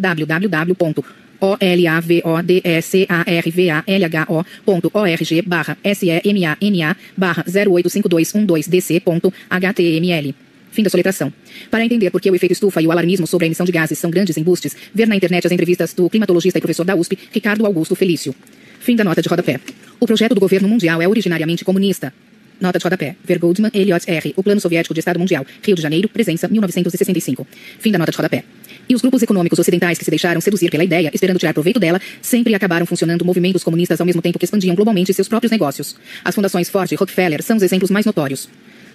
barra 7.15 7.45
085212dc.html. 7.45 10.33
Fim 10.71 10.83
da 10.83 10.89
soletração. 10.89 11.31
Para 11.71 11.85
entender 11.85 12.11
por 12.11 12.19
que 12.19 12.29
o 12.29 12.35
efeito 12.35 12.51
estufa 12.51 12.81
e 12.81 12.87
o 12.87 12.91
alarmismo 12.91 13.25
sobre 13.25 13.45
a 13.45 13.47
emissão 13.47 13.65
de 13.65 13.71
gases 13.71 13.97
são 13.97 14.11
grandes 14.11 14.35
embustes, 14.35 14.75
ver 14.93 15.07
na 15.07 15.15
internet 15.15 15.47
as 15.47 15.53
entrevistas 15.53 15.93
do 15.93 16.09
climatologista 16.09 16.59
e 16.59 16.61
professor 16.61 16.83
da 16.83 16.97
USP, 16.97 17.17
Ricardo 17.31 17.65
Augusto 17.65 17.95
Felício. 17.95 18.35
Fim 18.81 18.97
da 18.97 19.05
nota 19.05 19.21
de 19.21 19.29
rodapé. 19.29 19.61
O 20.01 20.05
projeto 20.05 20.35
do 20.35 20.41
governo 20.41 20.67
mundial 20.67 21.01
é 21.01 21.07
originariamente 21.07 21.63
comunista. 21.63 22.13
Nota 22.59 22.79
de 22.79 22.83
rodapé. 22.83 23.15
Ver 23.23 23.37
Goldman, 23.37 23.71
Elliot 23.73 24.03
R. 24.07 24.33
O 24.35 24.43
Plano 24.43 24.59
Soviético 24.59 24.93
de 24.93 24.99
Estado 24.99 25.19
Mundial. 25.19 25.45
Rio 25.63 25.75
de 25.75 25.81
Janeiro, 25.81 26.09
presença 26.09 26.47
1965. 26.47 27.45
Fim 27.79 27.91
da 27.91 27.99
nota 27.99 28.11
de 28.11 28.17
rodapé. 28.17 28.43
E 28.89 28.95
os 28.95 29.01
grupos 29.01 29.21
econômicos 29.21 29.59
ocidentais 29.59 29.97
que 29.97 30.05
se 30.05 30.09
deixaram 30.09 30.41
seduzir 30.41 30.71
pela 30.71 30.83
ideia, 30.83 31.11
esperando 31.13 31.37
tirar 31.37 31.53
proveito 31.53 31.79
dela, 31.79 32.01
sempre 32.21 32.55
acabaram 32.55 32.85
funcionando 32.85 33.23
movimentos 33.25 33.63
comunistas 33.63 33.99
ao 33.99 34.05
mesmo 34.05 34.21
tempo 34.21 34.39
que 34.39 34.45
expandiam 34.45 34.75
globalmente 34.75 35.13
seus 35.13 35.27
próprios 35.27 35.51
negócios. 35.51 35.95
As 36.23 36.33
fundações 36.33 36.69
Ford 36.69 36.91
e 36.91 36.95
Rockefeller 36.95 37.43
são 37.43 37.57
os 37.57 37.63
exemplos 37.63 37.91
mais 37.91 38.05
notórios. 38.05 38.49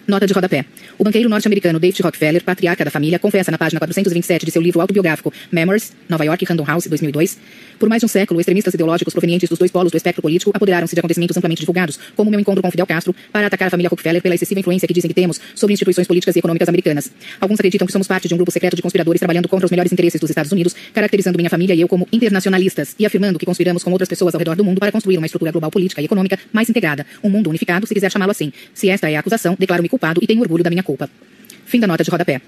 Nota 0.06 0.26
de 0.26 0.32
rodapé. 0.32 0.64
O 0.98 1.04
banqueiro 1.04 1.28
norte-americano 1.28 1.78
David 1.78 2.02
Rockefeller, 2.02 2.42
patriarca 2.42 2.84
da 2.84 2.90
família, 2.90 3.18
confessa 3.20 3.52
na 3.52 3.58
página 3.58 3.78
427 3.78 4.44
de 4.44 4.50
seu 4.50 4.60
livro 4.60 4.80
autobiográfico 4.80 5.32
Memories, 5.50 5.92
Nova 6.08 6.24
York, 6.24 6.44
Random 6.44 6.64
House, 6.64 6.86
2002. 6.88 7.38
Por 7.78 7.88
mais 7.88 8.00
de 8.00 8.06
um 8.06 8.08
século, 8.08 8.40
extremistas 8.40 8.74
ideológicos 8.74 9.12
provenientes 9.12 9.48
dos 9.48 9.58
dois 9.58 9.70
polos 9.70 9.92
do 9.92 9.96
espectro 9.96 10.20
político 10.20 10.50
apoderaram-se 10.54 10.94
de 10.94 10.98
acontecimentos 10.98 11.36
amplamente 11.36 11.60
divulgados, 11.60 11.98
como 12.16 12.30
meu 12.30 12.40
encontro 12.40 12.62
com 12.62 12.70
Fidel 12.70 12.86
Castro, 12.86 13.14
para 13.32 13.46
atacar 13.46 13.68
a 13.68 13.70
família 13.70 13.88
Rockefeller 13.88 14.20
pela 14.20 14.34
excessiva 14.34 14.58
influência 14.58 14.88
que 14.88 14.94
dizem 14.94 15.08
que 15.08 15.14
temos 15.14 15.40
sobre 15.54 15.72
instituições 15.72 16.06
políticas 16.06 16.34
e 16.34 16.38
econômicas 16.40 16.68
americanas. 16.68 17.10
Alguns 17.40 17.60
acreditam 17.60 17.86
que 17.86 17.92
somos 17.92 18.08
parte 18.08 18.26
de 18.26 18.34
um 18.34 18.36
grupo 18.36 18.50
secreto 18.50 18.74
de 18.74 18.82
conspiradores 18.82 19.20
trabalhando 19.20 19.48
contra 19.48 19.66
os 19.66 19.70
melhores 19.70 19.92
interesses 19.92 20.20
dos 20.20 20.30
Estados 20.30 20.50
Unidos, 20.50 20.74
caracterizando 20.92 21.36
minha 21.36 21.50
família 21.50 21.74
e 21.74 21.80
eu 21.80 21.88
como 21.88 22.08
internacionalistas 22.12 22.94
e 22.98 23.06
afirmando 23.06 23.38
que 23.38 23.46
conspiramos 23.46 23.84
com 23.84 23.90
outras 23.92 24.08
pessoas 24.08 24.34
ao 24.34 24.38
redor 24.38 24.56
do 24.56 24.64
mundo 24.64 24.80
para 24.80 24.90
construir 24.90 25.18
uma 25.18 25.26
estrutura 25.26 25.52
global 25.52 25.70
política 25.70 26.02
e 26.02 26.04
econômica 26.06 26.38
mais 26.52 26.68
integrada, 26.68 27.06
um 27.22 27.30
mundo 27.30 27.48
unificado, 27.50 27.86
se 27.86 27.94
quiser 27.94 28.10
chamá-lo 28.10 28.32
assim. 28.32 28.52
Se 28.74 28.88
esta 28.88 29.10
é 29.10 29.16
a 29.16 29.20
acusação, 29.20 29.56
declaro-me 29.58 29.88
culpado 29.92 30.20
e 30.22 30.26
tenho 30.26 30.40
orgulho 30.40 30.64
da 30.64 30.70
minha 30.70 30.82
culpa. 30.82 31.06
Fim 31.66 31.78
da 31.78 31.86
nota 31.86 32.02
de 32.02 32.10
rodapé. 32.10 32.40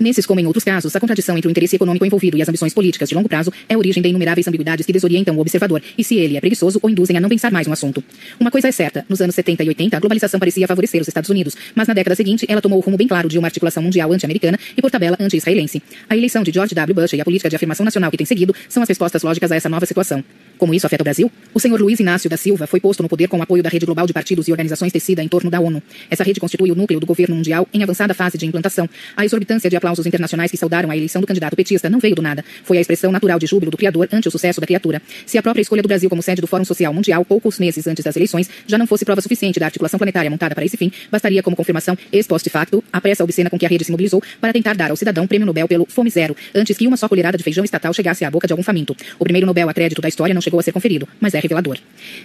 Nesses, 0.00 0.24
como 0.24 0.40
em 0.40 0.46
outros 0.46 0.64
casos, 0.64 0.96
a 0.96 0.98
contradição 0.98 1.36
entre 1.36 1.46
o 1.46 1.50
interesse 1.50 1.76
econômico 1.76 2.06
envolvido 2.06 2.34
e 2.38 2.40
as 2.40 2.48
ambições 2.48 2.72
políticas 2.72 3.10
de 3.10 3.14
longo 3.14 3.28
prazo 3.28 3.52
é 3.68 3.76
origem 3.76 4.02
de 4.02 4.08
inumeráveis 4.08 4.48
ambiguidades 4.48 4.86
que 4.86 4.94
desorientam 4.94 5.36
o 5.36 5.40
observador 5.40 5.82
e, 5.98 6.02
se 6.02 6.16
ele 6.16 6.38
é 6.38 6.40
preguiçoso, 6.40 6.80
o 6.82 6.88
induzem 6.88 7.18
a 7.18 7.20
não 7.20 7.28
pensar 7.28 7.52
mais 7.52 7.66
no 7.66 7.72
assunto. 7.74 8.02
Uma 8.40 8.50
coisa 8.50 8.68
é 8.68 8.72
certa, 8.72 9.04
nos 9.10 9.20
anos 9.20 9.34
70 9.34 9.62
e 9.62 9.68
80, 9.68 9.98
a 9.98 10.00
globalização 10.00 10.40
parecia 10.40 10.66
favorecer 10.66 11.02
os 11.02 11.08
Estados 11.08 11.28
Unidos, 11.28 11.54
mas 11.74 11.86
na 11.86 11.92
década 11.92 12.16
seguinte 12.16 12.46
ela 12.48 12.62
tomou 12.62 12.78
o 12.78 12.80
rumo 12.80 12.96
bem 12.96 13.06
claro 13.06 13.28
de 13.28 13.38
uma 13.38 13.48
articulação 13.48 13.82
mundial 13.82 14.10
anti-americana 14.10 14.58
e, 14.74 14.80
por 14.80 14.90
tabela, 14.90 15.18
anti-israelense. 15.20 15.82
A 16.08 16.16
eleição 16.16 16.42
de 16.42 16.50
George 16.50 16.74
W. 16.74 16.94
Bush 16.94 17.12
e 17.12 17.20
a 17.20 17.24
política 17.24 17.50
de 17.50 17.56
afirmação 17.56 17.84
nacional 17.84 18.10
que 18.10 18.16
tem 18.16 18.26
seguido 18.26 18.54
são 18.70 18.82
as 18.82 18.88
respostas 18.88 19.22
lógicas 19.22 19.52
a 19.52 19.56
essa 19.56 19.68
nova 19.68 19.84
situação. 19.84 20.24
Como 20.56 20.74
isso 20.74 20.86
afeta 20.86 21.02
o 21.02 21.04
Brasil? 21.04 21.30
O 21.54 21.60
senhor 21.60 21.80
Luiz 21.80 22.00
Inácio 22.00 22.28
da 22.28 22.36
Silva 22.36 22.66
foi 22.66 22.80
posto 22.80 23.02
no 23.02 23.08
poder 23.08 23.28
com 23.28 23.38
o 23.38 23.42
apoio 23.42 23.62
da 23.62 23.68
rede 23.68 23.86
global 23.86 24.06
de 24.06 24.12
partidos 24.12 24.46
e 24.46 24.50
organizações 24.50 24.92
tecida 24.92 25.22
em 25.22 25.28
torno 25.28 25.50
da 25.50 25.58
ONU. 25.58 25.82
Essa 26.10 26.22
rede 26.22 26.38
constitui 26.38 26.70
o 26.70 26.74
núcleo 26.74 27.00
do 27.00 27.06
governo 27.06 27.34
mundial 27.34 27.66
em 27.72 27.82
avançada 27.82 28.14
fase 28.14 28.36
de 28.36 28.46
implantação. 28.46 28.88
A 29.16 29.24
exorbitância 29.24 29.70
de 29.70 29.76
aplausos 29.76 29.89
internacionais 29.98 30.50
que 30.50 30.56
saudaram 30.58 30.90
a 30.90 30.96
eleição 30.96 31.22
do 31.22 31.26
candidato 31.26 31.56
petista 31.56 31.88
não 31.88 31.98
veio 31.98 32.14
do 32.14 32.20
nada. 32.20 32.44
Foi 32.62 32.76
a 32.76 32.80
expressão 32.82 33.10
natural 33.10 33.38
de 33.38 33.46
júbilo 33.46 33.70
do 33.70 33.78
criador 33.78 34.08
ante 34.12 34.28
o 34.28 34.30
sucesso 34.30 34.60
da 34.60 34.66
criatura. 34.66 35.00
Se 35.24 35.38
a 35.38 35.42
própria 35.42 35.62
escolha 35.62 35.80
do 35.80 35.88
Brasil 35.88 36.10
como 36.10 36.22
sede 36.22 36.42
do 36.42 36.46
Fórum 36.46 36.64
Social 36.64 36.92
Mundial, 36.92 37.24
poucos 37.24 37.58
meses 37.58 37.86
antes 37.86 38.04
das 38.04 38.14
eleições, 38.14 38.50
já 38.66 38.76
não 38.76 38.86
fosse 38.86 39.04
prova 39.04 39.20
suficiente 39.20 39.58
da 39.58 39.66
articulação 39.66 39.96
planetária 39.96 40.30
montada 40.30 40.54
para 40.54 40.64
esse 40.64 40.76
fim, 40.76 40.92
bastaria 41.10 41.42
como 41.42 41.56
confirmação 41.56 41.96
ex 42.12 42.26
post 42.26 42.48
facto 42.50 42.84
a 42.92 43.00
pressa 43.00 43.24
obscena 43.24 43.48
com 43.48 43.58
que 43.58 43.64
a 43.64 43.68
rede 43.68 43.84
se 43.84 43.90
mobilizou 43.90 44.22
para 44.40 44.52
tentar 44.52 44.74
dar 44.74 44.90
ao 44.90 44.96
cidadão 44.96 45.26
prêmio 45.26 45.46
Nobel 45.46 45.66
pelo 45.66 45.86
Fome 45.86 46.10
Zero, 46.10 46.36
antes 46.54 46.76
que 46.76 46.86
uma 46.86 46.98
só 46.98 47.08
colherada 47.08 47.38
de 47.38 47.44
feijão 47.44 47.64
estatal 47.64 47.94
chegasse 47.94 48.24
à 48.24 48.30
boca 48.30 48.46
de 48.46 48.52
algum 48.52 48.62
faminto. 48.62 48.94
O 49.18 49.24
primeiro 49.24 49.46
Nobel 49.46 49.68
a 49.68 49.74
crédito 49.74 50.02
da 50.02 50.08
história 50.08 50.34
não 50.34 50.40
chegou 50.42 50.60
a 50.60 50.62
ser 50.62 50.72
conferido, 50.72 51.08
mas 51.18 51.30
mas 51.30 51.34
é 51.34 51.40
revelador. 51.40 51.78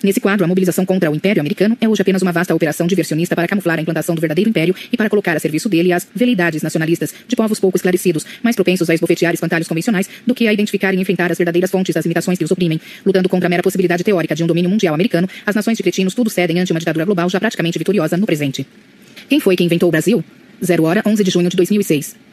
Nesse 0.04 0.20
quadro, 0.20 0.44
a 0.44 0.48
mobilização 0.48 0.86
contra 0.86 1.12
o 1.12 1.16
Império 1.16 1.40
Americano 1.40 1.78
é 1.80 1.88
hoje 1.88 2.02
apenas 2.02 2.22
uma 2.22 2.32
vasta 2.32 2.56
operação 2.56 2.88
diversionista 2.88 3.36
para 3.36 3.48
camuflar 3.48 3.78
a 3.78 3.82
implantação 3.82 4.16
do 4.16 4.22
verdadeiro 4.22 4.50
império 4.50 4.76
e 4.92 4.98
para 4.98 5.10
colocar 5.10 5.38
a 5.38 5.40
serviço 5.40 5.70
dele 5.70 5.94
as 5.94 6.08
veleidades 6.14 6.64
nacionalistas 6.64 7.14
de 7.28 7.36
povos 7.36 7.55
pouco 7.60 7.78
esclarecidos, 7.78 8.26
mais 8.44 8.56
propensos 8.56 8.90
a 8.90 8.94
esbofetear 8.94 9.34
espantalhos 9.34 9.68
convencionais 9.68 10.10
do 10.26 10.34
que 10.36 10.48
a 10.48 10.54
identificar 10.54 10.94
e 10.94 11.00
enfrentar 11.00 11.32
as 11.32 11.38
verdadeiras 11.38 11.72
fontes 11.72 11.94
das 11.94 12.06
imitações 12.06 12.38
que 12.38 12.44
os 12.44 12.52
oprimem. 12.52 12.80
Lutando 13.06 13.30
contra 13.30 13.48
a 13.48 13.50
mera 13.50 13.64
possibilidade 13.64 14.04
teórica 14.04 14.36
de 14.36 14.44
um 14.44 14.48
domínio 14.48 14.70
mundial 14.70 14.94
americano, 14.94 15.28
as 15.46 15.56
nações 15.56 15.78
de 15.78 15.84
cretinos 15.84 16.14
tudo 16.14 16.30
cedem 16.30 16.60
ante 16.60 16.72
uma 16.72 16.80
ditadura 16.80 17.06
global 17.06 17.30
já 17.30 17.40
praticamente 17.40 17.78
vitoriosa 17.78 18.18
no 18.18 18.26
presente. 18.26 18.66
Quem 19.30 19.40
foi 19.40 19.56
que 19.56 19.64
inventou 19.64 19.90
o 19.90 19.92
Brasil? 19.92 20.24
0 20.64 20.84
hora 20.84 21.04
11 21.06 21.24
de 21.24 21.32
junho 21.32 21.50
de 21.50 21.58
2006. 21.58 22.25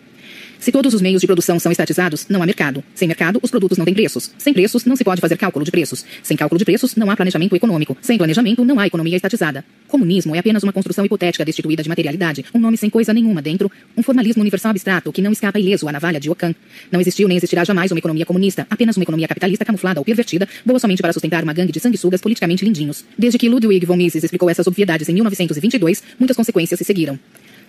Se 0.62 0.70
todos 0.70 0.94
os 0.94 1.02
meios 1.02 1.20
de 1.20 1.26
produção 1.26 1.58
são 1.58 1.72
estatizados, 1.72 2.26
não 2.28 2.40
há 2.40 2.46
mercado. 2.46 2.84
Sem 2.94 3.08
mercado, 3.08 3.40
os 3.42 3.50
produtos 3.50 3.76
não 3.76 3.84
têm 3.84 3.92
preços. 3.92 4.30
Sem 4.38 4.54
preços, 4.54 4.84
não 4.84 4.94
se 4.94 5.02
pode 5.02 5.20
fazer 5.20 5.36
cálculo 5.36 5.64
de 5.64 5.72
preços. 5.72 6.04
Sem 6.22 6.36
cálculo 6.36 6.56
de 6.56 6.64
preços, 6.64 6.94
não 6.94 7.10
há 7.10 7.16
planejamento 7.16 7.56
econômico. 7.56 7.96
Sem 8.00 8.16
planejamento, 8.16 8.64
não 8.64 8.78
há 8.78 8.86
economia 8.86 9.16
estatizada. 9.16 9.64
Comunismo 9.88 10.36
é 10.36 10.38
apenas 10.38 10.62
uma 10.62 10.72
construção 10.72 11.04
hipotética 11.04 11.44
destituída 11.44 11.82
de 11.82 11.88
materialidade, 11.88 12.44
um 12.54 12.60
nome 12.60 12.76
sem 12.76 12.88
coisa 12.88 13.12
nenhuma 13.12 13.42
dentro, 13.42 13.68
um 13.96 14.04
formalismo 14.04 14.40
universal 14.40 14.70
abstrato 14.70 15.10
que 15.10 15.20
não 15.20 15.32
escapa 15.32 15.58
ileso 15.58 15.88
à 15.88 15.90
navalha 15.90 16.20
de 16.20 16.30
Ockham. 16.30 16.54
Não 16.92 17.00
existiu 17.00 17.26
nem 17.26 17.38
existirá 17.38 17.64
jamais 17.64 17.90
uma 17.90 17.98
economia 17.98 18.24
comunista, 18.24 18.64
apenas 18.70 18.96
uma 18.96 19.02
economia 19.02 19.26
capitalista 19.26 19.64
camuflada 19.64 19.98
ou 19.98 20.04
pervertida, 20.04 20.48
boa 20.64 20.78
somente 20.78 21.02
para 21.02 21.12
sustentar 21.12 21.42
uma 21.42 21.52
gangue 21.52 21.72
de 21.72 21.80
sanguessugas 21.80 22.20
politicamente 22.20 22.64
lindinhos. 22.64 23.04
Desde 23.18 23.36
que 23.36 23.48
Ludwig 23.48 23.84
von 23.84 23.96
Mises 23.96 24.22
explicou 24.22 24.48
essas 24.48 24.68
obviedades 24.68 25.08
em 25.08 25.12
1922, 25.12 26.04
muitas 26.20 26.36
consequências 26.36 26.78
se 26.78 26.84
seguiram. 26.84 27.18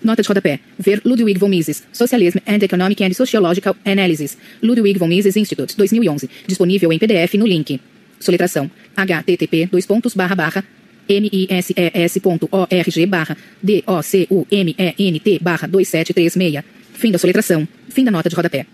Nota 0.04 0.22
de 0.22 0.28
rodapé. 0.28 0.60
Ver 0.78 1.01
Ludwig 1.04 1.38
von 1.38 1.49
Mises, 1.49 1.84
Socialism 1.91 2.39
and 2.45 2.64
Economic 2.64 3.01
and 3.01 3.14
Sociological 3.14 3.76
Analysis. 3.86 4.38
Ludwig 4.62 4.97
von 4.97 5.10
Mises 5.10 5.36
Institute, 5.36 5.76
2011. 5.78 6.30
Disponível 6.47 6.91
em 6.91 6.99
PDF 6.99 7.36
no 7.38 7.45
link. 7.45 7.80
Soletração. 8.20 8.70
http 8.95 9.70
dois 9.72 9.86
pontos 9.86 10.14
barra 10.14 10.36
barra 10.36 10.64
mises.org 11.10 13.06
barra 13.08 13.38
D-O-C-U-M-E-N-T 13.62 15.39
barra 15.41 15.68
2736. 15.68 16.64
Fim 16.93 17.12
da 17.12 17.18
soletração. 17.18 17.68
Fim 17.89 18.04
da 18.04 18.12
nota 18.12 18.30
de 18.30 18.36
rodapé. 18.36 18.66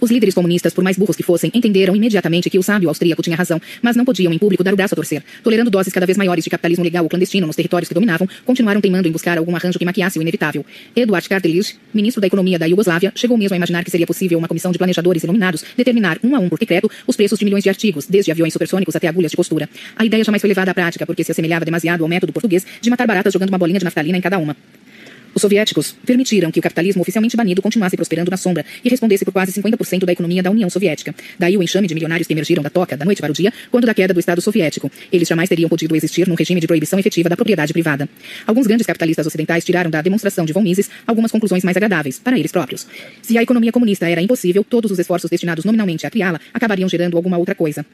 Os 0.00 0.10
líderes 0.10 0.34
comunistas, 0.34 0.72
por 0.72 0.84
mais 0.84 0.96
burros 0.96 1.16
que 1.16 1.22
fossem, 1.22 1.50
entenderam 1.52 1.94
imediatamente 1.96 2.48
que 2.48 2.58
o 2.58 2.62
sábio 2.62 2.88
austríaco 2.88 3.20
tinha 3.20 3.36
razão, 3.36 3.60
mas 3.82 3.96
não 3.96 4.04
podiam 4.04 4.32
em 4.32 4.38
público 4.38 4.62
dar 4.62 4.72
o 4.72 4.76
braço 4.76 4.94
a 4.94 4.96
torcer. 4.96 5.22
Tolerando 5.42 5.70
doses 5.70 5.92
cada 5.92 6.06
vez 6.06 6.16
maiores 6.16 6.44
de 6.44 6.50
capitalismo 6.50 6.84
legal 6.84 7.02
ou 7.02 7.10
clandestino 7.10 7.46
nos 7.46 7.56
territórios 7.56 7.88
que 7.88 7.94
dominavam, 7.94 8.28
continuaram 8.44 8.80
teimando 8.80 9.08
em 9.08 9.10
buscar 9.12 9.36
algum 9.38 9.56
arranjo 9.56 9.78
que 9.78 9.84
maquiasse 9.84 10.18
o 10.18 10.22
inevitável. 10.22 10.64
Eduard 10.94 11.28
Kardelich, 11.28 11.74
ministro 11.92 12.20
da 12.20 12.26
Economia 12.26 12.58
da 12.58 12.66
Iugoslávia, 12.66 13.12
chegou 13.14 13.36
mesmo 13.36 13.54
a 13.54 13.56
imaginar 13.56 13.82
que 13.82 13.90
seria 13.90 14.06
possível 14.06 14.38
uma 14.38 14.46
comissão 14.46 14.70
de 14.70 14.78
planejadores 14.78 15.24
iluminados 15.24 15.64
determinar 15.76 16.18
um 16.22 16.36
a 16.36 16.38
um 16.38 16.48
por 16.48 16.58
decreto 16.58 16.88
os 17.06 17.16
preços 17.16 17.38
de 17.38 17.44
milhões 17.44 17.64
de 17.64 17.68
artigos, 17.68 18.06
desde 18.06 18.30
aviões 18.30 18.52
supersônicos 18.52 18.94
até 18.94 19.08
agulhas 19.08 19.32
de 19.32 19.36
costura. 19.36 19.68
A 19.96 20.04
ideia 20.04 20.22
jamais 20.22 20.40
foi 20.40 20.48
levada 20.48 20.70
à 20.70 20.74
prática 20.74 21.04
porque 21.04 21.24
se 21.24 21.32
assemelhava 21.32 21.64
demasiado 21.64 22.02
ao 22.02 22.08
método 22.08 22.32
português 22.32 22.64
de 22.80 22.88
matar 22.88 23.06
baratas 23.06 23.32
jogando 23.32 23.48
uma 23.48 23.58
bolinha 23.58 23.78
de 23.78 23.84
naftalina 23.84 24.16
em 24.16 24.20
cada 24.20 24.38
uma. 24.38 24.56
Os 25.34 25.42
soviéticos 25.42 25.94
permitiram 26.04 26.50
que 26.50 26.58
o 26.58 26.62
capitalismo 26.62 27.02
oficialmente 27.02 27.36
banido 27.36 27.62
continuasse 27.62 27.96
prosperando 27.96 28.30
na 28.30 28.36
sombra 28.36 28.64
e 28.84 28.88
respondesse 28.88 29.24
por 29.24 29.32
quase 29.32 29.52
50% 29.52 30.04
da 30.04 30.12
economia 30.12 30.42
da 30.42 30.50
União 30.50 30.68
Soviética. 30.70 31.14
Daí 31.38 31.56
o 31.56 31.62
enxame 31.62 31.86
de 31.86 31.94
milionários 31.94 32.26
que 32.26 32.32
emergiram 32.32 32.62
da 32.62 32.70
toca, 32.70 32.96
da 32.96 33.04
noite 33.04 33.20
para 33.20 33.30
o 33.30 33.34
dia, 33.34 33.52
quando 33.70 33.86
da 33.86 33.94
queda 33.94 34.12
do 34.14 34.20
Estado 34.20 34.40
soviético. 34.40 34.90
Eles 35.12 35.28
jamais 35.28 35.48
teriam 35.48 35.68
podido 35.68 35.94
existir 35.94 36.26
num 36.26 36.34
regime 36.34 36.60
de 36.60 36.66
proibição 36.66 36.98
efetiva 36.98 37.28
da 37.28 37.36
propriedade 37.36 37.72
privada. 37.72 38.08
Alguns 38.46 38.66
grandes 38.66 38.86
capitalistas 38.86 39.26
ocidentais 39.26 39.64
tiraram 39.64 39.90
da 39.90 40.02
demonstração 40.02 40.44
de 40.44 40.52
von 40.52 40.62
Mises 40.62 40.90
algumas 41.06 41.30
conclusões 41.30 41.64
mais 41.64 41.76
agradáveis, 41.76 42.18
para 42.18 42.38
eles 42.38 42.50
próprios. 42.50 42.86
Se 43.22 43.38
a 43.38 43.42
economia 43.42 43.72
comunista 43.72 44.08
era 44.08 44.20
impossível, 44.20 44.64
todos 44.64 44.90
os 44.90 44.98
esforços 44.98 45.30
destinados 45.30 45.64
nominalmente 45.64 46.06
a 46.06 46.10
criá-la 46.10 46.40
acabariam 46.52 46.88
gerando 46.88 47.16
alguma 47.16 47.38
outra 47.38 47.54
coisa. 47.54 47.84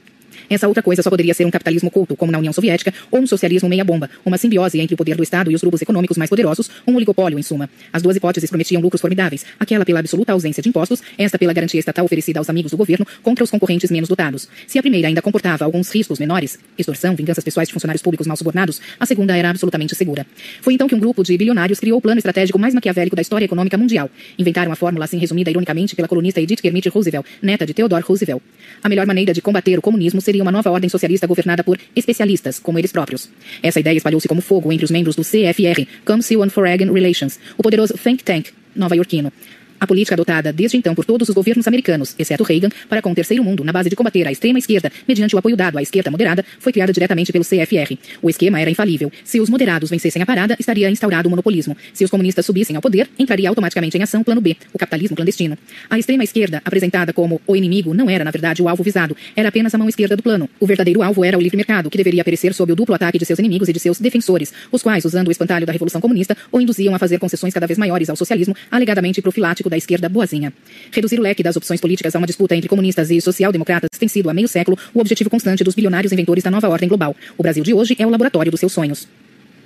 Essa 0.48 0.68
outra 0.68 0.82
coisa 0.82 1.02
só 1.02 1.10
poderia 1.10 1.34
ser 1.34 1.44
um 1.44 1.50
capitalismo 1.50 1.88
oculto, 1.88 2.16
como 2.16 2.32
na 2.32 2.38
União 2.38 2.52
Soviética, 2.52 2.92
ou 3.10 3.20
um 3.20 3.26
socialismo 3.26 3.68
meia-bomba, 3.68 4.10
uma 4.24 4.38
simbiose 4.38 4.80
entre 4.80 4.94
o 4.94 4.96
poder 4.96 5.16
do 5.16 5.22
Estado 5.22 5.50
e 5.50 5.54
os 5.54 5.60
grupos 5.60 5.82
econômicos 5.82 6.16
mais 6.16 6.30
poderosos, 6.30 6.70
um 6.86 6.94
oligopólio, 6.94 7.38
em 7.38 7.42
suma. 7.42 7.68
As 7.92 8.02
duas 8.02 8.16
hipóteses 8.16 8.48
prometiam 8.48 8.80
lucros 8.80 9.00
formidáveis, 9.00 9.44
aquela 9.58 9.84
pela 9.84 10.00
absoluta 10.00 10.32
ausência 10.32 10.62
de 10.62 10.68
impostos, 10.68 11.02
esta 11.18 11.38
pela 11.38 11.52
garantia 11.52 11.78
estatal 11.78 12.04
oferecida 12.04 12.38
aos 12.38 12.50
amigos 12.50 12.70
do 12.70 12.76
governo 12.76 13.06
contra 13.22 13.44
os 13.44 13.50
concorrentes 13.50 13.90
menos 13.90 14.08
dotados. 14.08 14.48
Se 14.66 14.78
a 14.78 14.82
primeira 14.82 15.08
ainda 15.08 15.22
comportava 15.22 15.64
alguns 15.64 15.90
riscos 15.90 16.18
menores, 16.18 16.58
extorsão, 16.78 17.14
vinganças 17.14 17.44
pessoais 17.44 17.68
de 17.68 17.72
funcionários 17.72 18.02
públicos 18.02 18.26
mal 18.26 18.36
subornados, 18.36 18.80
a 18.98 19.06
segunda 19.06 19.36
era 19.36 19.50
absolutamente 19.50 19.94
segura. 19.94 20.26
Foi 20.60 20.74
então 20.74 20.88
que 20.88 20.94
um 20.94 20.98
grupo 20.98 21.22
de 21.22 21.36
bilionários 21.36 21.80
criou 21.80 21.98
o 21.98 22.00
plano 22.00 22.18
estratégico 22.18 22.58
mais 22.58 22.74
maquiavélico 22.74 23.16
da 23.16 23.22
história 23.22 23.44
econômica 23.44 23.76
mundial. 23.76 24.10
Inventaram 24.38 24.72
a 24.72 24.76
fórmula 24.76 25.04
assim 25.04 25.18
resumida 25.18 25.50
ironicamente 25.50 25.94
pela 25.94 26.08
colunista 26.08 26.40
Edith 26.40 26.60
Kermit 26.60 26.88
Roosevelt, 26.88 27.26
neta 27.42 27.66
de 27.66 27.74
Theodore 27.74 28.02
Roosevelt. 28.02 28.42
A 28.82 28.88
melhor 28.88 29.06
maneira 29.06 29.32
de 29.32 29.40
combater 29.40 29.78
o 29.78 29.82
comunismo 29.82 30.20
seria 30.24 30.42
uma 30.42 30.52
nova 30.52 30.70
ordem 30.70 30.88
socialista 30.88 31.26
governada 31.26 31.62
por 31.62 31.78
especialistas, 31.94 32.58
como 32.58 32.78
eles 32.78 32.92
próprios. 32.92 33.30
Essa 33.62 33.80
ideia 33.80 33.96
espalhou-se 33.96 34.28
como 34.28 34.40
fogo 34.40 34.72
entre 34.72 34.84
os 34.84 34.90
membros 34.90 35.14
do 35.14 35.22
CFR, 35.22 35.86
Council 36.04 36.40
on 36.40 36.50
Foreign 36.50 36.92
Relations, 36.92 37.38
o 37.56 37.62
poderoso 37.62 37.94
think 37.94 38.24
tank 38.24 38.50
nova-iorquino. 38.74 39.32
A 39.80 39.86
política 39.86 40.14
adotada 40.14 40.52
desde 40.52 40.76
então 40.76 40.94
por 40.94 41.04
todos 41.04 41.28
os 41.28 41.34
governos 41.34 41.66
americanos, 41.66 42.14
exceto 42.18 42.42
Reagan, 42.42 42.70
para 42.88 43.02
com 43.02 43.12
o 43.12 43.14
terceiro 43.14 43.42
mundo, 43.42 43.64
na 43.64 43.72
base 43.72 43.90
de 43.90 43.96
combater 43.96 44.26
a 44.26 44.32
extrema 44.32 44.58
esquerda, 44.58 44.90
mediante 45.06 45.34
o 45.34 45.38
apoio 45.38 45.56
dado 45.56 45.78
à 45.78 45.82
esquerda 45.82 46.10
moderada, 46.10 46.44
foi 46.58 46.72
criada 46.72 46.92
diretamente 46.92 47.32
pelo 47.32 47.44
CFR. 47.44 47.96
O 48.22 48.30
esquema 48.30 48.60
era 48.60 48.70
infalível. 48.70 49.12
Se 49.24 49.40
os 49.40 49.50
moderados 49.50 49.90
vencessem 49.90 50.22
a 50.22 50.26
parada, 50.26 50.56
estaria 50.58 50.90
instaurado 50.90 51.28
o 51.28 51.30
monopolismo. 51.30 51.76
Se 51.92 52.04
os 52.04 52.10
comunistas 52.10 52.46
subissem 52.46 52.76
ao 52.76 52.82
poder, 52.82 53.08
entraria 53.18 53.48
automaticamente 53.48 53.96
em 53.98 54.02
ação 54.02 54.20
o 54.20 54.24
plano 54.24 54.40
B, 54.40 54.56
o 54.72 54.78
capitalismo 54.78 55.16
clandestino. 55.16 55.58
A 55.90 55.98
extrema 55.98 56.24
esquerda, 56.24 56.62
apresentada 56.64 57.12
como 57.12 57.40
o 57.46 57.56
inimigo, 57.56 57.94
não 57.94 58.08
era, 58.08 58.24
na 58.24 58.30
verdade, 58.30 58.62
o 58.62 58.68
alvo 58.68 58.82
visado. 58.82 59.16
Era 59.36 59.48
apenas 59.48 59.74
a 59.74 59.78
mão 59.78 59.88
esquerda 59.88 60.16
do 60.16 60.22
plano. 60.22 60.48
O 60.60 60.66
verdadeiro 60.66 61.02
alvo 61.02 61.24
era 61.24 61.36
o 61.36 61.40
livre 61.40 61.56
mercado, 61.56 61.90
que 61.90 61.96
deveria 61.96 62.24
perecer 62.24 62.54
sob 62.54 62.72
o 62.72 62.76
duplo 62.76 62.94
ataque 62.94 63.18
de 63.18 63.24
seus 63.24 63.38
inimigos 63.38 63.68
e 63.68 63.72
de 63.72 63.80
seus 63.80 63.98
defensores, 63.98 64.52
os 64.70 64.82
quais, 64.82 65.04
usando 65.04 65.28
o 65.28 65.30
espantalho 65.30 65.66
da 65.66 65.72
Revolução 65.72 66.00
Comunista, 66.00 66.36
o 66.50 66.60
induziam 66.60 66.94
a 66.94 66.98
fazer 66.98 67.18
concessões 67.18 67.52
cada 67.52 67.66
vez 67.66 67.78
maiores 67.78 68.08
ao 68.08 68.16
socialismo, 68.16 68.54
alegadamente 68.70 69.20
profilático 69.20 69.63
da 69.68 69.76
esquerda 69.76 70.08
boazinha. 70.08 70.52
Reduzir 70.92 71.18
o 71.18 71.22
leque 71.22 71.42
das 71.42 71.56
opções 71.56 71.80
políticas 71.80 72.14
a 72.14 72.18
uma 72.18 72.26
disputa 72.26 72.54
entre 72.54 72.68
comunistas 72.68 73.10
e 73.10 73.20
social-democratas 73.20 73.90
tem 73.98 74.08
sido, 74.08 74.30
há 74.30 74.34
meio 74.34 74.48
século, 74.48 74.78
o 74.92 75.00
objetivo 75.00 75.30
constante 75.30 75.64
dos 75.64 75.74
bilionários 75.74 76.12
inventores 76.12 76.42
da 76.42 76.50
nova 76.50 76.68
ordem 76.68 76.88
global. 76.88 77.16
O 77.36 77.42
Brasil 77.42 77.64
de 77.64 77.74
hoje 77.74 77.96
é 77.98 78.06
o 78.06 78.10
laboratório 78.10 78.50
dos 78.50 78.60
seus 78.60 78.72
sonhos. 78.72 79.06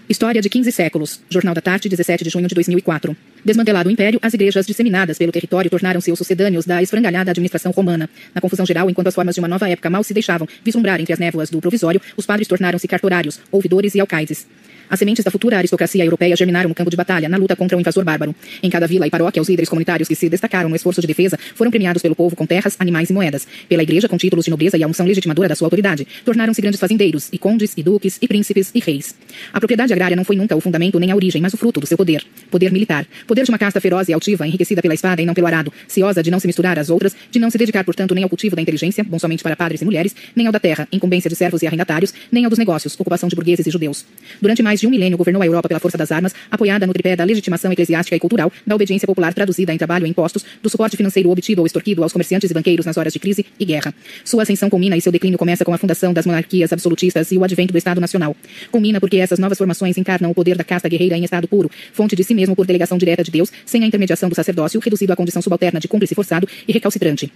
História 0.09 0.40
de 0.40 0.49
15 0.49 0.72
séculos. 0.72 1.20
Jornal 1.28 1.55
da 1.55 1.61
Tarde, 1.61 1.86
17 1.86 2.24
de 2.24 2.30
junho 2.30 2.49
de 2.49 2.55
2004. 2.55 3.14
Desmantelado 3.44 3.90
o 3.90 3.92
império, 3.92 4.18
as 4.22 4.32
igrejas 4.32 4.66
disseminadas 4.66 5.18
pelo 5.18 5.30
território 5.30 5.68
tornaram-se 5.68 6.11
os 6.11 6.18
sucedâneos 6.18 6.64
da 6.64 6.82
esfrangalhada 6.82 7.30
administração 7.30 7.72
romana. 7.72 8.09
Na 8.34 8.40
confusão 8.40 8.64
geral, 8.64 8.88
enquanto 8.88 9.09
as 9.09 9.14
formas 9.14 9.34
de 9.34 9.40
uma 9.42 9.49
nova 9.49 9.68
época 9.68 9.90
mal 9.90 10.03
se 10.03 10.14
deixavam 10.14 10.49
vislumbrar 10.64 10.99
entre 10.99 11.12
as 11.12 11.18
névoas 11.18 11.51
do 11.51 11.61
provisório, 11.61 12.01
os 12.16 12.24
padres 12.24 12.49
tornaram-se 12.49 12.88
cartorários, 12.88 13.38
ouvidores 13.53 13.94
e 13.94 14.01
alcaides. 14.01 14.46
As 14.91 14.99
sementes 14.99 15.24
da 15.24 15.30
futura 15.30 15.59
aristocracia 15.59 16.05
europeia 16.05 16.34
germinaram 16.36 16.68
no 16.68 16.74
campo 16.74 16.91
de 16.91 16.97
batalha, 16.97 17.28
na 17.28 17.36
luta 17.36 17.55
contra 17.55 17.76
o 17.76 17.80
invasor 17.80 18.05
bárbaro. 18.05 18.34
Em 18.62 18.70
cada 18.70 18.86
vila 18.86 19.07
e 19.07 19.11
paróquia, 19.11 19.43
os 19.43 19.49
líderes 19.49 19.68
comunitários 19.68 20.09
que 20.09 20.14
se 20.14 20.28
destacaram 20.28 20.68
no 20.68 20.76
esforço 20.76 21.01
de 21.01 21.07
defesa 21.07 21.39
foram 21.55 21.70
premiados 21.70 22.03
pelo 22.03 22.14
povo 22.14 22.34
com 22.34 22.47
terras, 22.47 22.76
animais 22.78 23.11
e 23.11 23.12
moedas. 23.12 23.47
Pela 23.68 23.82
igreja, 23.82 24.09
com 24.09 24.16
títulos 24.16 24.45
de 24.45 24.51
nobreza 24.51 24.76
e 24.76 24.82
a 24.82 24.86
unção 24.86 25.07
legitimadora 25.07 25.49
da 25.49 25.55
sua 25.55 25.66
autoridade, 25.66 26.07
tornaram-se 26.24 26.61
grandes 26.61 26.80
fazendeiros, 26.80 27.28
e 27.32 27.39
condes, 27.39 27.72
e 27.76 27.82
duques, 27.82 28.18
e 28.20 28.28
príncipes, 28.28 28.70
e 28.74 28.80
reis. 28.80 29.14
A 29.53 29.61
propriedade 29.61 29.93
agrária 29.93 30.16
não 30.16 30.24
foi 30.24 30.36
nunca 30.36 30.57
o 30.57 30.61
fundamento 30.61 30.99
nem 30.99 31.11
a 31.11 31.16
origem, 31.16 31.43
mas 31.43 31.53
o 31.53 31.57
fruto 31.57 31.80
do 31.80 31.86
seu 31.86 31.97
poder. 31.97 32.24
Poder 32.51 32.72
militar. 32.72 33.07
Poder 33.26 33.45
de 33.45 33.51
uma 33.51 33.59
casta 33.59 33.80
feroz 33.80 34.09
e 34.09 34.12
altiva, 34.12 34.47
enriquecida 34.47 34.80
pela 34.80 34.95
espada 34.95 35.20
e 35.20 35.26
não 35.26 35.34
pelo 35.34 35.47
arado, 35.47 35.72
ciosa 35.86 36.22
de 36.22 36.30
não 36.30 36.41
se 36.41 36.47
misturar 36.47 36.78
às 36.78 36.91
outras, 36.91 37.14
de 37.30 37.39
não 37.39 37.51
se 37.51 37.59
dedicar, 37.59 37.84
portanto, 37.84 38.14
nem 38.14 38.24
ao 38.24 38.30
cultivo 38.30 38.57
da 38.57 38.62
inteligência, 38.62 39.05
bom 39.05 39.18
somente 39.18 39.43
para 39.43 39.57
padres 39.57 39.82
e 39.82 39.84
mulheres, 39.84 40.14
nem 40.34 40.47
ao 40.47 40.53
da 40.53 40.61
terra, 40.61 40.89
incumbência 40.91 41.28
de 41.28 41.36
servos 41.36 41.62
e 41.62 41.66
arrendatários, 41.66 42.14
nem 42.32 42.45
ao 42.45 42.51
dos 42.51 42.59
negócios, 42.59 42.95
ocupação 42.99 43.28
de 43.28 43.36
burgueses 43.36 43.66
e 43.66 43.70
judeus. 43.70 44.05
Durante 44.41 44.62
mais 44.62 44.78
de 44.81 44.87
um 44.87 44.91
milênio 44.91 45.16
governou 45.18 45.43
a 45.43 45.47
Europa 45.47 45.68
pela 45.68 45.81
força 45.81 45.99
das 45.99 46.12
armas, 46.12 46.35
apoiada 46.51 46.87
no 46.87 46.93
tripé 46.93 47.16
da 47.16 47.24
legitimação 47.24 47.72
eclesiástica 47.72 48.16
e 48.16 48.20
cultural, 48.20 48.53
da 48.66 48.74
obediência 48.74 49.07
popular 49.07 49.33
traduzida 49.35 49.72
em 49.72 49.79
trabalho 49.79 50.07
e 50.07 50.11
impostos, 50.11 50.45
do 50.62 50.68
suporte 50.68 50.97
financeiro 50.97 51.31
obtido 51.31 51.62
ou 51.62 51.66
extorquido 51.66 52.03
aos 52.03 52.12
comerciantes 52.12 52.51
e 52.51 52.55
banqueiros 52.55 52.87
nas 52.87 52.97
horas 52.97 53.12
de 53.12 53.18
crise 53.18 53.45
e 53.59 53.64
guerra. 53.64 53.95
Sua 54.24 54.43
ascensão 54.43 54.70
culmina 54.70 54.97
e 54.97 55.01
seu 55.01 55.12
declínio 55.12 55.39
começa 55.39 55.64
com 55.64 55.72
a 55.72 55.79
fundação 55.79 56.12
das 56.12 56.26
monarquias 56.26 56.72
absolutistas 56.72 57.31
e 57.33 57.39
o 57.39 57.45
advento 57.45 57.72
do 57.72 57.79
Estado 57.79 58.01
Nacional. 58.01 58.37
Culmina 58.70 59.01
porque 59.01 59.18
essas 59.18 59.39
novas 59.39 59.59
formações 59.59 59.97
encarnam 59.97 60.31
o 60.31 60.35
poder 60.35 60.57
da 60.57 60.64
casta 60.64 60.89
guerreira 60.89 61.16
em 61.16 61.24
estado 61.24 61.49
puro, 61.49 61.70
fonte 61.93 62.14
de 62.16 62.24
si 62.24 62.35
mesmo 62.35 62.55
por 62.55 62.66
delegação 62.66 62.99
direta 62.99 63.22
de 63.22 63.31
Deus, 63.31 63.51
sem 63.64 63.83
a 63.83 63.87
intermediação 63.87 64.29
do 64.29 64.35
sacerdócio, 64.35 64.81
reduzido 64.81 65.12
à 65.12 65.16
condição 65.16 65.43
subalterna 65.43 65.81
de 65.81 65.89
cúmplice 65.89 66.14
forçado 66.14 66.49
e 66.66 66.72
recalcitrante. 66.72 67.33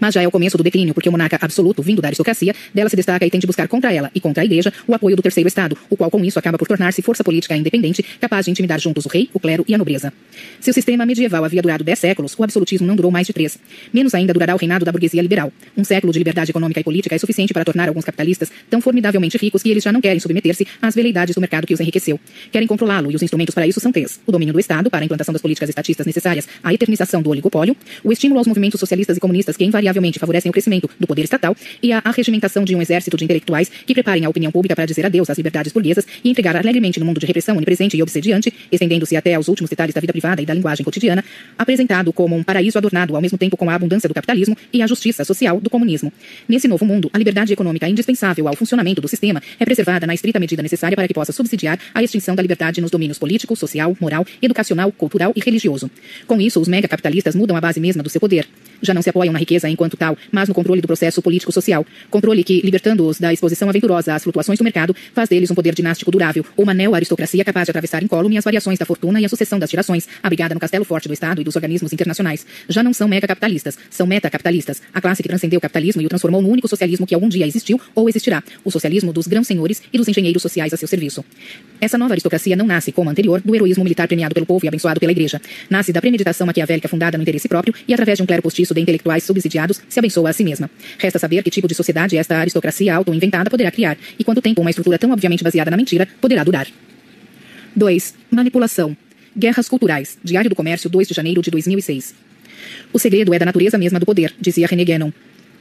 Mas 0.00 0.14
já 0.14 0.22
é 0.22 0.28
o 0.28 0.30
começo 0.30 0.56
do 0.56 0.64
declínio, 0.64 0.94
porque 0.94 1.08
o 1.08 1.12
monarca 1.12 1.38
absoluto, 1.40 1.82
vindo 1.82 2.00
da 2.00 2.08
aristocracia, 2.08 2.54
dela 2.74 2.88
se 2.88 2.96
destaca 2.96 3.26
e 3.26 3.30
tem 3.30 3.40
de 3.40 3.46
buscar 3.46 3.68
contra 3.68 3.92
ela 3.92 4.10
e 4.14 4.20
contra 4.20 4.42
a 4.42 4.46
igreja 4.46 4.72
o 4.86 4.94
apoio 4.94 5.16
do 5.16 5.22
terceiro 5.22 5.48
Estado, 5.48 5.76
o 5.90 5.96
qual 5.96 6.10
com 6.10 6.24
isso 6.24 6.38
acaba 6.38 6.58
por 6.58 6.66
tornar-se 6.86 7.02
força 7.02 7.24
política 7.24 7.56
independente, 7.56 8.04
capaz 8.20 8.44
de 8.44 8.50
intimidar 8.50 8.80
juntos 8.80 9.06
o 9.06 9.08
rei, 9.08 9.28
o 9.32 9.40
clero 9.40 9.64
e 9.66 9.74
a 9.74 9.78
nobreza. 9.78 10.12
Se 10.60 10.70
o 10.70 10.74
sistema 10.74 11.04
medieval 11.04 11.44
havia 11.44 11.62
durado 11.62 11.82
dez 11.82 11.98
séculos, 11.98 12.34
o 12.38 12.44
absolutismo 12.44 12.86
não 12.86 12.94
durou 12.94 13.10
mais 13.10 13.26
de 13.26 13.32
três. 13.32 13.58
Menos 13.92 14.14
ainda 14.14 14.32
durará 14.32 14.54
o 14.54 14.58
reinado 14.58 14.84
da 14.84 14.92
burguesia 14.92 15.22
liberal. 15.22 15.52
Um 15.76 15.84
século 15.84 16.12
de 16.12 16.18
liberdade 16.18 16.50
econômica 16.50 16.80
e 16.80 16.84
política 16.84 17.14
é 17.14 17.18
suficiente 17.18 17.52
para 17.52 17.64
tornar 17.64 17.88
alguns 17.88 18.04
capitalistas 18.04 18.50
tão 18.70 18.80
formidavelmente 18.80 19.36
ricos 19.36 19.62
que 19.62 19.70
eles 19.70 19.82
já 19.82 19.92
não 19.92 20.00
querem 20.00 20.20
submeter-se 20.20 20.66
às 20.80 20.94
veleidades 20.94 21.34
do 21.34 21.40
mercado 21.40 21.66
que 21.66 21.74
os 21.74 21.80
enriqueceu. 21.80 22.20
Querem 22.52 22.68
controlá-lo 22.68 23.10
e 23.10 23.16
os 23.16 23.22
instrumentos 23.22 23.54
para 23.54 23.66
isso 23.66 23.80
são 23.80 23.90
três: 23.90 24.20
o 24.26 24.32
domínio 24.32 24.52
do 24.52 24.60
Estado 24.60 24.90
para 24.90 25.00
a 25.00 25.04
implantação 25.04 25.32
das 25.32 25.42
políticas 25.42 25.68
estatistas 25.68 26.06
necessárias 26.06 26.48
à 26.62 26.72
eternização 26.72 27.22
do 27.22 27.30
oligopólio, 27.30 27.76
o 28.04 28.12
estímulo 28.12 28.38
aos 28.38 28.46
movimentos 28.46 28.78
socialistas 28.78 29.16
e 29.16 29.20
comunistas 29.20 29.56
que 29.56 29.64
invariavelmente 29.64 30.18
favorecem 30.18 30.50
o 30.50 30.52
crescimento 30.52 30.88
do 31.00 31.06
poder 31.06 31.24
estatal 31.24 31.56
e 31.82 31.92
a 31.92 32.00
arregimentação 32.04 32.64
de 32.64 32.74
um 32.76 32.82
exército 32.82 33.16
de 33.16 33.24
intelectuais 33.24 33.70
que 33.86 33.94
preparem 33.94 34.24
a 34.24 34.28
opinião 34.28 34.52
pública 34.52 34.76
para 34.76 34.86
dizer 34.86 35.06
adeus 35.06 35.28
às 35.30 35.36
liberdades 35.36 35.72
burguesas 35.72 36.06
e 36.22 36.30
entregar 36.30 36.56
alegremente 36.56 36.75
no 36.80 37.06
mundo 37.06 37.18
de 37.18 37.26
repressão 37.26 37.56
onipresente 37.56 37.96
e 37.96 38.02
obsediante, 38.02 38.52
estendendo-se 38.70 39.16
até 39.16 39.34
aos 39.34 39.48
últimos 39.48 39.70
detalhes 39.70 39.94
da 39.94 40.00
vida 40.00 40.12
privada 40.12 40.42
e 40.42 40.46
da 40.46 40.54
linguagem 40.54 40.84
cotidiana, 40.84 41.24
apresentado 41.58 42.12
como 42.12 42.36
um 42.36 42.42
paraíso 42.42 42.78
adornado 42.78 43.16
ao 43.16 43.22
mesmo 43.22 43.36
tempo 43.38 43.56
com 43.56 43.68
a 43.70 43.74
abundância 43.74 44.08
do 44.08 44.14
capitalismo 44.14 44.56
e 44.72 44.82
a 44.82 44.86
justiça 44.86 45.24
social 45.24 45.60
do 45.60 45.70
comunismo. 45.70 46.12
Nesse 46.48 46.68
novo 46.68 46.84
mundo, 46.84 47.10
a 47.12 47.18
liberdade 47.18 47.52
econômica 47.52 47.88
indispensável 47.88 48.46
ao 48.46 48.54
funcionamento 48.54 49.00
do 49.00 49.08
sistema 49.08 49.42
é 49.58 49.64
preservada 49.64 50.06
na 50.06 50.14
estrita 50.14 50.38
medida 50.38 50.62
necessária 50.62 50.96
para 50.96 51.08
que 51.08 51.14
possa 51.14 51.32
subsidiar 51.32 51.78
a 51.94 52.02
extinção 52.02 52.34
da 52.34 52.42
liberdade 52.42 52.80
nos 52.80 52.90
domínios 52.90 53.18
político, 53.18 53.56
social, 53.56 53.96
moral, 54.00 54.24
educacional, 54.40 54.92
cultural 54.92 55.32
e 55.34 55.40
religioso. 55.40 55.90
Com 56.26 56.40
isso, 56.40 56.60
os 56.60 56.68
megacapitalistas 56.68 57.34
mudam 57.34 57.56
a 57.56 57.60
base 57.60 57.80
mesma 57.80 58.02
do 58.02 58.10
seu 58.10 58.20
poder. 58.20 58.46
Já 58.82 58.92
não 58.92 59.02
se 59.02 59.10
apoiam 59.10 59.32
na 59.32 59.38
riqueza 59.38 59.68
enquanto 59.68 59.96
tal, 59.96 60.16
mas 60.30 60.48
no 60.48 60.54
controle 60.54 60.80
do 60.80 60.86
processo 60.86 61.22
político-social. 61.22 61.86
Controle 62.10 62.44
que, 62.44 62.60
libertando-os 62.60 63.18
da 63.18 63.32
exposição 63.32 63.68
aventurosa 63.68 64.14
às 64.14 64.22
flutuações 64.22 64.58
do 64.58 64.64
mercado, 64.64 64.94
faz 65.14 65.28
deles 65.28 65.50
um 65.50 65.54
poder 65.54 65.74
dinástico 65.74 66.10
durável, 66.10 66.44
uma 66.66 66.74
neo-aristocracia 66.74 67.44
capaz 67.44 67.66
de 67.66 67.70
atravessar 67.70 68.02
incólume 68.02 68.36
as 68.36 68.44
variações 68.44 68.76
da 68.76 68.84
fortuna 68.84 69.20
e 69.20 69.24
a 69.24 69.28
sucessão 69.28 69.56
das 69.56 69.70
gerações, 69.70 70.08
abrigada 70.20 70.52
no 70.52 70.60
castelo 70.60 70.84
forte 70.84 71.06
do 71.06 71.14
Estado 71.14 71.40
e 71.40 71.44
dos 71.44 71.54
organismos 71.54 71.92
internacionais. 71.92 72.44
Já 72.68 72.82
não 72.82 72.92
são 72.92 73.06
megacapitalistas, 73.06 73.78
são 73.88 74.06
metacapitalistas, 74.06 74.82
a 74.92 75.00
classe 75.00 75.22
que 75.22 75.28
transcendeu 75.28 75.58
o 75.58 75.60
capitalismo 75.60 76.02
e 76.02 76.06
o 76.06 76.08
transformou 76.08 76.42
no 76.42 76.48
único 76.48 76.66
socialismo 76.66 77.06
que 77.06 77.14
algum 77.14 77.28
dia 77.28 77.46
existiu 77.46 77.80
ou 77.94 78.08
existirá, 78.08 78.42
o 78.64 78.70
socialismo 78.70 79.12
dos 79.12 79.28
grãos 79.28 79.46
senhores 79.46 79.80
e 79.92 79.96
dos 79.96 80.08
engenheiros 80.08 80.42
sociais 80.42 80.74
a 80.74 80.76
seu 80.76 80.88
serviço. 80.88 81.24
Essa 81.80 81.98
nova 81.98 82.14
aristocracia 82.14 82.56
não 82.56 82.66
nasce, 82.66 82.90
como 82.90 83.08
a 83.08 83.12
anterior, 83.12 83.40
do 83.40 83.54
heroísmo 83.54 83.84
militar 83.84 84.06
premiado 84.06 84.34
pelo 84.34 84.46
povo 84.46 84.64
e 84.64 84.68
abençoado 84.68 84.98
pela 84.98 85.12
igreja. 85.12 85.40
Nasce 85.68 85.92
da 85.92 86.00
premeditação 86.00 86.46
maquiavélica 86.46 86.88
fundada 86.88 87.18
no 87.18 87.22
interesse 87.22 87.48
próprio 87.48 87.74
e 87.86 87.92
através 87.92 88.18
de 88.18 88.22
um 88.22 88.26
clero 88.26 88.42
postiço 88.42 88.74
de 88.74 88.80
intelectuais 88.80 89.24
subsidiados 89.24 89.80
se 89.88 89.98
abençoa 89.98 90.30
a 90.30 90.32
si 90.32 90.44
mesma. 90.44 90.70
Resta 90.98 91.18
saber 91.18 91.42
que 91.42 91.50
tipo 91.50 91.68
de 91.68 91.74
sociedade 91.74 92.16
esta 92.16 92.38
aristocracia 92.38 92.94
auto-inventada 92.94 93.50
poderá 93.50 93.70
criar 93.70 93.96
e 94.18 94.24
quanto 94.24 94.40
tempo 94.40 94.60
uma 94.60 94.70
estrutura 94.70 94.98
tão 94.98 95.10
obviamente 95.10 95.44
baseada 95.44 95.70
na 95.70 95.76
mentira 95.76 96.08
poderá 96.20 96.42
durar. 96.44 96.66
2. 97.74 98.14
Manipulação. 98.30 98.96
Guerras 99.36 99.68
culturais. 99.68 100.16
Diário 100.24 100.48
do 100.48 100.56
Comércio, 100.56 100.88
2 100.88 101.08
de 101.08 101.14
janeiro 101.14 101.42
de 101.42 101.50
2006. 101.50 102.14
O 102.92 102.98
segredo 102.98 103.34
é 103.34 103.38
da 103.38 103.44
natureza 103.44 103.76
mesma 103.76 104.00
do 104.00 104.06
poder, 104.06 104.34
dizia 104.40 104.66
René 104.66 104.84
Guénon. 104.84 105.12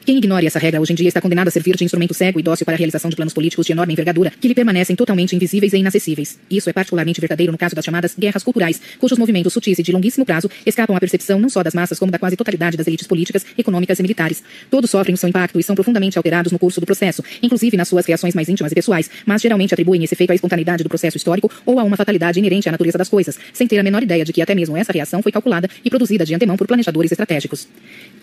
Quem 0.05 0.19
ignore 0.19 0.45
essa 0.45 0.59
regra 0.59 0.79
hoje 0.79 0.93
em 0.93 0.95
dia 0.95 1.07
está 1.07 1.19
condenado 1.19 1.47
a 1.47 1.51
servir 1.51 1.75
de 1.75 1.83
instrumento 1.83 2.13
cego 2.13 2.39
e 2.39 2.43
dócil 2.43 2.63
para 2.63 2.75
a 2.75 2.77
realização 2.77 3.09
de 3.09 3.15
planos 3.15 3.33
políticos 3.33 3.65
de 3.65 3.71
enorme 3.71 3.91
envergadura 3.91 4.31
que 4.39 4.47
lhe 4.47 4.53
permanecem 4.53 4.95
totalmente 4.95 5.35
invisíveis 5.35 5.73
e 5.73 5.77
inacessíveis. 5.77 6.37
Isso 6.47 6.69
é 6.69 6.73
particularmente 6.73 7.19
verdadeiro 7.19 7.51
no 7.51 7.57
caso 7.57 7.73
das 7.73 7.83
chamadas 7.83 8.13
guerras 8.15 8.43
culturais, 8.43 8.79
cujos 8.99 9.17
movimentos 9.17 9.51
sutis 9.51 9.79
e 9.79 9.81
de 9.81 9.91
longuíssimo 9.91 10.23
prazo 10.23 10.47
escapam 10.63 10.95
à 10.95 10.99
percepção 10.99 11.39
não 11.39 11.49
só 11.49 11.63
das 11.63 11.73
massas 11.73 11.97
como 11.97 12.11
da 12.11 12.19
quase 12.19 12.35
totalidade 12.35 12.77
das 12.77 12.85
elites 12.85 13.07
políticas, 13.07 13.43
econômicas 13.57 13.97
e 13.97 14.03
militares. 14.03 14.43
Todos 14.69 14.91
sofrem 14.91 15.15
o 15.15 15.17
seu 15.17 15.27
impacto 15.27 15.59
e 15.59 15.63
são 15.63 15.73
profundamente 15.73 16.19
alterados 16.19 16.51
no 16.51 16.59
curso 16.59 16.79
do 16.79 16.85
processo, 16.85 17.23
inclusive 17.41 17.75
nas 17.75 17.87
suas 17.87 18.05
reações 18.05 18.35
mais 18.35 18.47
íntimas 18.47 18.71
e 18.71 18.75
pessoais, 18.75 19.09
mas 19.25 19.41
geralmente 19.41 19.73
atribuem 19.73 20.03
esse 20.03 20.13
efeito 20.13 20.29
à 20.29 20.35
espontaneidade 20.35 20.83
do 20.83 20.89
processo 20.89 21.17
histórico 21.17 21.49
ou 21.65 21.79
a 21.79 21.83
uma 21.83 21.97
fatalidade 21.97 22.37
inerente 22.37 22.69
à 22.69 22.71
natureza 22.71 22.99
das 22.99 23.09
coisas, 23.09 23.39
sem 23.51 23.65
ter 23.65 23.79
a 23.79 23.83
menor 23.83 24.03
ideia 24.03 24.23
de 24.23 24.31
que 24.31 24.39
até 24.43 24.53
mesmo 24.53 24.77
essa 24.77 24.93
reação 24.93 25.23
foi 25.23 25.31
calculada 25.31 25.67
e 25.83 25.89
produzida 25.89 26.23
de 26.23 26.35
antemão 26.35 26.55
por 26.55 26.67
planejadores 26.67 27.11
estratégicos. 27.11 27.67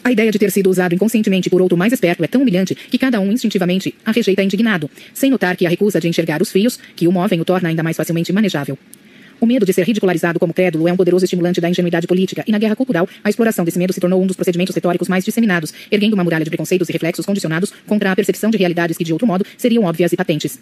A 0.05 0.13
ideia 0.13 0.31
de 0.31 0.39
ter 0.39 0.53
sido 0.53 0.71
usado 0.71 0.95
inconscientemente 0.95 1.51
por 1.51 1.61
outro 1.61 1.72
mais 1.77 1.93
esperto 1.93 2.23
é 2.25 2.27
tão 2.27 2.43
humilhante 2.43 2.75
que 2.75 2.99
cada 2.99 3.21
um 3.21 3.31
instintivamente 3.31 3.95
a 4.05 4.13
rejeita 4.13 4.43
indignado, 4.43 4.91
sem 5.13 5.31
notar 5.31 5.57
que 5.57 5.67
a 5.67 5.69
recusa 5.69 6.01
de 6.01 6.09
enxergar 6.09 6.43
os 6.43 6.51
fios 6.51 6.79
que 6.97 7.09
o 7.09 7.13
movem 7.13 7.41
o 7.41 7.45
torna 7.45 7.69
ainda 7.69 7.83
mais 7.83 7.97
facilmente 7.97 8.33
manejável. 8.33 8.79
O 9.43 9.47
medo 9.47 9.67
de 9.67 9.73
ser 9.73 9.85
ridicularizado 9.85 10.39
como 10.39 10.55
crédulo 10.55 10.87
é 10.87 10.93
um 10.93 10.97
poderoso 10.97 11.25
estimulante 11.25 11.61
da 11.61 11.69
ingenuidade 11.69 12.07
política, 12.07 12.45
e 12.47 12.53
na 12.53 12.61
guerra 12.61 12.77
cultural, 12.77 13.09
a 13.25 13.29
exploração 13.29 13.65
desse 13.65 13.77
medo 13.77 13.93
se 13.93 13.99
tornou 13.99 14.23
um 14.23 14.27
dos 14.29 14.37
procedimentos 14.37 14.73
retóricos 14.73 15.09
mais 15.09 15.25
disseminados, 15.25 15.75
erguendo 15.91 16.15
uma 16.15 16.23
muralha 16.23 16.45
de 16.45 16.51
preconceitos 16.51 16.89
e 16.89 16.93
reflexos 16.93 17.27
condicionados 17.27 17.73
contra 17.85 18.13
a 18.13 18.15
percepção 18.15 18.51
de 18.51 18.57
realidades 18.57 18.97
que, 18.97 19.03
de 19.03 19.13
outro 19.13 19.27
modo, 19.27 19.45
seriam 19.59 19.83
óbvias 19.83 20.13
e 20.13 20.17
patentes. 20.17 20.61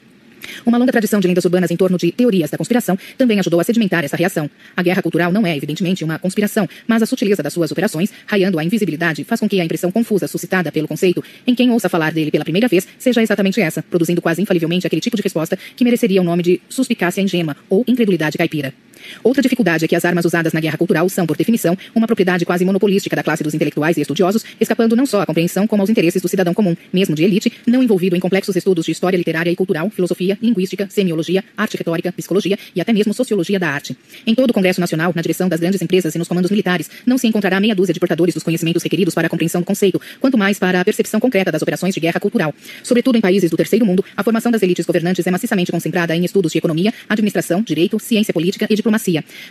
Uma 0.65 0.79
longa 0.79 0.93
tradição 0.93 1.21
de 1.21 1.29
lendas 1.29 1.45
urbanas 1.45 1.71
em 1.71 1.77
torno 1.77 1.99
de 1.99 2.13
teorias 2.13 2.51
da 2.51 2.59
conspiração 2.59 2.99
também 3.17 3.39
ajudou 3.39 3.61
a 3.61 3.65
sedimentar 3.65 4.05
essa 4.05 4.17
reação. 4.17 4.49
A 4.77 4.83
guerra 4.83 5.03
cultural 5.03 5.33
não 5.33 5.47
é, 5.47 5.57
evidentemente, 5.57 6.05
uma 6.05 6.19
conspiração, 6.19 6.69
mas 6.87 7.03
a 7.03 7.07
sutileza 7.07 7.43
das 7.43 7.53
suas 7.53 7.71
operações, 7.71 8.13
raiando 8.27 8.59
a 8.59 8.65
invisibilidade, 8.65 9.25
faz 9.25 9.41
com 9.41 9.49
que 9.49 9.61
a 9.61 9.65
impressão 9.65 9.91
confusa 9.91 10.27
suscitada 10.27 10.73
pelo 10.73 10.89
conceito, 10.89 11.23
em 11.47 11.55
quem 11.55 11.71
ouça 11.71 11.89
falar 11.89 12.13
dele 12.13 12.31
pela 12.31 12.45
primeira 12.45 12.69
vez, 12.69 12.87
seja 12.99 13.23
exatamente 13.23 13.61
essa, 13.61 13.83
produzindo 13.83 14.23
quase 14.23 14.41
infalivelmente 14.43 14.87
aquele 14.87 15.01
tipo 15.01 15.17
de 15.17 15.23
resposta 15.23 15.59
que 15.77 15.85
mereceria 15.85 16.21
o 16.21 16.25
nome 16.25 16.43
de 16.43 16.61
suspicácia 16.69 17.21
ingênua 17.21 17.57
ou 17.69 17.85
incredulidade 17.87 18.39
caipira. 18.39 18.70
it. 18.71 18.90
Outra 19.23 19.43
dificuldade 19.43 19.85
é 19.85 19.89
que 19.89 19.97
as 19.97 20.05
armas 20.05 20.25
usadas 20.25 20.53
na 20.53 20.61
guerra 20.61 20.77
cultural 20.77 21.09
são, 21.09 21.27
por 21.27 21.37
definição, 21.37 21.77
uma 21.95 22.07
propriedade 22.07 22.45
quase 22.45 22.65
monopolística 22.65 23.15
da 23.15 23.23
classe 23.23 23.43
dos 23.43 23.55
intelectuais 23.55 23.97
e 23.97 24.01
estudiosos, 24.01 24.45
escapando 24.61 24.97
não 24.97 25.07
só 25.07 25.21
à 25.21 25.27
compreensão 25.27 25.67
como 25.67 25.83
aos 25.83 25.91
interesses 25.91 26.21
do 26.21 26.29
cidadão 26.29 26.55
comum, 26.55 26.77
mesmo 26.93 27.15
de 27.15 27.25
elite, 27.25 27.53
não 27.67 27.83
envolvido 27.83 28.17
em 28.17 28.21
complexos 28.21 28.57
estudos 28.57 28.85
de 28.85 28.93
história 28.93 29.17
literária 29.17 29.51
e 29.51 29.57
cultural, 29.57 29.91
filosofia, 29.91 30.39
linguística, 30.43 30.89
semiologia, 30.91 31.45
arte 31.57 31.77
retórica, 31.77 32.13
psicologia 32.13 32.59
e 32.75 32.81
até 32.81 32.93
mesmo 32.93 33.15
sociologia 33.15 33.59
da 33.59 33.69
arte. 33.69 33.97
Em 34.27 34.35
todo 34.35 34.51
o 34.51 34.53
Congresso 34.53 34.81
Nacional, 34.81 35.13
na 35.15 35.23
direção 35.23 35.49
das 35.49 35.61
grandes 35.61 35.81
empresas 35.81 36.15
e 36.15 36.19
nos 36.19 36.29
comandos 36.29 36.51
militares, 36.51 36.91
não 37.07 37.19
se 37.19 37.27
encontrará 37.27 37.61
meia 37.61 37.75
dúzia 37.75 37.95
de 37.95 38.01
portadores 38.01 38.35
dos 38.35 38.43
conhecimentos 38.43 38.83
requeridos 38.83 39.15
para 39.15 39.27
a 39.27 39.31
compreensão 39.31 39.61
do 39.61 39.65
conceito, 39.65 40.01
quanto 40.21 40.37
mais 40.37 40.59
para 40.59 40.81
a 40.81 40.85
percepção 40.85 41.21
concreta 41.21 41.51
das 41.51 41.63
operações 41.63 41.95
de 41.95 42.01
guerra 42.01 42.21
cultural. 42.21 42.55
Sobretudo 42.83 43.17
em 43.17 43.21
países 43.21 43.51
do 43.51 43.57
terceiro 43.57 43.85
mundo, 43.87 44.05
a 44.17 44.23
formação 44.23 44.53
das 44.53 44.63
elites 44.63 44.87
governantes 44.87 45.27
é 45.27 45.31
maciçamente 45.31 45.73
concentrada 45.73 46.15
em 46.15 46.25
estudos 46.25 46.53
de 46.53 46.59
economia, 46.59 46.93
administração, 47.09 47.63
direito, 47.63 47.99
ciência 47.99 48.33
política 48.33 48.67
e 48.69 48.75
diplomacia. 48.75 48.90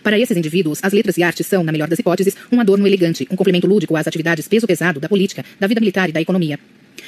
Para 0.03 0.19
esses 0.19 0.35
indivíduos, 0.35 0.79
as 0.81 0.93
letras 0.93 1.17
e 1.17 1.23
artes 1.23 1.45
são, 1.45 1.63
na 1.63 1.71
melhor 1.71 1.87
das 1.87 1.99
hipóteses, 1.99 2.35
um 2.51 2.59
adorno 2.59 2.87
elegante, 2.87 3.27
um 3.31 3.35
complemento 3.35 3.67
lúdico 3.67 3.95
às 3.95 4.07
atividades 4.07 4.47
peso 4.47 4.67
pesado 4.67 4.99
da 4.99 5.07
política, 5.07 5.43
da 5.59 5.67
vida 5.67 5.79
militar 5.79 6.09
e 6.09 6.11
da 6.11 6.21
economia. 6.21 6.59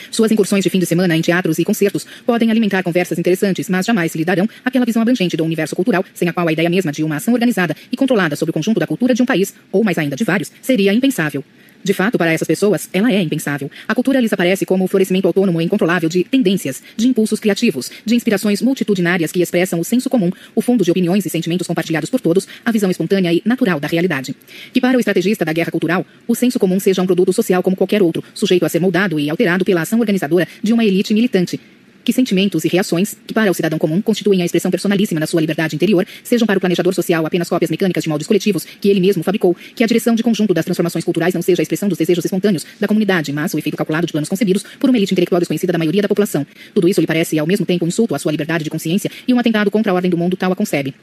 Suas 0.10 0.32
incursões 0.32 0.64
de 0.64 0.70
fim 0.70 0.80
de 0.80 0.86
semana 0.86 1.16
em 1.16 1.22
teatros 1.22 1.60
e 1.60 1.66
concertos 1.66 2.06
podem 2.26 2.50
alimentar 2.50 2.82
conversas 2.82 3.20
interessantes, 3.20 3.70
mas 3.70 3.86
jamais 3.86 4.16
lhe 4.16 4.26
darão 4.26 4.48
aquela 4.64 4.86
visão 4.86 5.02
abrangente 5.02 5.38
do 5.38 5.44
universo 5.44 5.76
cultural, 5.76 6.04
sem 6.14 6.28
a 6.28 6.34
qual 6.34 6.48
a 6.48 6.52
ideia 6.52 6.70
mesma 6.70 6.92
de 6.92 7.04
uma 7.04 7.18
ação 7.18 7.34
organizada 7.34 7.76
e 7.92 7.98
controlada 7.98 8.36
sobre 8.36 8.52
o 8.52 8.54
conjunto 8.54 8.80
da 8.80 8.88
cultura 8.88 9.14
de 9.14 9.22
um 9.22 9.26
país, 9.26 9.54
ou 9.72 9.84
mais 9.84 9.98
ainda 9.98 10.16
de 10.16 10.24
vários, 10.24 10.52
seria 10.62 10.94
impensável. 10.94 11.44
De 11.84 11.94
fato, 11.94 12.18
para 12.18 12.32
essas 12.32 12.48
pessoas, 12.48 12.90
ela 12.94 13.12
é 13.12 13.22
impensável. 13.22 13.70
A 13.88 13.96
cultura 13.96 14.20
lhes 14.20 14.32
aparece 14.32 14.66
como 14.66 14.84
o 14.84 14.88
florescimento 14.88 15.28
autônomo 15.28 15.60
e 15.62 15.66
incontrolável 15.66 16.08
de 16.08 16.24
tendências, 16.24 16.82
de 16.96 17.08
impulsos 17.08 17.40
criativos, 17.40 17.92
de 18.06 18.16
inspirações 18.16 18.62
multitudinárias 18.62 19.32
que 19.32 19.42
expressam 19.42 19.80
o 19.80 19.84
senso 19.84 20.10
comum, 20.10 20.32
o 20.56 20.62
fundo 20.62 20.84
de 20.84 20.92
opiniões 20.92 21.26
e 21.26 21.30
sentimentos 21.30 21.68
compartilhados 21.68 22.10
por 22.10 22.22
todos, 22.22 22.48
a 22.64 22.72
visão 22.72 22.92
espontânea 22.92 23.34
e 23.34 23.42
natural 23.46 23.80
da 23.80 23.88
realidade. 23.88 24.36
Que 24.72 24.80
para 24.80 24.98
o 24.98 25.00
estrategista 25.00 25.44
da 25.44 25.54
guerra 25.54 25.72
cultural, 25.72 26.06
o 26.28 26.36
senso 26.36 26.60
comum 26.60 26.80
seja 26.80 27.02
um 27.02 27.06
produto 27.06 27.34
social 27.34 27.64
como 27.64 27.76
qualquer 27.76 28.02
outro, 28.02 28.24
sujeito 28.34 28.66
a 28.66 28.70
ser 28.70 28.80
moldado 28.80 29.20
e 29.20 29.30
alterado 29.30 29.66
pela 29.66 29.82
ação 29.82 30.00
organizadora 30.00 30.48
de 30.62 30.74
uma 30.74 30.86
elite 30.86 31.14
militante, 31.14 31.60
que 32.04 32.14
sentimentos 32.14 32.66
e 32.66 32.68
reações, 32.68 33.16
que 33.26 33.34
para 33.34 33.50
o 33.50 33.54
cidadão 33.54 33.78
comum 33.78 34.02
constituem 34.02 34.42
a 34.42 34.46
expressão 34.46 34.72
personalíssima 34.72 35.20
da 35.20 35.28
sua 35.28 35.42
liberdade 35.42 35.76
interior, 35.76 36.06
sejam 36.24 36.46
para 36.46 36.58
o 36.58 36.60
planejador 36.60 36.94
social 36.94 37.26
apenas 37.26 37.50
cópias 37.50 37.70
mecânicas 37.70 38.04
de 38.04 38.10
moldes 38.10 38.28
coletivos 38.28 38.66
que 38.66 38.90
ele 38.90 39.00
mesmo 39.00 39.24
fabricou, 39.24 39.56
que 39.76 39.84
a 39.84 39.88
direção 39.88 40.16
de 40.16 40.24
conjunto 40.24 40.54
das 40.54 40.66
transformações 40.66 41.04
culturais 41.04 41.34
não 41.34 41.42
seja 41.42 41.62
a 41.62 41.64
expressão 41.64 41.88
dos 41.90 41.98
desejos 41.98 42.26
espontâneos 42.26 42.66
da 42.80 42.88
comunidade, 42.88 43.32
mas 43.32 43.54
o 43.54 43.58
efeito 43.58 43.78
calculado 43.78 44.08
de 44.08 44.12
planos 44.12 44.30
concebidos 44.30 44.64
por 44.80 44.90
uma 44.90 44.98
elite 44.98 45.14
intelectual 45.14 45.40
desconhecida 45.40 45.74
da 45.74 45.80
maioria 45.80 46.02
da 46.02 46.08
população. 46.08 46.46
Tudo 46.74 46.88
isso 46.88 47.02
lhe 47.02 47.08
parece 47.08 47.38
ao 47.38 47.48
mesmo 47.48 47.66
tempo 47.66 47.86
um 47.86 47.88
insulto 47.88 48.16
à 48.16 48.20
sua 48.20 48.32
liberdade 48.32 48.64
de 48.64 48.70
consciência 48.70 49.12
e 49.28 49.34
um 49.34 49.40
atentado 49.40 49.70
contra 49.70 49.92
a 49.92 49.96
ordem 49.96 50.10
do 50.10 50.18
mundo 50.18 50.36
tal 50.38 50.52
a 50.52 50.56
concebe. 50.56 50.94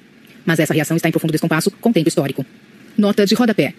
Mas 0.44 0.58
essa 0.58 0.74
reação 0.74 0.96
está 0.96 1.08
em 1.08 1.12
profundo 1.12 1.32
descompasso 1.32 1.70
com 1.70 1.90
o 1.90 1.92
tempo 1.92 2.08
histórico. 2.08 2.44
Nota 2.96 3.26
de 3.26 3.34
rodapé. 3.34 3.74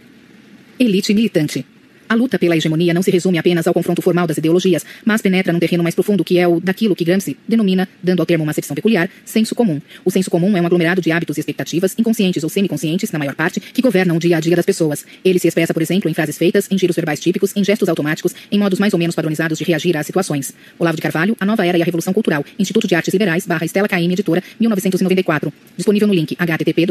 Elite 0.79 1.13
militante. 1.13 1.65
A 2.09 2.15
luta 2.15 2.39
pela 2.39 2.57
hegemonia 2.57 2.91
não 2.91 3.03
se 3.03 3.11
resume 3.11 3.37
apenas 3.37 3.67
ao 3.67 3.73
confronto 3.73 4.01
formal 4.01 4.25
das 4.25 4.39
ideologias, 4.39 4.83
mas 5.05 5.21
penetra 5.21 5.53
num 5.53 5.59
terreno 5.59 5.83
mais 5.83 5.93
profundo 5.93 6.23
que 6.23 6.39
é 6.39 6.47
o 6.47 6.59
daquilo 6.59 6.95
que 6.95 7.05
Gramsci 7.05 7.37
denomina, 7.47 7.87
dando 8.01 8.19
ao 8.19 8.25
termo 8.25 8.43
uma 8.43 8.49
acepção 8.49 8.73
peculiar, 8.73 9.07
senso 9.23 9.53
comum. 9.53 9.79
O 10.03 10.09
senso 10.09 10.27
comum 10.31 10.57
é 10.57 10.61
um 10.61 10.65
aglomerado 10.65 11.03
de 11.03 11.11
hábitos 11.11 11.37
e 11.37 11.39
expectativas, 11.39 11.93
inconscientes 11.99 12.43
ou 12.43 12.49
semiconscientes, 12.49 13.11
na 13.11 13.19
maior 13.19 13.35
parte, 13.35 13.59
que 13.59 13.79
governam 13.79 14.17
o 14.17 14.19
dia 14.19 14.37
a 14.37 14.39
dia 14.39 14.55
das 14.55 14.65
pessoas. 14.65 15.05
Ele 15.23 15.37
se 15.37 15.47
expressa, 15.47 15.71
por 15.71 15.83
exemplo, 15.83 16.09
em 16.09 16.13
frases 16.15 16.35
feitas, 16.35 16.67
em 16.71 16.79
giros 16.79 16.95
verbais 16.95 17.19
típicos, 17.19 17.55
em 17.55 17.63
gestos 17.63 17.87
automáticos, 17.87 18.33
em 18.51 18.57
modos 18.57 18.79
mais 18.79 18.91
ou 18.93 18.97
menos 18.97 19.13
padronizados 19.13 19.59
de 19.59 19.63
reagir 19.63 19.95
às 19.95 20.07
situações. 20.07 20.51
Olavo 20.79 20.95
de 20.95 21.03
Carvalho, 21.03 21.37
A 21.39 21.45
Nova 21.45 21.63
Era 21.63 21.77
e 21.77 21.81
a 21.83 21.85
Revolução 21.85 22.11
Cultural, 22.11 22.43
Instituto 22.57 22.87
de 22.87 22.95
Artes 22.95 23.13
Liberais, 23.13 23.45
barra 23.45 23.65
Estela 23.65 23.87
Caim, 23.87 24.11
editora, 24.11 24.41
1994. 24.59 25.53
Disponível 25.77 26.07
no 26.07 26.13
link 26.15 26.35
http 26.35 26.87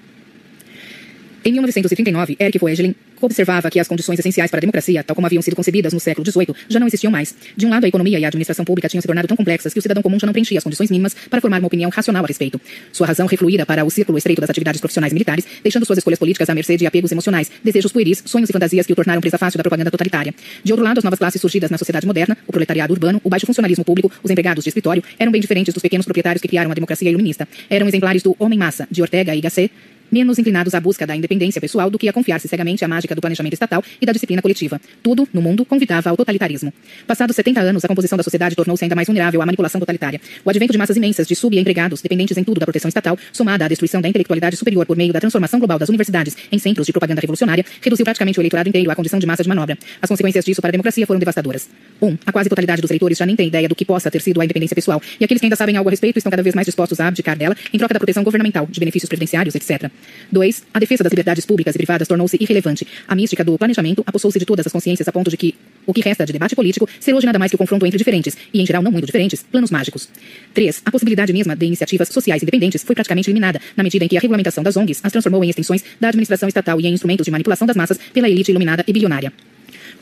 Em 1.47 1.51
1939, 1.51 2.37
Eric 2.39 2.57
Voegelin 2.57 2.95
observava 3.21 3.69
que 3.69 3.79
as 3.79 3.87
condições 3.87 4.17
essenciais 4.17 4.49
para 4.49 4.57
a 4.57 4.61
democracia, 4.61 5.03
tal 5.03 5.13
como 5.13 5.27
haviam 5.27 5.43
sido 5.43 5.55
concebidas 5.55 5.93
no 5.93 5.99
século 5.99 6.25
XVIII, 6.25 6.55
já 6.67 6.79
não 6.79 6.87
existiam 6.87 7.11
mais. 7.11 7.35
De 7.55 7.67
um 7.67 7.69
lado, 7.69 7.85
a 7.85 7.87
economia 7.87 8.17
e 8.17 8.25
a 8.25 8.27
administração 8.27 8.65
pública 8.65 8.89
tinham 8.89 8.99
se 8.99 9.07
tornado 9.07 9.27
tão 9.27 9.37
complexas 9.37 9.71
que 9.71 9.77
o 9.77 9.81
cidadão 9.81 10.01
comum 10.01 10.19
já 10.19 10.25
não 10.25 10.33
preenchia 10.33 10.57
as 10.57 10.63
condições 10.63 10.89
mínimas 10.89 11.15
para 11.29 11.39
formar 11.39 11.59
uma 11.59 11.67
opinião 11.67 11.91
racional 11.91 12.23
a 12.23 12.27
respeito. 12.27 12.59
Sua 12.91 13.05
razão 13.05 13.27
refluíra 13.27 13.63
para 13.63 13.85
o 13.85 13.91
círculo 13.91 14.17
estreito 14.17 14.41
das 14.41 14.49
atividades 14.49 14.81
profissionais 14.81 15.13
militares, 15.13 15.45
deixando 15.61 15.85
suas 15.85 15.99
escolhas 15.99 16.17
políticas 16.17 16.49
à 16.49 16.55
mercê 16.55 16.77
de 16.77 16.87
apegos 16.87 17.11
emocionais, 17.11 17.51
desejos 17.63 17.91
pueris, 17.91 18.23
sonhos 18.25 18.49
e 18.49 18.53
fantasias 18.53 18.87
que 18.87 18.93
o 18.93 18.95
tornaram 18.95 19.21
presa 19.21 19.37
fácil 19.37 19.59
da 19.59 19.63
propaganda 19.63 19.91
totalitária. 19.91 20.33
De 20.63 20.73
outro 20.73 20.83
lado, 20.83 20.97
as 20.97 21.03
novas 21.03 21.19
classes 21.19 21.39
surgidas 21.39 21.69
na 21.69 21.77
sociedade 21.77 22.07
moderna, 22.07 22.35
o 22.47 22.51
proletariado 22.51 22.91
urbano, 22.91 23.21
o 23.23 23.29
baixo 23.29 23.45
funcionalismo 23.45 23.85
público, 23.85 24.11
os 24.23 24.31
empregados 24.31 24.63
de 24.63 24.71
escritório, 24.71 25.03
eram 25.19 25.31
bem 25.31 25.41
diferentes 25.41 25.71
dos 25.71 25.83
pequenos 25.83 26.07
proprietários 26.07 26.41
que 26.41 26.47
criaram 26.47 26.71
a 26.71 26.73
democracia 26.73 27.07
iluminista. 27.07 27.47
Eram 27.69 27.87
exemplares 27.87 28.23
do 28.23 28.35
homem-massa, 28.39 28.87
de 28.89 29.03
Ortega 29.03 29.35
e 29.35 29.41
Gasset, 29.41 29.71
menos 30.11 30.39
inclinados 30.39 30.73
à 30.73 30.79
busca 30.79 31.05
da 31.05 31.15
independência 31.15 31.59
pessoal 31.59 31.89
do 31.89 31.97
que 31.97 32.07
a 32.07 32.13
confiar-se 32.13 32.47
cegamente 32.47 32.83
à 32.83 32.87
mágica 32.87 33.15
do 33.15 33.21
planejamento 33.21 33.53
estatal 33.53 33.83
e 34.01 34.05
da 34.05 34.11
disciplina 34.11 34.41
coletiva. 34.41 34.79
Tudo, 35.01 35.27
no 35.33 35.41
mundo, 35.41 35.65
convidava 35.65 36.09
ao 36.09 36.17
totalitarismo. 36.17 36.73
Passados 37.07 37.35
70 37.35 37.59
anos, 37.59 37.85
a 37.85 37.87
composição 37.87 38.17
da 38.17 38.23
sociedade 38.23 38.55
tornou-se 38.55 38.83
ainda 38.83 38.95
mais 38.95 39.07
vulnerável 39.07 39.41
à 39.41 39.45
manipulação 39.45 39.79
totalitária. 39.79 40.19
O 40.43 40.49
advento 40.49 40.71
de 40.71 40.77
massas 40.77 40.97
imensas 40.97 41.27
de 41.27 41.35
subempregados, 41.35 42.01
dependentes 42.01 42.37
em 42.37 42.43
tudo 42.43 42.59
da 42.59 42.65
proteção 42.65 42.89
estatal, 42.89 43.17
somada 43.31 43.65
à 43.65 43.67
destruição 43.67 44.01
da 44.01 44.07
intelectualidade 44.07 44.55
superior 44.55 44.85
por 44.85 44.95
meio 44.95 45.11
da 45.11 45.19
transformação 45.19 45.59
global 45.59 45.79
das 45.79 45.89
universidades 45.89 46.35
em 46.51 46.59
centros 46.59 46.85
de 46.85 46.93
propaganda 46.93 47.21
revolucionária, 47.21 47.65
reduziu 47.81 48.03
praticamente 48.03 48.39
o 48.39 48.41
eleitorado 48.41 48.69
inteiro 48.69 48.89
à 48.91 48.95
condição 48.95 49.19
de 49.19 49.25
massa 49.25 49.43
de 49.43 49.49
manobra. 49.49 49.77
As 50.01 50.09
consequências 50.09 50.45
disso 50.45 50.61
para 50.61 50.69
a 50.69 50.71
democracia 50.71 51.05
foram 51.05 51.19
devastadoras. 51.19 51.69
1. 52.01 52.07
Um, 52.07 52.17
a 52.25 52.31
quase 52.31 52.49
totalidade 52.49 52.81
dos 52.81 52.91
eleitores 52.91 53.17
já 53.17 53.25
nem 53.25 53.35
tem 53.35 53.47
ideia 53.47 53.67
do 53.67 53.75
que 53.75 53.85
possa 53.85 54.11
ter 54.11 54.21
sido 54.21 54.41
a 54.41 54.45
independência 54.45 54.75
pessoal, 54.75 55.01
e 55.19 55.23
aqueles 55.23 55.39
que 55.39 55.45
ainda 55.45 55.55
sabem 55.55 55.77
algo 55.77 55.89
a 55.89 55.91
respeito 55.91 56.17
estão 56.17 56.29
cada 56.29 56.43
vez 56.43 56.53
mais 56.55 56.65
dispostos 56.65 56.99
a 56.99 57.07
abdicar 57.07 57.37
dela 57.37 57.55
em 57.73 57.77
troca 57.77 57.93
da 57.93 57.99
proteção 57.99 58.23
governamental, 58.23 58.67
de 58.69 58.79
benefícios 58.79 59.07
previdenciários, 59.07 59.55
etc. 59.55 59.89
2. 60.31 60.63
A 60.73 60.79
defesa 60.79 61.03
das 61.03 61.11
liberdades 61.11 61.45
públicas 61.45 61.75
e 61.75 61.77
privadas 61.77 62.07
tornou-se 62.07 62.37
irrelevante. 62.39 62.87
A 63.07 63.15
mística 63.15 63.43
do 63.43 63.57
planejamento 63.57 64.03
apossou-se 64.05 64.39
de 64.39 64.45
todas 64.45 64.65
as 64.65 64.71
consciências 64.71 65.07
a 65.07 65.11
ponto 65.11 65.29
de 65.29 65.37
que 65.37 65.55
o 65.85 65.93
que 65.93 66.01
resta 66.01 66.25
de 66.25 66.33
debate 66.33 66.55
político 66.55 66.89
ser 66.99 67.13
hoje 67.13 67.25
nada 67.25 67.37
mais 67.37 67.51
que 67.51 67.55
o 67.55 67.57
confronto 67.57 67.85
entre 67.85 67.97
diferentes, 67.97 68.35
e 68.53 68.61
em 68.61 68.65
geral 68.65 68.81
não 68.81 68.91
muito 68.91 69.05
diferentes, 69.05 69.43
planos 69.43 69.71
mágicos. 69.71 70.09
3. 70.53 70.81
A 70.85 70.91
possibilidade 70.91 71.31
mesma 71.31 71.55
de 71.55 71.65
iniciativas 71.65 72.09
sociais 72.09 72.41
independentes 72.41 72.83
foi 72.83 72.95
praticamente 72.95 73.29
eliminada, 73.29 73.61
na 73.75 73.83
medida 73.83 74.05
em 74.05 74.07
que 74.07 74.17
a 74.17 74.19
regulamentação 74.19 74.63
das 74.63 74.75
ONGs 74.75 75.01
as 75.03 75.11
transformou 75.11 75.43
em 75.43 75.49
extensões 75.49 75.83
da 75.99 76.09
administração 76.09 76.47
estatal 76.47 76.79
e 76.81 76.87
em 76.87 76.93
instrumentos 76.93 77.25
de 77.25 77.31
manipulação 77.31 77.67
das 77.67 77.75
massas 77.75 77.99
pela 78.13 78.29
elite 78.29 78.51
iluminada 78.51 78.83
e 78.87 78.93
bilionária. 78.93 79.31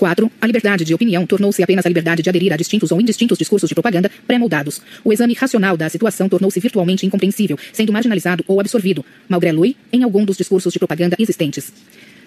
4. 0.04 0.30
A 0.42 0.46
liberdade 0.46 0.84
de 0.84 0.94
opinião 0.94 1.26
tornou-se 1.26 1.64
apenas 1.64 1.86
a 1.86 1.90
liberdade 1.90 2.22
de 2.22 2.28
aderir 2.30 2.52
a 2.52 2.58
distintos 2.58 2.92
ou 2.92 3.00
indistintos 3.00 3.38
discursos 3.38 3.70
de 3.70 3.74
propaganda 3.74 4.12
pré-moldados. 4.28 4.82
O 5.02 5.14
exame 5.14 5.34
racional 5.34 5.78
da 5.78 5.88
situação 5.88 6.28
tornou-se 6.28 6.60
virtualmente 6.60 7.06
incompreensível, 7.06 7.58
sendo 7.72 7.94
marginalizado 7.94 8.44
ou 8.46 8.60
absorvido, 8.60 9.06
malgré 9.30 9.54
lui, 9.54 9.78
em 9.94 10.04
algum 10.04 10.26
dos 10.26 10.36
discursos 10.36 10.74
de 10.74 10.78
propaganda 10.78 11.16
existentes. 11.18 11.72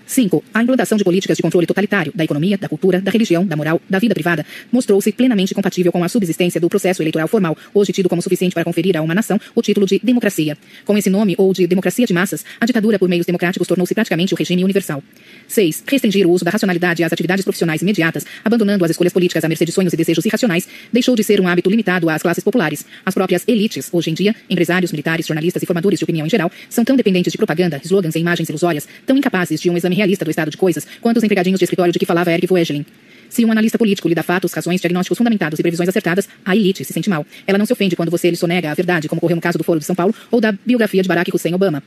5. 0.06 0.42
A 0.54 0.62
implantação 0.62 0.96
de 0.96 1.04
políticas 1.04 1.36
de 1.36 1.42
controle 1.42 1.66
totalitário 1.66 2.12
da 2.14 2.24
economia, 2.24 2.56
da 2.56 2.68
cultura, 2.68 3.00
da 3.00 3.10
religião, 3.10 3.44
da 3.44 3.56
moral, 3.56 3.80
da 3.90 3.98
vida 3.98 4.14
privada 4.14 4.46
mostrou-se 4.70 5.10
plenamente 5.12 5.54
compatível 5.54 5.90
com 5.90 6.02
a 6.02 6.08
subsistência 6.08 6.60
do 6.60 6.68
processo 6.68 7.02
eleitoral 7.02 7.28
formal, 7.28 7.56
hoje 7.74 7.92
tido 7.92 8.08
como 8.08 8.22
suficiente 8.22 8.54
para 8.54 8.64
conferir 8.64 8.96
a 8.96 9.02
uma 9.02 9.14
nação 9.14 9.38
o 9.54 9.60
título 9.60 9.86
de 9.86 10.00
democracia. 10.02 10.56
Com 10.84 10.96
esse 10.96 11.10
nome, 11.10 11.34
ou 11.36 11.52
de 11.52 11.66
democracia 11.66 12.06
de 12.06 12.14
massas, 12.14 12.44
a 12.60 12.66
ditadura 12.66 12.98
por 12.98 13.08
meios 13.08 13.26
democráticos 13.26 13.66
tornou-se 13.66 13.94
praticamente 13.94 14.32
o 14.32 14.36
regime 14.36 14.62
universal. 14.62 15.02
6. 15.48 15.84
Restringir 15.86 16.26
o 16.26 16.30
uso 16.30 16.44
da 16.44 16.50
racionalidade 16.50 17.02
às 17.02 17.12
atividades 17.12 17.44
profissionais 17.44 17.82
imediatas, 17.82 18.24
abandonando 18.44 18.84
as 18.84 18.90
escolhas 18.92 19.12
políticas 19.12 19.44
à 19.44 19.48
mercê 19.48 19.64
de 19.64 19.72
sonhos 19.72 19.92
e 19.92 19.96
desejos 19.96 20.24
irracionais, 20.24 20.68
deixou 20.92 21.16
de 21.16 21.24
ser 21.24 21.40
um 21.40 21.48
hábito 21.48 21.68
limitado 21.68 22.08
às 22.08 22.22
classes 22.22 22.44
populares. 22.44 22.84
As 23.04 23.14
próprias 23.14 23.42
elites, 23.48 23.88
hoje 23.92 24.10
em 24.10 24.14
dia, 24.14 24.34
empresários, 24.48 24.92
militares, 24.92 25.26
jornalistas 25.26 25.62
e 25.62 25.66
formadores 25.66 25.98
de 25.98 26.04
opinião 26.04 26.26
em 26.26 26.30
geral, 26.30 26.50
são 26.68 26.84
tão 26.84 26.96
dependentes 26.96 27.32
de 27.32 27.38
propaganda, 27.38 27.80
slogans 27.84 28.14
e 28.14 28.18
imagens 28.20 28.48
ilusórias, 28.48 28.86
tão 29.04 29.16
incapazes 29.16 29.60
de 29.60 29.68
um 29.68 29.76
exame 29.76 29.95
realista 29.96 30.24
do 30.24 30.30
estado 30.30 30.50
de 30.50 30.56
coisas, 30.56 30.86
quanto 31.00 31.16
os 31.16 31.24
empregadinhos 31.24 31.58
de 31.58 31.64
escritório 31.64 31.92
de 31.92 31.98
que 31.98 32.06
falava 32.06 32.30
Eric 32.32 32.46
Voegelin. 32.46 32.84
Se 33.28 33.44
um 33.44 33.50
analista 33.50 33.76
político 33.76 34.08
lhe 34.08 34.14
dá 34.14 34.22
fatos, 34.22 34.52
razões, 34.52 34.80
diagnósticos 34.80 35.18
fundamentados 35.18 35.58
e 35.58 35.62
previsões 35.62 35.88
acertadas, 35.88 36.28
a 36.44 36.54
elite 36.54 36.84
se 36.84 36.92
sente 36.92 37.10
mal. 37.10 37.26
Ela 37.46 37.58
não 37.58 37.66
se 37.66 37.72
ofende 37.72 37.96
quando 37.96 38.10
você 38.10 38.30
lhe 38.30 38.36
sonega 38.36 38.70
a 38.70 38.74
verdade, 38.74 39.08
como 39.08 39.18
ocorreu 39.18 39.36
no 39.36 39.42
caso 39.42 39.58
do 39.58 39.64
Foro 39.64 39.80
de 39.80 39.84
São 39.84 39.96
Paulo 39.96 40.14
ou 40.30 40.40
da 40.40 40.52
biografia 40.52 41.02
de 41.02 41.08
Barack 41.08 41.34
Hussein 41.34 41.54
Obama. 41.54 41.82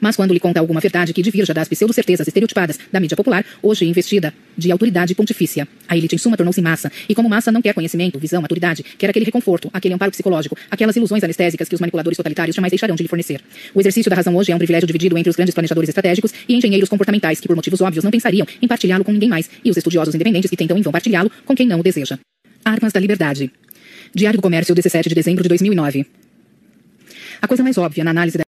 Mas 0.00 0.16
quando 0.16 0.32
lhe 0.32 0.40
conta 0.40 0.60
alguma 0.60 0.80
verdade 0.80 1.12
que 1.12 1.22
divirja 1.22 1.52
das 1.54 1.68
pseudo-certezas 1.68 2.26
estereotipadas 2.26 2.78
da 2.92 3.00
mídia 3.00 3.16
popular, 3.16 3.44
hoje 3.62 3.84
investida 3.84 4.32
de 4.56 4.70
autoridade 4.70 5.14
pontifícia, 5.14 5.66
a 5.88 5.96
elite 5.96 6.14
em 6.14 6.18
suma 6.18 6.36
tornou-se 6.36 6.60
massa, 6.60 6.90
e 7.08 7.14
como 7.14 7.28
massa 7.28 7.50
não 7.50 7.60
quer 7.60 7.74
conhecimento, 7.74 8.18
visão, 8.18 8.40
maturidade, 8.40 8.84
quer 8.96 9.10
aquele 9.10 9.24
reconforto, 9.24 9.70
aquele 9.72 9.94
amparo 9.94 10.10
psicológico, 10.10 10.56
aquelas 10.70 10.96
ilusões 10.96 11.22
anestésicas 11.22 11.68
que 11.68 11.74
os 11.74 11.80
manipuladores 11.80 12.16
totalitários 12.16 12.54
jamais 12.54 12.70
deixarão 12.70 12.94
de 12.94 13.02
lhe 13.02 13.08
fornecer. 13.08 13.40
O 13.74 13.80
exercício 13.80 14.10
da 14.10 14.16
razão 14.16 14.34
hoje 14.36 14.52
é 14.52 14.54
um 14.54 14.58
privilégio 14.58 14.86
dividido 14.86 15.16
entre 15.18 15.30
os 15.30 15.36
grandes 15.36 15.54
planejadores 15.54 15.88
estratégicos 15.88 16.32
e 16.48 16.54
engenheiros 16.54 16.88
comportamentais 16.88 17.40
que, 17.40 17.46
por 17.46 17.56
motivos 17.56 17.80
óbvios, 17.80 18.04
não 18.04 18.10
pensariam 18.10 18.46
em 18.60 18.68
partilhá-lo 18.68 19.04
com 19.04 19.12
ninguém 19.12 19.28
mais, 19.28 19.50
e 19.64 19.70
os 19.70 19.76
estudiosos 19.76 20.14
independentes 20.14 20.50
que 20.50 20.56
tentam 20.56 20.76
em 20.76 20.82
vão 20.82 20.92
partilhá-lo 20.92 21.30
com 21.44 21.54
quem 21.54 21.66
não 21.66 21.80
o 21.80 21.82
deseja. 21.82 22.18
Armas 22.64 22.92
da 22.92 23.00
Liberdade. 23.00 23.50
Diário 24.14 24.38
do 24.38 24.42
Comércio, 24.42 24.74
17 24.74 25.08
de 25.08 25.14
dezembro 25.14 25.42
de 25.42 25.48
2009. 25.48 26.06
A 27.42 27.46
coisa 27.46 27.62
mais 27.62 27.76
óbvia 27.76 28.02
na 28.02 28.10
análise 28.10 28.38
da 28.38 28.42